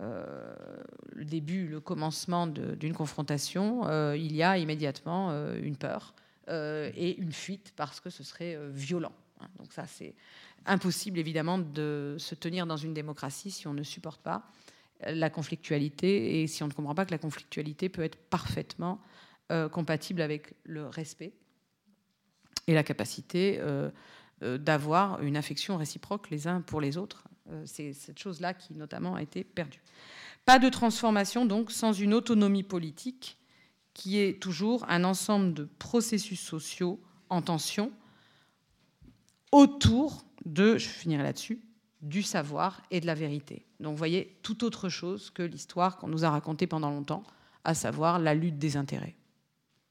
le 0.00 1.24
début, 1.24 1.66
le 1.66 1.80
commencement 1.80 2.46
d'une 2.46 2.94
confrontation, 2.94 4.14
il 4.14 4.34
y 4.34 4.44
a 4.44 4.56
immédiatement 4.56 5.32
une 5.56 5.76
peur 5.76 6.14
et 6.48 7.16
une 7.18 7.32
fuite 7.32 7.72
parce 7.74 7.98
que 7.98 8.08
ce 8.08 8.22
serait 8.22 8.56
violent. 8.70 9.10
Donc 9.68 9.74
ça, 9.74 9.86
c'est 9.86 10.14
impossible 10.64 11.18
évidemment 11.18 11.58
de 11.58 12.16
se 12.18 12.34
tenir 12.34 12.66
dans 12.66 12.78
une 12.78 12.94
démocratie 12.94 13.50
si 13.50 13.66
on 13.66 13.74
ne 13.74 13.82
supporte 13.82 14.22
pas 14.22 14.50
la 15.06 15.28
conflictualité 15.28 16.40
et 16.40 16.46
si 16.46 16.62
on 16.62 16.68
ne 16.68 16.72
comprend 16.72 16.94
pas 16.94 17.04
que 17.04 17.10
la 17.10 17.18
conflictualité 17.18 17.90
peut 17.90 18.02
être 18.02 18.16
parfaitement 18.16 18.98
compatible 19.70 20.22
avec 20.22 20.54
le 20.64 20.86
respect 20.86 21.32
et 22.66 22.72
la 22.74 22.82
capacité 22.82 23.58
euh, 23.60 23.90
euh, 24.42 24.58
d'avoir 24.58 25.20
une 25.22 25.36
affection 25.36 25.76
réciproque 25.76 26.30
les 26.30 26.46
uns 26.46 26.60
pour 26.60 26.80
les 26.80 26.96
autres. 26.96 27.24
Euh, 27.50 27.62
c'est 27.66 27.92
cette 27.92 28.18
chose-là 28.18 28.54
qui 28.54 28.74
notamment 28.74 29.16
a 29.16 29.22
été 29.22 29.44
perdue. 29.44 29.82
Pas 30.44 30.58
de 30.58 30.68
transformation 30.68 31.44
donc 31.44 31.70
sans 31.70 31.92
une 31.92 32.14
autonomie 32.14 32.62
politique 32.62 33.38
qui 33.94 34.18
est 34.18 34.40
toujours 34.40 34.84
un 34.88 35.02
ensemble 35.04 35.54
de 35.54 35.64
processus 35.78 36.40
sociaux 36.40 37.00
en 37.30 37.42
tension 37.42 37.90
autour 39.52 40.24
de, 40.44 40.78
je 40.78 40.88
finirai 40.88 41.22
là-dessus, 41.22 41.60
du 42.00 42.22
savoir 42.22 42.82
et 42.90 43.00
de 43.00 43.06
la 43.06 43.14
vérité. 43.14 43.66
Donc 43.80 43.92
vous 43.92 43.98
voyez, 43.98 44.38
tout 44.42 44.64
autre 44.64 44.88
chose 44.88 45.30
que 45.30 45.42
l'histoire 45.42 45.96
qu'on 45.96 46.08
nous 46.08 46.24
a 46.24 46.30
racontée 46.30 46.66
pendant 46.66 46.90
longtemps, 46.90 47.24
à 47.64 47.74
savoir 47.74 48.18
la 48.18 48.34
lutte 48.34 48.58
des 48.58 48.76
intérêts. 48.76 49.16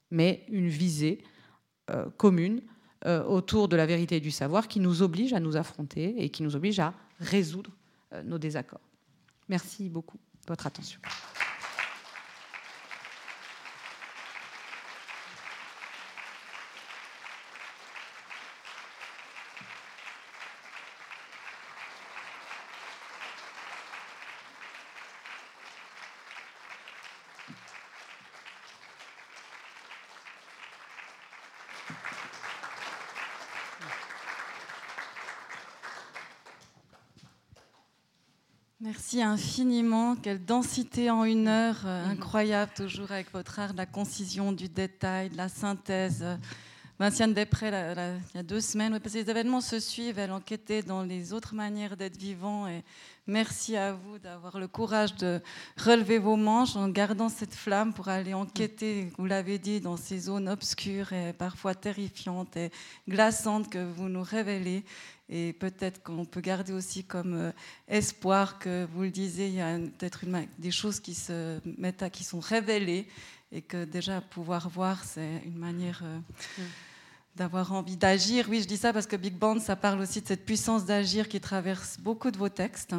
Mais 0.10 0.46
une 0.48 0.70
visée 0.70 1.24
euh, 1.90 2.10
commune 2.18 2.62
euh, 3.06 3.24
autour 3.24 3.68
de 3.68 3.76
la 3.76 3.86
vérité 3.86 4.18
et 4.18 4.20
du 4.20 4.32
savoir 4.32 4.68
qui 4.68 4.80
nous 4.80 5.02
oblige 5.02 5.34
à 5.34 5.40
nous 5.40 5.58
affronter 5.58 6.16
et 6.24 6.30
qui 6.30 6.44
nous 6.44 6.56
oblige 6.56 6.80
à 6.80 6.94
résoudre 7.20 7.72
euh, 8.14 8.24
nos 8.24 8.38
désaccords. 8.38 8.82
Merci 9.50 9.90
beaucoup 9.90 10.18
de 10.18 10.48
votre 10.48 10.66
attention. 10.66 11.00
Merci 39.10 39.24
infiniment. 39.24 40.18
Quelle 40.18 40.44
densité 40.44 41.10
en 41.10 41.24
une 41.24 41.48
heure, 41.48 41.78
euh, 41.86 42.12
incroyable, 42.12 42.74
toujours 42.76 43.10
avec 43.14 43.32
votre 43.32 43.58
art 43.58 43.72
de 43.72 43.78
la 43.78 43.86
concision, 43.86 44.52
du 44.52 44.68
détail, 44.68 45.30
de 45.30 45.38
la 45.38 45.48
synthèse. 45.48 46.26
Vinciane 47.00 47.34
Després, 47.34 47.70
il 47.70 48.36
y 48.36 48.40
a 48.40 48.44
deux 48.44 48.60
semaines, 48.60 49.00
parce 49.00 49.14
que 49.14 49.20
les 49.20 49.30
événements 49.30 49.62
se 49.62 49.80
suivent, 49.80 50.20
elle 50.20 50.34
enquêtait 50.34 50.82
dans 50.82 51.04
les 51.04 51.32
autres 51.32 51.56
manières 51.56 51.96
d'être 51.96 52.18
vivant. 52.18 52.68
Et 52.68 52.84
merci 53.28 53.78
à 53.78 53.94
vous 53.94 54.20
d'avoir 54.20 54.60
le 54.60 54.68
courage 54.68 55.16
de 55.16 55.40
relever 55.78 56.18
vos 56.18 56.36
manches 56.36 56.76
en 56.76 56.90
gardant 56.90 57.30
cette 57.30 57.56
flamme 57.56 57.94
pour 57.94 58.10
aller 58.10 58.34
enquêter, 58.34 59.14
vous 59.18 59.26
l'avez 59.26 59.58
dit, 59.58 59.80
dans 59.80 59.96
ces 59.96 60.20
zones 60.20 60.50
obscures 60.50 61.14
et 61.14 61.32
parfois 61.32 61.76
terrifiantes 61.76 62.58
et 62.58 62.72
glaçantes 63.08 63.70
que 63.70 63.90
vous 63.90 64.10
nous 64.10 64.24
révélez. 64.24 64.84
Et 65.30 65.54
peut-être 65.54 66.02
qu'on 66.04 66.26
peut 66.26 66.40
garder 66.40 66.72
aussi 66.72 67.04
comme 67.04 67.34
euh, 67.34 67.52
espoir 67.88 68.60
que, 68.60 68.88
vous 68.94 69.04
le 69.04 69.12
disiez, 69.12 69.48
il 69.48 69.56
y 69.56 69.62
a 69.62 69.78
peut-être 69.78 70.26
des 70.58 70.72
choses 70.72 71.00
qui, 71.00 71.14
se 71.14 71.60
mettent 71.78 72.02
à, 72.02 72.10
qui 72.10 72.24
sont 72.24 72.40
révélées 72.40 73.08
et 73.52 73.62
que 73.62 73.84
déjà 73.84 74.22
pouvoir 74.22 74.70
voir, 74.70 75.04
c'est 75.04 75.42
une 75.46 75.58
manière 75.58 76.02
euh, 76.04 76.20
mm. 76.58 76.64
d'avoir 77.36 77.74
envie 77.74 77.98
d'agir. 77.98 78.48
Oui, 78.50 78.62
je 78.62 78.68
dis 78.68 78.78
ça 78.78 78.94
parce 78.94 79.08
que 79.08 79.18
Big 79.18 79.34
Band, 79.34 79.60
ça 79.60 79.76
parle 79.76 80.00
aussi 80.00 80.22
de 80.22 80.28
cette 80.28 80.46
puissance 80.46 80.86
d'agir 80.86 81.28
qui 81.28 81.42
traverse 81.42 81.98
beaucoup 82.00 82.32
de 82.32 82.38
vos 82.38 82.50
textes. 82.50 82.96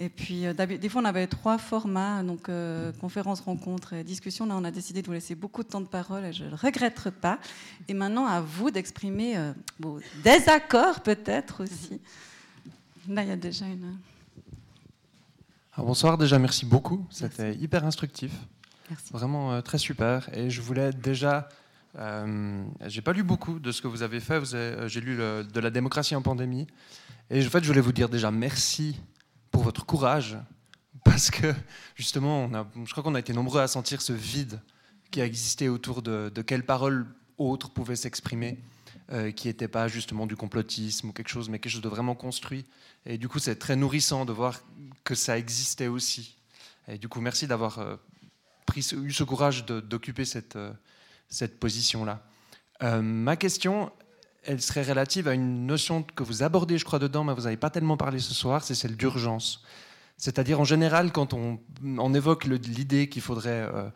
Et 0.00 0.08
puis, 0.08 0.46
euh, 0.46 0.54
des 0.54 0.88
fois, 0.88 1.02
on 1.02 1.04
avait 1.04 1.26
trois 1.26 1.58
formats, 1.58 2.22
donc 2.22 2.48
euh, 2.48 2.92
conférence, 3.00 3.40
rencontre 3.40 3.94
et 3.94 4.04
discussion. 4.04 4.46
Là, 4.46 4.54
on 4.56 4.62
a 4.62 4.70
décidé 4.70 5.02
de 5.02 5.06
vous 5.08 5.12
laisser 5.12 5.34
beaucoup 5.34 5.64
de 5.64 5.68
temps 5.68 5.80
de 5.80 5.88
parole 5.88 6.24
et 6.24 6.32
je 6.32 6.44
ne 6.44 6.50
le 6.50 6.54
regrette 6.54 7.10
pas. 7.10 7.40
Et 7.88 7.94
maintenant, 7.94 8.24
à 8.26 8.40
vous 8.40 8.70
d'exprimer 8.70 9.36
euh, 9.36 9.52
vos 9.80 9.98
désaccords, 10.22 11.00
peut-être 11.00 11.64
aussi. 11.64 12.00
Là, 13.08 13.24
il 13.24 13.28
y 13.28 13.32
a 13.32 13.36
déjà 13.36 13.66
une. 13.66 13.96
bonsoir, 15.76 16.16
déjà, 16.16 16.38
merci 16.38 16.64
beaucoup. 16.64 17.04
C'était 17.10 17.56
hyper 17.56 17.84
instructif. 17.84 18.30
Merci. 18.90 19.12
Vraiment 19.12 19.60
très 19.62 19.78
super. 19.78 20.30
Et 20.32 20.48
je 20.48 20.62
voulais 20.62 20.92
déjà. 20.92 21.48
j'ai 22.86 23.02
pas 23.02 23.12
lu 23.12 23.24
beaucoup 23.24 23.58
de 23.58 23.72
ce 23.72 23.82
que 23.82 23.88
vous 23.88 24.02
avez 24.02 24.20
fait. 24.20 24.44
J'ai 24.86 25.00
lu 25.00 25.16
de 25.16 25.60
la 25.60 25.70
démocratie 25.70 26.14
en 26.14 26.22
pandémie. 26.22 26.68
Et 27.30 27.44
en 27.44 27.50
fait, 27.50 27.62
je 27.62 27.68
voulais 27.68 27.80
vous 27.80 27.92
dire 27.92 28.08
déjà 28.08 28.30
merci 28.30 28.96
pour 29.50 29.62
votre 29.62 29.84
courage, 29.86 30.38
parce 31.04 31.30
que 31.30 31.54
justement, 31.94 32.50
je 32.84 32.90
crois 32.90 33.02
qu'on 33.02 33.14
a 33.14 33.18
été 33.20 33.32
nombreux 33.32 33.60
à 33.60 33.68
sentir 33.68 34.00
ce 34.02 34.12
vide 34.12 34.60
qui 35.10 35.20
a 35.20 35.24
existé 35.24 35.68
autour 35.68 36.02
de, 36.02 36.30
quelles 36.46 36.64
paroles 36.64 37.06
autres 37.38 37.70
pouvaient 37.70 37.96
s'exprimer, 37.96 38.58
euh, 39.10 39.30
qui 39.30 39.48
n'était 39.48 39.68
pas 39.68 39.88
justement 39.88 40.26
du 40.26 40.36
complotisme 40.36 41.08
ou 41.08 41.12
quelque 41.12 41.28
chose, 41.30 41.48
mais 41.48 41.58
quelque 41.58 41.72
chose 41.72 41.82
de 41.82 41.88
vraiment 41.88 42.14
construit. 42.14 42.66
Et 43.06 43.16
du 43.16 43.28
coup, 43.28 43.38
c'est 43.38 43.56
très 43.56 43.76
nourrissant 43.76 44.24
de 44.24 44.32
voir 44.32 44.60
que 45.04 45.14
ça 45.14 45.38
existait 45.38 45.86
aussi. 45.86 46.36
Et 46.88 46.98
du 46.98 47.08
coup, 47.08 47.20
merci 47.20 47.46
d'avoir 47.46 47.78
euh, 47.78 47.96
eu 48.76 49.12
ce 49.12 49.24
courage 49.24 49.64
d'occuper 49.64 50.24
cette, 50.24 50.56
euh, 50.56 50.72
cette 51.28 51.58
position-là. 51.58 52.22
ma 53.00 53.36
question, 53.36 53.90
elle 54.44 54.60
serait 54.60 54.82
relative 54.82 55.28
à 55.28 55.34
une 55.34 55.66
notion 55.66 56.02
que 56.02 56.22
vous 56.22 56.42
abordez, 56.42 56.78
je 56.78 56.84
crois, 56.84 56.98
dedans, 56.98 57.24
mais 57.24 57.34
vous 57.34 57.42
n'avez 57.42 57.56
pas 57.56 57.70
tellement 57.70 57.96
parlé 57.96 58.18
ce 58.18 58.34
soir, 58.34 58.62
c'est 58.62 58.74
celle 58.74 58.96
d'urgence. 58.96 59.62
C'est-à-dire, 60.16 60.60
en 60.60 60.64
général, 60.64 61.12
quand 61.12 61.34
on, 61.34 62.14
évoque 62.14 62.44
l'idée 62.44 63.08
qu'il 63.08 63.22
faudrait 63.22 63.68
euh, 63.72 63.88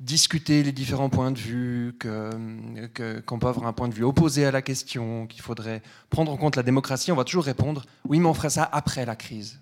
discuter 0.00 0.62
les 0.62 0.72
différents 0.72 1.08
points 1.08 1.30
de 1.30 1.38
vue, 1.38 1.96
qu'on 2.00 3.38
peut 3.38 3.46
avoir 3.46 3.66
un 3.66 3.72
point 3.72 3.88
de 3.88 3.94
vue 3.94 4.04
opposé 4.04 4.44
à 4.44 4.50
la 4.50 4.62
question, 4.62 5.26
qu'il 5.26 5.40
faudrait 5.40 5.82
prendre 6.10 6.30
en 6.32 6.36
compte 6.36 6.56
la 6.56 6.62
démocratie, 6.62 7.12
on 7.12 7.16
va 7.16 7.24
toujours 7.24 7.44
répondre 7.44 7.84
oui, 8.08 8.20
mais 8.20 8.26
on 8.26 8.34
ferait 8.34 8.50
ça 8.50 8.68
après 8.70 9.06
la 9.06 9.16
crise. 9.16 9.60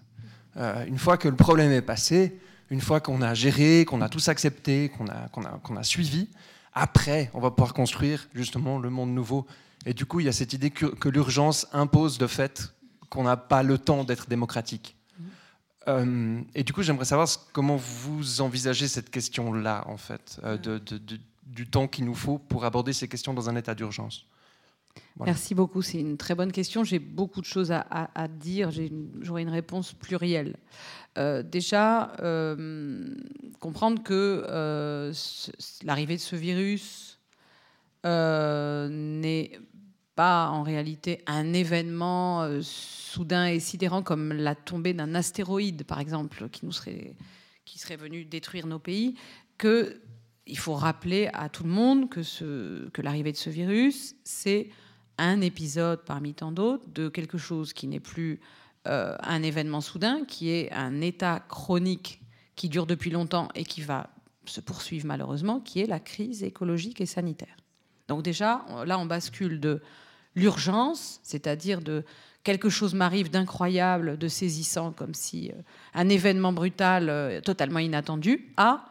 Euh, 0.56 0.84
une 0.86 0.98
fois 0.98 1.16
que 1.16 1.28
le 1.28 1.36
problème 1.36 1.70
est 1.70 1.82
passé, 1.82 2.38
une 2.70 2.80
fois 2.80 3.00
qu'on 3.00 3.22
a 3.22 3.34
géré, 3.34 3.84
qu'on 3.84 4.00
a 4.00 4.08
tous 4.08 4.28
accepté, 4.28 4.90
qu'on 4.90 5.76
a, 5.76 5.82
suivi, 5.82 6.28
après, 6.74 7.30
on 7.34 7.40
va 7.40 7.50
pouvoir 7.50 7.74
construire 7.74 8.28
justement 8.34 8.78
le 8.78 8.88
monde 8.88 9.10
nouveau 9.10 9.46
et 9.86 9.94
du 9.94 10.06
coup, 10.06 10.20
il 10.20 10.26
y 10.26 10.28
a 10.28 10.32
cette 10.32 10.52
idée 10.52 10.70
que, 10.70 11.08
l'urgence 11.08 11.66
impose 11.72 12.18
de 12.18 12.26
fait 12.26 12.74
qu'on 13.10 13.24
n'a 13.24 13.36
pas 13.36 13.62
le 13.62 13.78
temps 13.78 14.04
d'être 14.04 14.28
démocratique. 14.28 14.96
Euh, 15.88 16.40
et 16.54 16.62
du 16.62 16.72
coup, 16.72 16.82
j'aimerais 16.82 17.04
savoir 17.04 17.28
comment 17.52 17.76
vous 17.76 18.40
envisagez 18.40 18.86
cette 18.86 19.10
question-là, 19.10 19.84
en 19.88 19.96
fait, 19.96 20.40
euh, 20.44 20.56
de, 20.56 20.80
du 21.44 21.68
temps 21.68 21.88
qu'il 21.88 22.04
nous 22.04 22.14
faut 22.14 22.38
pour 22.38 22.64
aborder 22.64 22.92
ces 22.92 23.08
questions 23.08 23.34
dans 23.34 23.50
un 23.50 23.56
état 23.56 23.74
d'urgence. 23.74 24.26
Merci 25.18 25.54
beaucoup, 25.54 25.82
c'est 25.82 25.98
une 25.98 26.18
très 26.18 26.34
bonne 26.34 26.52
question. 26.52 26.84
J'ai 26.84 26.98
beaucoup 26.98 27.40
de 27.40 27.46
choses 27.46 27.72
à, 27.72 27.80
à, 28.14 28.28
dire, 28.28 28.70
j'aurai 29.20 29.42
une 29.42 29.48
réponse 29.48 29.94
plurielle. 29.94 30.56
Euh, 31.18 31.42
déjà, 31.42 32.12
comprendre 33.58 34.02
que 34.02 35.12
l'arrivée 35.82 36.16
de 36.16 36.20
ce 36.20 36.36
virus 36.36 37.18
n'est 38.04 39.50
en 40.22 40.62
réalité 40.62 41.22
un 41.26 41.52
événement 41.52 42.42
euh, 42.42 42.60
soudain 42.62 43.46
et 43.46 43.60
sidérant 43.60 44.02
comme 44.02 44.32
la 44.32 44.54
tombée 44.54 44.94
d'un 44.94 45.14
astéroïde, 45.14 45.84
par 45.84 46.00
exemple, 46.00 46.48
qui, 46.48 46.64
nous 46.64 46.72
serait, 46.72 47.14
qui 47.64 47.78
serait 47.78 47.96
venu 47.96 48.24
détruire 48.24 48.66
nos 48.66 48.78
pays, 48.78 49.14
que 49.58 50.00
il 50.46 50.58
faut 50.58 50.74
rappeler 50.74 51.30
à 51.34 51.48
tout 51.48 51.62
le 51.62 51.70
monde 51.70 52.10
que, 52.10 52.88
que 52.88 53.02
l'arrivée 53.02 53.30
de 53.30 53.36
ce 53.36 53.48
virus, 53.48 54.16
c'est 54.24 54.70
un 55.18 55.40
épisode 55.40 56.04
parmi 56.04 56.34
tant 56.34 56.50
d'autres 56.50 56.84
de 56.88 57.08
quelque 57.08 57.38
chose 57.38 57.72
qui 57.72 57.86
n'est 57.86 58.00
plus 58.00 58.40
euh, 58.88 59.16
un 59.20 59.42
événement 59.42 59.80
soudain, 59.80 60.24
qui 60.24 60.50
est 60.50 60.72
un 60.72 61.00
état 61.00 61.40
chronique 61.48 62.20
qui 62.56 62.68
dure 62.68 62.86
depuis 62.86 63.10
longtemps 63.10 63.48
et 63.54 63.64
qui 63.64 63.80
va 63.82 64.10
se 64.44 64.60
poursuivre 64.60 65.06
malheureusement, 65.06 65.60
qui 65.60 65.80
est 65.80 65.86
la 65.86 66.00
crise 66.00 66.42
écologique 66.42 67.00
et 67.00 67.06
sanitaire. 67.06 67.56
Donc 68.08 68.22
déjà, 68.22 68.64
là, 68.84 68.98
on 68.98 69.06
bascule 69.06 69.60
de 69.60 69.80
l'urgence, 70.34 71.20
c'est-à-dire 71.22 71.80
de 71.80 72.04
quelque 72.44 72.68
chose 72.68 72.94
m'arrive 72.94 73.30
d'incroyable, 73.30 74.18
de 74.18 74.28
saisissant, 74.28 74.92
comme 74.92 75.14
si 75.14 75.50
euh, 75.50 75.60
un 75.94 76.08
événement 76.08 76.52
brutal, 76.52 77.08
euh, 77.08 77.40
totalement 77.40 77.78
inattendu, 77.78 78.52
à 78.56 78.84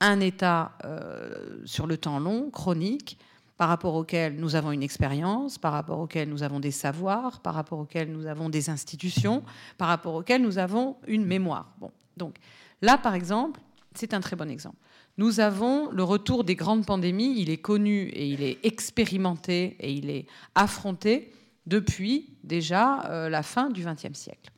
un 0.00 0.20
état 0.20 0.72
euh, 0.84 1.60
sur 1.64 1.86
le 1.86 1.96
temps 1.96 2.18
long, 2.18 2.50
chronique, 2.50 3.18
par 3.56 3.68
rapport 3.68 3.94
auxquels 3.94 4.36
nous 4.36 4.56
avons 4.56 4.72
une 4.72 4.82
expérience, 4.82 5.58
par 5.58 5.72
rapport 5.72 6.00
auxquels 6.00 6.28
nous 6.28 6.42
avons 6.42 6.58
des 6.58 6.70
savoirs, 6.70 7.40
par 7.40 7.54
rapport 7.54 7.78
auxquels 7.78 8.10
nous 8.10 8.26
avons 8.26 8.48
des 8.48 8.70
institutions, 8.70 9.42
par 9.78 9.88
rapport 9.88 10.14
auxquels 10.14 10.42
nous 10.42 10.58
avons 10.58 10.96
une 11.06 11.24
mémoire. 11.24 11.72
Bon, 11.78 11.92
donc 12.16 12.36
là, 12.80 12.98
par 12.98 13.14
exemple, 13.14 13.60
c'est 13.94 14.14
un 14.14 14.20
très 14.20 14.36
bon 14.36 14.50
exemple. 14.50 14.76
Nous 15.18 15.40
avons 15.40 15.90
le 15.90 16.02
retour 16.02 16.44
des 16.44 16.54
grandes 16.54 16.86
pandémies, 16.86 17.34
il 17.38 17.50
est 17.50 17.58
connu 17.58 18.08
et 18.08 18.26
il 18.26 18.42
est 18.42 18.58
expérimenté 18.64 19.76
et 19.80 19.92
il 19.92 20.08
est 20.08 20.26
affronté 20.54 21.32
depuis 21.66 22.30
déjà 22.44 23.04
euh, 23.10 23.28
la 23.28 23.42
fin 23.42 23.70
du 23.70 23.84
XXe 23.84 24.18
siècle. 24.18 24.50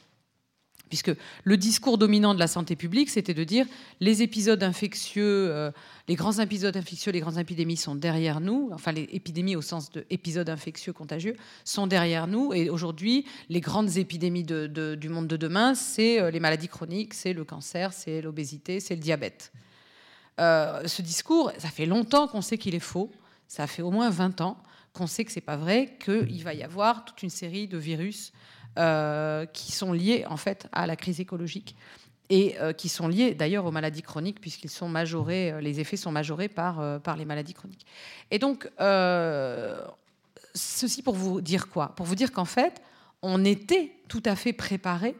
Puisque 0.88 1.12
le 1.42 1.56
discours 1.56 1.98
dominant 1.98 2.34
de 2.34 2.38
la 2.38 2.46
santé 2.46 2.76
publique, 2.76 3.10
c'était 3.10 3.34
de 3.34 3.42
dire 3.42 3.66
les 3.98 4.22
épisodes 4.22 4.62
infectieux, 4.62 5.50
euh, 5.50 5.72
les 6.06 6.14
grands 6.14 6.38
épisodes 6.38 6.76
infectieux, 6.76 7.10
les 7.10 7.18
grandes 7.18 7.38
épidémies 7.38 7.76
sont 7.76 7.96
derrière 7.96 8.40
nous, 8.40 8.70
enfin 8.72 8.92
les 8.92 9.08
épidémies 9.10 9.56
au 9.56 9.62
sens 9.62 9.90
d'épisodes 9.90 10.48
infectieux 10.48 10.92
contagieux 10.92 11.34
sont 11.64 11.88
derrière 11.88 12.28
nous, 12.28 12.52
et 12.52 12.70
aujourd'hui, 12.70 13.24
les 13.48 13.60
grandes 13.60 13.96
épidémies 13.96 14.44
du 14.44 15.08
monde 15.08 15.26
de 15.26 15.36
demain, 15.36 15.74
c'est 15.74 16.20
euh, 16.20 16.30
les 16.30 16.38
maladies 16.38 16.68
chroniques, 16.68 17.14
c'est 17.14 17.32
le 17.32 17.44
cancer, 17.44 17.92
c'est 17.92 18.20
l'obésité, 18.20 18.78
c'est 18.78 18.94
le 18.94 19.00
diabète. 19.00 19.50
Euh, 20.40 20.86
ce 20.86 21.02
discours, 21.02 21.52
ça 21.58 21.68
fait 21.68 21.86
longtemps 21.86 22.26
qu'on 22.26 22.42
sait 22.42 22.58
qu'il 22.58 22.74
est 22.74 22.80
faux, 22.80 23.10
ça 23.46 23.66
fait 23.66 23.82
au 23.82 23.90
moins 23.90 24.10
20 24.10 24.40
ans 24.40 24.56
qu'on 24.92 25.06
sait 25.06 25.24
que 25.24 25.32
c'est 25.32 25.40
pas 25.40 25.56
vrai, 25.56 25.96
qu'il 26.04 26.44
va 26.44 26.54
y 26.54 26.62
avoir 26.62 27.04
toute 27.04 27.22
une 27.22 27.30
série 27.30 27.66
de 27.66 27.78
virus 27.78 28.32
euh, 28.78 29.44
qui 29.46 29.72
sont 29.72 29.92
liés 29.92 30.24
en 30.28 30.36
fait 30.36 30.68
à 30.72 30.86
la 30.86 30.94
crise 30.96 31.20
écologique 31.20 31.74
et 32.30 32.56
euh, 32.60 32.72
qui 32.72 32.88
sont 32.88 33.08
liés 33.08 33.34
d'ailleurs 33.34 33.66
aux 33.66 33.72
maladies 33.72 34.02
chroniques 34.02 34.40
puisqu'ils 34.40 34.70
sont 34.70 34.88
majorés, 34.88 35.60
les 35.60 35.80
effets 35.80 35.96
sont 35.96 36.12
majorés 36.12 36.48
par, 36.48 37.00
par 37.00 37.16
les 37.16 37.24
maladies 37.24 37.54
chroniques. 37.54 37.86
Et 38.30 38.38
donc, 38.38 38.70
ceci 40.54 41.02
pour 41.02 41.14
vous 41.14 41.40
dire 41.40 41.68
quoi? 41.68 41.94
Pour 41.96 42.06
vous 42.06 42.14
dire 42.14 42.32
qu'en 42.32 42.44
fait, 42.44 42.80
on 43.22 43.44
était 43.44 43.92
tout 44.08 44.22
à 44.24 44.36
fait 44.36 44.52
préparés, 44.52 45.16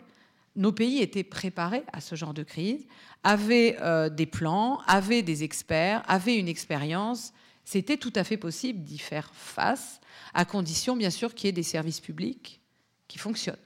nos 0.57 0.73
pays 0.73 1.01
étaient 1.01 1.25
préparés 1.25 1.85
à 1.93 2.01
ce 2.01 2.15
genre 2.15 2.35
de 2.35 2.43
crise, 2.43 2.87
avaient 3.23 3.77
des 4.11 4.27
plans, 4.27 4.81
avaient 4.87 5.23
des 5.23 5.43
experts, 5.43 6.03
avaient 6.07 6.37
une 6.37 6.49
expérience. 6.49 7.33
C'était 7.65 7.97
tout 7.97 8.13
à 8.15 8.25
fait 8.25 8.37
possible 8.37 8.85
d'y 8.85 8.99
faire 8.99 9.31
face, 9.35 10.01
à 10.35 10.45
condition 10.45 10.97
bien 10.97 11.11
sûr 11.11 11.35
qu'il 11.35 11.47
y 11.47 11.49
ait 11.49 11.53
des 11.53 11.63
services 11.63 12.01
publics, 12.01 12.61
qui 13.09 13.19
fonctionne. 13.19 13.57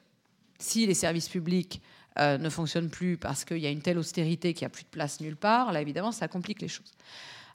Si 0.59 0.87
les 0.87 0.95
services 0.95 1.29
publics 1.29 1.81
euh, 2.19 2.37
ne 2.37 2.51
fonctionnent 2.51 2.91
plus 2.91 3.17
parce 3.17 3.45
qu'il 3.45 3.59
y 3.59 3.67
a 3.67 3.71
une 3.71 3.81
telle 3.81 3.99
austérité 3.99 4.53
qu'il 4.53 4.65
n'y 4.65 4.67
a 4.67 4.71
plus 4.71 4.83
de 4.83 4.89
place 4.89 5.21
nulle 5.21 5.37
part, 5.37 5.73
là 5.73 5.81
évidemment 5.81 6.11
ça 6.11 6.27
complique 6.27 6.61
les 6.61 6.69
choses. 6.69 6.93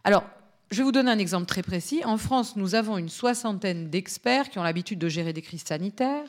Alors, 0.05 0.23
je 0.71 0.77
vais 0.77 0.83
vous 0.83 0.91
donner 0.91 1.11
un 1.11 1.19
exemple 1.19 1.45
très 1.45 1.61
précis. 1.61 2.01
En 2.05 2.17
France, 2.17 2.55
nous 2.55 2.73
avons 2.73 2.97
une 2.97 3.09
soixantaine 3.09 3.89
d'experts 3.89 4.49
qui 4.49 4.59
ont 4.59 4.63
l'habitude 4.63 4.99
de 4.99 5.09
gérer 5.09 5.33
des 5.33 5.41
crises 5.41 5.65
sanitaires. 5.65 6.25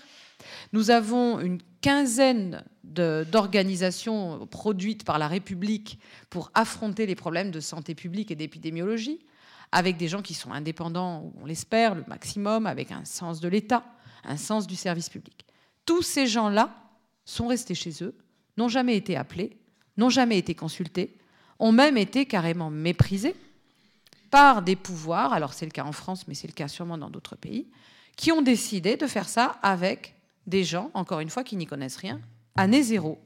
Nous 0.73 0.91
avons 0.91 1.41
une 1.41 1.61
quinzaine 1.81 2.65
d'organisations 2.83 4.47
produites 4.47 5.05
par 5.05 5.19
la 5.19 5.29
République 5.29 5.99
pour 6.31 6.51
affronter 6.55 7.07
les 7.07 7.15
problèmes 7.15 7.51
de 7.51 7.61
santé 7.61 7.95
publique 7.95 8.31
et 8.31 8.37
d'épidémiologie, 8.37 9.21
avec 9.73 9.97
des 9.97 10.09
gens 10.09 10.23
qui 10.23 10.35
sont 10.35 10.53
indépendants, 10.53 11.33
on 11.41 11.47
l'espère, 11.47 11.95
le 11.95 12.05
maximum, 12.07 12.67
avec 12.67 12.93
un 12.93 13.05
sens 13.05 13.41
de 13.41 13.49
l'État, 13.49 13.85
un 14.25 14.37
sens 14.37 14.67
du 14.67 14.77
service 14.77 15.09
public. 15.09 15.45
Tous 15.85 16.03
ces 16.03 16.27
gens-là 16.27 16.75
sont 17.25 17.49
restés 17.49 17.75
chez 17.75 18.03
eux, 18.03 18.15
n'ont 18.57 18.69
jamais 18.69 18.97
été 18.97 19.17
appelés, 19.17 19.59
n'ont 19.97 20.11
jamais 20.11 20.39
été 20.39 20.55
consultés, 20.55 21.17
ont 21.59 21.73
même 21.73 21.97
été 21.97 22.27
carrément 22.27 22.71
méprisés 22.71 23.35
par 24.31 24.63
des 24.63 24.77
pouvoirs, 24.77 25.33
alors 25.33 25.53
c'est 25.53 25.67
le 25.67 25.71
cas 25.71 25.85
en 25.85 25.93
France, 25.93 26.27
mais 26.29 26.35
c'est 26.35 26.49
le 26.49 26.53
cas 26.53 26.69
sûrement 26.69 26.99
dans 26.99 27.11
d'autres 27.11 27.37
pays, 27.37 27.69
qui 28.17 28.33
ont 28.33 28.43
décidé 28.43 28.97
de 28.97 29.07
faire 29.07 29.29
ça 29.29 29.59
avec 29.63 30.14
des 30.47 30.65
gens, 30.65 30.91
encore 30.95 31.21
une 31.21 31.31
fois, 31.31 31.45
qui 31.45 31.57
n'y 31.57 31.67
connaissent 31.67 31.97
rien, 31.97 32.21
année 32.57 32.83
zéro. 32.83 33.19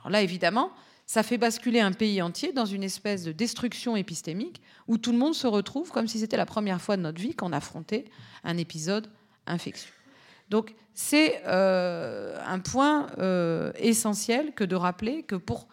Alors 0.00 0.10
là, 0.10 0.22
évidemment, 0.22 0.72
ça 1.06 1.22
fait 1.22 1.38
basculer 1.38 1.80
un 1.80 1.92
pays 1.92 2.20
entier 2.20 2.52
dans 2.52 2.66
une 2.66 2.82
espèce 2.82 3.24
de 3.24 3.32
destruction 3.32 3.96
épistémique 3.96 4.60
où 4.86 4.98
tout 4.98 5.10
le 5.10 5.18
monde 5.18 5.34
se 5.34 5.46
retrouve 5.46 5.90
comme 5.90 6.06
si 6.06 6.18
c'était 6.18 6.36
la 6.36 6.46
première 6.46 6.80
fois 6.80 6.96
de 6.96 7.02
notre 7.02 7.20
vie 7.20 7.34
qu'on 7.34 7.52
affrontait 7.52 8.04
un 8.44 8.58
épisode 8.58 9.08
infectieux. 9.46 9.92
Donc 10.50 10.74
c'est 10.92 11.42
euh, 11.46 12.38
un 12.46 12.58
point 12.58 13.06
euh, 13.18 13.72
essentiel 13.78 14.52
que 14.54 14.64
de 14.64 14.76
rappeler 14.76 15.22
que 15.22 15.34
pour... 15.34 15.68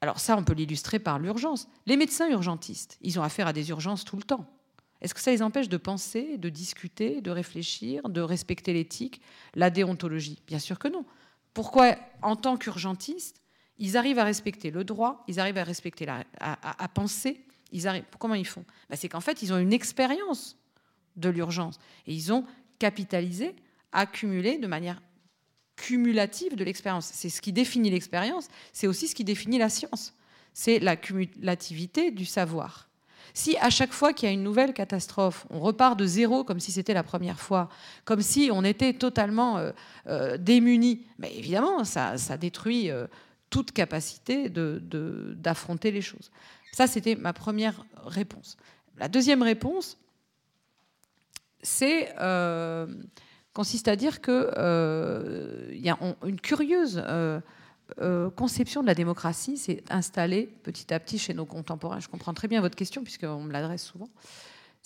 Alors 0.00 0.18
ça, 0.18 0.36
on 0.36 0.42
peut 0.42 0.54
l'illustrer 0.54 0.98
par 0.98 1.18
l'urgence. 1.18 1.68
Les 1.86 1.96
médecins 1.96 2.28
urgentistes, 2.28 2.98
ils 3.00 3.18
ont 3.20 3.22
affaire 3.22 3.46
à 3.46 3.52
des 3.52 3.70
urgences 3.70 4.04
tout 4.04 4.16
le 4.16 4.22
temps. 4.22 4.46
Est-ce 5.04 5.12
que 5.12 5.20
ça 5.20 5.32
les 5.32 5.42
empêche 5.42 5.68
de 5.68 5.76
penser, 5.76 6.38
de 6.38 6.48
discuter, 6.48 7.20
de 7.20 7.30
réfléchir, 7.30 8.08
de 8.08 8.22
respecter 8.22 8.72
l'éthique, 8.72 9.20
la 9.54 9.68
déontologie? 9.68 10.38
Bien 10.46 10.58
sûr 10.58 10.78
que 10.78 10.88
non. 10.88 11.04
Pourquoi, 11.52 11.96
en 12.22 12.36
tant 12.36 12.56
qu'urgentistes, 12.56 13.42
ils 13.76 13.98
arrivent 13.98 14.18
à 14.18 14.24
respecter 14.24 14.70
le 14.70 14.82
droit, 14.82 15.22
ils 15.28 15.38
arrivent 15.38 15.58
à 15.58 15.64
respecter, 15.64 16.06
à, 16.40 16.88
penser 16.88 17.44
ils 17.70 17.86
arrivent, 17.86 18.04
Comment 18.18 18.34
ils 18.34 18.46
font? 18.46 18.64
Ben, 18.88 18.96
C'est 18.96 19.10
qu'en 19.10 19.20
fait, 19.20 19.42
ils 19.42 19.52
ont 19.52 19.58
une 19.58 19.74
expérience 19.74 20.56
de 21.16 21.28
l'urgence 21.28 21.78
et 22.06 22.14
ils 22.14 22.32
ont 22.32 22.46
capitalisé 22.78 23.54
accumuler 23.92 24.56
de 24.56 24.66
manière 24.66 25.02
cumulative 25.76 26.56
de 26.56 26.64
l'expérience. 26.64 27.10
C'est 27.12 27.28
ce 27.28 27.42
qui 27.42 27.52
définit 27.52 27.90
l'expérience, 27.90 28.48
c'est 28.72 28.86
aussi 28.86 29.06
ce 29.08 29.14
qui 29.14 29.24
définit 29.24 29.58
la 29.58 29.68
science. 29.68 30.14
C'est 30.54 30.78
la 30.78 30.96
cumulativité 30.96 32.10
du 32.10 32.24
savoir. 32.24 32.88
Si 33.34 33.56
à 33.58 33.68
chaque 33.68 33.92
fois 33.92 34.12
qu'il 34.12 34.28
y 34.28 34.30
a 34.30 34.32
une 34.32 34.42
nouvelle 34.42 34.72
catastrophe, 34.72 35.46
on 35.50 35.60
repart 35.60 35.98
de 35.98 36.06
zéro 36.06 36.44
comme 36.44 36.60
si 36.60 36.72
c'était 36.72 36.94
la 36.94 37.02
première 37.02 37.40
fois, 37.40 37.68
comme 38.04 38.22
si 38.22 38.48
on 38.52 38.64
était 38.64 38.94
totalement 38.94 39.58
euh, 39.58 39.72
euh, 40.06 40.36
démuni, 40.38 41.04
mais 41.18 41.36
évidemment, 41.36 41.84
ça, 41.84 42.16
détruit 42.38 42.90
euh, 42.90 43.06
toute 43.50 43.72
capacité 43.72 44.48
d'affronter 44.48 45.90
les 45.90 46.00
choses. 46.00 46.30
Ça, 46.72 46.86
c'était 46.86 47.16
ma 47.16 47.32
première 47.32 47.84
réponse. 48.04 48.56
La 48.98 49.08
deuxième 49.08 49.42
réponse, 49.42 49.98
c'est 51.62 52.14
consiste 53.54 53.86
à 53.86 53.96
dire 53.96 54.20
qu'il 54.20 54.34
euh, 54.58 55.68
y 55.72 55.88
a 55.88 55.96
une 56.26 56.40
curieuse 56.40 57.02
euh, 58.00 58.04
euh, 58.04 58.30
conception 58.30 58.82
de 58.82 58.86
la 58.86 58.94
démocratie 58.94 59.56
s'est 59.56 59.82
installée 59.90 60.48
petit 60.62 60.92
à 60.92 61.00
petit 61.00 61.18
chez 61.18 61.34
nos 61.34 61.44
contemporains. 61.44 62.00
Je 62.00 62.08
comprends 62.08 62.34
très 62.34 62.48
bien 62.48 62.60
votre 62.60 62.76
question 62.76 63.02
puisqu'on 63.02 63.42
me 63.42 63.52
l'adresse 63.52 63.84
souvent. 63.84 64.08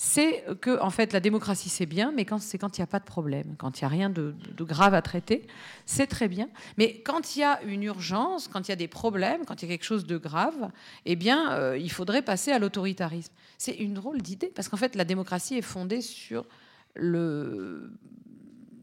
C'est 0.01 0.45
que 0.61 0.81
en 0.81 0.91
fait 0.91 1.12
la 1.12 1.19
démocratie 1.19 1.69
c'est 1.69 1.87
bien, 1.87 2.12
mais 2.12 2.25
c'est 2.39 2.57
quand 2.57 2.79
il 2.79 2.81
n'y 2.81 2.85
a 2.85 2.87
pas 2.87 3.01
de 3.01 3.05
problème, 3.05 3.57
quand 3.59 3.81
il 3.81 3.85
n'y 3.85 3.87
a 3.87 3.89
rien 3.89 4.11
de, 4.11 4.35
grave 4.61 4.95
à 4.95 5.03
traiter, 5.03 5.47
c'est 5.87 6.07
très 6.07 6.29
bien. 6.29 6.49
Mais 6.77 7.01
quand 7.01 7.35
il 7.35 7.41
y 7.41 7.43
a 7.43 7.61
une 7.65 7.83
urgence, 7.83 8.47
quand 8.47 8.69
il 8.69 8.70
y 8.70 8.73
a 8.73 8.77
des 8.77 8.87
problèmes, 8.87 9.45
quand 9.45 9.61
il 9.61 9.69
y 9.69 9.73
a 9.73 9.75
quelque 9.75 9.85
chose 9.85 10.07
de 10.07 10.16
grave, 10.16 10.70
eh 11.05 11.16
bien 11.16 11.75
il 11.75 11.91
faudrait 11.91 12.23
passer 12.23 12.53
à 12.53 12.61
l'autoritarisme. 12.61 13.33
C'est 13.59 13.75
une 13.75 13.95
drôle 13.95 14.23
d'idée 14.23 14.53
parce 14.55 14.69
qu'en 14.69 14.77
fait 14.77 14.95
la 14.95 15.05
démocratie 15.05 15.57
est 15.57 15.62
fondée 15.62 16.01
sur 16.01 16.47
le 16.95 17.91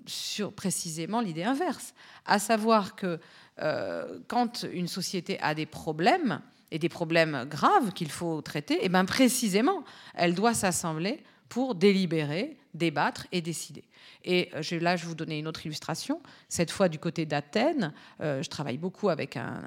sur 0.08 0.54
précisément 0.54 1.22
l'idée 1.22 1.44
inverse, 1.44 1.94
à 2.26 2.40
savoir 2.40 2.96
que 2.96 3.20
euh, 3.62 4.20
quand 4.28 4.66
une 4.72 4.88
société 4.88 5.40
a 5.42 5.56
des 5.56 5.66
problèmes, 5.66 6.42
et 6.72 6.80
des 6.80 6.90
problèmes 6.90 7.46
graves 7.48 7.94
qu'il 7.94 8.12
faut 8.12 8.42
traiter, 8.42 8.74
et 8.76 8.86
eh 8.86 8.90
bien 8.90 9.06
précisément, 9.06 9.84
elle 10.16 10.34
doit 10.34 10.56
s'assembler 10.56 11.24
pour 11.48 11.76
délibérer, 11.76 12.58
débattre 12.74 13.28
et 13.32 13.40
décider. 13.40 13.84
Et 14.26 14.50
euh, 14.56 14.80
là, 14.80 14.96
je 14.96 15.04
vais 15.04 15.08
vous 15.08 15.16
donner 15.16 15.38
une 15.38 15.48
autre 15.48 15.66
illustration, 15.66 16.22
cette 16.50 16.72
fois 16.72 16.90
du 16.90 16.98
côté 16.98 17.28
d'Athènes. 17.28 17.94
Euh, 18.20 18.42
je 18.42 18.50
travaille 18.50 18.80
beaucoup 18.80 19.10
avec 19.10 19.38
un, 19.38 19.62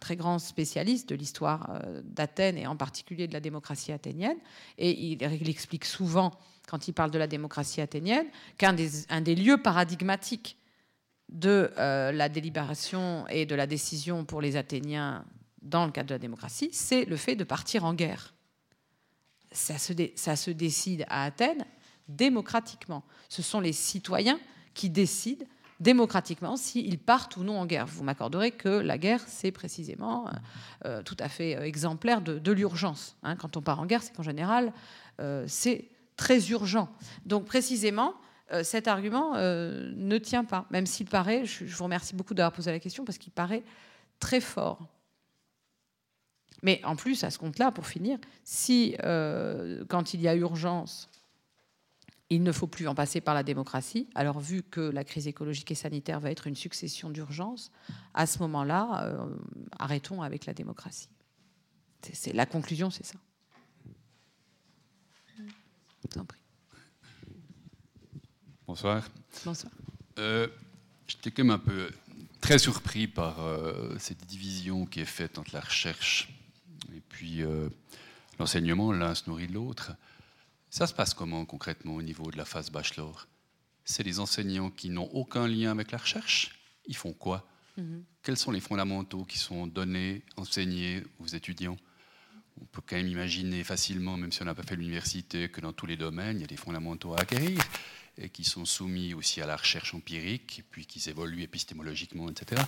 très 0.00 0.16
grand 0.16 0.40
spécialiste 0.40 1.08
de 1.08 1.14
l'histoire 1.14 1.80
d'Athènes 2.02 2.58
et 2.58 2.66
en 2.66 2.76
particulier 2.76 3.28
de 3.28 3.32
la 3.32 3.40
démocratie 3.40 3.92
athénienne. 3.92 4.38
Et 4.76 4.90
il, 4.90 5.22
il 5.22 5.48
explique 5.48 5.84
souvent 5.84 6.32
quand 6.70 6.86
il 6.86 6.92
parle 6.92 7.10
de 7.10 7.18
la 7.18 7.26
démocratie 7.26 7.80
athénienne, 7.80 8.26
qu'un 8.56 8.72
des, 8.72 9.34
lieux 9.34 9.60
paradigmatiques 9.60 10.56
de 11.28 11.72
euh, 11.78 12.12
la 12.12 12.28
délibération 12.28 13.26
et 13.28 13.44
de 13.44 13.56
la 13.56 13.66
décision 13.66 14.24
pour 14.24 14.40
les 14.40 14.56
Athéniens 14.56 15.24
dans 15.62 15.84
le 15.84 15.90
cadre 15.90 16.08
de 16.08 16.14
la 16.14 16.20
démocratie, 16.20 16.70
c'est 16.72 17.04
le 17.04 17.16
fait 17.16 17.34
de 17.34 17.44
partir 17.44 17.84
en 17.84 17.92
guerre. 17.92 18.34
Ça 19.50 19.78
se, 19.78 19.92
ça 20.14 20.36
se 20.36 20.52
décide 20.52 21.04
à 21.08 21.24
Athènes 21.24 21.64
démocratiquement. 22.06 23.02
Ce 23.28 23.42
sont 23.42 23.60
les 23.60 23.72
citoyens 23.72 24.38
qui 24.72 24.90
décident 24.90 25.44
démocratiquement 25.80 26.56
s'ils 26.56 26.98
partent 26.98 27.36
ou 27.36 27.42
non 27.42 27.58
en 27.58 27.66
guerre. 27.66 27.86
Vous 27.86 28.04
m'accorderez 28.04 28.52
que 28.52 28.68
la 28.68 28.96
guerre, 28.96 29.22
c'est 29.26 29.50
précisément 29.50 30.28
euh, 30.28 30.30
euh, 30.84 31.02
tout 31.02 31.16
à 31.18 31.28
fait 31.28 31.52
exemplaire 31.66 32.20
de, 32.20 32.52
l'urgence. 32.52 33.16
Hein. 33.24 33.34
Quand 33.34 33.56
on 33.56 33.62
part 33.62 33.80
en 33.80 33.86
guerre, 33.86 34.04
c'est 34.04 34.14
qu'en 34.14 34.22
général, 34.22 34.72
c'est 35.46 35.90
très 36.20 36.50
urgent. 36.50 36.90
Donc 37.24 37.46
précisément, 37.46 38.14
euh, 38.52 38.62
cet 38.62 38.88
argument 38.88 39.36
euh, 39.36 39.90
ne 39.96 40.18
tient 40.18 40.44
pas, 40.44 40.66
même 40.70 40.84
s'il 40.84 41.06
paraît, 41.06 41.46
je, 41.46 41.64
vous 41.64 41.84
remercie 41.84 42.14
beaucoup 42.14 42.34
d'avoir 42.34 42.52
posé 42.52 42.70
la 42.70 42.78
question, 42.78 43.06
parce 43.06 43.16
qu'il 43.16 43.32
paraît 43.32 43.62
très 44.18 44.40
fort. 44.40 44.86
Mais 46.62 46.82
en 46.84 46.94
plus, 46.94 47.24
à 47.24 47.30
ce 47.30 47.38
compte-là, 47.38 47.72
pour 47.72 47.86
finir, 47.86 48.18
si 48.44 48.96
euh, 49.02 49.82
quand 49.88 50.12
il 50.12 50.20
y 50.20 50.28
a 50.28 50.36
urgence, 50.36 51.08
Il 52.32 52.44
ne 52.44 52.52
faut 52.52 52.68
plus 52.68 52.86
en 52.86 52.94
passer 52.94 53.20
par 53.20 53.34
la 53.34 53.42
démocratie. 53.42 54.06
Alors, 54.14 54.38
vu 54.38 54.62
que 54.62 54.80
la 54.80 55.02
crise 55.02 55.26
écologique 55.26 55.72
et 55.72 55.74
sanitaire 55.74 56.20
va 56.20 56.30
être 56.30 56.46
une 56.46 56.54
succession 56.54 57.10
d'urgences, 57.10 57.72
à 58.14 58.24
ce 58.24 58.38
moment-là, 58.38 59.18
arrêtons 59.80 60.22
avec 60.22 60.46
la 60.46 60.54
démocratie. 60.54 61.08
C'est 62.12 62.32
la 62.32 62.46
conclusion, 62.46 62.88
c'est 62.88 63.04
ça. 63.04 63.18
Bonsoir. 68.66 69.08
Bonsoir. 69.44 69.72
Euh, 70.18 70.48
j'étais 71.06 71.30
quand 71.30 71.44
même 71.44 71.50
un 71.50 71.58
peu 71.58 71.90
très 72.40 72.58
surpris 72.58 73.06
par 73.06 73.40
euh, 73.40 73.96
cette 73.98 74.24
division 74.26 74.86
qui 74.86 75.00
est 75.00 75.04
faite 75.04 75.38
entre 75.38 75.54
la 75.54 75.60
recherche 75.60 76.28
et 76.94 77.00
puis 77.00 77.42
l'enseignement. 78.38 78.92
L'un 78.92 79.14
se 79.14 79.28
nourrit 79.28 79.48
de 79.48 79.54
l'autre. 79.54 79.92
Ça 80.70 80.86
se 80.86 80.94
passe 80.94 81.14
comment 81.14 81.44
concrètement 81.44 81.96
au 81.96 82.02
niveau 82.02 82.30
de 82.30 82.36
la 82.36 82.44
phase 82.44 82.70
bachelor? 82.70 83.26
C'est 83.84 84.04
les 84.04 84.20
enseignants 84.20 84.70
qui 84.70 84.88
n'ont 84.88 85.10
aucun 85.12 85.48
lien 85.48 85.72
avec 85.72 85.90
la 85.90 85.98
recherche? 85.98 86.60
Ils 86.86 86.96
font 86.96 87.12
quoi? 87.12 87.46
Mhm. 87.76 88.04
Quels 88.22 88.36
sont 88.36 88.52
les 88.52 88.60
fondamentaux 88.60 89.24
qui 89.24 89.38
sont 89.38 89.66
donnés, 89.66 90.22
enseignés 90.36 91.02
aux 91.18 91.26
étudiants? 91.26 91.76
On 92.60 92.66
peut 92.66 92.82
quand 92.86 92.96
même 92.96 93.08
imaginer 93.08 93.64
facilement, 93.64 94.16
même 94.16 94.32
si 94.32 94.42
on 94.42 94.44
n'a 94.44 94.54
pas 94.54 94.62
fait 94.62 94.76
l'université, 94.76 95.48
que 95.48 95.60
dans 95.60 95.72
tous 95.72 95.86
les 95.86 95.96
domaines, 95.96 96.36
il 96.38 96.40
y 96.42 96.44
a 96.44 96.48
des 96.48 96.56
fondamentaux 96.56 97.14
à 97.14 97.20
acquérir 97.20 97.58
et 98.18 98.28
qui 98.28 98.44
sont 98.44 98.64
soumis 98.64 99.14
aussi 99.14 99.40
à 99.40 99.46
la 99.46 99.56
recherche 99.56 99.94
empirique, 99.94 100.58
et 100.58 100.62
puis 100.62 100.84
qui 100.84 101.08
évoluent 101.08 101.42
épistémologiquement, 101.42 102.28
etc. 102.28 102.62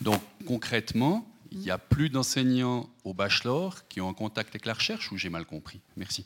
Donc 0.00 0.20
concrètement, 0.46 1.30
il 1.52 1.58
n'y 1.58 1.70
a 1.70 1.78
plus 1.78 2.10
d'enseignants 2.10 2.90
au 3.04 3.14
bachelor 3.14 3.86
qui 3.88 4.00
ont 4.00 4.08
un 4.08 4.14
contact 4.14 4.50
avec 4.50 4.66
la 4.66 4.74
recherche 4.74 5.12
ou 5.12 5.16
j'ai 5.16 5.28
mal 5.28 5.44
compris? 5.44 5.80
Merci. 5.96 6.24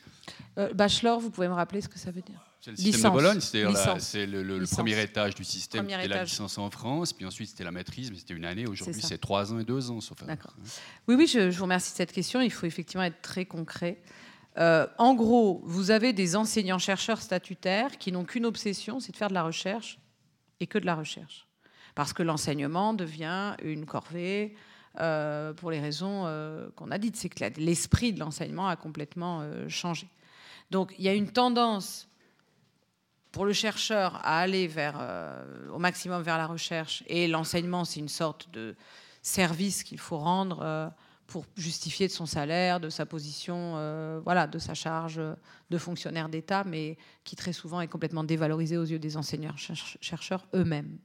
Euh, 0.59 0.73
bachelor, 0.73 1.21
vous 1.21 1.31
pouvez 1.31 1.49
me 1.49 1.55
rappeler 1.55 1.81
ce 1.81 1.89
que 1.89 1.99
ça 1.99 2.11
veut 2.11 2.23
dire? 2.23 2.50
C'est 2.61 2.73
le 2.73 2.77
système 2.77 3.11
de 3.11 3.17
Bologne, 3.17 3.41
c'est 3.41 4.27
le, 4.27 4.67
premier 4.67 5.03
étage 5.03 5.35
du 5.35 5.45
système, 5.45 5.89
c'était 5.89 6.09
la 6.09 6.25
licence 6.25 6.59
en 6.59 6.71
France, 6.71 7.13
puis 7.13 7.25
ensuite 7.25 7.49
c'était 7.49 7.65
la 7.65 7.71
maîtrise, 7.71 8.11
mais 8.11 8.19
c'était 8.19 8.35
une 8.35 8.45
année, 8.45 8.67
aujourd'hui 8.67 9.01
c'est 9.01 9.19
trois 9.19 9.53
ans 9.53 9.59
et 9.59 9.65
deux 9.65 9.91
ans, 9.91 10.01
sauf 10.01 10.23
D'accord. 10.25 10.55
Oui, 11.09 11.15
oui, 11.15 11.27
je, 11.27 11.51
vous 11.51 11.63
remercie 11.63 11.93
de 11.93 11.97
cette 11.97 12.13
question, 12.13 12.41
il 12.41 12.51
faut 12.51 12.67
effectivement 12.67 13.05
être 13.05 13.23
très 13.23 13.47
concret. 13.47 14.03
Euh, 14.59 14.87
en 14.99 15.15
gros, 15.15 15.63
vous 15.65 15.91
avez 15.91 16.13
des 16.13 16.37
enseignants-chercheurs 16.37 17.23
statutaires 17.23 17.97
qui 17.99 18.13
n'ont 18.13 18.25
qu'une 18.25 18.45
obsession, 18.45 19.01
c'est 19.01 19.13
de 19.13 19.17
faire 19.17 19.29
de 19.29 19.35
la 19.35 19.45
recherche 19.45 19.99
et 20.59 20.67
que 20.67 20.79
de 20.79 20.87
la 20.87 20.97
recherche. 20.97 21.47
Parce 21.95 22.13
que 22.13 22.23
l'enseignement 22.23 22.93
devient 22.93 23.55
une 23.63 23.87
corvée, 23.87 24.55
euh, 24.99 25.53
pour 25.53 25.71
les 25.71 25.79
raisons 25.79 26.25
euh, 26.27 26.69
qu'on 26.75 26.91
a 26.91 26.99
dites. 26.99 27.15
C'est 27.15 27.29
que 27.29 27.45
l'esprit 27.61 28.13
de 28.13 28.19
l'enseignement 28.19 28.67
a 28.67 28.75
complètement 28.75 29.41
euh, 29.41 29.69
changé. 29.69 30.09
Donc 30.73 30.95
il 30.99 31.05
y 31.05 31.09
a 31.09 31.15
une 31.15 31.31
tendance 31.31 32.09
pour 33.33 33.45
le 33.45 33.53
chercheur 33.53 34.17
à 34.17 34.41
aller 34.41 34.67
vers, 34.67 35.01
au 35.73 35.79
maximum 35.79 36.23
vers 36.23 36.39
la 36.39 36.47
recherche, 36.47 37.05
et 37.07 37.29
l'enseignement, 37.29 37.85
c'est 37.85 38.01
une 38.01 38.09
sorte 38.09 38.51
de 38.51 38.75
service 39.23 39.85
qu'il 39.85 39.99
faut 39.99 40.19
rendre 40.19 40.93
pour 41.27 41.45
justifier 41.57 42.09
de 42.09 42.13
son 42.13 42.27
salaire, 42.27 42.81
de 42.81 42.89
sa 42.89 43.07
position, 43.07 44.21
voilà, 44.25 44.47
de 44.47 44.59
sa 44.59 44.75
charge 44.75 45.21
de 45.71 45.79
fonctionnaire 45.79 46.29
d'État, 46.29 46.65
mais 46.65 46.99
qui 47.23 47.37
très 47.37 47.53
souvent 47.53 47.81
est 47.81 47.89
complètement 47.89 48.25
dévalorisé 48.25 48.77
aux 48.77 48.85
yeux 48.85 48.99
des 48.99 49.17
enseignants-chercheurs 49.17 50.47
eux-mêmes. 50.55 50.99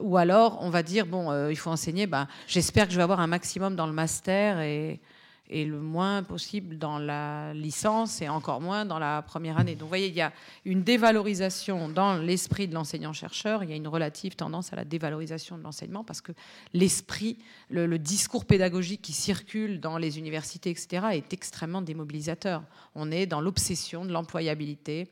Ou 0.00 0.16
alors, 0.16 0.58
on 0.60 0.70
va 0.70 0.82
dire, 0.82 1.06
bon, 1.06 1.30
euh, 1.30 1.50
il 1.50 1.56
faut 1.56 1.70
enseigner, 1.70 2.06
ben, 2.06 2.28
j'espère 2.46 2.86
que 2.86 2.92
je 2.92 2.96
vais 2.96 3.02
avoir 3.02 3.20
un 3.20 3.26
maximum 3.26 3.74
dans 3.74 3.86
le 3.86 3.92
master 3.92 4.60
et, 4.60 5.00
et, 5.50 5.64
le 5.64 5.80
moins 5.80 6.22
possible 6.22 6.78
dans 6.78 6.98
la 6.98 7.52
licence 7.54 8.22
et 8.22 8.28
encore 8.28 8.60
moins 8.60 8.84
dans 8.84 8.98
la 8.98 9.22
première 9.22 9.58
année. 9.58 9.72
Donc, 9.72 9.82
vous 9.82 9.88
voyez, 9.88 10.08
il 10.08 10.14
y 10.14 10.20
a 10.20 10.32
une 10.64 10.82
dévalorisation 10.82 11.88
dans 11.88 12.16
l'esprit 12.16 12.68
de 12.68 12.74
l'enseignant-chercheur, 12.74 13.64
il 13.64 13.70
y 13.70 13.72
a 13.72 13.76
une 13.76 13.88
relative 13.88 14.36
tendance 14.36 14.72
à 14.72 14.76
la 14.76 14.84
dévalorisation 14.84 15.58
de 15.58 15.62
l'enseignement 15.62 16.04
parce 16.04 16.20
que 16.20 16.32
l'esprit, 16.72 17.38
le, 17.70 17.98
discours 17.98 18.44
pédagogique 18.44 19.02
qui 19.02 19.12
circule 19.12 19.80
dans 19.80 19.98
les 19.98 20.18
universités, 20.18 20.70
etc., 20.70 21.06
est 21.12 21.32
extrêmement 21.32 21.82
démobilisateur. 21.82 22.62
On 22.94 23.10
est 23.10 23.26
dans 23.26 23.40
l'obsession 23.40 24.04
de 24.04 24.12
l'employabilité 24.12 25.08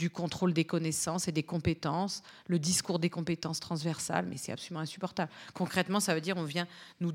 du 0.00 0.08
contrôle 0.08 0.54
des 0.54 0.64
connaissances 0.64 1.28
et 1.28 1.32
des 1.32 1.42
compétences, 1.42 2.22
le 2.46 2.58
discours 2.58 2.98
des 2.98 3.10
compétences 3.10 3.60
transversales, 3.60 4.24
mais 4.26 4.38
c'est 4.38 4.50
absolument 4.50 4.80
insupportable. 4.80 5.30
Concrètement, 5.52 6.00
ça 6.00 6.14
veut 6.14 6.22
dire 6.22 6.38
on 6.38 6.44
vient 6.44 6.66
nous, 7.02 7.12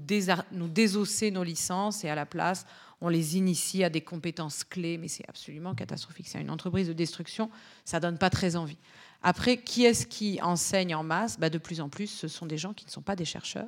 nous 0.51 0.67
désosser 0.67 1.31
nos 1.31 1.43
licences 1.43 2.03
et 2.03 2.09
à 2.09 2.15
la 2.15 2.27
place, 2.27 2.67
on 3.01 3.09
les 3.09 3.37
initie 3.37 3.83
à 3.83 3.89
des 3.89 4.01
compétences 4.01 4.63
clés, 4.63 4.99
mais 4.99 5.07
c'est 5.07 5.27
absolument 5.27 5.73
catastrophique. 5.73 6.27
C'est 6.27 6.39
une 6.39 6.51
entreprise 6.51 6.87
de 6.87 6.93
destruction, 6.93 7.49
ça 7.85 7.99
donne 7.99 8.19
pas 8.19 8.29
très 8.29 8.55
envie. 8.55 8.77
Après, 9.23 9.57
qui 9.57 9.83
est-ce 9.83 10.05
qui 10.05 10.39
enseigne 10.43 10.93
en 10.93 11.01
masse? 11.01 11.39
Bah, 11.39 11.49
De 11.49 11.57
plus 11.57 11.81
en 11.81 11.89
plus, 11.89 12.07
ce 12.07 12.27
sont 12.27 12.45
des 12.45 12.59
gens 12.59 12.73
qui 12.73 12.85
ne 12.85 12.91
sont 12.91 13.01
pas 13.01 13.15
des 13.15 13.25
chercheurs, 13.25 13.67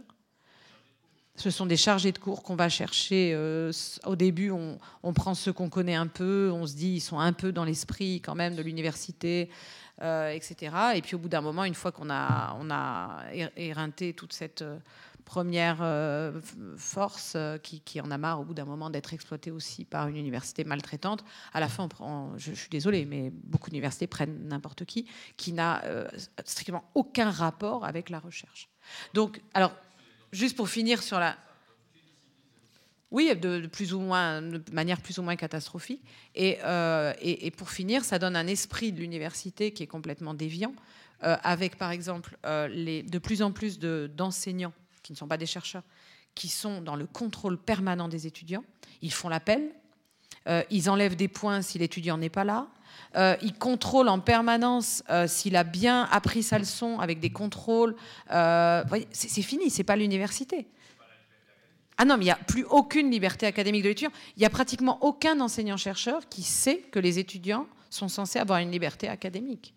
ce 1.38 1.52
sont 1.52 1.68
des 1.68 1.78
chargés 1.78 2.12
de 2.12 2.18
cours 2.18 2.44
qu'on 2.44 2.56
va 2.56 2.68
chercher. 2.68 3.32
Euh, 3.34 3.72
au 4.06 4.16
début, 4.16 4.52
on, 4.52 5.14
prend 5.14 5.36
ceux 5.36 5.54
qu'on 5.54 5.70
connaît 5.70 5.96
un 5.96 6.08
peu, 6.08 6.52
on 6.54 6.66
se 6.66 6.76
dit 6.76 6.96
ils 6.96 7.00
sont 7.02 7.20
un 7.20 7.32
peu 7.32 7.52
dans 7.52 7.64
l'esprit 7.64 8.22
quand 8.22 8.36
même 8.36 8.56
de 8.56 8.62
l'université, 8.62 9.50
euh, 10.02 10.32
etc. 10.32 10.76
Et 10.96 11.02
puis 11.02 11.16
au 11.16 11.20
bout 11.20 11.30
d'un 11.30 11.42
moment, 11.42 11.64
une 11.64 11.76
fois 11.76 11.92
qu'on 11.92 12.10
a, 12.10 13.24
éreinté 13.56 14.14
toute 14.14 14.34
cette 14.34 14.64
euh, 14.64 14.80
première 15.26 15.84
force 16.78 17.36
qui, 17.62 18.00
en 18.00 18.12
a 18.12 18.18
marre 18.18 18.40
au 18.40 18.46
bout 18.46 18.54
d'un 18.54 18.64
moment 18.64 18.90
d'être 18.90 19.14
exploitée 19.14 19.52
aussi 19.52 19.84
par 19.84 20.08
une 20.08 20.16
université 20.16 20.64
maltraitante, 20.64 21.22
à 21.54 21.60
la 21.60 21.68
fin, 21.68 21.84
on 21.84 21.90
prend, 21.90 22.32
je, 22.38 22.54
suis 22.54 22.70
désolée, 22.70 23.06
mais 23.06 23.30
beaucoup 23.44 23.70
d'universités 23.70 24.08
prennent 24.08 24.48
n'importe 24.48 24.86
qui, 24.86 25.06
qui 25.36 25.52
n'a 25.52 25.84
strictement 26.46 26.90
aucun 26.96 27.30
rapport 27.30 27.84
avec 27.84 28.10
la 28.10 28.20
recherche. 28.20 28.70
Donc, 29.14 29.42
alors, 29.54 29.74
juste 30.32 30.56
pour 30.56 30.70
finir 30.70 31.02
sur 31.04 31.20
la. 31.20 31.38
Oui, 33.10 33.34
de, 33.36 33.68
plus 33.68 33.94
ou 33.94 34.02
moins, 34.02 34.42
de 34.42 34.62
manière 34.74 35.02
plus 35.02 35.18
ou 35.18 35.22
moins 35.22 35.38
catastrophique. 35.38 36.02
Euh, 36.38 37.14
et, 37.22 37.48
et, 37.48 37.52
pour 37.52 37.70
finir, 37.70 38.04
ça 38.04 38.20
donne 38.20 38.36
un 38.36 38.48
esprit 38.48 38.92
de 38.92 39.00
l'université 39.00 39.72
qui 39.72 39.84
est 39.84 39.88
complètement 39.88 40.34
déviant, 40.34 40.74
euh, 41.24 41.38
avec 41.44 41.78
par 41.78 41.92
exemple 41.92 42.38
euh, 42.46 42.68
les, 42.68 43.04
de 43.04 43.18
plus 43.18 43.42
en 43.42 43.54
plus 43.54 43.80
d'enseignants 43.80 44.74
qui 45.04 45.14
ne 45.14 45.18
sont 45.18 45.28
pas 45.28 45.38
des 45.38 45.46
chercheurs, 45.46 45.84
qui 46.36 46.50
sont 46.50 46.82
dans 46.82 46.98
le 46.98 47.08
contrôle 47.08 47.58
permanent 47.58 48.10
des 48.10 48.28
étudiants. 48.28 48.66
Ils 49.02 49.14
font 49.14 49.30
l'appel, 49.30 49.72
ils 50.70 50.90
enlèvent 50.90 51.16
des 51.16 51.28
points 51.28 51.62
si 51.62 51.78
l'étudiant 51.78 52.18
n'est 52.18 52.30
pas 52.30 52.46
là, 52.46 52.68
euh, 53.16 53.36
il 53.42 53.54
contrôle 53.54 54.10
en 54.10 54.20
permanence 54.20 55.04
euh, 55.10 55.28
s'il 55.28 55.56
a 55.56 55.64
bien 55.64 56.04
appris 56.12 56.44
sa 56.44 56.60
leçon 56.60 57.00
avec 57.00 57.20
des 57.20 57.30
contrôles. 57.30 57.96
Euh, 58.32 58.84
c'est 59.12 59.42
fini, 59.42 59.70
c'est 59.70 59.84
pas 59.84 59.96
l'université. 59.96 60.68
Ah 61.98 62.06
non, 62.06 62.18
mais 62.18 62.26
il 62.26 62.28
n'y 62.28 62.32
a 62.32 62.36
plus 62.36 62.64
aucune 62.66 63.10
liberté 63.10 63.48
académique 63.48 63.84
de 63.84 63.90
l'étudiant. 63.90 64.12
Il 64.36 64.40
n'y 64.42 64.46
a 64.46 64.52
pratiquement 64.52 65.04
aucun 65.04 65.40
enseignant-chercheur 65.40 66.30
qui 66.30 66.44
sait 66.44 66.78
que 66.92 67.00
les 67.00 67.18
étudiants 67.18 67.66
sont 67.90 68.08
censés 68.08 68.38
avoir 68.38 68.60
une 68.60 68.72
liberté 68.72 69.08
académique. 69.08 69.74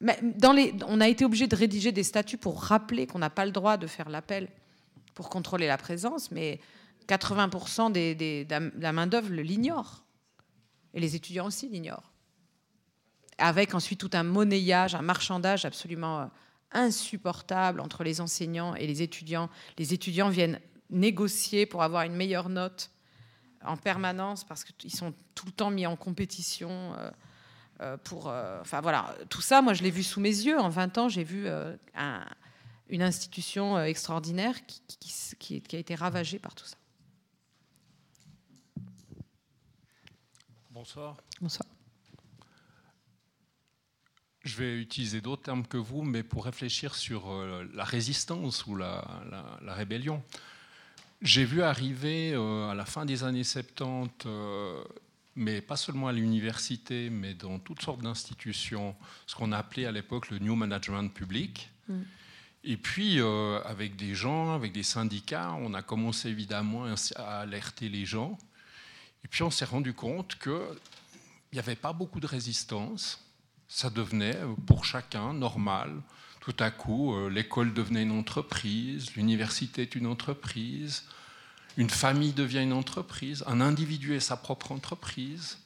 Mais 0.00 0.18
dans 0.22 0.52
les, 0.52 0.74
on 0.88 1.00
a 1.00 1.08
été 1.08 1.24
obligé 1.24 1.46
de 1.46 1.54
rédiger 1.54 1.92
des 1.92 2.02
statuts 2.02 2.38
pour 2.38 2.62
rappeler 2.62 3.06
qu'on 3.06 3.18
n'a 3.18 3.30
pas 3.30 3.44
le 3.44 3.52
droit 3.52 3.76
de 3.76 3.86
faire 3.86 4.08
l'appel 4.08 4.48
pour 5.14 5.28
contrôler 5.28 5.66
la 5.66 5.76
présence, 5.76 6.30
mais 6.30 6.58
80% 7.06 7.92
de 7.92 8.80
la 8.80 8.92
main-d'œuvre 8.92 9.30
l'ignore. 9.32 10.01
Et 10.94 11.00
les 11.00 11.16
étudiants 11.16 11.46
aussi 11.46 11.68
l'ignorent. 11.68 12.12
Avec 13.38 13.74
ensuite 13.74 14.00
tout 14.00 14.10
un 14.12 14.22
monnayage, 14.22 14.94
un 14.94 15.02
marchandage 15.02 15.64
absolument 15.64 16.20
euh, 16.20 16.26
insupportable 16.72 17.80
entre 17.80 18.04
les 18.04 18.20
enseignants 18.20 18.74
et 18.74 18.86
les 18.86 19.02
étudiants. 19.02 19.48
Les 19.78 19.94
étudiants 19.94 20.28
viennent 20.28 20.60
négocier 20.90 21.66
pour 21.66 21.82
avoir 21.82 22.02
une 22.02 22.14
meilleure 22.14 22.48
note 22.48 22.90
en 23.64 23.76
permanence 23.76 24.44
parce 24.44 24.64
qu'ils 24.64 24.94
sont 24.94 25.14
tout 25.34 25.46
le 25.46 25.52
temps 25.52 25.70
mis 25.70 25.86
en 25.86 25.96
compétition. 25.96 26.94
Euh, 26.98 27.10
euh, 27.80 27.96
pour, 27.96 28.26
enfin 28.60 28.80
voilà, 28.80 29.16
tout 29.28 29.40
ça, 29.40 29.62
moi 29.62 29.72
je 29.72 29.82
l'ai 29.82 29.90
vu 29.90 30.02
sous 30.02 30.20
mes 30.20 30.28
yeux. 30.28 30.58
En 30.58 30.68
20 30.68 30.98
ans, 30.98 31.08
j'ai 31.08 31.24
vu 31.24 31.48
une 32.88 33.02
institution 33.02 33.80
extraordinaire 33.82 34.54
qui, 34.66 35.62
a 35.72 35.78
été 35.78 35.94
ravagée 35.94 36.38
par 36.38 36.54
tout 36.54 36.66
ça. 36.66 36.76
Bonsoir. 40.72 41.18
Bonsoir. 41.38 41.68
Je 44.42 44.56
vais 44.56 44.80
utiliser 44.80 45.20
d'autres 45.20 45.42
termes 45.42 45.66
que 45.66 45.76
vous, 45.76 46.00
mais 46.00 46.22
pour 46.22 46.46
réfléchir 46.46 46.94
sur 46.94 47.30
euh, 47.30 47.68
la 47.74 47.84
résistance 47.84 48.66
ou 48.66 48.74
la, 48.74 49.04
rébellion. 49.66 50.22
J'ai 51.20 51.44
vu 51.44 51.62
arriver 51.62 52.32
euh, 52.32 52.70
à 52.70 52.74
la 52.74 52.86
fin 52.86 53.04
des 53.04 53.22
années 53.22 53.44
70, 53.44 54.24
euh, 54.24 54.82
mais 55.36 55.60
pas 55.60 55.76
seulement 55.76 56.08
à 56.08 56.12
l'université, 56.12 57.10
mais 57.10 57.34
dans 57.34 57.58
toutes 57.58 57.82
sortes 57.82 58.00
d'institutions, 58.00 58.96
ce 59.26 59.34
qu'on 59.34 59.52
a 59.52 59.58
appelé 59.58 59.84
à 59.84 59.92
l'époque 59.92 60.30
le 60.30 60.38
New 60.38 60.56
Management 60.56 61.10
public. 61.10 61.70
Mm. 61.88 62.00
Et 62.64 62.76
puis, 62.78 63.20
avec 63.20 63.96
des 63.96 64.14
gens, 64.14 64.54
avec 64.54 64.72
des 64.72 64.84
syndicats, 64.84 65.52
on 65.58 65.74
a 65.74 65.82
commencé 65.82 66.28
évidemment 66.28 66.86
à 67.16 67.40
alerter 67.40 67.88
les 67.88 68.06
gens 68.06 68.38
et 69.24 69.28
puis 69.28 69.42
on 69.42 69.50
s'est 69.50 69.64
rendu 69.64 69.94
compte 69.94 70.38
qu'il 70.38 70.52
n'y 71.52 71.58
avait 71.58 71.76
pas 71.76 71.92
beaucoup 71.92 72.20
de 72.20 72.26
résistance 72.26 73.24
Ça 73.68 73.90
devenait 73.90 74.36
pour 74.66 74.84
chacun 74.84 75.32
normal. 75.32 76.02
Tout 76.40 76.56
à 76.58 76.70
coup, 76.70 77.28
l'école 77.28 77.72
devenait 77.72 78.02
une 78.02 78.18
entreprise, 78.18 79.14
l'université 79.14 79.82
est 79.82 79.94
une 79.94 80.06
entreprise, 80.06 81.04
une 81.76 81.90
famille 81.90 82.32
devient 82.32 82.62
une 82.62 82.72
entreprise, 82.72 83.44
un 83.46 83.60
individu 83.60 84.14
est 84.14 84.20
sa 84.20 84.36
propre 84.36 84.72
entreprise. 84.72 85.58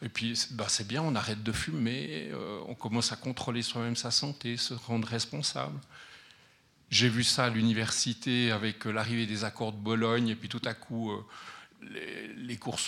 Et 0.00 0.08
puis, 0.08 0.38
bah, 0.52 0.66
c'est 0.68 0.86
bien, 0.86 1.02
on 1.02 1.14
arrête 1.14 1.42
de 1.42 1.52
fumer, 1.52 2.30
euh, 2.32 2.60
on 2.66 2.74
commence 2.74 3.12
à 3.12 3.16
contrôler 3.16 3.62
soi-même 3.62 3.94
sa 3.94 4.10
santé, 4.10 4.56
se 4.56 4.74
rendre 4.74 5.06
responsable. 5.06 5.78
J'ai 6.90 7.08
vu 7.08 7.22
ça 7.22 7.44
à 7.44 7.50
l'université 7.50 8.50
avec 8.50 8.86
euh, 8.86 8.90
l'arrivée 8.90 9.26
des 9.26 9.44
accords 9.44 9.72
de 9.72 9.78
Bologne, 9.78 10.28
et 10.28 10.34
puis 10.34 10.48
tout 10.48 10.62
à 10.64 10.74
coup, 10.74 11.12
euh, 11.12 11.24
les, 12.36 12.56
cours 12.56 12.78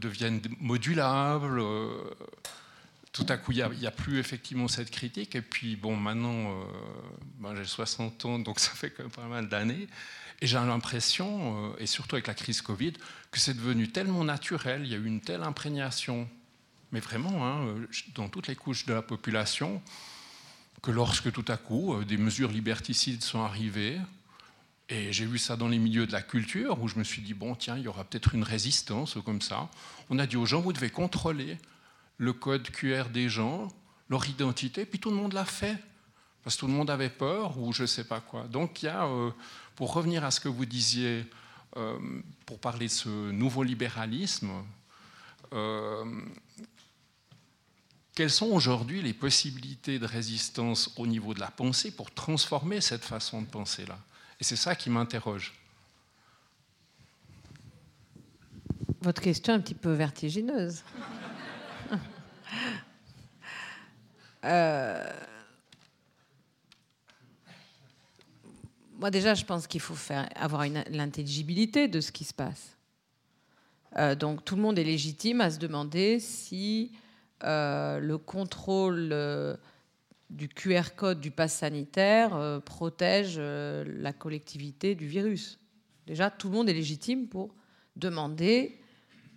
deviennent 0.00 0.40
modulables. 0.60 1.62
tout 3.12 3.26
à 3.28 3.36
coup, 3.36 3.52
il 3.52 3.64
n'y 3.78 3.86
a, 3.86 3.90
plus 3.90 4.18
effectivement 4.18 4.68
cette 4.68 4.90
critique. 4.90 5.34
Et 5.34 5.42
puis, 5.42 5.76
bon, 5.76 5.96
maintenant, 5.96 6.52
ben, 7.38 7.54
j'ai 7.54 7.64
60 7.64 8.24
ans, 8.24 8.38
donc 8.38 8.58
ça 8.60 8.72
fait 8.72 8.90
quand 8.90 9.04
même 9.04 9.12
pas 9.12 9.26
mal 9.26 9.48
d'années. 9.48 9.88
Et 10.40 10.46
j'ai 10.46 10.56
l'impression, 10.56 11.76
et 11.78 11.86
surtout 11.86 12.16
avec 12.16 12.26
la 12.26 12.34
crise 12.34 12.60
Covid, 12.60 12.94
que 13.30 13.38
c'est 13.38 13.54
devenu 13.54 13.88
tellement 13.88 14.24
naturel, 14.24 14.82
il 14.84 14.92
y 14.92 14.94
a 14.94 14.98
eu 14.98 15.06
une 15.06 15.20
telle 15.20 15.42
imprégnation 15.42 16.28
mais 16.94 17.00
vraiment 17.00 17.44
hein, 17.44 17.66
euh, 17.66 17.86
dans 18.14 18.28
toutes 18.28 18.46
les 18.46 18.54
couches 18.54 18.86
de 18.86 18.94
la 18.94 19.02
population, 19.02 19.82
que 20.80 20.92
lorsque 20.92 21.32
tout 21.32 21.44
à 21.48 21.56
coup 21.56 21.92
euh, 21.92 22.04
des 22.04 22.16
mesures 22.16 22.52
liberticides 22.52 23.22
sont 23.22 23.40
arrivées, 23.40 23.98
et 24.88 25.12
j'ai 25.12 25.24
vu 25.24 25.38
ça 25.38 25.56
dans 25.56 25.68
les 25.68 25.78
milieux 25.78 26.06
de 26.06 26.12
la 26.12 26.22
culture, 26.22 26.80
où 26.82 26.88
je 26.88 26.98
me 26.98 27.04
suis 27.04 27.22
dit, 27.22 27.34
bon, 27.34 27.54
tiens, 27.54 27.76
il 27.76 27.84
y 27.84 27.88
aura 27.88 28.04
peut-être 28.04 28.34
une 28.34 28.42
résistance 28.42 29.16
comme 29.24 29.40
ça. 29.40 29.70
On 30.10 30.18
a 30.18 30.26
dit 30.26 30.36
aux 30.36 30.46
gens, 30.46 30.60
vous 30.60 30.72
devez 30.72 30.90
contrôler 30.90 31.58
le 32.18 32.32
code 32.32 32.68
QR 32.70 33.04
des 33.12 33.28
gens, 33.28 33.68
leur 34.10 34.28
identité, 34.28 34.84
puis 34.84 34.98
tout 34.98 35.10
le 35.10 35.16
monde 35.16 35.32
l'a 35.32 35.46
fait, 35.46 35.76
parce 36.42 36.56
que 36.56 36.60
tout 36.60 36.66
le 36.66 36.74
monde 36.74 36.90
avait 36.90 37.08
peur, 37.08 37.58
ou 37.58 37.72
je 37.72 37.82
ne 37.82 37.86
sais 37.86 38.04
pas 38.04 38.20
quoi. 38.20 38.44
Donc 38.44 38.82
il 38.82 38.86
y 38.86 38.88
a, 38.88 39.06
euh, 39.06 39.30
pour 39.74 39.94
revenir 39.94 40.22
à 40.24 40.30
ce 40.30 40.40
que 40.40 40.48
vous 40.48 40.66
disiez, 40.66 41.26
pour 42.46 42.60
parler 42.60 42.86
de 42.86 42.92
ce 42.92 43.08
nouveau 43.08 43.64
libéralisme, 43.64 44.48
quelles 48.14 48.30
sont 48.30 48.46
aujourd'hui 48.46 49.02
les 49.02 49.12
possibilités 49.12 49.98
de 49.98 50.06
résistance 50.06 50.92
au 50.96 51.06
niveau 51.06 51.34
de 51.34 51.40
la 51.40 51.50
pensée 51.50 51.90
pour 51.90 52.12
transformer 52.12 52.80
cette 52.80 53.04
façon 53.04 53.42
de 53.42 53.46
penser-là? 53.46 53.98
Et 54.40 54.44
c'est 54.44 54.56
ça 54.56 54.74
qui 54.74 54.90
m'interroge. 54.90 55.54
Votre 59.00 59.20
question 59.20 59.52
est 59.52 59.56
un 59.56 59.60
petit 59.60 59.74
peu 59.74 59.92
vertigineuse. 59.92 60.82
Euh, 64.46 65.10
moi 68.98 69.10
déjà, 69.10 69.32
je 69.32 69.42
pense 69.46 69.66
qu'il 69.66 69.80
faut 69.80 69.94
faire, 69.94 70.28
avoir 70.36 70.66
l'intelligibilité 70.90 71.88
de 71.88 72.02
ce 72.02 72.12
qui 72.12 72.24
se 72.24 72.34
passe. 72.34 72.76
Euh, 73.96 74.14
donc 74.14 74.44
tout 74.44 74.54
le 74.56 74.60
monde 74.60 74.78
est 74.78 74.84
légitime 74.84 75.40
à 75.40 75.50
se 75.50 75.58
demander 75.58 76.20
si 76.20 76.92
euh, 77.42 77.98
le 78.00 78.18
contrôle 78.18 79.14
du 80.34 80.48
QR 80.48 80.94
code 80.96 81.20
du 81.20 81.30
pass 81.30 81.54
sanitaire 81.54 82.34
euh, 82.34 82.60
protège 82.60 83.38
la 83.38 84.12
collectivité 84.12 84.94
du 84.94 85.06
virus. 85.06 85.58
Déjà, 86.06 86.30
tout 86.30 86.48
le 86.48 86.54
monde 86.54 86.68
est 86.68 86.74
légitime 86.74 87.28
pour 87.28 87.54
demander 87.96 88.80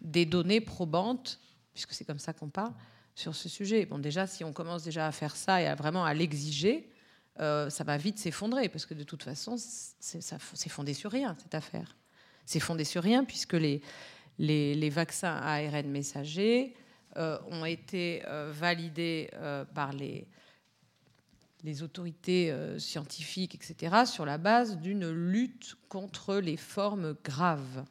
des 0.02 0.26
données 0.26 0.62
probantes, 0.62 1.40
puisque 1.74 1.94
c'est 1.94 2.04
comme 2.04 2.20
ça 2.20 2.34
qu'on 2.34 2.50
parle, 2.50 2.74
sur 3.16 3.36
ce 3.36 3.48
sujet. 3.48 3.86
Bon, 3.86 4.00
déjà, 4.00 4.28
si 4.28 4.44
on 4.44 4.54
commence 4.54 4.84
déjà 4.84 5.08
à 5.08 5.12
faire 5.12 5.36
ça 5.36 5.62
et 5.62 5.68
à 5.68 5.76
vraiment 5.76 6.04
à 6.04 6.14
l'exiger, 6.14 6.92
ça 7.38 7.84
va 7.86 7.98
vite 7.98 8.18
s'effondrer, 8.18 8.68
parce 8.68 8.86
que 8.88 8.96
de 8.96 9.04
toute 9.04 9.22
façon, 9.24 9.56
c'est 9.58 10.70
fondé 10.70 10.94
sur 10.94 11.12
rien, 11.12 11.36
cette 11.40 11.54
affaire. 11.54 11.96
C'est 12.46 12.60
fondé 12.60 12.84
sur 12.84 13.04
rien, 13.04 13.24
puisque 13.24 13.54
les, 13.54 13.82
les, 14.40 14.90
vaccins 14.90 15.36
ARN 15.36 15.88
messagers, 15.88 16.76
euh, 17.18 17.40
ont 17.50 17.66
été 17.66 18.22
euh, 18.28 18.52
validés 18.54 19.32
euh, 19.34 19.66
par 19.66 19.92
les, 19.92 20.28
les 21.68 21.84
autorités 21.84 22.56
scientifiques, 22.80 23.54
etc., 23.54 24.06
sur 24.06 24.26
la 24.26 24.38
base 24.38 24.78
d'une 24.78 25.10
lutte 25.10 25.76
contre 25.90 26.38
les 26.38 26.56
formes 26.56 27.14
graves. 27.26 27.84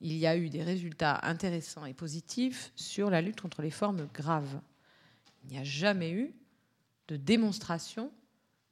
Il 0.00 0.16
y 0.16 0.26
a 0.26 0.36
eu 0.36 0.50
des 0.50 0.64
résultats 0.64 1.20
intéressants 1.22 1.86
et 1.86 1.94
positifs 1.94 2.72
sur 2.74 3.08
la 3.08 3.22
lutte 3.22 3.40
contre 3.40 3.62
les 3.62 3.70
formes 3.70 4.08
graves. 4.12 4.60
Il 5.44 5.50
n'y 5.52 5.58
a 5.58 5.62
jamais 5.62 6.10
eu 6.10 6.34
de 7.06 7.16
démonstration 7.16 8.10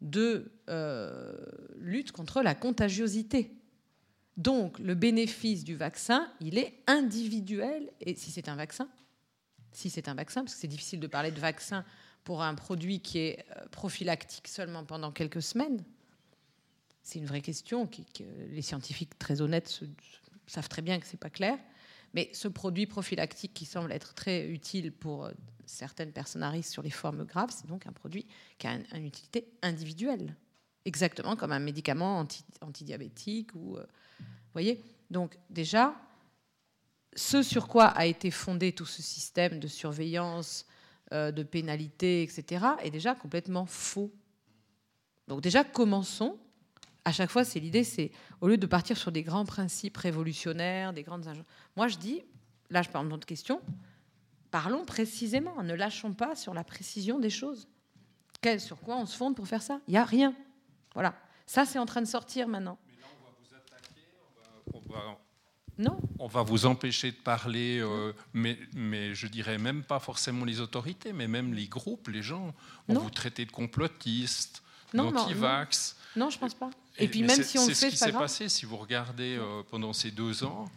de 0.00 0.50
lutte 1.76 2.10
contre 2.10 2.42
la 2.42 2.56
contagiosité. 2.56 3.52
Donc 4.36 4.80
le 4.80 4.96
bénéfice 4.96 5.62
du 5.62 5.76
vaccin, 5.76 6.32
il 6.40 6.58
est 6.58 6.82
individuel, 6.88 7.92
et 8.00 8.16
si 8.16 8.32
c'est 8.32 8.48
un 8.48 8.56
vaccin, 8.56 8.88
si 9.70 9.88
c'est 9.88 10.08
un 10.08 10.14
vaccin, 10.14 10.42
parce 10.42 10.54
que 10.54 10.60
c'est 10.60 10.66
difficile 10.66 10.98
de 10.98 11.06
parler 11.06 11.30
de 11.30 11.38
vaccin 11.38 11.84
pour 12.28 12.42
un 12.42 12.54
produit 12.54 13.00
qui 13.00 13.20
est 13.20 13.46
euh, 13.56 13.64
prophylactique 13.70 14.48
seulement 14.48 14.84
pendant 14.84 15.10
quelques 15.10 15.40
semaines. 15.40 15.82
C'est 17.02 17.18
une 17.18 17.24
vraie 17.24 17.40
question 17.40 17.86
que 17.86 18.22
les 18.50 18.60
scientifiques 18.60 19.18
très 19.18 19.40
honnêtes 19.40 19.82
savent 20.46 20.68
très 20.68 20.82
bien 20.82 21.00
que 21.00 21.06
ce 21.06 21.12
n'est 21.12 21.18
pas 21.18 21.30
clair. 21.30 21.58
Mais 22.12 22.28
ce 22.34 22.46
produit 22.46 22.84
prophylactique 22.84 23.54
qui 23.54 23.64
semble 23.64 23.90
être 23.92 24.12
très 24.12 24.46
utile 24.46 24.92
pour 24.92 25.24
euh, 25.24 25.32
certaines 25.64 26.12
personnes 26.12 26.42
à 26.42 26.50
risque 26.50 26.70
sur 26.70 26.82
les 26.82 26.90
formes 26.90 27.24
graves, 27.24 27.48
c'est 27.50 27.66
donc 27.66 27.86
un 27.86 27.92
produit 27.92 28.26
qui 28.58 28.66
a 28.66 28.74
une, 28.74 29.06
utilité 29.06 29.48
individuelle, 29.62 30.36
exactement 30.84 31.34
comme 31.34 31.52
un 31.52 31.60
médicament 31.60 32.26
antidiabétique 32.60 33.54
ou, 33.54 33.78
euh, 33.78 33.86
voyez. 34.52 34.84
Donc 35.10 35.38
déjà, 35.48 35.94
ce 37.16 37.42
sur 37.42 37.68
quoi 37.68 37.86
a 37.86 38.04
été 38.04 38.30
fondé 38.30 38.72
tout 38.72 38.84
ce 38.84 39.00
système 39.00 39.58
de 39.58 39.66
surveillance, 39.66 40.66
euh, 41.12 41.32
de 41.32 41.42
pénalité, 41.42 42.22
etc., 42.22 42.64
est 42.82 42.90
déjà 42.90 43.14
complètement 43.14 43.66
faux. 43.66 44.12
Donc 45.26 45.40
déjà, 45.40 45.64
commençons. 45.64 46.38
À 47.04 47.12
chaque 47.12 47.30
fois, 47.30 47.44
c'est 47.44 47.60
l'idée, 47.60 47.84
c'est 47.84 48.10
au 48.40 48.48
lieu 48.48 48.58
de 48.58 48.66
partir 48.66 48.96
sur 48.96 49.12
des 49.12 49.22
grands 49.22 49.46
principes 49.46 49.96
révolutionnaires, 49.96 50.92
des 50.92 51.02
grandes... 51.02 51.26
Moi, 51.76 51.88
je 51.88 51.96
dis, 51.96 52.22
là, 52.68 52.82
je 52.82 52.90
parle 52.90 53.06
de 53.06 53.10
notre 53.10 53.26
question, 53.26 53.62
parlons 54.50 54.84
précisément, 54.84 55.62
ne 55.62 55.74
lâchons 55.74 56.12
pas 56.12 56.36
sur 56.36 56.52
la 56.52 56.64
précision 56.64 57.18
des 57.18 57.30
choses. 57.30 57.68
Sur 58.58 58.78
quoi 58.80 58.96
on 58.96 59.06
se 59.06 59.16
fonde 59.16 59.34
pour 59.34 59.48
faire 59.48 59.62
ça? 59.62 59.80
Il 59.88 59.92
n'y 59.92 59.96
a 59.96 60.04
rien. 60.04 60.34
Voilà. 60.94 61.14
Ça, 61.46 61.64
c'est 61.64 61.78
en 61.78 61.86
train 61.86 62.02
de 62.02 62.06
sortir 62.06 62.46
maintenant. 62.46 62.78
Mais 62.86 62.92
là, 63.00 63.06
on 63.20 63.24
va 63.24 63.34
vous 63.40 63.54
attaquer, 63.54 64.02
on 64.74 64.92
va 64.92 65.18
non. 65.78 66.00
On 66.18 66.26
va 66.26 66.42
vous 66.42 66.66
empêcher 66.66 67.12
de 67.12 67.16
parler, 67.16 67.78
euh, 67.78 68.12
mais, 68.34 68.58
mais 68.74 69.14
je 69.14 69.28
dirais 69.28 69.58
même 69.58 69.84
pas 69.84 70.00
forcément 70.00 70.44
les 70.44 70.60
autorités, 70.60 71.12
mais 71.12 71.28
même 71.28 71.54
les 71.54 71.68
groupes, 71.68 72.08
les 72.08 72.22
gens. 72.22 72.52
On 72.88 72.94
vous 72.94 73.10
traiter 73.10 73.44
de 73.44 73.52
complotistes, 73.52 74.62
d'anti-vax. 74.92 75.96
Non, 76.16 76.24
non, 76.24 76.30
je 76.30 76.38
pense 76.38 76.54
pas. 76.54 76.70
Et, 76.98 77.06
puis 77.06 77.22
même 77.22 77.42
si 77.44 77.58
on 77.58 77.66
le 77.66 77.68
fait, 77.68 77.74
c'est 77.74 77.90
ce 77.90 77.92
qui 77.92 77.96
s'est 77.96 78.12
passé. 78.12 78.48
Si 78.48 78.66
vous 78.66 78.76
regardez 78.76 79.36
euh, 79.38 79.62
pendant 79.70 79.92
ces 79.92 80.10
deux 80.10 80.42
ans, 80.42 80.68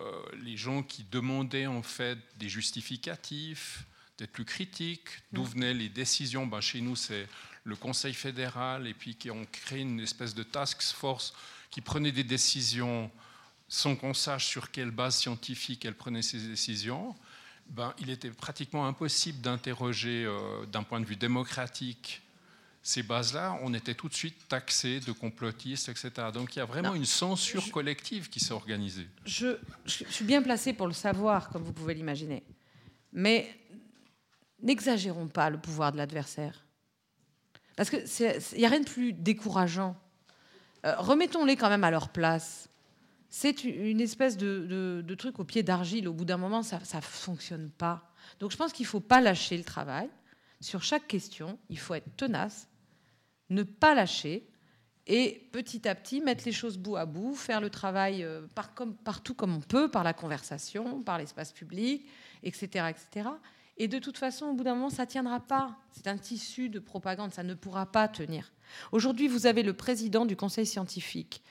euh, 0.00 0.22
les 0.42 0.56
gens 0.56 0.84
qui 0.84 1.04
demandaient 1.10 1.66
en 1.66 1.82
fait 1.82 2.18
des 2.38 2.48
justificatifs, 2.48 3.84
d'être 4.18 4.30
plus 4.30 4.44
critiques, 4.44 5.08
d'où 5.32 5.44
venaient 5.44 5.74
les 5.74 5.88
décisions. 5.88 6.46
Ben, 6.46 6.60
chez 6.60 6.80
nous, 6.80 6.94
c'est 6.94 7.26
le 7.64 7.74
Conseil 7.74 8.14
fédéral, 8.14 8.86
et 8.86 8.94
puis 8.94 9.16
qui 9.16 9.32
ont 9.32 9.46
créé 9.50 9.80
une 9.80 9.98
espèce 9.98 10.34
de 10.34 10.44
task 10.44 10.80
force 10.82 11.34
qui 11.70 11.80
prenait 11.80 12.12
des 12.12 12.22
décisions 12.22 13.10
sans 13.68 13.96
qu'on 13.96 14.14
sache 14.14 14.46
sur 14.46 14.70
quelle 14.70 14.90
base 14.90 15.16
scientifique 15.16 15.84
elle 15.84 15.94
prenait 15.94 16.22
ses 16.22 16.38
décisions, 16.38 17.14
ben, 17.68 17.94
il 17.98 18.10
était 18.10 18.30
pratiquement 18.30 18.86
impossible 18.86 19.40
d'interroger 19.40 20.24
euh, 20.24 20.66
d'un 20.66 20.82
point 20.82 21.00
de 21.00 21.06
vue 21.06 21.16
démocratique 21.16 22.22
ces 22.82 23.02
bases-là. 23.02 23.58
On 23.62 23.72
était 23.72 23.94
tout 23.94 24.10
de 24.10 24.14
suite 24.14 24.46
taxé 24.46 25.00
de 25.00 25.10
complotistes, 25.12 25.88
etc. 25.88 26.10
Donc 26.32 26.54
il 26.54 26.58
y 26.58 26.62
a 26.62 26.66
vraiment 26.66 26.94
une 26.94 27.06
censure 27.06 27.72
collective 27.72 28.28
qui 28.28 28.40
s'est 28.40 28.52
organisée. 28.52 29.08
Je, 29.24 29.56
je, 29.86 30.04
suis 30.04 30.24
bien 30.24 30.42
placé 30.42 30.74
pour 30.74 30.86
le 30.86 30.92
savoir, 30.92 31.48
comme 31.48 31.62
vous 31.62 31.72
pouvez 31.72 31.94
l'imaginer. 31.94 32.44
Mais 33.12 33.58
n'exagérons 34.62 35.28
pas 35.28 35.48
le 35.48 35.58
pouvoir 35.58 35.92
de 35.92 35.96
l'adversaire. 35.96 36.66
Parce 37.74 37.88
qu'il 37.88 38.04
n'y 38.58 38.66
a 38.66 38.68
rien 38.68 38.80
de 38.80 38.88
plus 38.88 39.14
décourageant. 39.14 39.96
Euh, 40.84 40.94
remettons-les 40.98 41.56
quand 41.56 41.70
même 41.70 41.84
à 41.84 41.90
leur 41.90 42.10
place 42.10 42.68
c'est 43.36 43.64
une 43.64 44.00
espèce 44.00 44.36
de, 44.36 45.14
truc 45.18 45.40
au 45.40 45.44
pied 45.44 45.64
d'argile. 45.64 46.06
Au 46.06 46.12
bout 46.12 46.24
d'un 46.24 46.36
moment, 46.36 46.62
ça 46.62 46.78
ne 46.78 47.00
fonctionne 47.00 47.68
pas. 47.68 48.12
Donc 48.38 48.52
je 48.52 48.56
pense 48.56 48.72
qu'il 48.72 48.84
ne 48.84 48.88
faut 48.88 49.00
pas 49.00 49.20
lâcher 49.20 49.58
le 49.58 49.64
travail. 49.64 50.08
Sur 50.60 50.84
chaque 50.84 51.08
question, 51.08 51.58
il 51.68 51.76
faut 51.76 51.94
être 51.94 52.14
tenace, 52.16 52.68
ne 53.50 53.64
pas 53.64 53.96
lâcher 53.96 54.48
et 55.08 55.48
petit 55.50 55.88
à 55.88 55.96
petit 55.96 56.20
mettre 56.20 56.44
les 56.46 56.52
choses 56.52 56.78
bout 56.78 56.94
à 56.94 57.06
bout, 57.06 57.34
faire 57.34 57.60
le 57.60 57.70
travail 57.70 58.22
euh, 58.22 58.46
partout 59.02 59.34
comme 59.34 59.56
on 59.56 59.60
peut, 59.60 59.90
par 59.90 60.04
la 60.04 60.12
conversation, 60.12 61.02
par 61.02 61.18
l'espace 61.18 61.50
public, 61.50 62.06
etc., 62.44 62.86
etc. 62.88 63.30
Et 63.78 63.88
de 63.88 63.98
toute 63.98 64.16
façon, 64.16 64.46
au 64.46 64.54
bout 64.54 64.62
d'un 64.62 64.76
moment, 64.76 64.90
ça 64.90 65.06
ne 65.06 65.10
tiendra 65.10 65.40
pas. 65.40 65.76
C'est 65.90 66.06
un 66.06 66.18
tissu 66.18 66.68
de 66.68 66.78
propagande, 66.78 67.34
ça 67.34 67.42
ne 67.42 67.54
pourra 67.54 67.86
pas 67.86 68.06
tenir. 68.06 68.52
Aujourd'hui, 68.92 69.26
vous 69.26 69.46
avez 69.46 69.64
le 69.64 69.72
président 69.72 70.24
du 70.24 70.36
conseil 70.36 70.66
scientifique. 70.66 71.42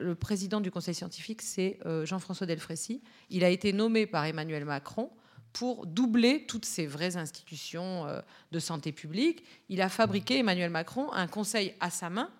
Le 0.00 0.14
président 0.14 0.60
du 0.60 0.70
conseil 0.70 0.94
scientifique, 0.94 1.42
c'est 1.42 1.78
euh, 1.86 2.06
Jean-François 2.06 2.46
Delfrécy. 2.46 3.02
Il 3.30 3.44
a 3.44 3.48
été 3.48 3.72
nommé 3.72 4.06
par 4.06 4.24
Emmanuel 4.24 4.64
Macron 4.64 5.10
pour 5.52 5.86
doubler 5.86 6.44
toutes 6.46 6.64
ces 6.64 6.86
vraies 6.86 7.16
institutions 7.16 8.06
euh, 8.06 8.20
de 8.52 8.58
santé 8.58 8.92
publique. 8.92 9.44
Il 9.68 9.80
a 9.80 9.88
fabriqué, 9.88 10.38
Emmanuel 10.38 10.70
Macron, 10.70 11.12
un 11.12 11.26
conseil 11.26 11.74
à 11.80 11.90
sa 11.90 12.10
main 12.10 12.30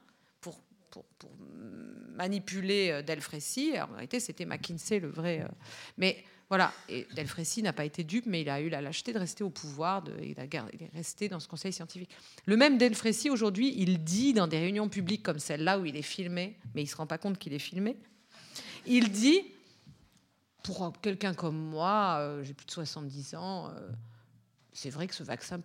pour, 0.40 0.60
pour, 0.90 1.04
manipuler 2.14 2.90
euh, 2.90 3.02
Delfrécy. 3.02 3.72
En 3.80 3.92
réalité, 3.92 4.20
c'était 4.20 4.44
McKinsey, 4.44 5.00
le 5.00 5.08
vrai. 5.08 5.46
Mais 5.96 6.24
voilà, 6.48 6.72
et 6.88 7.06
Delfrécy 7.14 7.62
n'a 7.62 7.74
pas 7.74 7.84
été 7.84 8.04
dupe, 8.04 8.24
mais 8.24 8.40
il 8.40 8.48
a 8.48 8.60
eu 8.62 8.70
la 8.70 8.80
lâcheté 8.80 9.12
de 9.12 9.18
rester 9.18 9.44
au 9.44 9.50
pouvoir, 9.50 10.02
de, 10.02 10.14
il, 10.22 10.38
est 10.38 10.90
resté 10.94 11.28
dans 11.28 11.40
ce 11.40 11.48
conseil 11.48 11.74
scientifique. 11.74 12.10
Le 12.46 12.56
même 12.56 12.78
Delfrécy, 12.78 13.28
aujourd'hui, 13.28 13.74
il 13.76 14.02
dit 14.02 14.32
dans 14.32 14.46
des 14.46 14.58
réunions 14.58 14.88
publiques 14.88 15.22
comme 15.22 15.38
celle-là, 15.38 15.78
où 15.78 15.84
il 15.84 15.94
est 15.94 16.02
filmé, 16.02 16.56
mais 16.74 16.80
il 16.80 16.86
ne 16.86 16.90
se 16.90 16.96
rend 16.96 17.06
pas 17.06 17.18
compte 17.18 17.38
qu'il 17.38 17.52
est 17.52 17.58
filmé, 17.58 17.98
il 18.86 19.12
dit, 19.12 19.42
pour 20.62 20.98
quelqu'un 21.02 21.34
comme 21.34 21.58
moi, 21.58 22.16
euh, 22.20 22.42
j'ai 22.42 22.54
plus 22.54 22.66
de 22.66 22.70
70 22.70 23.34
ans, 23.34 23.68
euh, 23.68 23.90
c'est 24.72 24.90
vrai 24.90 25.06
que 25.06 25.14
ce 25.14 25.22
vaccin, 25.22 25.60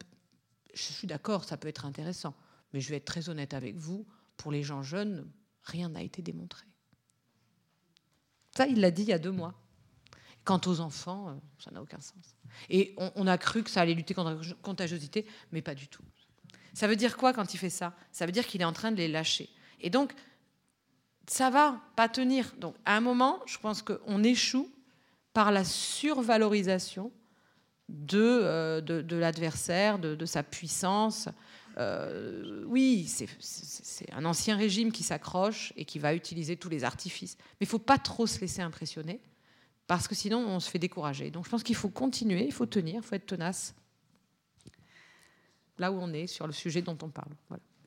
je 0.74 0.82
suis 0.82 1.08
d'accord, 1.08 1.46
ça 1.46 1.56
peut 1.56 1.70
être 1.70 1.86
intéressant, 1.86 2.36
mais 2.74 2.82
je 2.82 2.90
vais 2.90 2.98
être 2.98 3.06
très 3.06 3.30
honnête 3.30 3.54
avec 3.54 3.78
vous, 3.78 4.06
pour 4.36 4.52
les 4.52 4.64
gens 4.64 4.84
jeunes, 4.84 5.32
rien 5.64 5.88
n'a 5.88 6.02
été 6.02 6.22
démontré. 6.22 6.66
Ça, 8.58 8.68
il 8.68 8.82
l'a 8.82 8.92
dit 8.92 9.04
il 9.04 9.10
y 9.10 9.14
a 9.14 9.20
deux 9.20 9.32
mois. 9.32 9.56
Quant 10.44 10.60
aux 10.66 10.80
enfants, 10.82 11.30
euh, 11.30 11.34
ça 11.58 11.72
n'a 11.72 11.82
aucun 11.82 12.00
sens. 12.00 12.36
Et 12.70 12.96
on, 13.16 13.28
a 13.28 13.38
cru 13.38 13.64
que 13.64 13.70
ça 13.70 13.82
allait 13.82 13.94
lutter 13.94 14.14
contre 14.14 14.32
la 14.32 14.56
contagiosité, 14.62 15.26
mais 15.52 15.62
pas 15.62 15.74
du 15.74 15.88
tout. 15.88 16.04
Ça 16.74 16.88
veut 16.88 16.96
dire 16.96 17.18
quoi 17.18 17.34
quand 17.34 17.54
il 17.54 17.58
fait 17.58 17.70
ça? 17.70 17.96
Ça 18.12 18.26
veut 18.26 18.32
dire 18.32 18.46
qu'il 18.46 18.62
est 18.62 18.66
en 18.66 18.74
train 18.74 18.92
de 18.92 18.98
les 18.98 19.08
lâcher. 19.08 19.50
Et 19.80 19.90
donc, 19.90 20.14
ça 21.28 21.50
va 21.50 21.82
pas 21.96 22.10
tenir. 22.10 22.54
Donc, 22.58 22.76
à 22.86 22.98
un 22.98 23.02
moment, 23.02 23.40
je 23.46 23.58
pense 23.58 23.82
qu'on 23.82 24.24
échoue 24.24 24.70
par 25.34 25.52
la 25.52 25.64
survalorisation 25.64 27.12
de, 27.90 28.20
euh, 28.20 28.82
de, 28.82 29.16
l'adversaire, 29.16 30.00
de, 30.00 30.26
sa 30.26 30.44
puissance. 30.44 31.30
Euh, 31.78 32.64
oui, 32.68 33.08
c'est 33.08 34.14
un 34.14 34.26
ancien 34.26 34.58
régime 34.58 34.92
qui 34.92 35.04
s'accroche 35.04 35.74
et 35.76 35.86
qui 35.86 36.00
va 36.00 36.14
utiliser 36.14 36.56
tous 36.56 36.70
les 36.70 36.84
artifices. 36.84 37.38
Mais 37.60 37.66
il 37.66 37.68
faut 37.68 37.80
pas 37.80 37.98
trop 37.98 38.28
se 38.28 38.40
laisser 38.40 38.62
impressionner 38.62 39.20
parce 39.94 40.08
que 40.08 40.16
sinon 40.16 40.40
on 40.40 40.60
se 40.60 40.72
fait 40.72 40.80
décourager. 40.80 41.30
Donc 41.30 41.46
je 41.46 41.52
pense 41.52 41.62
qu'il 41.62 41.76
faut 41.76 41.90
continuer, 41.90 42.46
il 42.46 42.52
faut 42.52 42.66
tenir, 42.66 42.96
il 42.96 43.04
faut 43.04 43.14
être 43.14 43.28
tenace. 43.28 43.76
Là 45.78 45.92
où 45.92 45.98
on 46.02 46.12
est 46.14 46.26
sur 46.26 46.48
le 46.48 46.54
sujet 46.54 46.82
dont 46.82 46.98
on 47.04 47.10
parle. 47.10 47.30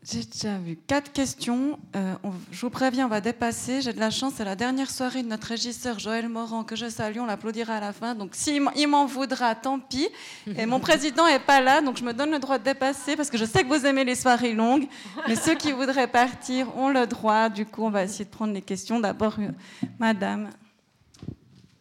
J'ai 0.05 0.23
déjà 0.23 0.57
vu 0.57 0.77
quatre 0.77 1.11
questions. 1.11 1.81
Euh, 1.97 2.15
je 2.53 2.61
vous 2.61 2.71
préviens, 2.71 3.07
on 3.07 3.09
va 3.09 3.21
dépasser. 3.21 3.81
J'ai 3.81 3.93
de 3.93 3.99
la 3.99 4.11
chance, 4.11 4.35
c'est 4.37 4.45
la 4.45 4.55
dernière 4.55 4.89
soirée 4.89 5.25
de 5.25 5.29
notre 5.29 5.49
régisseur 5.49 5.99
Joël 5.99 6.29
Morand 6.29 6.63
que 6.63 6.77
je 6.77 6.89
salue. 6.89 7.19
On 7.19 7.27
l'applaudira 7.27 7.75
à 7.75 7.81
la 7.81 7.93
fin. 7.93 8.15
Donc 8.15 8.37
s'il 8.37 8.63
m'en 8.89 9.07
voudra, 9.07 9.57
tant 9.57 9.81
pis. 9.81 10.09
Et 10.57 10.65
mon 10.65 10.79
président 10.79 11.27
n'est 11.27 11.41
pas 11.41 11.61
là, 11.61 11.81
donc 11.81 11.97
je 11.97 12.05
me 12.05 12.13
donne 12.13 12.31
le 12.31 12.39
droit 12.39 12.59
de 12.59 12.65
dépasser 12.65 13.17
parce 13.17 13.31
que 13.31 13.37
je 13.37 13.45
sais 13.45 13.65
que 13.65 13.69
vous 13.69 13.85
aimez 13.85 14.05
les 14.05 14.15
soirées 14.15 14.55
longues. 14.55 14.87
Mais 15.27 15.35
ceux 15.35 15.57
qui 15.57 15.73
voudraient 15.73 16.07
partir 16.07 16.77
ont 16.77 16.89
le 16.89 17.09
droit. 17.09 17.49
Du 17.49 17.67
coup, 17.67 17.83
on 17.83 17.91
va 17.91 18.05
essayer 18.05 18.27
de 18.27 18.31
prendre 18.31 18.53
les 18.53 18.63
questions. 18.63 19.01
D'abord, 19.01 19.35
euh, 19.41 19.51
Madame. 19.99 20.51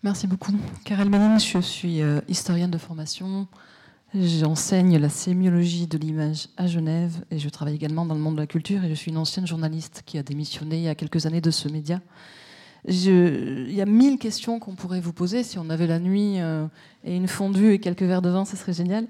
Merci 0.06 0.28
beaucoup. 0.28 0.52
Karel 0.84 1.10
Benin, 1.10 1.40
je 1.40 1.58
suis 1.58 2.04
euh, 2.04 2.22
historienne 2.28 2.70
de 2.70 2.78
formation. 2.78 3.48
J'enseigne 4.14 5.00
la 5.00 5.10
sémiologie 5.10 5.88
de 5.88 5.98
l'image 5.98 6.48
à 6.58 6.68
Genève 6.68 7.26
et 7.32 7.40
je 7.40 7.50
travaille 7.50 7.74
également 7.74 8.06
dans 8.06 8.14
le 8.14 8.20
monde 8.20 8.36
de 8.36 8.42
la 8.42 8.46
culture 8.46 8.84
et 8.84 8.90
je 8.90 8.94
suis 8.94 9.10
une 9.10 9.18
ancienne 9.18 9.48
journaliste 9.48 10.04
qui 10.06 10.20
a 10.20 10.22
démissionné 10.22 10.78
il 10.78 10.84
y 10.84 10.90
a 10.90 10.94
quelques 10.94 11.26
années 11.26 11.42
de 11.42 11.50
ce 11.50 11.70
média. 11.70 12.02
il 12.88 13.74
y 13.74 13.82
a 13.82 13.86
mille 13.88 14.20
questions 14.20 14.60
qu'on 14.60 14.76
pourrait 14.76 15.02
vous 15.02 15.12
poser. 15.12 15.42
Si 15.42 15.58
on 15.58 15.72
avait 15.72 15.88
la 15.88 15.98
nuit 15.98 16.40
euh, 16.40 16.68
et 17.04 17.16
une 17.16 17.28
fondue 17.28 17.74
et 17.74 17.80
quelques 17.80 18.04
verres 18.04 18.22
de 18.22 18.30
vin, 18.30 18.46
ce 18.46 18.56
serait 18.56 18.74
génial. 18.74 19.08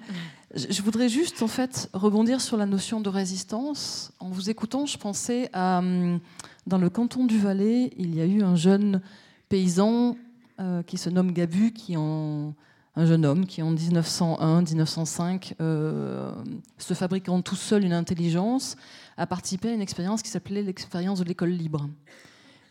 Je, 0.56 0.82
voudrais 0.82 1.10
juste 1.10 1.44
en 1.44 1.50
fait 1.50 1.90
rebondir 1.92 2.40
sur 2.40 2.56
la 2.56 2.66
notion 2.66 3.02
de 3.02 3.10
résistance. 3.10 4.14
En 4.22 4.30
vous 4.30 4.50
écoutant, 4.50 4.86
je 4.86 4.98
pensais 4.98 5.50
à 5.52 5.80
hum, 5.80 6.22
dans 6.68 6.78
le 6.78 6.90
canton 6.90 7.26
du 7.26 7.38
Valais, 7.38 7.92
il 7.98 8.16
y 8.16 8.22
a 8.22 8.26
eu 8.26 8.44
un 8.44 8.56
jeune 8.56 9.02
paysan 9.50 10.16
euh, 10.60 10.84
qui 10.84 10.98
se 10.98 11.10
nomme 11.10 11.32
Gabu, 11.32 11.72
qui 11.72 11.98
en, 11.98 12.54
un 12.96 13.06
jeune 13.06 13.26
homme 13.26 13.46
qui 13.46 13.62
en 13.62 13.74
1901-1905, 13.74 15.54
euh, 15.60 16.32
se 16.78 16.94
fabriquant 16.94 17.42
tout 17.42 17.56
seul 17.56 17.84
une 17.84 17.94
intelligence, 17.94 18.78
a 19.18 19.28
participé 19.28 19.70
à 19.70 19.74
une 19.74 19.82
expérience 19.82 20.22
qui 20.22 20.30
s'appelait 20.30 20.62
l'expérience 20.62 21.20
de 21.20 21.26
l'école 21.26 21.50
libre, 21.50 21.90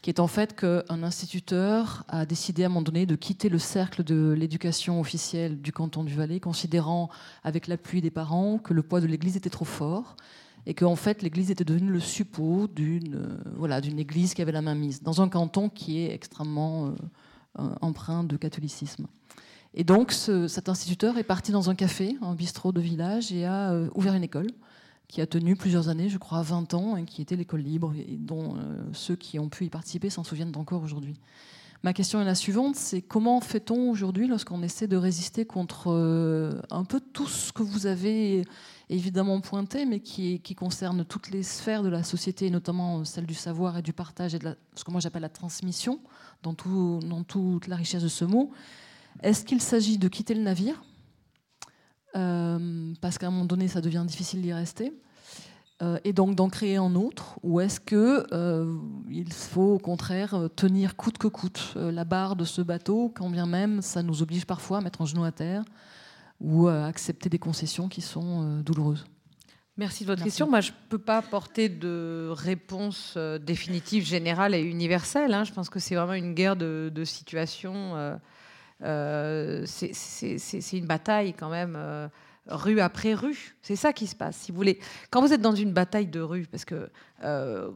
qui 0.01 0.11
est 0.11 0.21
en 0.21 0.27
fait 0.27 0.59
qu'un 0.59 1.03
instituteur 1.03 2.05
a 2.09 2.25
décidé 2.27 2.63
à 2.63 2.67
un 2.67 2.69
moment 2.71 2.83
donné 2.83 3.07
de 3.07 3.17
quitter 3.17 3.49
le 3.49 3.59
cercle 3.59 4.03
de 4.03 4.33
l'éducation 4.33 5.01
officielle 5.01 5.61
du 5.61 5.73
canton 5.73 6.05
du 6.05 6.15
Valais, 6.15 6.41
considérant, 6.41 7.11
avec 7.43 7.67
l'appui 7.67 8.01
des 8.01 8.11
parents, 8.11 8.59
que 8.59 8.73
le 8.73 8.83
poids 8.83 9.01
de 9.01 9.07
l'Église 9.07 9.37
était 9.37 9.51
trop 9.51 9.65
fort 9.65 10.17
et 10.67 10.73
qu'en 10.73 10.97
fait 10.97 11.21
l'Église 11.21 11.51
était 11.51 11.65
devenue 11.65 11.91
le 11.91 12.01
suppôt 12.01 12.67
d'une 12.67 13.39
voilà, 13.57 13.83
d'une 13.83 13.99
Église 13.99 14.33
qui 14.33 14.41
avait 14.41 14.53
la 14.53 14.63
main 14.63 14.75
mise, 14.75 15.03
dans 15.03 15.21
un 15.21 15.29
canton 15.29 15.69
qui 15.69 16.01
est 16.01 16.15
extrêmement... 16.15 16.87
Euh, 16.87 16.91
euh, 16.91 16.93
empreint 17.81 18.25
de 18.25 18.37
catholicisme. 18.37 19.07
Et 19.75 19.83
donc 19.83 20.13
cet 20.13 20.69
instituteur 20.69 21.19
est 21.19 21.25
parti 21.25 21.51
dans 21.51 21.69
un 21.69 21.75
café, 21.75 22.17
un 22.23 22.35
bistrot 22.35 22.73
de 22.73 22.81
village, 22.81 23.33
et 23.33 23.45
a 23.45 23.73
euh, 23.73 23.89
ouvert 23.95 24.15
une 24.15 24.23
école 24.23 24.47
qui 25.09 25.21
a 25.21 25.27
tenu 25.27 25.57
plusieurs 25.57 25.89
années, 25.89 26.09
je 26.09 26.19
crois 26.19 26.43
20 26.43 26.75
ans, 26.75 26.97
et 26.97 27.05
qui 27.05 27.21
était 27.21 27.37
l'école 27.37 27.61
libre, 27.61 27.93
et 27.97 28.17
dont 28.17 28.57
euh, 28.57 28.83
ceux 28.93 29.17
qui 29.17 29.39
ont 29.39 29.49
pu 29.49 29.65
y 29.65 29.71
participer 29.71 30.11
s'en 30.11 30.25
souviennent 30.25 30.57
encore 30.57 30.83
aujourd'hui. 30.83 31.17
Ma 31.85 31.93
question 31.93 32.19
est 32.23 32.25
la 32.25 32.35
suivante, 32.35 32.77
c'est 32.77 33.03
comment 33.03 33.43
fait-on 33.43 33.91
aujourd'hui 33.91 34.27
lorsqu'on 34.27 34.63
essaie 34.63 34.89
de 34.89 34.97
résister 34.97 35.45
contre 35.45 35.93
un 36.71 36.85
peu 36.85 36.99
tout 36.99 37.27
ce 37.27 37.53
que 37.53 37.63
vous 37.63 37.85
avez 37.85 38.47
évidemment 38.89 39.43
pointé, 39.43 39.85
mais 39.85 40.01
qui, 40.01 40.41
concerne 40.57 41.05
toutes 41.05 41.31
les 41.31 41.43
sphères 41.43 41.83
de 41.83 41.91
la 41.91 42.03
société, 42.03 42.49
notamment 42.49 43.05
celle 43.05 43.27
du 43.27 43.35
savoir 43.35 43.77
et 43.77 43.83
du 43.83 43.93
partage 43.93 44.35
et 44.35 44.39
de 44.39 44.57
ce 44.75 44.83
que 44.83 44.91
moi 44.93 45.03
j'appelle 45.03 45.21
la 45.21 45.29
transmission, 45.29 46.01
dans 46.43 46.55
toute 46.55 47.67
la 47.67 47.77
richesse 47.77 48.03
de 48.03 48.09
ce 48.09 48.25
mot. 48.25 48.51
Est-ce 49.23 49.45
qu'il 49.45 49.61
s'agit 49.61 49.99
de 49.99 50.09
quitter 50.09 50.33
le 50.33 50.41
navire? 50.41 50.83
Euh, 52.17 52.95
Parce 53.03 53.19
qu'à 53.19 53.27
un 53.27 53.31
moment 53.31 53.45
donné, 53.45 53.69
ça 53.69 53.83
devient 53.83 54.05
difficile 54.07 54.41
d'y 54.41 54.55
rester. 54.55 54.95
Euh, 55.83 55.99
et 56.05 56.13
donc 56.13 56.37
d'en 56.37 56.49
créer 56.49 56.77
un 56.77 56.95
autre 56.95 57.39
Ou 57.43 57.61
est-ce 57.61 57.81
qu'il 57.81 57.99
euh, 57.99 58.77
faut 59.33 59.75
au 59.75 59.79
contraire 59.79 60.49
tenir 60.55 60.95
coûte 60.95 61.19
que 61.19 61.27
coûte 61.27 61.75
la 61.75 62.05
barre 62.05 62.37
de 62.37 62.45
ce 62.45 62.63
bateau, 62.63 63.13
quand 63.15 63.29
bien 63.29 63.47
même 63.47 63.83
ça 63.83 64.03
nous 64.03 64.23
oblige 64.23 64.47
parfois 64.47 64.79
à 64.79 64.81
mettre 64.81 65.03
un 65.03 65.07
genou 65.07 65.25
à 65.25 65.33
terre 65.33 65.65
ou 66.41 66.69
à 66.69 66.87
accepter 66.87 67.29
des 67.29 67.39
concessions 67.39 67.89
qui 67.89 68.03
sont 68.03 68.61
douloureuses? 68.61 69.05
Merci 69.77 70.05
de 70.05 70.11
votre 70.11 70.23
question. 70.23 70.49
Moi, 70.49 70.61
je 70.61 70.71
ne 70.71 70.77
peux 70.89 70.99
pas 70.99 71.19
apporter 71.19 71.69
de 71.69 72.29
réponse 72.31 73.15
euh, 73.17 73.39
définitive, 73.39 74.05
générale 74.05 74.55
et 74.55 74.61
universelle. 74.61 75.35
Hein. 75.35 75.43
Je 75.43 75.53
pense 75.53 75.69
que 75.69 75.81
c'est 75.81 75.97
vraiment 75.97 76.13
une 76.13 76.35
guerre 76.35 76.55
de, 76.55 77.05
situation. 77.05 77.97
Euh, 77.97 78.17
euh, 78.85 79.65
c'est 79.67 80.79
une 80.79 80.87
bataille 80.87 81.35
quand 81.35 81.51
même, 81.51 81.77
rue 82.47 82.81
après 82.81 83.15
rue. 83.15 83.57
C'est 83.63 83.77
ça 83.77 83.93
qui 83.93 84.07
se 84.07 84.15
passe. 84.15 84.37
Si 84.37 84.53
vous 84.53 84.57
voulez, 84.57 84.79
quand 85.11 85.21
vous 85.21 85.33
êtes 85.33 85.41
dans 85.41 85.55
une 85.55 85.73
bataille 85.73 86.07
de 86.07 86.21
rue, 86.21 86.47
parce 86.47 86.65
que 86.65 86.91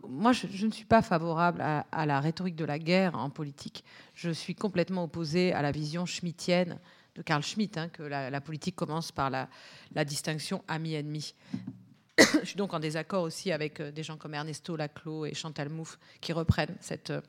moi, 0.09 0.33
je, 0.33 0.67
ne 0.67 0.71
suis 0.71 0.85
pas 0.85 1.01
favorable 1.01 1.63
à, 1.63 2.07
la 2.07 2.21
rhétorique 2.21 2.57
de 2.57 2.67
la 2.67 2.79
guerre 2.79 3.17
en 3.17 3.31
politique. 3.31 3.83
Je 4.15 4.31
suis 4.31 4.55
complètement 4.55 5.05
opposée 5.05 5.53
à 5.53 5.63
la 5.63 5.73
vision 5.73 6.05
schmittienne 6.05 6.79
de 7.15 7.23
Carl 7.23 7.43
Schmitt, 7.43 7.79
hein, 7.79 7.89
que 7.89 8.03
la, 8.03 8.41
politique 8.41 8.77
commence 8.77 9.11
par 9.11 9.31
la, 9.31 9.49
la 9.95 10.05
distinction 10.05 10.63
ami-ennemi. 10.69 11.35
Je 12.41 12.47
suis 12.47 12.57
donc 12.57 12.75
en 12.75 12.81
désaccord 12.81 13.23
aussi 13.23 13.53
avec 13.53 13.81
euh, 13.81 13.93
des 13.93 14.03
gens 14.03 14.17
comme 14.17 14.35
Ernesto 14.35 14.77
Laclos 14.77 15.27
et 15.27 15.35
Chantal 15.35 15.69
Mouffe 15.69 15.99
qui 16.21 16.33
reprennent 16.33 16.77
cette 16.81 17.11
euh, 17.11 17.21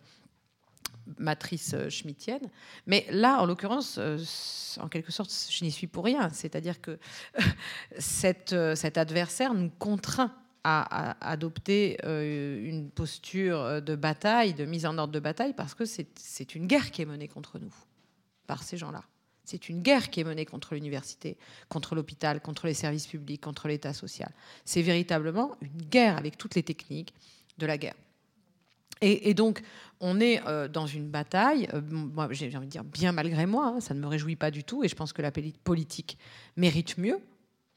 matrice 1.18 1.74
euh, 1.74 1.90
schmittienne. 1.90 2.50
Mais 2.86 3.06
là, 3.12 3.42
en 3.42 3.46
l'occurrence, 3.46 4.00
en 4.80 4.88
quelque 4.88 5.12
sorte, 5.12 5.32
je 5.50 5.64
n'y 5.64 5.72
suis 5.72 5.88
pour 5.88 6.06
rien. 6.06 6.30
C'est-à-dire 6.30 6.82
que 6.82 7.00
cet 7.98 8.54
adversaire 8.98 9.54
nous 9.54 9.70
contraint 9.70 10.34
à, 10.64 11.18
adopter 11.28 11.98
une 12.06 12.92
posture 12.92 13.82
de 13.82 13.96
bataille, 13.96 14.54
de 14.54 14.66
mise 14.66 14.86
en 14.86 14.98
ordre 14.98 15.14
de 15.14 15.20
bataille, 15.20 15.54
parce 15.54 15.74
que 15.74 15.86
c'est 15.86 16.56
une 16.56 16.68
guerre 16.68 16.92
qui 16.92 17.02
est 17.02 17.06
menée 17.06 17.30
contre 17.30 17.60
nous 17.60 17.74
par 18.46 18.62
ces 18.62 18.78
gens-là. 18.78 19.04
C'est 19.50 19.68
une 19.68 19.82
guerre 19.82 20.12
qui 20.12 20.20
est 20.20 20.24
menée 20.24 20.46
contre 20.46 20.76
l'université, 20.76 21.36
contre 21.70 21.96
l'hôpital, 21.96 22.40
contre 22.40 22.68
les 22.68 22.76
services 22.76 23.08
publics, 23.08 23.42
contre 23.42 23.68
l'État 23.68 23.94
social. 23.94 24.32
C'est 24.64 24.84
véritablement 24.84 25.58
une 25.62 25.82
guerre 25.90 26.18
avec 26.18 26.38
toutes 26.38 26.54
les 26.54 26.62
techniques 26.62 27.16
de 27.58 27.66
la 27.66 27.80
guerre. 27.80 27.96
Et, 29.02 29.34
donc, 29.34 29.62
on 30.02 30.20
est 30.20 30.46
euh, 30.46 30.68
dans 30.68 30.86
une 30.86 31.10
bataille, 31.10 31.70
euh, 31.74 31.82
moi, 31.82 32.28
j'ai 32.32 32.56
envie 32.58 32.68
de 32.68 32.72
dire 32.72 32.84
bien 32.84 33.14
malgré 33.14 33.46
moi, 33.46 33.68
hein, 33.68 33.80
ça 33.80 33.94
ne 33.94 34.00
me 34.00 34.08
réjouit 34.08 34.36
pas 34.36 34.52
du 34.52 34.66
tout, 34.66 34.84
et 34.84 34.90
je 34.90 34.96
pense 34.96 35.14
que 35.14 35.22
la 35.22 35.32
politique 35.32 36.18
mérite 36.58 36.98
mieux 36.98 37.20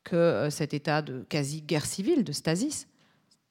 que 0.02 0.16
euh, 0.16 0.50
cet 0.50 0.74
état 0.74 1.00
de 1.00 1.24
quasi-guerre 1.28 1.86
civile, 1.86 2.24
de 2.24 2.32
stasis. 2.32 2.88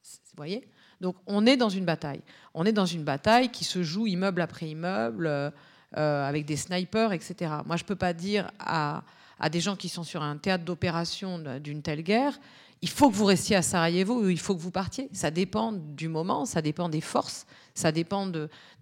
Vous 0.04 0.36
voyez? 0.36 0.68
Donc, 1.00 1.16
on 1.28 1.46
est 1.46 1.56
dans 1.56 1.70
une 1.70 1.86
bataille. 1.86 2.22
On 2.54 2.66
est 2.66 2.74
dans 2.74 2.86
une 2.86 3.04
bataille 3.04 3.50
qui 3.50 3.64
se 3.64 3.84
joue 3.84 4.06
immeuble 4.06 4.42
après 4.42 4.70
immeuble, 4.70 5.52
avec 5.94 6.46
des 6.46 6.56
snipers, 6.56 7.12
etc. 7.12 7.52
Moi, 7.66 7.76
je 7.76 7.84
ne 7.84 7.88
peux 7.88 7.96
pas 7.96 8.14
dire 8.14 8.50
à, 8.60 9.04
à 9.40 9.50
des 9.50 9.60
gens 9.60 9.76
qui 9.76 9.90
sont 9.90 10.04
sur 10.04 10.22
un 10.22 10.38
théâtre 10.38 10.64
d'opération 10.64 11.40
d'une 11.60 11.82
telle 11.82 12.04
guerre, 12.04 12.40
il 12.82 12.90
faut 12.90 13.10
que 13.10 13.16
vous 13.16 13.26
restiez 13.26 13.56
à 13.56 13.62
Sarajevo 13.62 14.24
ou 14.24 14.30
il 14.30 14.40
faut 14.40 14.56
que 14.56 14.62
vous 14.62 14.72
partiez. 14.72 15.10
Ça 15.14 15.30
dépend 15.30 15.72
du 15.72 16.08
moment, 16.08 16.46
ça 16.46 16.62
dépend 16.62 16.90
des 16.90 17.02
forces, 17.02 17.46
ça 17.74 17.92
dépend 17.92 18.28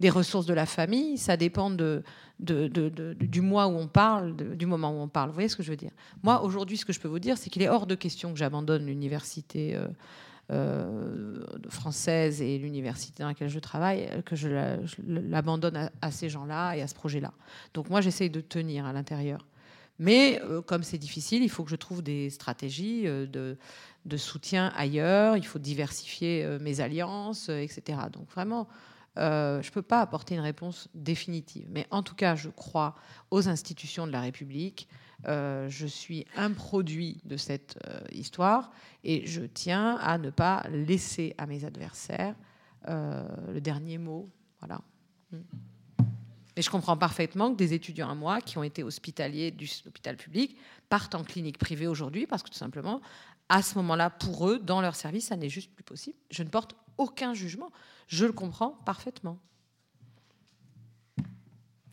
des 0.00 0.10
ressources 0.10 0.46
de 0.46 0.54
la 0.54 0.66
famille, 0.66 1.18
ça 1.18 1.36
dépend 1.36 1.70
de, 1.70 2.02
du 2.38 3.40
mois 3.40 3.66
où 3.66 3.76
on 3.76 3.86
parle, 3.86 4.36
du 4.56 4.66
moment 4.66 4.90
où 4.90 5.00
on 5.00 5.08
parle. 5.08 5.28
Vous 5.28 5.34
voyez 5.34 5.48
ce 5.48 5.56
que 5.56 5.62
je 5.62 5.70
veux 5.70 5.76
dire? 5.76 5.92
Moi, 6.22 6.42
aujourd'hui, 6.42 6.76
ce 6.76 6.84
que 6.84 6.92
je 6.92 7.00
peux 7.00 7.08
vous 7.08 7.18
dire, 7.18 7.38
c'est 7.38 7.50
qu'il 7.50 7.62
est 7.62 7.68
hors 7.68 7.86
de 7.86 7.94
question 7.94 8.32
que 8.32 8.38
j'abandonne 8.38 8.86
l'université 8.86 9.76
euh, 9.76 9.88
euh, 10.50 11.44
française 11.68 12.42
et 12.42 12.58
l'université 12.58 13.22
dans 13.22 13.28
laquelle 13.28 13.48
je 13.48 13.60
travaille, 13.60 14.08
que 14.24 14.34
je 14.34 14.48
l'abandonne 15.06 15.90
à, 16.00 16.10
ces 16.10 16.28
gens-là 16.28 16.74
et 16.74 16.82
à 16.82 16.88
ce 16.88 16.94
projet-là. 16.94 17.32
Donc 17.72 17.88
moi, 17.88 18.00
j'essaye 18.00 18.30
de 18.30 18.40
tenir 18.40 18.84
à 18.84 18.92
l'intérieur. 18.92 19.46
Mais 20.00 20.40
euh, 20.42 20.62
comme 20.62 20.82
c'est 20.82 20.98
difficile, 20.98 21.42
il 21.42 21.50
faut 21.50 21.62
que 21.62 21.70
je 21.70 21.76
trouve 21.76 22.02
des 22.02 22.30
stratégies 22.30 23.02
euh, 23.06 23.54
de, 24.04 24.16
soutien 24.16 24.72
ailleurs, 24.76 25.36
il 25.36 25.46
faut 25.46 25.58
diversifier 25.58 26.44
euh, 26.44 26.58
mes 26.60 26.80
alliances, 26.80 27.48
etc. 27.48 27.98
Donc 28.12 28.28
vraiment, 28.30 28.68
je 29.16 29.66
ne 29.66 29.72
peux 29.72 29.82
pas 29.82 30.00
apporter 30.00 30.34
une 30.34 30.40
réponse 30.40 30.88
définitive. 30.94 31.66
Mais 31.70 31.86
en 31.90 32.02
tout 32.02 32.14
cas, 32.14 32.36
je 32.36 32.48
crois 32.48 32.94
aux 33.30 33.48
institutions 33.48 34.06
de 34.06 34.12
la 34.12 34.20
République. 34.22 34.88
je 35.26 35.86
suis 35.86 36.24
un 36.36 36.52
produit 36.52 37.20
de 37.24 37.36
cette 37.36 37.78
histoire 38.12 38.70
et 39.04 39.26
je 39.26 39.42
tiens 39.42 39.98
à 40.00 40.16
ne 40.16 40.30
pas 40.30 40.64
laisser 40.70 41.34
à 41.36 41.46
mes 41.46 41.66
adversaires 41.66 42.34
le 42.86 43.58
dernier 43.58 43.98
mot. 43.98 44.30
Voilà. 44.60 44.80
Mm. 45.32 45.38
Et 46.60 46.62
je 46.62 46.68
comprends 46.68 46.98
parfaitement 46.98 47.52
que 47.52 47.56
des 47.56 47.72
étudiants 47.72 48.10
à 48.10 48.14
moi 48.14 48.42
qui 48.42 48.58
ont 48.58 48.62
été 48.62 48.82
hospitaliers 48.82 49.50
de 49.50 49.64
l'hôpital 49.86 50.18
public 50.18 50.58
partent 50.90 51.14
en 51.14 51.24
clinique 51.24 51.56
privée 51.56 51.86
aujourd'hui 51.86 52.26
parce 52.26 52.42
que 52.42 52.50
tout 52.50 52.58
simplement, 52.58 53.00
à 53.48 53.62
ce 53.62 53.76
moment-là, 53.76 54.10
pour 54.10 54.46
eux, 54.46 54.58
dans 54.58 54.82
leur 54.82 54.94
service, 54.94 55.28
ça 55.28 55.36
n'est 55.36 55.48
juste 55.48 55.74
plus 55.74 55.84
possible. 55.84 56.18
Je 56.30 56.42
ne 56.42 56.50
porte 56.50 56.76
aucun 56.98 57.32
jugement. 57.32 57.70
Je 58.08 58.26
le 58.26 58.32
comprends 58.32 58.72
parfaitement. 58.84 59.38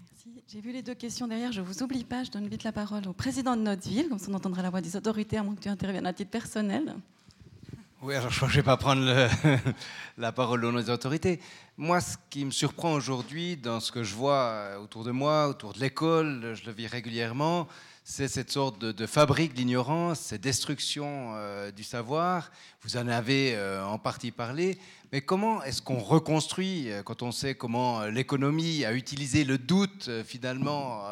Merci. 0.01 0.43
J'ai 0.49 0.59
vu 0.59 0.73
les 0.73 0.83
deux 0.83 0.95
questions 0.95 1.29
derrière. 1.29 1.53
Je 1.53 1.61
ne 1.61 1.65
vous 1.65 1.81
oublie 1.81 2.03
pas. 2.03 2.25
Je 2.25 2.31
donne 2.31 2.49
vite 2.49 2.65
la 2.65 2.73
parole 2.73 3.07
au 3.07 3.13
président 3.13 3.55
de 3.55 3.61
notre 3.61 3.87
ville, 3.87 4.09
comme 4.09 4.19
ça 4.19 4.29
on 4.29 4.33
entendra 4.33 4.63
la 4.63 4.69
voix 4.69 4.81
des 4.81 4.97
autorités, 4.97 5.37
à 5.37 5.43
moins 5.43 5.55
que 5.55 5.61
tu 5.61 5.69
interviennes 5.69 6.07
à 6.07 6.11
titre 6.11 6.31
personnel. 6.31 6.93
Oui, 8.03 8.13
alors 8.13 8.29
je 8.29 8.45
ne 8.45 8.51
vais 8.51 8.61
pas 8.61 8.77
prendre 8.77 9.03
la 10.19 10.31
parole 10.31 10.61
de 10.61 10.69
nos 10.69 10.83
autorités. 10.91 11.39
Moi, 11.77 11.99
ce 11.99 12.15
qui 12.29 12.45
me 12.45 12.51
surprend 12.51 12.93
aujourd'hui 12.93 13.57
dans 13.57 13.79
ce 13.79 13.91
que 13.91 14.03
je 14.03 14.13
vois 14.13 14.35
euh, 14.35 14.77
autour 14.77 15.03
de 15.03 15.09
moi, 15.09 15.47
autour 15.47 15.73
de 15.73 15.79
l'école, 15.79 16.53
je 16.53 16.67
le 16.67 16.73
vis 16.73 16.85
régulièrement, 16.85 17.67
c'est 18.03 18.27
cette 18.27 18.51
sorte 18.51 18.79
de, 18.79 19.05
fabrique 19.07 19.55
d'ignorance, 19.55 20.19
cette 20.19 20.41
destruction 20.41 21.33
euh, 21.37 21.71
du 21.71 21.83
savoir. 21.83 22.51
Vous 22.83 22.97
en 22.97 23.07
avez 23.07 23.55
euh, 23.55 23.83
en 23.83 23.97
partie 23.97 24.29
parlé, 24.29 24.77
mais 25.11 25.21
comment 25.21 25.63
est-ce 25.63 25.81
qu'on 25.81 25.97
reconstruit 25.97 26.89
quand 27.03 27.23
on 27.23 27.31
sait 27.31 27.55
comment 27.55 28.05
l'économie 28.05 28.85
a 28.85 28.93
utilisé 28.93 29.43
le 29.43 29.57
doute, 29.57 30.11
finalement, 30.23 31.05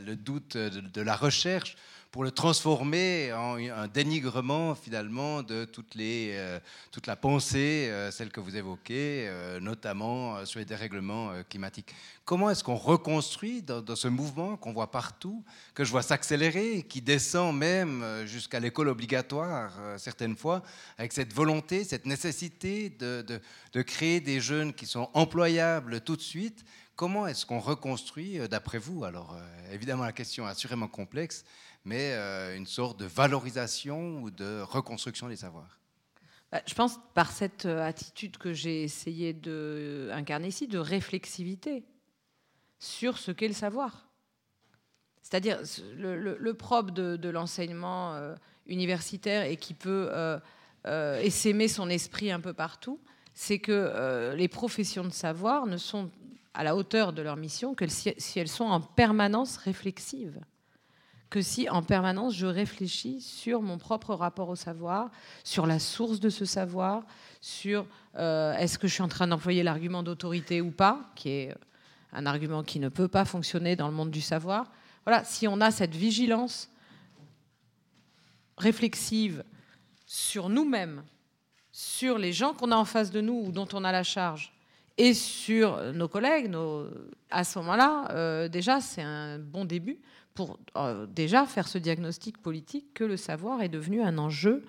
le 0.00 0.14
doute 0.14 0.56
de 0.56 1.00
la 1.02 1.16
recherche 1.16 1.76
pour 2.14 2.22
le 2.22 2.30
transformer 2.30 3.32
en 3.32 3.56
un 3.56 3.88
dénigrement 3.88 4.76
finalement 4.76 5.42
de 5.42 5.66
euh, 5.98 6.60
toute 6.92 7.06
la 7.08 7.16
pensée, 7.16 7.88
euh, 7.90 8.12
celle 8.12 8.30
que 8.30 8.38
vous 8.38 8.56
évoquez, 8.56 9.26
euh, 9.26 9.58
notamment 9.58 10.46
sur 10.46 10.60
les 10.60 10.64
dérèglements 10.64 11.32
climatiques. 11.50 11.92
Comment 12.24 12.50
est-ce 12.50 12.62
qu'on 12.62 12.76
reconstruit 12.76 13.62
dans, 13.62 13.96
ce 13.96 14.06
mouvement 14.06 14.56
qu'on 14.56 14.72
voit 14.72 14.92
partout, 14.92 15.42
que 15.74 15.82
je 15.82 15.90
vois 15.90 16.02
s'accélérer, 16.02 16.84
qui 16.88 17.00
descend 17.00 17.56
même 17.56 18.04
jusqu'à 18.26 18.60
l'école 18.60 18.90
obligatoire 18.90 19.72
certaines 19.96 20.36
fois, 20.36 20.62
avec 20.98 21.12
cette 21.12 21.32
volonté, 21.32 21.82
cette 21.82 22.06
nécessité 22.06 22.90
de 22.90 23.82
créer 23.82 24.20
des 24.20 24.40
jeunes 24.40 24.72
qui 24.72 24.86
sont 24.86 25.10
employables 25.14 26.00
tout 26.00 26.14
de 26.14 26.22
suite? 26.22 26.64
Comment 26.94 27.26
est-ce 27.26 27.44
qu'on 27.44 27.58
reconstruit, 27.58 28.38
d'après 28.48 28.78
vous? 28.78 29.02
Alors, 29.02 29.36
évidemment, 29.72 30.04
la 30.04 30.12
question 30.12 30.46
est 30.46 30.52
assurément 30.52 30.86
complexe, 30.86 31.44
mais 31.84 32.12
euh, 32.12 32.56
une 32.56 32.66
sorte 32.66 32.98
de 32.98 33.06
valorisation 33.06 34.22
ou 34.22 34.30
de 34.30 34.60
reconstruction 34.62 35.28
des 35.28 35.36
savoirs. 35.36 35.78
Bah, 36.54 36.62
je 36.66 36.74
pense 36.74 37.00
par 37.14 37.32
cette 37.32 37.66
euh, 37.66 37.84
attitude 37.84 38.36
que 38.36 38.52
j'ai 38.52 38.84
essayé 38.84 39.32
d'incarner 39.32 40.46
ici, 40.46 40.68
de 40.68 40.78
réflexivité 40.78 41.82
sur 42.78 43.18
ce 43.18 43.32
qu'est 43.32 43.48
le 43.48 43.54
savoir. 43.54 44.06
C'est-à-dire 45.20 45.58
le, 45.96 46.52
propre 46.52 46.92
de, 46.92 47.28
l'enseignement 47.28 48.14
euh, 48.14 48.36
universitaire 48.68 49.46
et 49.46 49.56
qui 49.56 49.74
peut 49.74 50.10
euh, 50.12 51.20
essaimer 51.22 51.66
son 51.66 51.90
esprit 51.90 52.30
un 52.30 52.38
peu 52.38 52.52
partout, 52.52 53.00
c'est 53.32 53.58
que 53.58 54.32
les 54.36 54.46
professions 54.46 55.02
de 55.02 55.10
savoir 55.10 55.66
ne 55.66 55.76
sont 55.76 56.08
à 56.52 56.62
la 56.62 56.76
hauteur 56.76 57.12
de 57.12 57.20
leur 57.22 57.36
mission 57.36 57.74
que 57.74 57.88
si 57.88 58.38
elles 58.38 58.46
sont 58.46 58.66
en 58.66 58.80
permanence 58.80 59.56
réflexives 59.56 60.38
que 61.34 61.42
si 61.42 61.68
en 61.68 61.82
permanence 61.82 62.36
je 62.36 62.46
réfléchis 62.46 63.20
sur 63.20 63.60
mon 63.60 63.76
propre 63.76 64.14
rapport 64.14 64.48
au 64.50 64.54
savoir, 64.54 65.10
sur 65.42 65.66
la 65.66 65.80
source 65.80 66.20
de 66.20 66.28
ce 66.28 66.44
savoir, 66.44 67.02
sur 67.40 67.86
euh, 68.14 68.52
est-ce 68.52 68.78
que 68.78 68.86
je 68.86 68.94
suis 68.94 69.02
en 69.02 69.08
train 69.08 69.26
d'employer 69.26 69.64
l'argument 69.64 70.04
d'autorité 70.04 70.60
ou 70.60 70.70
pas, 70.70 71.10
qui 71.16 71.30
est 71.30 71.54
un 72.12 72.24
argument 72.26 72.62
qui 72.62 72.78
ne 72.78 72.88
peut 72.88 73.08
pas 73.08 73.24
fonctionner 73.24 73.74
dans 73.74 73.88
le 73.88 73.94
monde 73.94 74.12
du 74.12 74.20
savoir. 74.20 74.70
Voilà, 75.04 75.24
si 75.24 75.48
on 75.48 75.60
a 75.60 75.72
cette 75.72 75.96
vigilance 75.96 76.70
réflexive 78.56 79.42
sur 80.06 80.48
nous-mêmes, 80.48 81.02
sur 81.72 82.16
les 82.16 82.32
gens 82.32 82.54
qu'on 82.54 82.70
a 82.70 82.76
en 82.76 82.84
face 82.84 83.10
de 83.10 83.20
nous 83.20 83.46
ou 83.46 83.50
dont 83.50 83.66
on 83.72 83.82
a 83.82 83.90
la 83.90 84.04
charge, 84.04 84.52
et 84.96 85.14
sur 85.14 85.92
nos 85.92 86.06
collègues, 86.06 86.48
nos... 86.48 86.86
à 87.28 87.42
ce 87.42 87.58
moment-là, 87.58 88.06
euh, 88.12 88.46
déjà, 88.46 88.80
c'est 88.80 89.02
un 89.02 89.40
bon 89.40 89.64
début 89.64 89.98
pour 90.34 90.58
euh, 90.76 91.06
déjà 91.06 91.46
faire 91.46 91.68
ce 91.68 91.78
diagnostic 91.78 92.38
politique 92.38 92.92
que 92.94 93.04
le 93.04 93.16
savoir 93.16 93.62
est 93.62 93.68
devenu 93.68 94.02
un 94.02 94.18
enjeu 94.18 94.64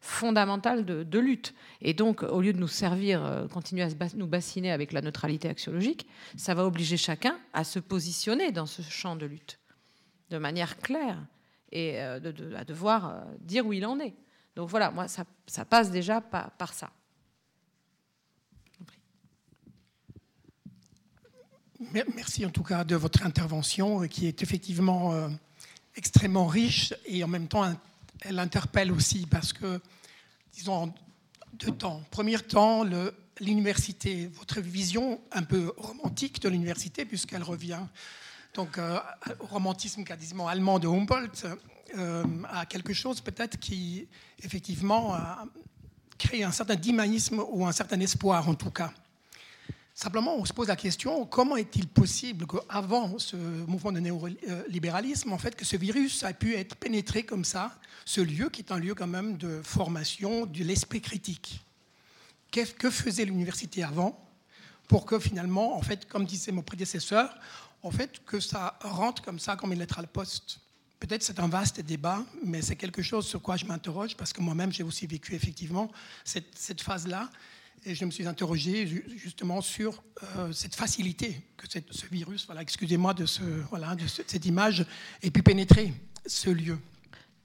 fondamental 0.00 0.86
de, 0.86 1.18
lutte. 1.18 1.54
Et 1.82 1.92
donc, 1.92 2.22
au 2.22 2.40
lieu 2.40 2.54
de 2.54 2.58
nous 2.58 2.68
servir, 2.68 3.22
euh, 3.22 3.46
continuer 3.48 3.82
à 3.82 3.88
nous 4.16 4.26
bassiner 4.26 4.72
avec 4.72 4.92
la 4.92 5.02
neutralité 5.02 5.48
axiologique, 5.48 6.06
ça 6.36 6.54
va 6.54 6.64
obliger 6.64 6.96
chacun 6.96 7.38
à 7.52 7.64
se 7.64 7.78
positionner 7.78 8.50
dans 8.50 8.64
ce 8.64 8.80
champ 8.80 9.14
de 9.14 9.26
lutte 9.26 9.58
de 10.30 10.38
manière 10.38 10.78
claire 10.78 11.18
et 11.70 12.00
euh, 12.00 12.18
à 12.56 12.64
devoir 12.64 13.24
dire 13.40 13.66
où 13.66 13.74
il 13.74 13.84
en 13.84 14.00
est. 14.00 14.14
Donc 14.56 14.70
voilà, 14.70 14.90
moi, 14.90 15.06
ça, 15.06 15.24
passe 15.66 15.90
déjà 15.90 16.22
par 16.22 16.72
ça. 16.72 16.90
Merci 21.80 22.44
en 22.44 22.50
tout 22.50 22.62
cas 22.62 22.84
de 22.84 22.94
votre 22.94 23.24
intervention 23.24 24.02
euh, 24.02 24.06
qui 24.06 24.26
est 24.26 24.42
effectivement 24.42 25.14
euh, 25.14 25.28
extrêmement 25.96 26.46
riche 26.46 26.92
et 27.06 27.24
en 27.24 27.28
même 27.28 27.48
temps 27.48 27.74
elle 28.20 28.38
interpelle 28.38 28.92
aussi 28.92 29.24
parce 29.24 29.54
que, 29.54 29.80
disons, 30.52 30.92
deux 31.54 31.72
temps. 31.72 32.02
Premier 32.10 32.38
temps, 32.38 32.84
l'université, 33.40 34.26
votre 34.34 34.60
vision 34.60 35.22
un 35.32 35.42
peu 35.42 35.72
romantique 35.78 36.42
de 36.42 36.50
l'université 36.50 37.06
puisqu'elle 37.06 37.42
revient 37.42 37.80
donc 38.52 38.76
euh, 38.76 38.98
au 39.40 39.46
romantisme 39.46 40.04
quasiment 40.04 40.48
allemand 40.48 40.78
de 40.78 40.86
Humboldt 40.86 41.46
à 42.52 42.66
quelque 42.66 42.92
chose 42.92 43.20
peut-être 43.20 43.58
qui 43.58 44.06
effectivement 44.44 45.14
a 45.14 45.44
créé 46.18 46.44
un 46.44 46.52
certain 46.52 46.76
dynamisme 46.76 47.42
ou 47.50 47.66
un 47.66 47.72
certain 47.72 47.98
espoir 48.00 48.46
en 48.48 48.54
tout 48.54 48.70
cas. 48.70 48.92
Simplement, 50.02 50.34
on 50.34 50.46
se 50.46 50.54
pose 50.54 50.68
la 50.68 50.76
question 50.76 51.26
comment 51.26 51.56
est-il 51.56 51.86
possible 51.86 52.46
qu'avant 52.46 53.18
ce 53.18 53.36
mouvement 53.36 53.92
de 53.92 54.00
néolibéralisme, 54.00 55.30
en 55.30 55.36
fait, 55.36 55.54
que 55.54 55.66
ce 55.66 55.76
virus 55.76 56.22
a 56.22 56.32
pu 56.32 56.54
être 56.54 56.74
pénétré 56.76 57.22
comme 57.22 57.44
ça, 57.44 57.78
ce 58.06 58.22
lieu 58.22 58.48
qui 58.48 58.62
est 58.62 58.72
un 58.72 58.78
lieu 58.78 58.94
quand 58.94 59.06
même 59.06 59.36
de 59.36 59.60
formation 59.62 60.46
de 60.46 60.64
l'esprit 60.64 61.02
critique? 61.02 61.62
Que 62.50 62.88
faisait 62.88 63.26
l'université 63.26 63.82
avant 63.82 64.18
pour 64.88 65.04
que 65.04 65.18
finalement, 65.18 65.76
en 65.76 65.82
fait, 65.82 66.08
comme 66.08 66.24
disait 66.24 66.50
mon 66.50 66.62
prédécesseur, 66.62 67.38
en 67.82 67.90
fait, 67.90 68.24
que 68.24 68.40
ça 68.40 68.78
rentre 68.80 69.20
comme 69.20 69.38
ça 69.38 69.56
comme 69.56 69.74
une 69.74 69.80
lettre 69.80 69.98
à 69.98 70.00
la 70.00 70.08
poste? 70.08 70.60
Peut-être 70.98 71.22
c'est 71.22 71.40
un 71.40 71.48
vaste 71.48 71.78
débat, 71.82 72.24
mais 72.42 72.62
c'est 72.62 72.76
quelque 72.76 73.02
chose 73.02 73.26
sur 73.26 73.42
quoi 73.42 73.58
je 73.58 73.66
m'interroge 73.66 74.16
parce 74.16 74.32
que 74.32 74.40
moi-même 74.40 74.72
j'ai 74.72 74.82
aussi 74.82 75.06
vécu 75.06 75.34
effectivement 75.34 75.90
cette, 76.24 76.56
cette 76.56 76.80
phase-là 76.80 77.28
Et 77.84 77.94
je 77.94 78.04
me 78.04 78.10
suis 78.10 78.26
interrogé 78.26 78.86
justement 79.16 79.62
sur 79.62 80.02
euh, 80.36 80.52
cette 80.52 80.74
facilité 80.74 81.40
que 81.56 81.66
ce 81.68 82.06
virus, 82.10 82.44
voilà, 82.46 82.60
excusez-moi 82.60 83.14
de, 83.14 83.24
ce, 83.24 83.42
voilà, 83.70 83.94
de 83.94 84.06
cette 84.06 84.44
image, 84.44 84.84
ait 85.22 85.30
pu 85.30 85.42
pénétrer 85.42 85.92
ce 86.26 86.50
lieu. 86.50 86.78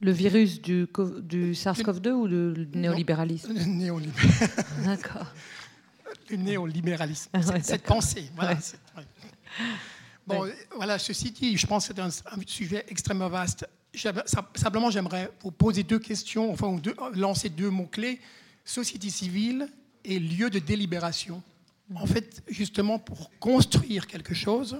Le 0.01 0.11
virus 0.11 0.61
du, 0.61 0.87
du 1.21 1.53
SARS-CoV-2 1.53 2.09
ou 2.09 2.27
du 2.27 2.77
néolibéralisme 2.77 3.53
Le 3.53 3.63
néolibéralisme. 3.63 4.83
D'accord. 4.83 5.27
Le 6.29 6.35
néolibéralisme. 6.37 7.29
cette 7.61 7.83
pensée. 7.83 8.29
Voilà, 8.35 8.57
Bon, 10.27 10.49
voilà, 10.75 10.97
ceci 10.97 11.31
dit, 11.31 11.55
je 11.55 11.67
pense 11.67 11.87
que 11.87 11.93
c'est 11.95 12.01
un, 12.01 12.09
sujet 12.47 12.83
extrêmement 12.89 13.29
vaste. 13.29 13.67
Simplement, 14.55 14.89
j'aimerais 14.89 15.31
vous 15.41 15.51
poser 15.51 15.83
deux 15.83 15.99
questions, 15.99 16.51
enfin, 16.51 16.75
lancer 17.13 17.49
deux 17.49 17.69
mots-clés 17.69 18.19
société 18.65 19.09
civile 19.09 19.69
et 20.05 20.19
lieu 20.19 20.49
de 20.49 20.59
délibération. 20.59 21.43
En 21.95 22.05
fait, 22.05 22.43
justement, 22.47 22.99
pour 22.99 23.31
construire 23.39 24.07
quelque 24.07 24.33
chose, 24.33 24.79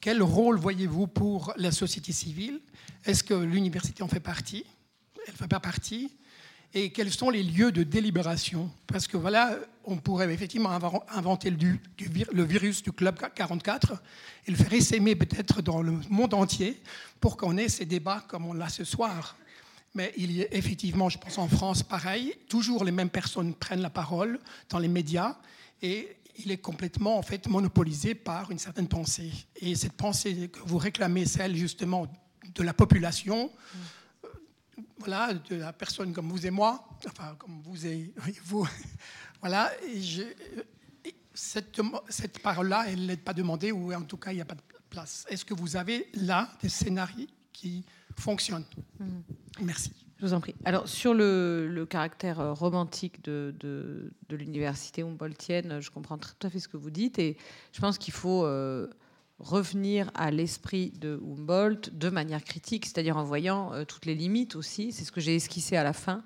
quel 0.00 0.22
rôle 0.22 0.58
voyez-vous 0.58 1.06
pour 1.06 1.52
la 1.56 1.70
société 1.70 2.12
civile? 2.12 2.60
Est-ce 3.04 3.22
que 3.22 3.34
l'université 3.34 4.02
en 4.02 4.08
fait 4.08 4.20
partie? 4.20 4.64
Elle 5.26 5.34
ne 5.34 5.38
fait 5.38 5.48
pas 5.48 5.60
partie? 5.60 6.10
Et 6.74 6.90
quels 6.90 7.12
sont 7.12 7.28
les 7.28 7.42
lieux 7.42 7.70
de 7.70 7.82
délibération? 7.82 8.70
Parce 8.86 9.06
que 9.06 9.18
voilà, 9.18 9.58
on 9.84 9.98
pourrait 9.98 10.32
effectivement 10.32 10.70
inventer 10.70 11.50
le, 11.50 12.44
virus 12.44 12.82
du 12.82 12.92
Club 12.92 13.18
44 13.34 14.02
et 14.46 14.50
le 14.50 14.56
faire 14.56 14.72
essaimer 14.72 15.14
peut-être 15.14 15.60
dans 15.60 15.82
le 15.82 15.92
monde 16.08 16.32
entier 16.32 16.80
pour 17.20 17.36
qu'on 17.36 17.58
ait 17.58 17.68
ces 17.68 17.84
débats 17.84 18.24
comme 18.26 18.46
on 18.46 18.54
l'a 18.54 18.70
ce 18.70 18.84
soir. 18.84 19.36
Mais 19.94 20.12
il 20.16 20.32
y 20.32 20.42
a 20.42 20.54
effectivement, 20.54 21.08
je 21.08 21.18
pense 21.18 21.38
en 21.38 21.48
France, 21.48 21.82
pareil, 21.82 22.34
toujours 22.48 22.84
les 22.84 22.92
mêmes 22.92 23.10
personnes 23.10 23.54
prennent 23.54 23.82
la 23.82 23.90
parole 23.90 24.38
dans 24.70 24.78
les 24.78 24.88
médias 24.88 25.36
et 25.82 26.16
il 26.38 26.50
est 26.50 26.58
complètement 26.58 27.18
en 27.18 27.22
fait 27.22 27.46
monopolisé 27.46 28.14
par 28.14 28.50
une 28.50 28.58
certaine 28.58 28.88
pensée. 28.88 29.30
Et 29.56 29.74
cette 29.74 29.92
pensée 29.92 30.48
que 30.48 30.60
vous 30.60 30.78
réclamez, 30.78 31.26
celle 31.26 31.56
justement 31.56 32.06
de 32.54 32.62
la 32.62 32.72
population, 32.72 33.50
voilà, 34.98 35.34
de 35.34 35.56
la 35.56 35.72
personne 35.72 36.12
comme 36.12 36.30
vous 36.30 36.46
et 36.46 36.50
moi, 36.50 36.88
enfin 37.06 37.34
comme 37.38 37.60
vous 37.62 37.86
et 37.86 38.12
vous, 38.44 38.66
voilà, 39.40 39.70
cette, 41.34 41.80
cette 42.08 42.38
parole-là, 42.38 42.84
elle 42.88 43.06
n'est 43.06 43.16
pas 43.16 43.34
demandée 43.34 43.72
ou 43.72 43.92
en 43.92 44.02
tout 44.02 44.16
cas 44.16 44.32
il 44.32 44.36
n'y 44.36 44.40
a 44.40 44.46
pas 44.46 44.54
de 44.54 44.62
place. 44.88 45.26
Est-ce 45.28 45.44
que 45.44 45.54
vous 45.54 45.76
avez 45.76 46.08
là 46.14 46.48
des 46.62 46.68
scénarios 46.68 47.26
qui 47.52 47.84
fonctionnent 48.16 48.64
mm. 49.00 49.06
Merci. 49.62 49.92
Je 50.18 50.26
vous 50.26 50.34
en 50.34 50.40
prie. 50.40 50.54
Alors, 50.64 50.88
sur 50.88 51.14
le, 51.14 51.84
caractère 51.90 52.38
euh, 52.38 52.52
romantique 52.52 53.24
de, 53.24 53.54
de, 53.58 54.36
l'université 54.36 55.02
Humboldtienne, 55.02 55.80
je 55.80 55.90
comprends 55.90 56.16
tout 56.16 56.30
à 56.42 56.50
fait 56.50 56.60
ce 56.60 56.68
que 56.68 56.76
vous 56.76 56.90
dites 56.90 57.18
et 57.18 57.36
je 57.72 57.80
pense 57.80 57.98
qu'il 57.98 58.14
faut 58.14 58.44
euh, 58.44 58.88
revenir 59.42 60.10
à 60.14 60.30
l'esprit 60.30 60.90
de 60.90 61.20
Humboldt 61.22 61.90
de 61.92 62.10
manière 62.10 62.44
critique, 62.44 62.86
c'est-à-dire 62.86 63.16
en 63.16 63.24
voyant 63.24 63.72
euh, 63.72 63.84
toutes 63.84 64.06
les 64.06 64.14
limites 64.14 64.54
aussi. 64.54 64.92
C'est 64.92 65.04
ce 65.04 65.12
que 65.12 65.20
j'ai 65.20 65.34
esquissé 65.34 65.76
à 65.76 65.82
la 65.82 65.92
fin 65.92 66.22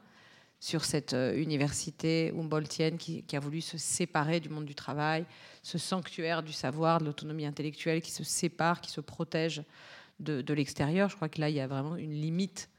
sur 0.61 0.85
cette 0.85 1.15
euh, 1.15 1.35
université 1.41 2.33
Humboldtienne 2.37 2.99
qui, 2.99 3.25
a 3.33 3.41
voulu 3.41 3.63
se 3.63 3.79
séparer 3.79 4.41
du 4.41 4.51
monde 4.51 4.67
du 4.67 4.75
travail, 4.75 5.25
ce 5.63 5.79
sanctuaire 5.79 6.43
du 6.43 6.53
savoir, 6.53 7.01
de 7.01 7.07
l'autonomie 7.07 7.47
intellectuelle 7.47 8.03
qui 8.03 8.11
se 8.11 8.23
sépare, 8.23 8.83
qui 8.83 8.91
se 8.91 9.01
protège 9.01 9.63
de, 10.21 10.55
l'extérieur. 10.55 11.09
Je 11.09 11.17
crois 11.17 11.29
que 11.29 11.41
là, 11.41 11.51
il 11.51 11.57
y 11.57 11.61
a 11.61 11.67
vraiment 11.67 11.97
une 11.97 12.13
limite 12.13 12.71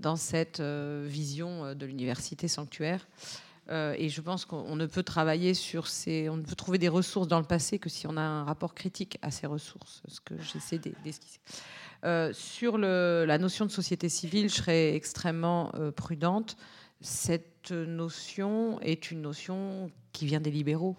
dans 0.00 0.16
cette 0.16 0.60
euh, 0.60 1.04
vision 1.08 1.74
de 1.74 1.86
l'université 1.86 2.48
sanctuaire. 2.48 3.06
Euh, 3.70 3.94
et 3.96 4.08
je 4.08 4.20
pense 4.20 4.44
qu'on 4.44 4.74
ne 4.74 4.86
peut 4.86 5.02
travailler 5.02 5.54
sur 5.54 5.86
ces, 5.86 6.28
on 6.28 6.36
ne 6.36 6.42
peut 6.42 6.56
trouver 6.56 6.78
des 6.78 6.88
ressources 6.88 7.28
dans 7.28 7.38
le 7.38 7.46
passé 7.46 7.78
que 7.78 7.88
si 7.88 8.06
on 8.06 8.16
a 8.16 8.20
un 8.20 8.44
rapport 8.44 8.74
critique 8.74 9.18
à 9.22 9.30
ces 9.30 9.46
ressources, 9.46 10.02
ce 10.08 10.20
que 10.20 10.34
j'essaie 10.40 10.78
d'esquisser. 10.78 11.40
Euh, 12.04 12.32
sur 12.32 12.78
la 12.78 13.38
notion 13.38 13.64
de 13.64 13.70
société 13.70 14.08
civile, 14.08 14.48
je 14.48 14.56
serais 14.56 14.94
extrêmement 14.94 15.70
euh, 15.76 15.92
prudente. 15.92 16.56
Cette 17.00 17.70
notion 17.70 18.80
est 18.80 19.12
une 19.12 19.22
notion 19.22 19.90
qui 20.12 20.26
vient 20.26 20.40
des 20.40 20.50
libéraux. 20.50 20.96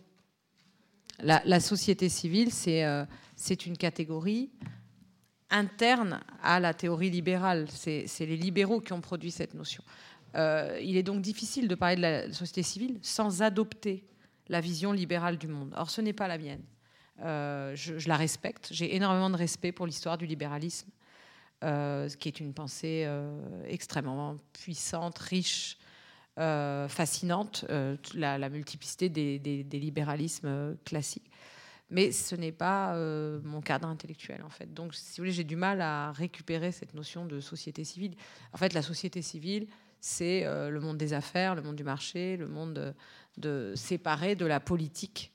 La, 1.20 1.60
société 1.60 2.10
civile, 2.10 2.52
c'est 2.52 3.66
une 3.66 3.78
catégorie 3.78 4.50
interne 5.54 6.20
à 6.42 6.60
la 6.60 6.74
théorie 6.74 7.10
libérale. 7.10 7.68
C'est 7.72 8.08
les 8.20 8.36
libéraux 8.36 8.82
qui 8.82 8.92
ont 8.92 9.02
produit 9.02 9.32
cette 9.32 9.54
notion. 9.54 9.84
Euh, 10.36 10.80
il 10.82 10.98
est 10.98 11.04
donc 11.04 11.22
difficile 11.22 11.68
de 11.68 11.76
parler 11.76 11.96
de 11.96 12.02
la 12.02 12.34
société 12.34 12.64
civile 12.64 12.98
sans 13.02 13.42
adopter 13.42 14.04
la 14.48 14.62
vision 14.62 14.92
libérale 14.92 15.38
du 15.38 15.48
monde. 15.48 15.74
Or, 15.78 15.90
ce 15.90 16.02
n'est 16.02 16.14
pas 16.14 16.28
la 16.28 16.38
mienne. 16.38 16.64
Euh, 17.22 17.76
je, 17.76 18.08
la 18.08 18.18
respecte. 18.18 18.70
J'ai 18.72 18.96
énormément 18.96 19.30
de 19.30 19.38
respect 19.38 19.72
pour 19.72 19.86
l'histoire 19.86 20.18
du 20.18 20.26
libéralisme, 20.26 20.90
euh, 21.64 22.10
qui 22.10 22.28
est 22.28 22.40
une 22.40 22.54
pensée 22.54 23.08
extrêmement 23.68 24.38
puissante, 24.54 25.18
riche, 25.20 25.78
fascinante, 26.36 27.66
la, 28.16 28.50
multiplicité 28.50 29.10
des, 29.10 29.64
libéralismes 29.72 30.76
classiques. 30.84 31.30
Mais 31.94 32.12
ce 32.12 32.36
n'est 32.36 32.52
pas 32.52 32.98
mon 33.44 33.62
cadre 33.62 33.88
intellectuel, 33.88 34.44
en 34.44 34.50
fait. 34.50 34.74
Donc, 34.74 34.96
si 34.96 35.12
vous 35.12 35.24
voulez, 35.24 35.32
j'ai 35.32 35.44
du 35.44 35.56
mal 35.56 35.80
à 35.80 36.12
récupérer 36.12 36.72
cette 36.72 36.94
notion 36.94 37.26
de 37.26 37.40
société 37.40 37.84
civile. 37.84 38.16
En 38.52 38.58
fait, 38.58 38.74
la 38.74 38.82
société 38.82 39.22
civile, 39.22 39.68
c'est 40.04 40.46
euh, 40.46 40.70
le 40.70 40.82
monde 40.82 40.98
des 40.98 41.14
affaires, 41.14 41.56
le 41.56 41.62
monde 41.62 41.78
du 41.78 41.86
marché, 41.86 42.36
le 42.36 42.50
monde 42.50 42.94
de, 43.38 43.74
séparé 43.74 44.36
de 44.36 44.46
la 44.46 44.60
politique, 44.60 45.32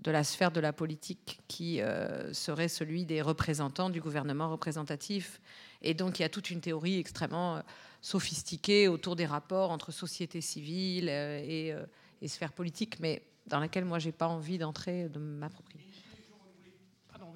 de 0.00 0.10
la 0.10 0.22
sphère 0.22 0.50
de 0.50 0.60
la 0.60 0.74
politique 0.74 1.40
qui 1.48 1.80
euh, 1.80 2.30
serait 2.34 2.68
celui 2.68 3.06
des 3.06 3.22
représentants 3.22 3.88
du 3.88 4.02
gouvernement 4.02 4.50
représentatif. 4.50 5.40
Et 5.80 5.94
donc 5.94 6.18
il 6.18 6.22
y 6.22 6.24
a 6.26 6.28
toute 6.28 6.50
une 6.50 6.60
théorie 6.60 6.98
extrêmement 6.98 7.56
euh, 7.56 7.60
sophistiquée 8.02 8.86
autour 8.86 9.16
des 9.16 9.24
rapports 9.24 9.70
entre 9.70 9.92
société 9.92 10.42
civile 10.42 11.08
et, 11.08 11.74
et 12.20 12.28
sphère 12.28 12.52
politique, 12.52 13.00
mais 13.00 13.22
dans 13.46 13.60
laquelle 13.60 13.84
moi 13.84 13.98
j'ai 13.98 14.12
pas 14.12 14.28
envie 14.28 14.58
d'entrer, 14.58 15.08
de 15.08 15.18
m'approprier 15.18 15.90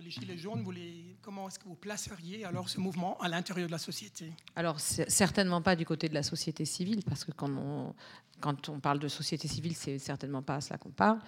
les 0.04 0.10
Gilets 0.10 0.36
jaunes, 0.36 0.62
vous 0.62 0.70
les, 0.70 1.16
comment 1.22 1.48
est-ce 1.48 1.58
que 1.58 1.64
vous 1.64 1.74
placeriez 1.74 2.44
alors 2.44 2.68
ce 2.68 2.78
mouvement 2.78 3.18
à 3.20 3.28
l'intérieur 3.28 3.66
de 3.66 3.72
la 3.72 3.78
société? 3.78 4.32
Alors, 4.54 4.78
certainement 4.78 5.62
pas 5.62 5.76
du 5.76 5.86
côté 5.86 6.08
de 6.08 6.14
la 6.14 6.22
société 6.22 6.64
civile, 6.64 7.02
parce 7.04 7.24
que 7.24 7.32
quand 7.32 7.50
on, 7.50 7.94
quand 8.40 8.68
on 8.68 8.80
parle 8.80 8.98
de 8.98 9.08
société 9.08 9.48
civile, 9.48 9.74
c'est 9.74 9.98
certainement 9.98 10.42
pas 10.42 10.56
à 10.56 10.60
cela 10.60 10.78
qu'on 10.78 10.90
parle, 10.90 11.18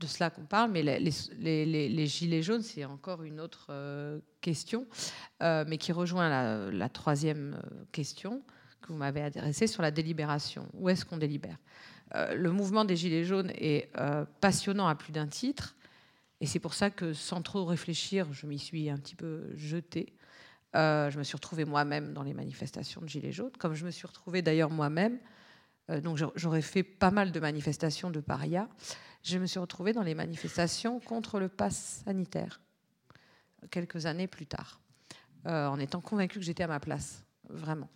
de 0.00 0.06
cela 0.06 0.30
qu'on 0.30 0.44
parle, 0.44 0.72
mais 0.72 0.82
les, 0.82 0.98
les, 1.38 1.88
les, 1.88 2.06
Gilets 2.06 2.42
jaunes, 2.42 2.62
c'est 2.62 2.84
encore 2.84 3.22
une 3.22 3.40
autre 3.40 3.68
euh, 3.70 4.18
question, 4.40 4.86
euh, 5.42 5.64
mais 5.68 5.78
qui 5.78 5.92
rejoint 5.92 6.28
la, 6.28 6.70
la 6.72 6.88
troisième 6.88 7.60
euh, 7.64 7.84
question 7.92 8.42
que 8.82 8.88
vous 8.88 8.98
m'avez 8.98 9.22
adressée 9.22 9.68
sur 9.68 9.82
la 9.82 9.92
délibération. 9.92 10.66
Où 10.74 10.88
est-ce 10.88 11.04
qu'on 11.04 11.16
délibère? 11.16 11.56
Le 12.14 12.48
mouvement 12.50 12.84
des 12.84 12.96
Gilets 12.96 13.24
jaunes 13.24 13.50
est 13.56 13.90
passionnant 14.40 14.86
à 14.86 14.94
plus 14.94 15.12
d'un 15.12 15.26
titre 15.26 15.74
et 16.44 16.46
c'est 16.46 16.58
pour 16.58 16.74
ça 16.74 16.90
que, 16.90 17.14
sans 17.14 17.40
trop 17.40 17.64
réfléchir, 17.64 18.30
je 18.32 18.46
m'y 18.46 18.58
suis 18.58 18.90
un 18.90 18.98
petit 18.98 19.14
peu 19.14 19.50
jetée. 19.56 20.12
Euh, 20.76 21.10
je 21.10 21.18
me 21.18 21.22
suis 21.22 21.36
retrouvée 21.36 21.64
moi-même 21.64 22.12
dans 22.12 22.22
les 22.22 22.34
manifestations 22.34 23.00
de 23.00 23.08
Gilets 23.08 23.32
jaunes, 23.32 23.56
comme 23.58 23.72
je 23.74 23.86
me 23.86 23.90
suis 23.90 24.06
retrouvée 24.06 24.42
d'ailleurs 24.42 24.68
moi-même. 24.70 25.18
Euh, 25.90 26.02
donc 26.02 26.18
j'aurais 26.34 26.60
fait 26.60 26.82
pas 26.82 27.10
mal 27.10 27.32
de 27.32 27.40
manifestations 27.40 28.10
de 28.10 28.20
paria. 28.20 28.68
Je 29.22 29.38
me 29.38 29.46
suis 29.46 29.58
retrouvée 29.60 29.94
dans 29.94 30.02
les 30.02 30.14
manifestations 30.14 31.00
contre 31.00 31.38
le 31.38 31.48
pass 31.48 32.02
sanitaire, 32.04 32.60
quelques 33.70 34.04
années 34.04 34.26
plus 34.26 34.46
tard, 34.46 34.80
euh, 35.46 35.66
en 35.68 35.78
étant 35.78 36.02
convaincue 36.02 36.40
que 36.40 36.44
j'étais 36.44 36.64
à 36.64 36.68
ma 36.68 36.78
place, 36.80 37.24
vraiment. 37.48 37.88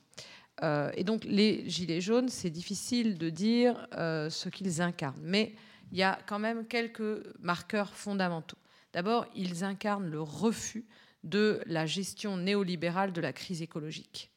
Et 0.62 1.04
donc 1.04 1.24
les 1.24 1.68
Gilets 1.68 2.00
jaunes, 2.00 2.28
c'est 2.28 2.50
difficile 2.50 3.16
de 3.16 3.30
dire 3.30 3.86
ce 3.92 4.48
qu'ils 4.48 4.82
incarnent. 4.82 5.20
Mais 5.22 5.54
il 5.92 5.98
y 5.98 6.02
a 6.02 6.18
quand 6.26 6.38
même 6.38 6.66
quelques 6.66 7.22
marqueurs 7.40 7.94
fondamentaux. 7.94 8.58
D'abord, 8.92 9.26
ils 9.34 9.64
incarnent 9.64 10.10
le 10.10 10.20
refus 10.20 10.84
de 11.24 11.60
la 11.66 11.86
gestion 11.86 12.36
néolibérale 12.36 13.12
de 13.12 13.20
la 13.20 13.32
crise 13.32 13.62
écologique. 13.62 14.30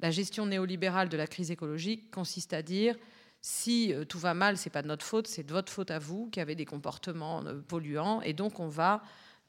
La 0.00 0.10
gestion 0.10 0.46
néolibérale 0.46 1.08
de 1.08 1.16
la 1.16 1.26
crise 1.26 1.50
écologique 1.50 2.10
consiste 2.10 2.52
à 2.52 2.62
dire 2.62 2.96
si 3.40 3.92
euh, 3.92 4.04
tout 4.04 4.18
va 4.18 4.34
mal, 4.34 4.56
c'est 4.56 4.70
pas 4.70 4.82
de 4.82 4.88
notre 4.88 5.04
faute, 5.04 5.26
c'est 5.26 5.42
de 5.42 5.52
votre 5.52 5.70
faute 5.70 5.90
à 5.90 5.98
vous 5.98 6.28
qui 6.30 6.40
avez 6.40 6.54
des 6.54 6.64
comportements 6.64 7.44
euh, 7.44 7.60
polluants, 7.60 8.22
et 8.22 8.32
donc 8.32 8.58
on 8.58 8.68
va 8.68 9.02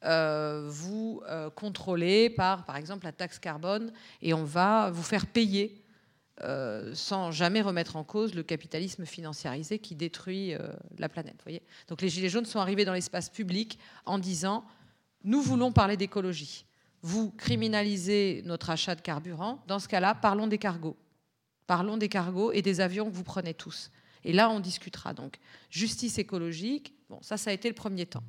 euh, 0.03 0.67
vous 0.69 1.23
contrôler 1.55 2.29
par, 2.29 2.65
par 2.65 2.75
exemple, 2.75 3.05
la 3.05 3.11
taxe 3.11 3.39
carbone, 3.39 3.91
et 4.21 4.33
on 4.33 4.43
va 4.43 4.91
vous 4.91 5.01
faire 5.01 5.25
payer 5.25 5.81
euh, 6.41 6.93
sans 6.93 7.31
jamais 7.31 7.61
remettre 7.61 7.95
en 7.95 8.03
cause 8.03 8.33
le 8.35 8.43
capitalisme 8.43 9.05
financiarisé 9.05 9.79
qui 9.79 9.95
détruit 9.95 10.53
euh, 10.53 10.67
la 10.97 11.07
planète. 11.07 11.41
Donc 11.87 12.01
les 12.01 12.09
Gilets 12.09 12.29
jaunes 12.29 12.45
sont 12.45 12.59
arrivés 12.59 12.83
dans 12.83 12.93
l'espace 12.93 13.29
public 13.29 13.79
en 14.05 14.19
disant 14.19 14.65
nous 15.23 15.41
voulons 15.41 15.71
parler 15.71 15.97
d'écologie. 15.97 16.65
Vous 17.01 17.31
criminalisez 17.31 18.41
notre 18.45 18.69
achat 18.69 18.95
de 18.95 19.01
carburant. 19.01 19.63
Dans 19.67 19.79
ce 19.79 19.87
cas-là, 19.87 20.13
parlons 20.13 20.47
des 20.47 20.57
cargos. 20.57 20.97
Parlons 21.67 21.97
des 21.97 22.09
cargos 22.09 22.51
et 22.51 22.61
des 22.61 22.81
avions 22.81 23.09
que 23.09 23.15
vous 23.15 23.23
prenez 23.23 23.53
tous. 23.53 23.91
Et 24.23 24.33
là, 24.33 24.49
on 24.49 24.59
discutera. 24.59 25.13
Donc, 25.13 25.37
justice 25.69 26.17
écologique, 26.17 26.93
bon, 27.09 27.19
ça, 27.21 27.37
ça 27.37 27.49
a 27.49 27.53
été 27.53 27.69
le 27.69 27.75
premier 27.75 28.05
temps. 28.05 28.23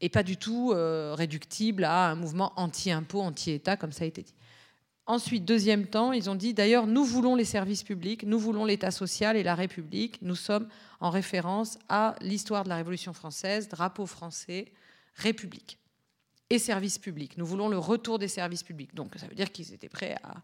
Et 0.00 0.08
pas 0.08 0.22
du 0.22 0.36
tout 0.36 0.72
euh, 0.72 1.14
réductible 1.14 1.84
à 1.84 2.10
un 2.10 2.14
mouvement 2.14 2.52
anti-impôt, 2.56 3.22
anti-État, 3.22 3.76
comme 3.76 3.92
ça 3.92 4.04
a 4.04 4.06
été 4.06 4.22
dit. 4.22 4.34
Ensuite, 5.08 5.44
deuxième 5.44 5.86
temps, 5.86 6.12
ils 6.12 6.28
ont 6.28 6.34
dit 6.34 6.52
d'ailleurs, 6.52 6.88
nous 6.88 7.04
voulons 7.04 7.36
les 7.36 7.44
services 7.44 7.84
publics, 7.84 8.24
nous 8.24 8.40
voulons 8.40 8.64
l'État 8.64 8.90
social 8.90 9.36
et 9.36 9.44
la 9.44 9.54
République. 9.54 10.20
Nous 10.20 10.34
sommes 10.34 10.68
en 10.98 11.10
référence 11.10 11.78
à 11.88 12.16
l'histoire 12.20 12.64
de 12.64 12.68
la 12.68 12.76
Révolution 12.76 13.12
française, 13.12 13.68
drapeau 13.68 14.06
français, 14.06 14.72
République 15.14 15.78
et 16.50 16.58
services 16.58 16.98
publics. 16.98 17.38
Nous 17.38 17.46
voulons 17.46 17.68
le 17.68 17.78
retour 17.78 18.18
des 18.18 18.26
services 18.26 18.64
publics. 18.64 18.94
Donc 18.94 19.14
ça 19.16 19.28
veut 19.28 19.36
dire 19.36 19.52
qu'ils 19.52 19.72
étaient 19.72 19.88
prêts 19.88 20.16
à, 20.24 20.34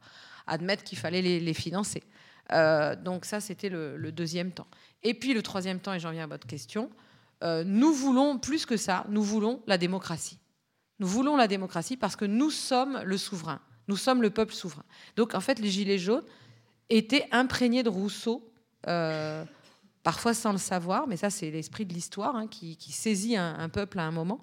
admettre 0.46 0.84
qu'il 0.84 0.98
fallait 0.98 1.22
les, 1.22 1.54
financer. 1.54 2.04
Euh, 2.52 2.94
donc 2.94 3.24
ça, 3.24 3.40
c'était 3.40 3.68
le, 3.68 4.12
deuxième 4.12 4.52
temps. 4.52 4.66
Et 5.02 5.14
puis 5.14 5.34
le 5.34 5.42
troisième 5.42 5.80
temps, 5.80 5.92
et 5.92 6.00
j'en 6.00 6.12
viens 6.12 6.24
à 6.24 6.28
votre 6.28 6.46
question, 6.46 6.90
euh, 7.42 7.64
nous 7.64 7.92
voulons 7.92 8.38
plus 8.38 8.64
que 8.64 8.76
ça, 8.76 9.06
nous 9.08 9.22
voulons 9.22 9.60
la 9.66 9.78
démocratie. 9.78 10.38
Nous 11.00 11.08
voulons 11.08 11.36
la 11.36 11.48
démocratie 11.48 11.96
parce 11.96 12.14
que 12.14 12.24
nous 12.24 12.50
sommes 12.50 13.02
le 13.04 13.16
souverain, 13.16 13.60
nous 13.88 13.96
sommes 13.96 14.22
le 14.22 14.30
peuple 14.30 14.54
souverain. 14.54 14.84
Donc 15.16 15.34
en 15.34 15.40
fait, 15.40 15.58
les 15.58 15.70
Gilets 15.70 15.98
jaunes 15.98 16.24
étaient 16.90 17.26
imprégnés 17.32 17.82
de 17.82 17.88
Rousseau. 17.88 18.48
Euh, 18.88 19.44
parfois 20.02 20.34
sans 20.34 20.50
le 20.50 20.58
savoir, 20.58 21.06
mais 21.06 21.16
ça 21.16 21.30
c'est 21.30 21.50
l'esprit 21.50 21.86
de 21.86 21.94
l'histoire 21.94 22.34
hein, 22.34 22.48
qui, 22.48 22.76
saisit 22.90 23.36
un, 23.36 23.68
peuple 23.68 24.00
à 24.00 24.02
un 24.02 24.10
moment. 24.10 24.40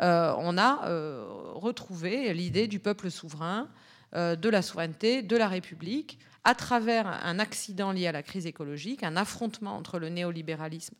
Euh, 0.00 0.34
on 0.38 0.58
a 0.58 0.86
euh, 0.86 1.24
retrouvé 1.54 2.34
l'idée 2.34 2.68
du 2.68 2.78
peuple 2.78 3.10
souverain, 3.10 3.68
de 4.14 4.48
la 4.48 4.62
souveraineté, 4.62 5.20
de 5.20 5.36
la 5.36 5.48
République, 5.48 6.18
à 6.42 6.54
travers 6.54 7.06
un 7.06 7.38
accident 7.38 7.92
lié 7.92 8.06
à 8.06 8.12
la 8.12 8.22
crise 8.22 8.46
écologique, 8.46 9.02
un 9.02 9.16
affrontement 9.16 9.76
entre 9.76 9.98
le 9.98 10.08
néolibéralisme 10.08 10.94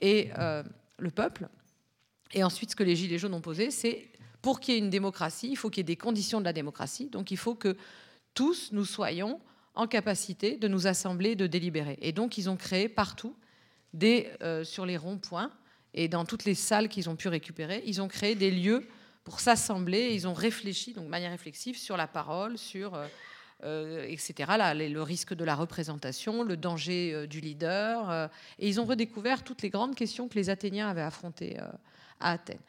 et 0.00 0.30
le 0.98 1.10
peuple. 1.10 1.48
Et 2.32 2.42
ensuite, 2.42 2.70
ce 2.70 2.76
que 2.76 2.82
les 2.82 2.96
Gilets 2.96 3.18
jaunes 3.18 3.34
ont 3.34 3.40
posé, 3.40 3.70
c'est 3.70 4.08
pour 4.42 4.60
qu'il 4.60 4.74
y 4.74 4.76
ait 4.76 4.80
une 4.80 4.90
démocratie, 4.90 5.48
il 5.50 5.56
faut 5.56 5.70
qu'il 5.70 5.80
y 5.80 5.82
ait 5.82 5.84
des 5.84 5.96
conditions 5.96 6.40
de 6.40 6.44
la 6.44 6.52
démocratie. 6.52 7.08
Donc 7.08 7.30
il 7.30 7.36
faut 7.36 7.54
que 7.54 7.76
tous 8.34 8.70
nous 8.72 8.84
soyons 8.84 9.40
en 9.74 9.86
capacité 9.86 10.56
de 10.56 10.68
nous 10.68 10.86
assembler, 10.86 11.36
de 11.36 11.46
délibérer. 11.46 11.98
Et 12.00 12.12
donc 12.12 12.38
ils 12.38 12.48
ont 12.50 12.56
créé 12.56 12.88
partout, 12.88 13.36
des, 13.92 14.30
sur 14.64 14.86
les 14.86 14.96
ronds-points, 14.96 15.50
et 15.94 16.08
dans 16.08 16.24
toutes 16.24 16.44
les 16.44 16.54
salles 16.54 16.88
qu'ils 16.88 17.08
ont 17.08 17.16
pu 17.16 17.28
récupérer, 17.28 17.82
ils 17.86 18.00
ont 18.00 18.08
créé 18.08 18.34
des 18.34 18.50
lieux 18.50 18.86
pour 19.24 19.40
s'assembler. 19.40 20.14
Ils 20.14 20.26
ont 20.26 20.34
réfléchi, 20.34 20.92
donc 20.92 21.04
de 21.04 21.10
manière 21.10 21.30
réflexive, 21.30 21.78
sur 21.78 21.96
la 21.96 22.06
parole, 22.06 22.58
sur 22.58 22.94
euh, 22.94 23.06
euh, 23.64 24.04
etc. 24.08 24.52
Là, 24.56 24.74
le 24.74 25.02
risque 25.02 25.34
de 25.34 25.44
la 25.44 25.54
représentation, 25.54 26.42
le 26.42 26.56
danger 26.56 27.12
euh, 27.12 27.26
du 27.26 27.40
leader. 27.40 28.30
et 28.58 28.68
ils 28.68 28.80
ont 28.80 28.84
redécouvert 28.84 29.44
toutes 29.44 29.62
les 29.62 29.70
grandes 29.70 29.94
questions 29.94 30.28
que 30.28 30.34
les 30.34 30.50
Athéniens 30.50 30.88
avaient 30.88 31.02
affrontées 31.02 31.58
à 32.20 32.32
Athènes. 32.32 32.60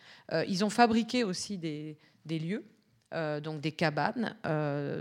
ils 0.48 0.64
ont 0.64 0.70
fabriqué 0.70 1.24
aussi 1.24 1.58
des, 1.58 1.98
lieux. 2.26 2.64
donc 3.42 3.62
des 3.62 3.72
cabanes 3.72 4.36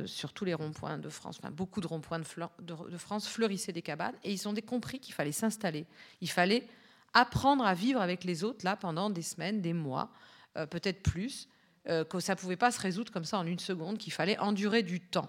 sur 0.06 0.32
tous 0.32 0.44
les 0.44 0.54
ronds-points 0.54 0.98
de 0.98 1.08
France, 1.08 1.40
beaucoup 1.52 1.80
de 1.80 1.86
ronds-points 1.86 2.20
de, 2.20 2.96
France 2.96 3.28
fleurissaient 3.28 3.72
des 3.72 3.82
cabanes, 3.82 4.14
et 4.24 4.32
ils 4.32 4.48
ont 4.48 4.54
compris 4.66 4.98
qu'il 4.98 5.14
fallait 5.14 5.32
s'installer, 5.32 5.86
il 6.20 6.30
fallait 6.30 6.66
apprendre 7.12 7.64
à 7.64 7.74
vivre 7.74 8.00
avec 8.00 8.24
les 8.24 8.44
autres 8.44 8.64
là 8.64 8.76
pendant 8.76 9.10
des 9.10 9.22
semaines, 9.22 9.60
des 9.60 9.72
mois, 9.72 10.10
euh, 10.56 10.66
peut-être 10.66 11.02
plus, 11.02 11.48
euh, 11.88 12.04
que 12.04 12.20
ça 12.20 12.34
ne 12.34 12.38
pouvait 12.38 12.56
pas 12.56 12.70
se 12.70 12.80
résoudre 12.80 13.12
comme 13.12 13.24
ça 13.24 13.38
en 13.38 13.46
une 13.46 13.58
seconde, 13.58 13.98
qu'il 13.98 14.12
fallait 14.12 14.38
endurer 14.38 14.82
du 14.82 15.00
temps. 15.00 15.28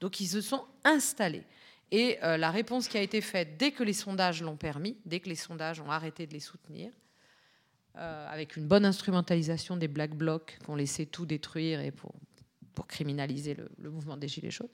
Donc 0.00 0.20
ils 0.20 0.28
se 0.28 0.40
sont 0.40 0.64
installés. 0.84 1.44
Et 1.90 2.18
euh, 2.22 2.36
la 2.36 2.50
réponse 2.50 2.88
qui 2.88 2.96
a 2.96 3.02
été 3.02 3.20
faite 3.20 3.56
dès 3.58 3.72
que 3.72 3.82
les 3.82 3.92
sondages 3.92 4.42
l'ont 4.42 4.56
permis, 4.56 4.96
dès 5.04 5.20
que 5.20 5.28
les 5.28 5.34
sondages 5.34 5.80
ont 5.80 5.90
arrêté 5.90 6.26
de 6.26 6.32
les 6.32 6.40
soutenir, 6.40 6.92
avec 7.94 8.56
une 8.56 8.66
bonne 8.66 8.84
instrumentalisation 8.84 9.76
des 9.76 9.88
black 9.88 10.14
blocs 10.14 10.58
qui 10.62 10.70
ont 10.70 10.76
laissé 10.76 11.06
tout 11.06 11.26
détruire 11.26 11.80
et 11.80 11.90
pour, 11.90 12.14
criminaliser 12.88 13.54
le, 13.78 13.90
mouvement 13.90 14.16
des 14.16 14.26
Gilets 14.26 14.50
jaunes, 14.50 14.68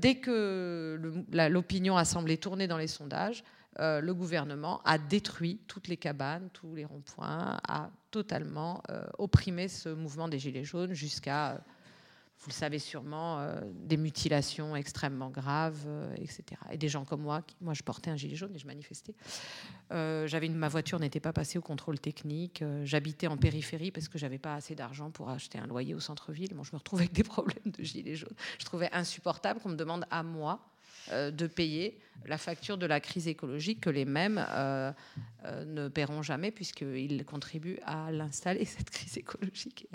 dès 0.00 0.16
que 0.16 1.00
l'opinion 1.48 1.96
a 1.96 2.04
semblé 2.04 2.38
tourner 2.38 2.66
dans 2.66 2.78
les 2.78 2.88
sondages, 2.88 3.44
euh, 3.80 4.00
le 4.00 4.12
gouvernement 4.12 4.80
a 4.84 4.98
détruit 4.98 5.60
toutes 5.68 5.86
les 5.86 5.96
cabanes, 5.96 6.48
tous 6.52 6.74
les 6.74 6.84
ronds-points, 6.84 7.60
a 7.68 7.90
totalement 8.10 8.82
euh, 8.90 9.04
opprimé 9.18 9.68
ce 9.68 9.88
mouvement 9.88 10.26
des 10.26 10.38
Gilets 10.38 10.64
jaunes 10.64 10.94
jusqu'à, 10.94 11.52
euh, 11.52 11.58
vous 12.40 12.50
le 12.50 12.54
savez 12.54 12.78
sûrement, 12.78 13.44
des 13.72 13.96
mutilations 13.96 14.76
extrêmement 14.76 15.30
graves, 15.30 15.86
etc. 16.16 16.44
Et 16.70 16.78
des 16.78 16.88
gens 16.88 17.04
comme 17.04 17.22
moi, 17.22 17.42
moi 17.60 17.74
je 17.74 17.82
portais 17.82 18.10
un 18.10 18.16
gilet 18.16 18.36
jaune 18.36 18.54
et 18.54 18.58
je 18.58 18.66
manifestais. 18.66 19.14
j'avais 19.90 20.48
ma 20.48 20.68
voiture 20.68 21.00
n'était 21.00 21.20
pas 21.20 21.32
passée 21.32 21.58
au 21.58 21.62
contrôle 21.62 21.98
technique. 21.98 22.62
J'habitais 22.84 23.26
en 23.26 23.36
périphérie 23.36 23.90
parce 23.90 24.08
que 24.08 24.18
j'avais 24.18 24.38
pas 24.38 24.54
assez 24.54 24.74
d'argent 24.74 25.10
pour 25.10 25.30
acheter 25.30 25.58
un 25.58 25.66
loyer 25.66 25.94
au 25.94 26.00
centre-ville. 26.00 26.54
Moi, 26.54 26.64
je 26.64 26.72
me 26.72 26.78
retrouvais 26.78 27.04
avec 27.04 27.12
des 27.12 27.24
problèmes 27.24 27.72
de 27.72 27.82
gilets 27.82 28.16
jaunes. 28.16 28.36
Je 28.58 28.64
trouvais 28.64 28.88
insupportable 28.92 29.60
qu'on 29.60 29.70
me 29.70 29.76
demande 29.76 30.04
à 30.10 30.22
moi 30.22 30.60
euh, 30.60 30.77
de 31.12 31.46
payer 31.46 31.98
la 32.26 32.38
facture 32.38 32.78
de 32.78 32.86
la 32.86 33.00
crise 33.00 33.28
écologique 33.28 33.80
que 33.80 33.90
les 33.90 34.04
mêmes 34.04 34.44
euh, 34.50 34.92
euh, 35.44 35.64
ne 35.64 35.88
paieront 35.88 36.22
jamais 36.22 36.50
puisqu'ils 36.50 37.24
contribuent 37.24 37.78
à 37.84 38.10
l'installer, 38.10 38.64
cette 38.64 38.90
crise 38.90 39.16
écologique, 39.16 39.88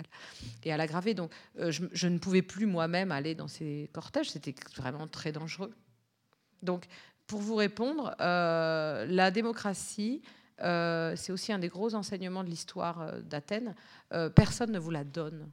et 0.64 0.72
à 0.72 0.76
l'aggraver. 0.76 1.14
Donc 1.14 1.32
je, 1.56 2.06
ne 2.08 2.18
pouvais 2.18 2.42
plus 2.42 2.66
moi-même 2.66 3.12
aller 3.12 3.34
dans 3.34 3.48
ces 3.48 3.90
cortèges, 3.92 4.30
c'était 4.30 4.54
vraiment 4.76 5.06
très 5.06 5.32
dangereux. 5.32 5.74
Donc 6.62 6.86
pour 7.26 7.40
vous 7.40 7.56
répondre, 7.56 8.14
la 8.18 9.30
démocratie, 9.30 10.22
c'est 10.58 11.32
aussi 11.32 11.52
un 11.52 11.58
des 11.58 11.68
gros 11.68 11.94
enseignements 11.94 12.44
de 12.44 12.50
l'histoire 12.50 13.20
d'Athènes. 13.22 13.74
personne 14.34 14.72
ne 14.72 14.78
vous 14.78 14.90
la 14.90 15.04
donne. 15.04 15.50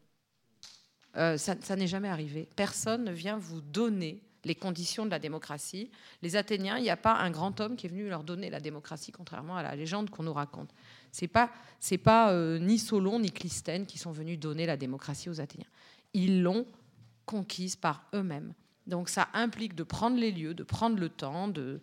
ça 1.14 1.76
n'est 1.76 1.88
jamais 1.88 2.10
arrivé. 2.10 2.50
Personne 2.56 3.06
ne 3.06 3.12
vient 3.12 3.38
vous 3.38 3.62
donner 3.62 4.22
les 4.44 4.56
conditions 4.56 5.06
de 5.06 5.12
la 5.12 5.20
démocratie. 5.20 5.92
Les 6.22 6.36
Athéniens, 6.36 6.78
il 6.78 6.84
n'y 6.84 6.90
a 6.90 6.98
pas 6.98 7.16
un 7.16 7.30
grand 7.32 7.60
homme 7.60 7.76
qui 7.76 7.88
est 7.88 7.90
venu 7.90 8.10
leur 8.10 8.24
donner 8.24 8.50
la 8.50 8.60
démocratie, 8.60 9.12
contrairement 9.12 9.56
à 9.56 9.64
la 9.64 9.76
légende 9.76 10.10
qu'on 10.10 10.24
nous 10.24 10.34
raconte. 10.34 10.70
Ce 11.12 11.24
n'est 11.24 11.28
pas, 11.28 11.52
pas 12.04 12.32
euh, 12.32 12.60
ni 12.60 12.80
Solon 12.80 13.20
ni 13.20 13.32
Clisthène 13.32 13.86
qui 13.86 13.98
sont 13.98 14.12
venus 14.12 14.40
donner 14.40 14.66
la 14.66 14.78
démocratie 14.78 15.30
aux 15.30 15.42
Athéniens. 15.42 15.68
Ils 16.14 16.42
l'ont 16.42 16.66
conquise 17.26 17.76
par 17.76 18.04
eux-mêmes. 18.14 18.54
Donc 18.88 19.10
ça 19.10 19.30
implique 19.34 19.76
de 19.76 19.84
prendre 19.84 20.18
les 20.18 20.32
lieux, 20.32 20.54
de 20.54 20.64
prendre 20.64 21.00
le 21.00 21.10
temps, 21.10 21.48
de, 21.48 21.80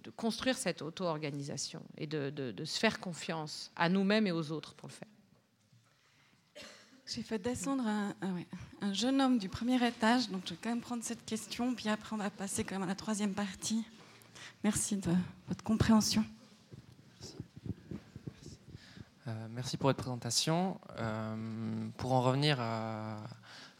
de 0.00 0.10
construire 0.10 0.56
cette 0.56 0.82
auto-organisation 0.82 1.82
et 1.96 2.06
de, 2.06 2.64
se 2.64 2.78
faire 2.78 3.00
confiance 3.00 3.70
à 3.76 3.88
nous-mêmes 3.88 4.26
et 4.26 4.32
aux 4.32 4.52
autres 4.52 4.74
pour 4.74 4.88
le 4.88 4.94
faire. 4.94 5.08
J'ai 7.06 7.22
fait 7.22 7.38
descendre 7.38 7.84
un, 7.86 8.92
jeune 8.92 9.20
homme 9.20 9.38
du 9.38 9.48
premier 9.48 9.84
étage, 9.86 10.30
donc 10.30 10.42
je 10.46 10.50
vais 10.50 10.58
quand 10.62 10.70
même 10.70 10.80
prendre 10.80 11.02
cette 11.02 11.24
question, 11.24 11.74
puis 11.74 11.88
après 11.88 12.14
on 12.14 12.16
va 12.16 12.30
passer 12.30 12.62
quand 12.62 12.76
même 12.76 12.84
à 12.84 12.86
la 12.86 12.94
troisième 12.94 13.34
partie. 13.34 13.84
Merci 14.62 14.96
de 14.96 15.10
votre 15.48 15.64
compréhension. 15.64 16.24
merci 19.50 19.76
euh, 19.76 19.78
pour 19.78 19.88
votre 19.88 19.98
présentation. 19.98 20.80
Euh, 20.98 21.88
pour 21.96 22.12
en 22.12 22.22
revenir 22.22 22.60
à, 22.60 23.18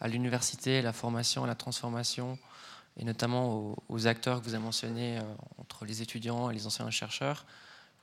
l'université, 0.09 0.83
la 0.83 0.93
formation, 0.93 1.45
la 1.45 1.55
transformation, 1.55 2.39
et 2.99 3.05
notamment 3.05 3.77
aux, 3.89 4.07
acteurs 4.09 4.41
que 4.41 4.47
vous 4.47 4.55
avez 4.55 4.65
mentionnés 4.65 5.19
euh, 5.19 5.23
entre 5.59 5.85
les 5.85 6.03
étudiants 6.03 6.51
et 6.51 6.55
les 6.55 6.67
anciens 6.67 6.91
chercheurs, 6.91 7.47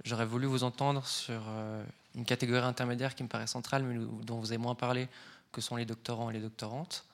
j'aurais 0.05 0.25
voulu 0.25 0.47
vous 0.47 0.63
entendre 0.63 1.05
sur 1.05 1.41
une 2.19 2.25
catégorie 2.25 2.61
intermédiaire 2.65 3.15
qui 3.15 3.23
me 3.23 3.29
paraît 3.29 3.47
centrale, 3.47 3.83
mais 3.83 3.95
dont 4.23 4.39
vous 4.39 4.51
avez 4.51 4.57
moins 4.57 4.75
parlé, 4.75 5.07
que 5.51 5.61
sont 5.61 5.77
les 5.77 5.85
doctorants 5.85 6.29
et 6.29 6.33
les 6.33 6.41
doctorantes. 6.41 7.05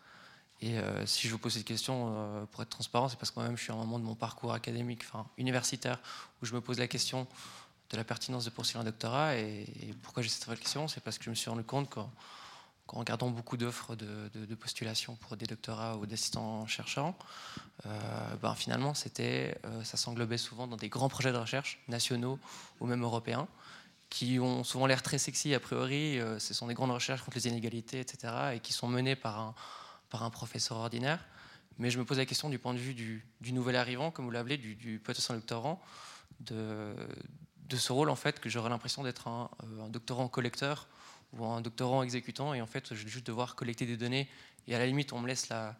Et 0.61 0.79
euh, 0.79 1.05
si 1.05 1.27
je 1.27 1.31
vous 1.31 1.37
pose 1.37 1.53
cette 1.53 1.65
question, 1.65 2.13
euh, 2.15 2.45
pour 2.45 2.63
être 2.63 2.69
transparent, 2.69 3.07
c'est 3.07 3.19
parce 3.19 3.29
que 3.29 3.39
moi-même 3.39 3.55
je 3.55 3.63
suis 3.63 3.71
à 3.71 3.75
un 3.75 3.77
moment 3.77 3.99
de 3.99 4.03
mon 4.03 4.15
parcours 4.15 4.53
académique, 4.53 5.03
universitaire, 5.37 5.99
où 6.41 6.45
je 6.45 6.53
me 6.53 6.61
pose 6.61 6.79
la 6.79 6.87
question 6.87 7.27
de 7.91 7.97
la 7.97 8.03
pertinence 8.03 8.45
de 8.45 8.49
poursuivre 8.49 8.81
un 8.81 8.83
doctorat. 8.83 9.35
Et, 9.37 9.93
pourquoi 10.01 10.23
j'ai 10.23 10.29
cette 10.29 10.45
réflexion 10.45 10.87
C'est 10.87 11.01
parce 11.01 11.19
que 11.19 11.25
je 11.25 11.29
me 11.29 11.35
suis 11.35 11.49
rendu 11.49 11.63
compte 11.63 11.89
qu'en 11.89 12.09
regardant 12.87 13.29
beaucoup 13.29 13.57
d'offres 13.57 13.95
de, 13.95 14.55
postulation 14.55 15.15
pour 15.17 15.37
des 15.37 15.45
doctorats 15.45 15.97
ou 15.97 16.07
d'assistants 16.07 16.65
cherchants, 16.65 17.15
euh, 17.85 18.35
ben 18.41 18.55
finalement, 18.55 18.95
c'était, 18.95 19.59
ça 19.83 19.97
s'englobait 19.97 20.39
souvent 20.39 20.65
dans 20.65 20.77
des 20.77 20.89
grands 20.89 21.09
projets 21.09 21.31
de 21.31 21.37
recherche 21.37 21.79
nationaux 21.89 22.39
ou 22.79 22.87
même 22.87 23.03
européens 23.03 23.47
qui 24.09 24.39
ont 24.39 24.63
souvent 24.63 24.85
l'air 24.85 25.01
très 25.01 25.17
sexy 25.17 25.53
a 25.53 25.59
priori. 25.59 26.19
Euh, 26.19 26.39
ce 26.39 26.53
sont 26.53 26.67
des 26.67 26.73
grandes 26.73 26.91
recherches 26.91 27.21
contre 27.21 27.37
les 27.37 27.47
inégalités, 27.47 27.99
etc., 27.99 28.33
et 28.53 28.59
qui 28.59 28.73
sont 28.73 28.87
menées 28.87 29.15
par 29.15 29.39
un, 29.39 29.55
par 30.09 30.23
un 30.23 30.29
professeur 30.29 30.77
ordinaire. 30.77 31.19
Mais 31.77 31.89
je 31.89 31.99
me 31.99 32.05
pose 32.05 32.17
la 32.17 32.25
question 32.25 32.49
du 32.49 32.57
point 32.57 32.73
de 32.73 32.79
vue 32.79 32.93
du, 32.93 33.25
nouvel 33.51 33.75
arrivant, 33.75 34.11
comme 34.11 34.25
vous 34.25 34.31
l'appelez, 34.31 34.57
du, 34.57 34.75
du 34.75 34.99
potentiel 34.99 35.37
doctorant, 35.37 35.81
de, 36.39 36.95
ce 37.75 37.91
rôle 37.91 38.09
en 38.09 38.15
fait 38.15 38.39
que 38.39 38.49
j'aurais 38.49 38.69
l'impression 38.69 39.03
d'être 39.03 39.27
un, 39.27 39.49
euh, 39.63 39.85
un, 39.85 39.89
doctorant 39.89 40.29
collecteur 40.29 40.87
ou 41.33 41.45
un 41.45 41.59
doctorant 41.59 42.03
exécutant, 42.03 42.53
et 42.53 42.61
en 42.61 42.67
fait 42.67 42.93
je 42.93 43.03
vais 43.03 43.09
juste 43.09 43.27
devoir 43.27 43.55
collecter 43.55 43.85
des 43.85 43.97
données, 43.97 44.29
et 44.67 44.75
à 44.75 44.79
la 44.79 44.85
limite 44.85 45.11
on 45.11 45.19
me 45.19 45.27
laisse 45.27 45.49
la, 45.49 45.75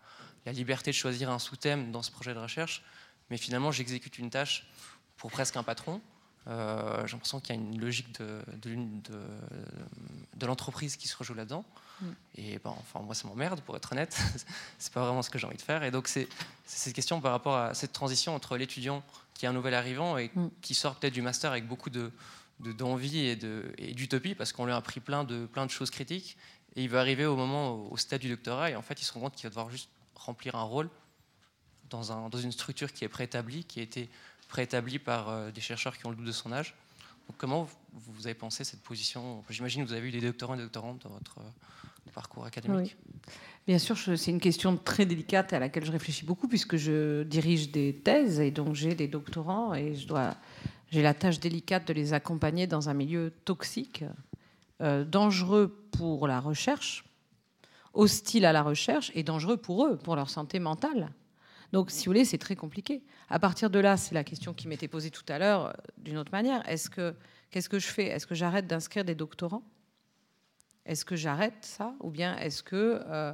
la 0.45 0.51
liberté 0.51 0.91
de 0.91 0.95
choisir 0.95 1.29
un 1.29 1.39
sous-thème 1.39 1.91
dans 1.91 2.03
ce 2.03 2.11
projet 2.11 2.33
de 2.33 2.39
recherche, 2.39 2.83
mais 3.29 3.37
finalement 3.37 3.71
j'exécute 3.71 4.19
une 4.19 4.29
tâche 4.29 4.67
pour 5.17 5.31
presque 5.31 5.55
un 5.55 5.63
patron. 5.63 6.01
Euh, 6.47 7.05
j'ai 7.07 7.13
l'impression 7.13 7.39
qu'il 7.39 7.55
y 7.55 7.57
a 7.57 7.61
une 7.61 7.79
logique 7.79 8.19
de, 8.19 8.41
de, 8.61 8.75
de, 8.75 9.21
de 10.35 10.45
l'entreprise 10.45 10.95
qui 10.95 11.07
se 11.07 11.17
rejoue 11.17 11.33
là-dedans. 11.33 11.65
Mm. 12.01 12.05
Et 12.35 12.59
bon, 12.59 12.71
enfin, 12.71 12.99
moi, 13.01 13.15
ça 13.15 13.27
m'emmerde, 13.27 13.61
pour 13.61 13.75
être 13.75 13.91
honnête. 13.91 14.19
c'est 14.77 14.93
pas 14.93 15.03
vraiment 15.03 15.21
ce 15.21 15.29
que 15.29 15.39
j'ai 15.39 15.47
envie 15.47 15.57
de 15.57 15.61
faire. 15.61 15.83
Et 15.83 15.91
donc, 15.91 16.07
c'est 16.07 16.27
cette 16.65 16.93
question 16.93 17.19
par 17.21 17.31
rapport 17.31 17.55
à 17.55 17.73
cette 17.73 17.93
transition 17.93 18.35
entre 18.35 18.57
l'étudiant 18.57 19.03
qui 19.33 19.45
est 19.45 19.49
un 19.49 19.53
nouvel 19.53 19.73
arrivant 19.73 20.17
et 20.17 20.31
mm. 20.33 20.49
qui 20.61 20.75
sort 20.75 20.95
peut-être 20.95 21.13
du 21.13 21.21
master 21.21 21.51
avec 21.51 21.67
beaucoup 21.67 21.89
de 21.89 22.11
d'envie 22.59 23.19
et 23.19 23.35
d'utopie 23.93 24.33
parce 24.33 24.53
qu'on 24.53 24.65
lui 24.65 24.71
a 24.71 24.77
appris 24.77 25.01
plein 25.01 25.25
de, 25.25 25.45
plein 25.45 25.65
de 25.65 25.71
choses 25.71 25.89
critiques 25.89 26.37
et 26.77 26.83
il 26.83 26.89
va 26.89 27.01
arriver 27.01 27.25
au 27.25 27.35
moment, 27.35 27.75
au 27.91 27.97
stade 27.97 28.21
du 28.21 28.29
doctorat 28.29 28.71
et 28.71 28.77
en 28.77 28.81
fait 28.81 29.01
il 29.01 29.03
se 29.03 29.11
rend 29.11 29.19
compte 29.19 29.35
qu'il 29.35 29.43
va 29.43 29.49
devoir 29.49 29.69
juste 29.69 29.89
remplir 30.15 30.55
un 30.55 30.63
rôle 30.63 30.89
dans, 31.89 32.11
un, 32.11 32.29
dans 32.29 32.37
une 32.37 32.51
structure 32.51 32.91
qui 32.93 33.03
est 33.03 33.09
préétablie, 33.09 33.65
qui 33.65 33.79
a 33.79 33.83
été 33.83 34.09
préétablie 34.47 34.99
par 34.99 35.29
euh, 35.29 35.51
des 35.51 35.61
chercheurs 35.61 35.97
qui 35.97 36.05
ont 36.05 36.09
le 36.09 36.15
double 36.15 36.27
de 36.27 36.33
son 36.33 36.51
âge. 36.51 36.73
Comment 37.37 37.67
vous, 37.93 38.27
avez 38.27 38.35
pensé 38.35 38.63
cette 38.63 38.81
position? 38.81 39.43
J'imagine 39.49 39.83
que 39.83 39.89
vous 39.89 39.95
avez 39.95 40.07
eu 40.07 40.11
des 40.11 40.21
doctorants 40.21 40.53
et 40.53 40.57
des 40.57 40.63
doctorantes 40.63 41.01
dans 41.03 41.09
votre 41.09 41.39
euh, 41.39 42.11
parcours 42.13 42.45
académique. 42.45 42.95
Bien 43.67 43.79
sûr, 43.79 43.97
c'est 43.97 44.31
une 44.31 44.39
question 44.39 44.77
très 44.77 45.05
délicate 45.05 45.51
à 45.53 45.59
laquelle 45.59 45.85
je 45.85 45.91
réfléchis 45.91 46.23
beaucoup 46.23 46.47
puisque 46.47 46.77
je 46.77 47.23
dirige 47.23 47.71
des 47.71 47.95
thèses 47.95 48.39
et 48.39 48.51
donc 48.51 48.75
j'ai 48.75 48.93
des 48.93 49.07
doctorants 49.07 49.73
et 49.73 49.95
je 49.95 50.07
dois, 50.07 50.35
j'ai 50.91 51.01
la 51.01 51.15
tâche 51.15 51.39
délicate 51.39 51.87
de 51.87 51.93
les 51.93 52.13
accompagner 52.13 52.67
dans 52.67 52.89
un 52.89 52.93
milieu 52.93 53.33
toxique, 53.43 54.03
euh, 54.81 55.03
dangereux 55.03 55.87
pour 55.91 56.27
la 56.27 56.39
recherche, 56.39 57.05
hostile 57.93 58.45
à 58.45 58.53
la 58.53 58.61
recherche 58.61 59.11
et 59.15 59.23
dangereux 59.23 59.57
pour 59.57 59.85
eux, 59.85 59.97
pour 59.97 60.15
leur 60.15 60.29
santé 60.29 60.59
mentale. 60.59 61.11
Donc, 61.75 61.91
si 61.91 62.05
vous 62.05 62.11
voulez, 62.11 62.23
c'est 62.23 62.37
très 62.37 62.55
compliqué. 62.55 63.03
À 63.27 63.37
partir 63.37 63.69
de 63.69 63.79
là, 63.79 63.97
c'est 63.97 64.15
la 64.15 64.23
question 64.23 64.53
qui 64.53 64.69
m'était 64.69 64.87
posée 64.87 65.11
tout 65.11 65.25
à 65.27 65.37
l'heure 65.37 65.65
euh, 65.65 65.71
d'une 65.97 66.17
autre 66.17 66.31
manière. 66.31 66.65
Est-ce 66.69 66.89
que 66.89 67.13
qu'est-ce 67.51 67.67
que 67.67 67.79
je 67.79 67.87
fais? 67.87 68.05
Est-ce 68.05 68.25
que 68.25 68.33
j'arrête 68.33 68.65
d'inscrire 68.65 69.03
des 69.03 69.13
doctorants? 69.13 69.61
Est-ce 70.85 71.03
que 71.03 71.17
j'arrête 71.17 71.65
ça? 71.65 71.93
Ou 71.99 72.11
bien 72.11 72.37
est-ce 72.37 72.63
que 72.63 73.01
euh, 73.05 73.33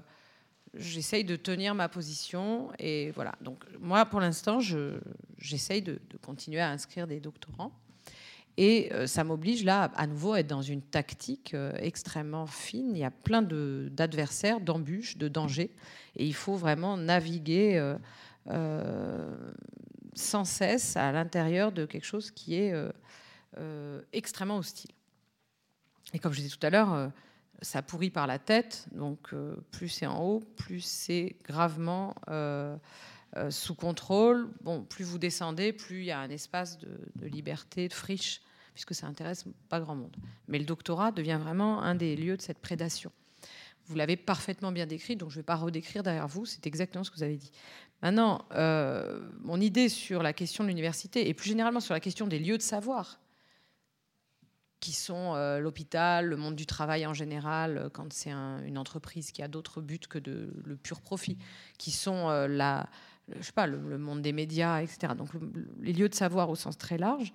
j'essaye 0.73 1.23
de 1.23 1.35
tenir 1.35 1.75
ma 1.75 1.87
position 1.87 2.71
Et 2.79 3.11
voilà. 3.11 3.35
Donc, 3.41 3.63
moi, 3.79 4.07
pour 4.07 4.19
l'instant, 4.19 4.59
j'essaye 5.37 5.83
de, 5.83 6.01
continuer 6.25 6.61
à 6.61 6.71
inscrire 6.71 7.05
des 7.05 7.19
doctorants. 7.19 7.71
Et 8.57 8.91
euh, 8.91 9.05
ça 9.05 9.23
m'oblige 9.23 9.63
là 9.63 9.91
à 9.95 10.07
nouveau 10.07 10.33
à 10.33 10.39
être 10.39 10.47
dans 10.47 10.63
une 10.63 10.81
tactique 10.81 11.55
extrêmement 11.77 12.47
fine. 12.47 12.95
Il 12.95 12.97
y 12.97 13.03
a 13.03 13.11
plein 13.11 13.43
d'adversaires, 13.43 14.61
d'embûches, 14.61 15.17
de 15.17 15.27
dangers. 15.27 15.69
Et 16.15 16.25
il 16.25 16.33
faut 16.33 16.55
vraiment 16.55 16.97
naviguer 16.97 17.95
sans 20.13 20.45
cesse 20.45 20.97
à 20.97 21.11
l'intérieur 21.11 21.71
de 21.71 21.85
quelque 21.85 22.05
chose 22.05 22.31
qui 22.31 22.55
est 22.55 22.73
euh, 22.73 22.91
euh, 23.57 24.01
extrêmement 24.13 24.57
hostile. 24.57 24.91
Et 26.13 26.19
comme 26.19 26.33
je 26.33 26.41
disais 26.41 26.55
tout 26.55 26.65
à 26.65 26.69
l'heure, 26.69 27.11
ça 27.61 27.81
pourrit 27.81 28.09
par 28.09 28.27
la 28.27 28.39
tête, 28.39 28.87
donc 28.91 29.33
plus 29.71 29.87
c'est 29.87 30.05
en 30.05 30.21
haut, 30.21 30.39
plus 30.57 30.81
c'est 30.81 31.37
gravement 31.45 32.15
sous 33.49 33.75
contrôle. 33.75 34.49
Bon, 34.61 34.83
plus 34.83 35.05
vous 35.05 35.19
descendez, 35.19 35.71
plus 35.71 35.99
il 35.99 36.05
y 36.05 36.11
a 36.11 36.19
un 36.19 36.29
espace 36.29 36.79
de, 36.79 36.89
de, 37.15 37.27
liberté, 37.27 37.87
de 37.87 37.93
friche, 37.93 38.41
puisque 38.73 38.93
ça 38.93 39.07
intéresse 39.07 39.45
pas 39.69 39.79
grand 39.79 39.95
monde. 39.95 40.17
Mais 40.49 40.59
le 40.59 40.65
doctorat 40.65 41.13
devient 41.13 41.39
vraiment 41.41 41.81
un 41.81 41.95
des 41.95 42.17
lieux 42.17 42.35
de 42.35 42.41
cette 42.41 42.59
prédation. 42.59 43.11
Vous 43.85 43.95
l'avez 43.95 44.17
parfaitement 44.17 44.71
bien 44.71 44.85
décrit, 44.85 45.15
donc 45.15 45.29
je 45.29 45.35
ne 45.35 45.39
vais 45.39 45.45
pas 45.45 45.55
redécrire 45.55 46.03
derrière 46.03 46.27
vous, 46.27 46.45
c'est 46.45 46.67
exactement 46.67 47.05
ce 47.05 47.11
que 47.11 47.15
vous 47.15 47.23
avez 47.23 47.37
dit. 47.37 47.51
Maintenant, 48.01 48.45
euh, 48.53 49.21
mon 49.41 49.61
idée 49.61 49.87
sur 49.87 50.23
la 50.23 50.33
question 50.33 50.63
de 50.63 50.69
l'université 50.69 51.29
et 51.29 51.33
plus 51.33 51.49
généralement 51.49 51.79
sur 51.79 51.93
la 51.93 51.99
question 51.99 52.27
des 52.27 52.39
lieux 52.39 52.57
de 52.57 52.63
savoir, 52.63 53.19
qui 54.79 54.93
sont 54.93 55.35
euh, 55.35 55.59
l'hôpital, 55.59 56.25
le 56.25 56.35
monde 56.35 56.55
du 56.55 56.65
travail 56.65 57.05
en 57.05 57.13
général, 57.13 57.77
euh, 57.77 57.89
quand 57.89 58.11
c'est 58.11 58.31
une 58.31 58.79
entreprise 58.79 59.31
qui 59.31 59.43
a 59.43 59.47
d'autres 59.47 59.81
buts 59.81 59.99
que 59.99 60.17
le 60.17 60.75
pur 60.77 61.01
profit, 61.01 61.37
qui 61.77 61.91
sont 61.91 62.29
la, 62.47 62.89
je 63.35 63.43
sais 63.43 63.51
pas, 63.51 63.67
le, 63.67 63.97
monde 63.99 64.23
des 64.23 64.33
médias, 64.33 64.81
etc. 64.81 65.13
Donc 65.15 65.29
les 65.79 65.93
lieux 65.93 66.09
de 66.09 66.15
savoir 66.15 66.49
au 66.49 66.55
sens 66.55 66.79
très 66.79 66.97
large. 66.97 67.31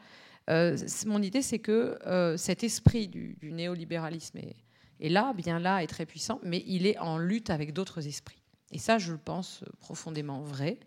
mon 0.49 1.23
idée, 1.23 1.43
c'est 1.43 1.61
que 1.61 2.35
cet 2.37 2.65
esprit 2.65 3.07
du, 3.07 3.39
néolibéralisme 3.41 4.39
est, 4.39 4.57
est 4.99 5.11
là, 5.11 5.33
bien 5.33 5.61
là, 5.61 5.85
est 5.85 5.87
très 5.87 6.07
puissant, 6.07 6.41
mais 6.43 6.65
il 6.67 6.87
est 6.87 6.99
en 6.99 7.19
lutte 7.19 7.51
avec 7.51 7.73
d'autres 7.73 8.09
esprits. 8.09 8.43
Et 8.73 8.79
ça, 8.79 8.99
je 8.99 9.13
le 9.13 9.19
pense 9.19 9.63
profondément 9.81 10.41
vrai. 10.41 10.79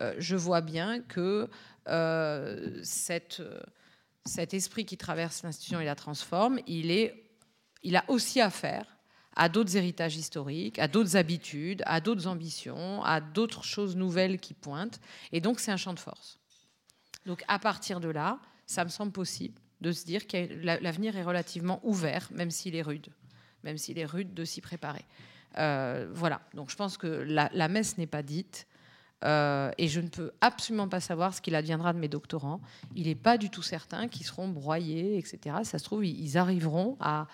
Euh, 0.00 0.14
je 0.18 0.36
vois 0.36 0.60
bien 0.60 1.00
que 1.00 1.48
euh, 1.88 2.82
cet 2.82 4.54
esprit 4.54 4.84
qui 4.84 4.96
traverse 4.96 5.42
l'institution 5.42 5.80
et 5.80 5.84
la 5.84 5.94
transforme, 5.94 6.60
il, 6.66 7.12
il 7.82 7.96
a 7.96 8.04
aussi 8.08 8.40
affaire 8.40 8.86
à 9.34 9.48
d'autres 9.48 9.76
héritages 9.76 10.16
historiques, 10.16 10.78
à 10.78 10.88
d'autres 10.88 11.16
habitudes, 11.16 11.82
à 11.86 12.00
d'autres 12.00 12.26
ambitions, 12.26 13.02
à 13.02 13.20
d'autres 13.20 13.64
choses 13.64 13.96
nouvelles 13.96 14.38
qui 14.38 14.54
pointent. 14.54 15.00
Et 15.32 15.40
donc, 15.40 15.60
c'est 15.60 15.70
un 15.70 15.76
champ 15.76 15.94
de 15.94 15.98
force. 15.98 16.38
Donc, 17.24 17.42
à 17.48 17.58
partir 17.58 18.00
de 18.00 18.08
là, 18.08 18.38
ça 18.66 18.84
me 18.84 18.90
semble 18.90 19.12
possible 19.12 19.58
de 19.80 19.90
se 19.92 20.04
dire 20.04 20.26
que 20.26 20.36
l'avenir 20.62 21.16
est 21.16 21.24
relativement 21.24 21.80
ouvert, 21.82 22.28
même 22.32 22.50
s'il 22.50 22.76
est 22.76 22.82
rude, 22.82 23.08
même 23.64 23.78
s'il 23.78 23.98
est 23.98 24.04
rude 24.04 24.34
de 24.34 24.44
s'y 24.44 24.60
préparer. 24.60 25.04
Euh, 25.58 26.08
voilà, 26.12 26.40
donc 26.54 26.70
je 26.70 26.76
pense 26.76 26.96
que 26.96 27.06
la, 27.06 27.68
messe 27.68 27.98
n'est 27.98 28.06
pas 28.06 28.22
dite. 28.22 28.66
Euh, 29.24 29.70
et 29.78 29.86
je 29.86 30.00
ne 30.00 30.08
peux 30.08 30.32
absolument 30.40 30.88
pas 30.88 30.98
savoir 30.98 31.32
ce 31.32 31.40
qu'il 31.40 31.54
adviendra 31.54 31.92
de 31.92 31.98
mes 31.98 32.08
doctorants. 32.08 32.60
Il 32.96 33.06
n'est 33.06 33.14
pas 33.14 33.38
du 33.38 33.50
tout 33.50 33.62
certain 33.62 34.08
qu'ils 34.08 34.26
seront 34.26 34.48
broyés, 34.48 35.16
etc. 35.16 35.58
Ça 35.62 35.78
se 35.78 35.84
trouve, 35.84 36.04
ils 36.04 36.36
arriveront 36.36 36.96
à, 36.98 37.28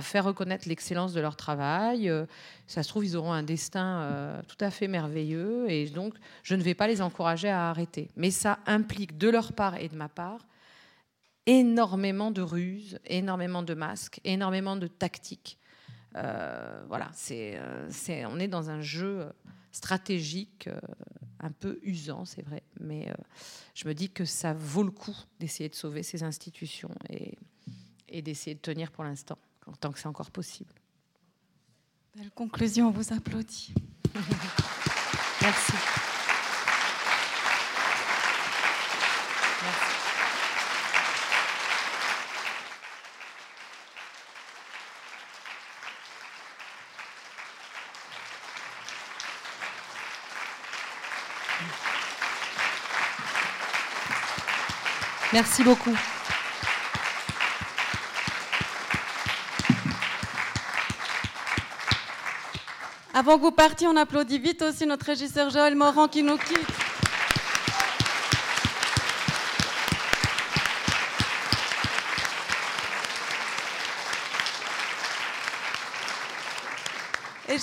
faire 0.00 0.24
reconnaître 0.24 0.68
l'excellence 0.68 1.12
de 1.12 1.20
leur 1.20 1.36
travail. 1.36 2.08
Euh, 2.08 2.26
ça 2.66 2.82
se 2.82 2.88
trouve, 2.88 3.04
ils 3.04 3.16
auront 3.16 3.32
un 3.32 3.44
destin 3.44 4.42
tout 4.48 4.56
à 4.58 4.70
fait 4.70 4.88
merveilleux. 4.88 5.70
Et 5.70 5.88
donc, 5.88 6.14
je 6.42 6.56
ne 6.56 6.62
vais 6.62 6.74
pas 6.74 6.88
les 6.88 7.00
encourager 7.00 7.48
à 7.48 7.70
arrêter. 7.70 8.08
Mais 8.16 8.32
ça 8.32 8.58
implique 8.66 9.16
de 9.16 9.28
leur 9.28 9.52
part 9.52 9.76
et 9.76 9.88
de 9.88 9.94
ma 9.94 10.08
part 10.08 10.46
énormément 11.46 12.30
de 12.30 12.42
ruses, 12.42 12.98
énormément 13.06 13.62
de 13.62 13.74
masques, 13.74 14.20
énormément 14.24 14.76
de 14.76 14.86
tactiques 14.86 15.59
voilà, 16.12 17.10
euh, 17.30 17.88
c'est, 17.90 18.26
on 18.26 18.38
est 18.38 18.48
dans 18.48 18.70
un 18.70 18.80
jeu 18.80 19.30
stratégique 19.72 20.68
euh, 20.68 20.80
un 21.38 21.50
peu 21.50 21.78
usant, 21.82 22.24
c'est 22.24 22.42
vrai, 22.42 22.62
mais 22.80 23.12
je 23.74 23.88
me 23.88 23.94
dis 23.94 24.10
que 24.10 24.24
ça 24.24 24.52
vaut 24.52 24.82
le 24.82 24.90
coup 24.90 25.16
d'essayer 25.38 25.68
de 25.68 25.74
sauver 25.74 26.02
ces 26.02 26.22
institutions 26.22 26.90
et, 27.08 27.38
et 28.08 28.20
d'essayer 28.20 28.54
de 28.54 28.60
tenir 28.60 28.90
pour 28.90 29.04
l'instant, 29.04 29.38
tant 29.80 29.90
que 29.90 29.98
c'est 29.98 30.08
encore 30.08 30.30
possible. 30.30 30.74
Belle 32.14 32.30
conclusion, 32.32 32.88
on 32.88 32.90
vous 32.90 33.12
applaudit. 33.12 33.72
Merci. 35.40 35.72
Merci 55.42 55.62
beaucoup. 55.64 55.96
Avant 63.14 63.38
que 63.38 63.40
vous 63.40 63.50
partiez, 63.50 63.86
on 63.86 63.96
applaudit 63.96 64.38
vite 64.38 64.60
aussi 64.60 64.84
notre 64.84 65.06
régisseur 65.06 65.48
Joël 65.48 65.76
Morand 65.76 66.08
qui 66.08 66.22
nous 66.22 66.36
quitte. 66.36 66.79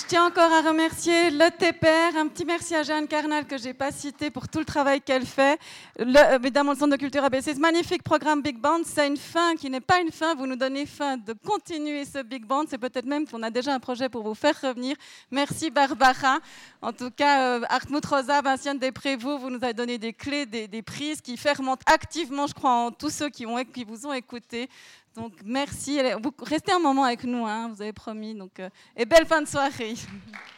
Tiens 0.08 0.24
encore 0.24 0.50
à 0.50 0.62
remercier 0.62 1.30
le 1.30 1.50
TPR. 1.50 2.16
Un 2.16 2.28
petit 2.28 2.46
merci 2.46 2.74
à 2.74 2.82
Jeanne 2.82 3.06
Carnal 3.06 3.44
que 3.44 3.58
je 3.58 3.64
n'ai 3.64 3.74
pas 3.74 3.92
cité 3.92 4.30
pour 4.30 4.48
tout 4.48 4.58
le 4.58 4.64
travail 4.64 5.02
qu'elle 5.02 5.26
fait. 5.26 5.60
Évidemment, 5.98 6.72
le 6.72 6.78
Centre 6.78 6.92
de 6.92 6.96
culture 6.96 7.22
ABC, 7.22 7.54
ce 7.54 7.60
magnifique 7.60 8.02
programme 8.02 8.40
Big 8.40 8.58
Band, 8.58 8.80
c'est 8.86 9.06
une 9.06 9.18
fin 9.18 9.54
qui 9.54 9.68
n'est 9.68 9.82
pas 9.82 10.00
une 10.00 10.10
fin. 10.10 10.34
Vous 10.34 10.46
nous 10.46 10.56
donnez 10.56 10.86
fin 10.86 11.18
de 11.18 11.34
continuer 11.34 12.06
ce 12.06 12.22
Big 12.22 12.46
Band. 12.46 12.64
C'est 12.70 12.78
peut-être 12.78 13.04
même 13.04 13.28
qu'on 13.28 13.42
a 13.42 13.50
déjà 13.50 13.74
un 13.74 13.80
projet 13.80 14.08
pour 14.08 14.22
vous 14.22 14.34
faire 14.34 14.58
revenir. 14.62 14.96
Merci 15.30 15.70
Barbara. 15.70 16.38
En 16.80 16.94
tout 16.94 17.10
cas, 17.10 17.42
euh, 17.42 17.60
Hartmut 17.68 18.04
Rosa, 18.06 18.40
Vinciane 18.40 18.78
Desprévost, 18.78 19.42
vous 19.42 19.50
nous 19.50 19.62
avez 19.62 19.74
donné 19.74 19.98
des 19.98 20.14
clés, 20.14 20.46
des, 20.46 20.82
prises 20.82 21.20
qui 21.20 21.36
fermentent 21.36 21.82
activement, 21.84 22.46
je 22.46 22.54
crois, 22.54 22.70
en 22.70 22.90
tous 22.92 23.10
ceux 23.10 23.28
qui, 23.28 23.44
qui 23.74 23.84
vous 23.84 24.06
ont 24.06 24.14
écouté. 24.14 24.70
Donc 25.14 25.32
merci. 25.44 26.00
Vous 26.22 26.32
restez 26.40 26.72
un 26.72 26.78
moment 26.78 27.04
avec 27.04 27.24
nous, 27.24 27.46
hein, 27.46 27.68
vous 27.74 27.82
avez 27.82 27.92
promis. 27.92 28.34
Donc, 28.34 28.60
euh, 28.60 28.68
et 28.96 29.04
belle 29.04 29.26
fin 29.26 29.42
de 29.42 29.48
soirée. 29.48 29.94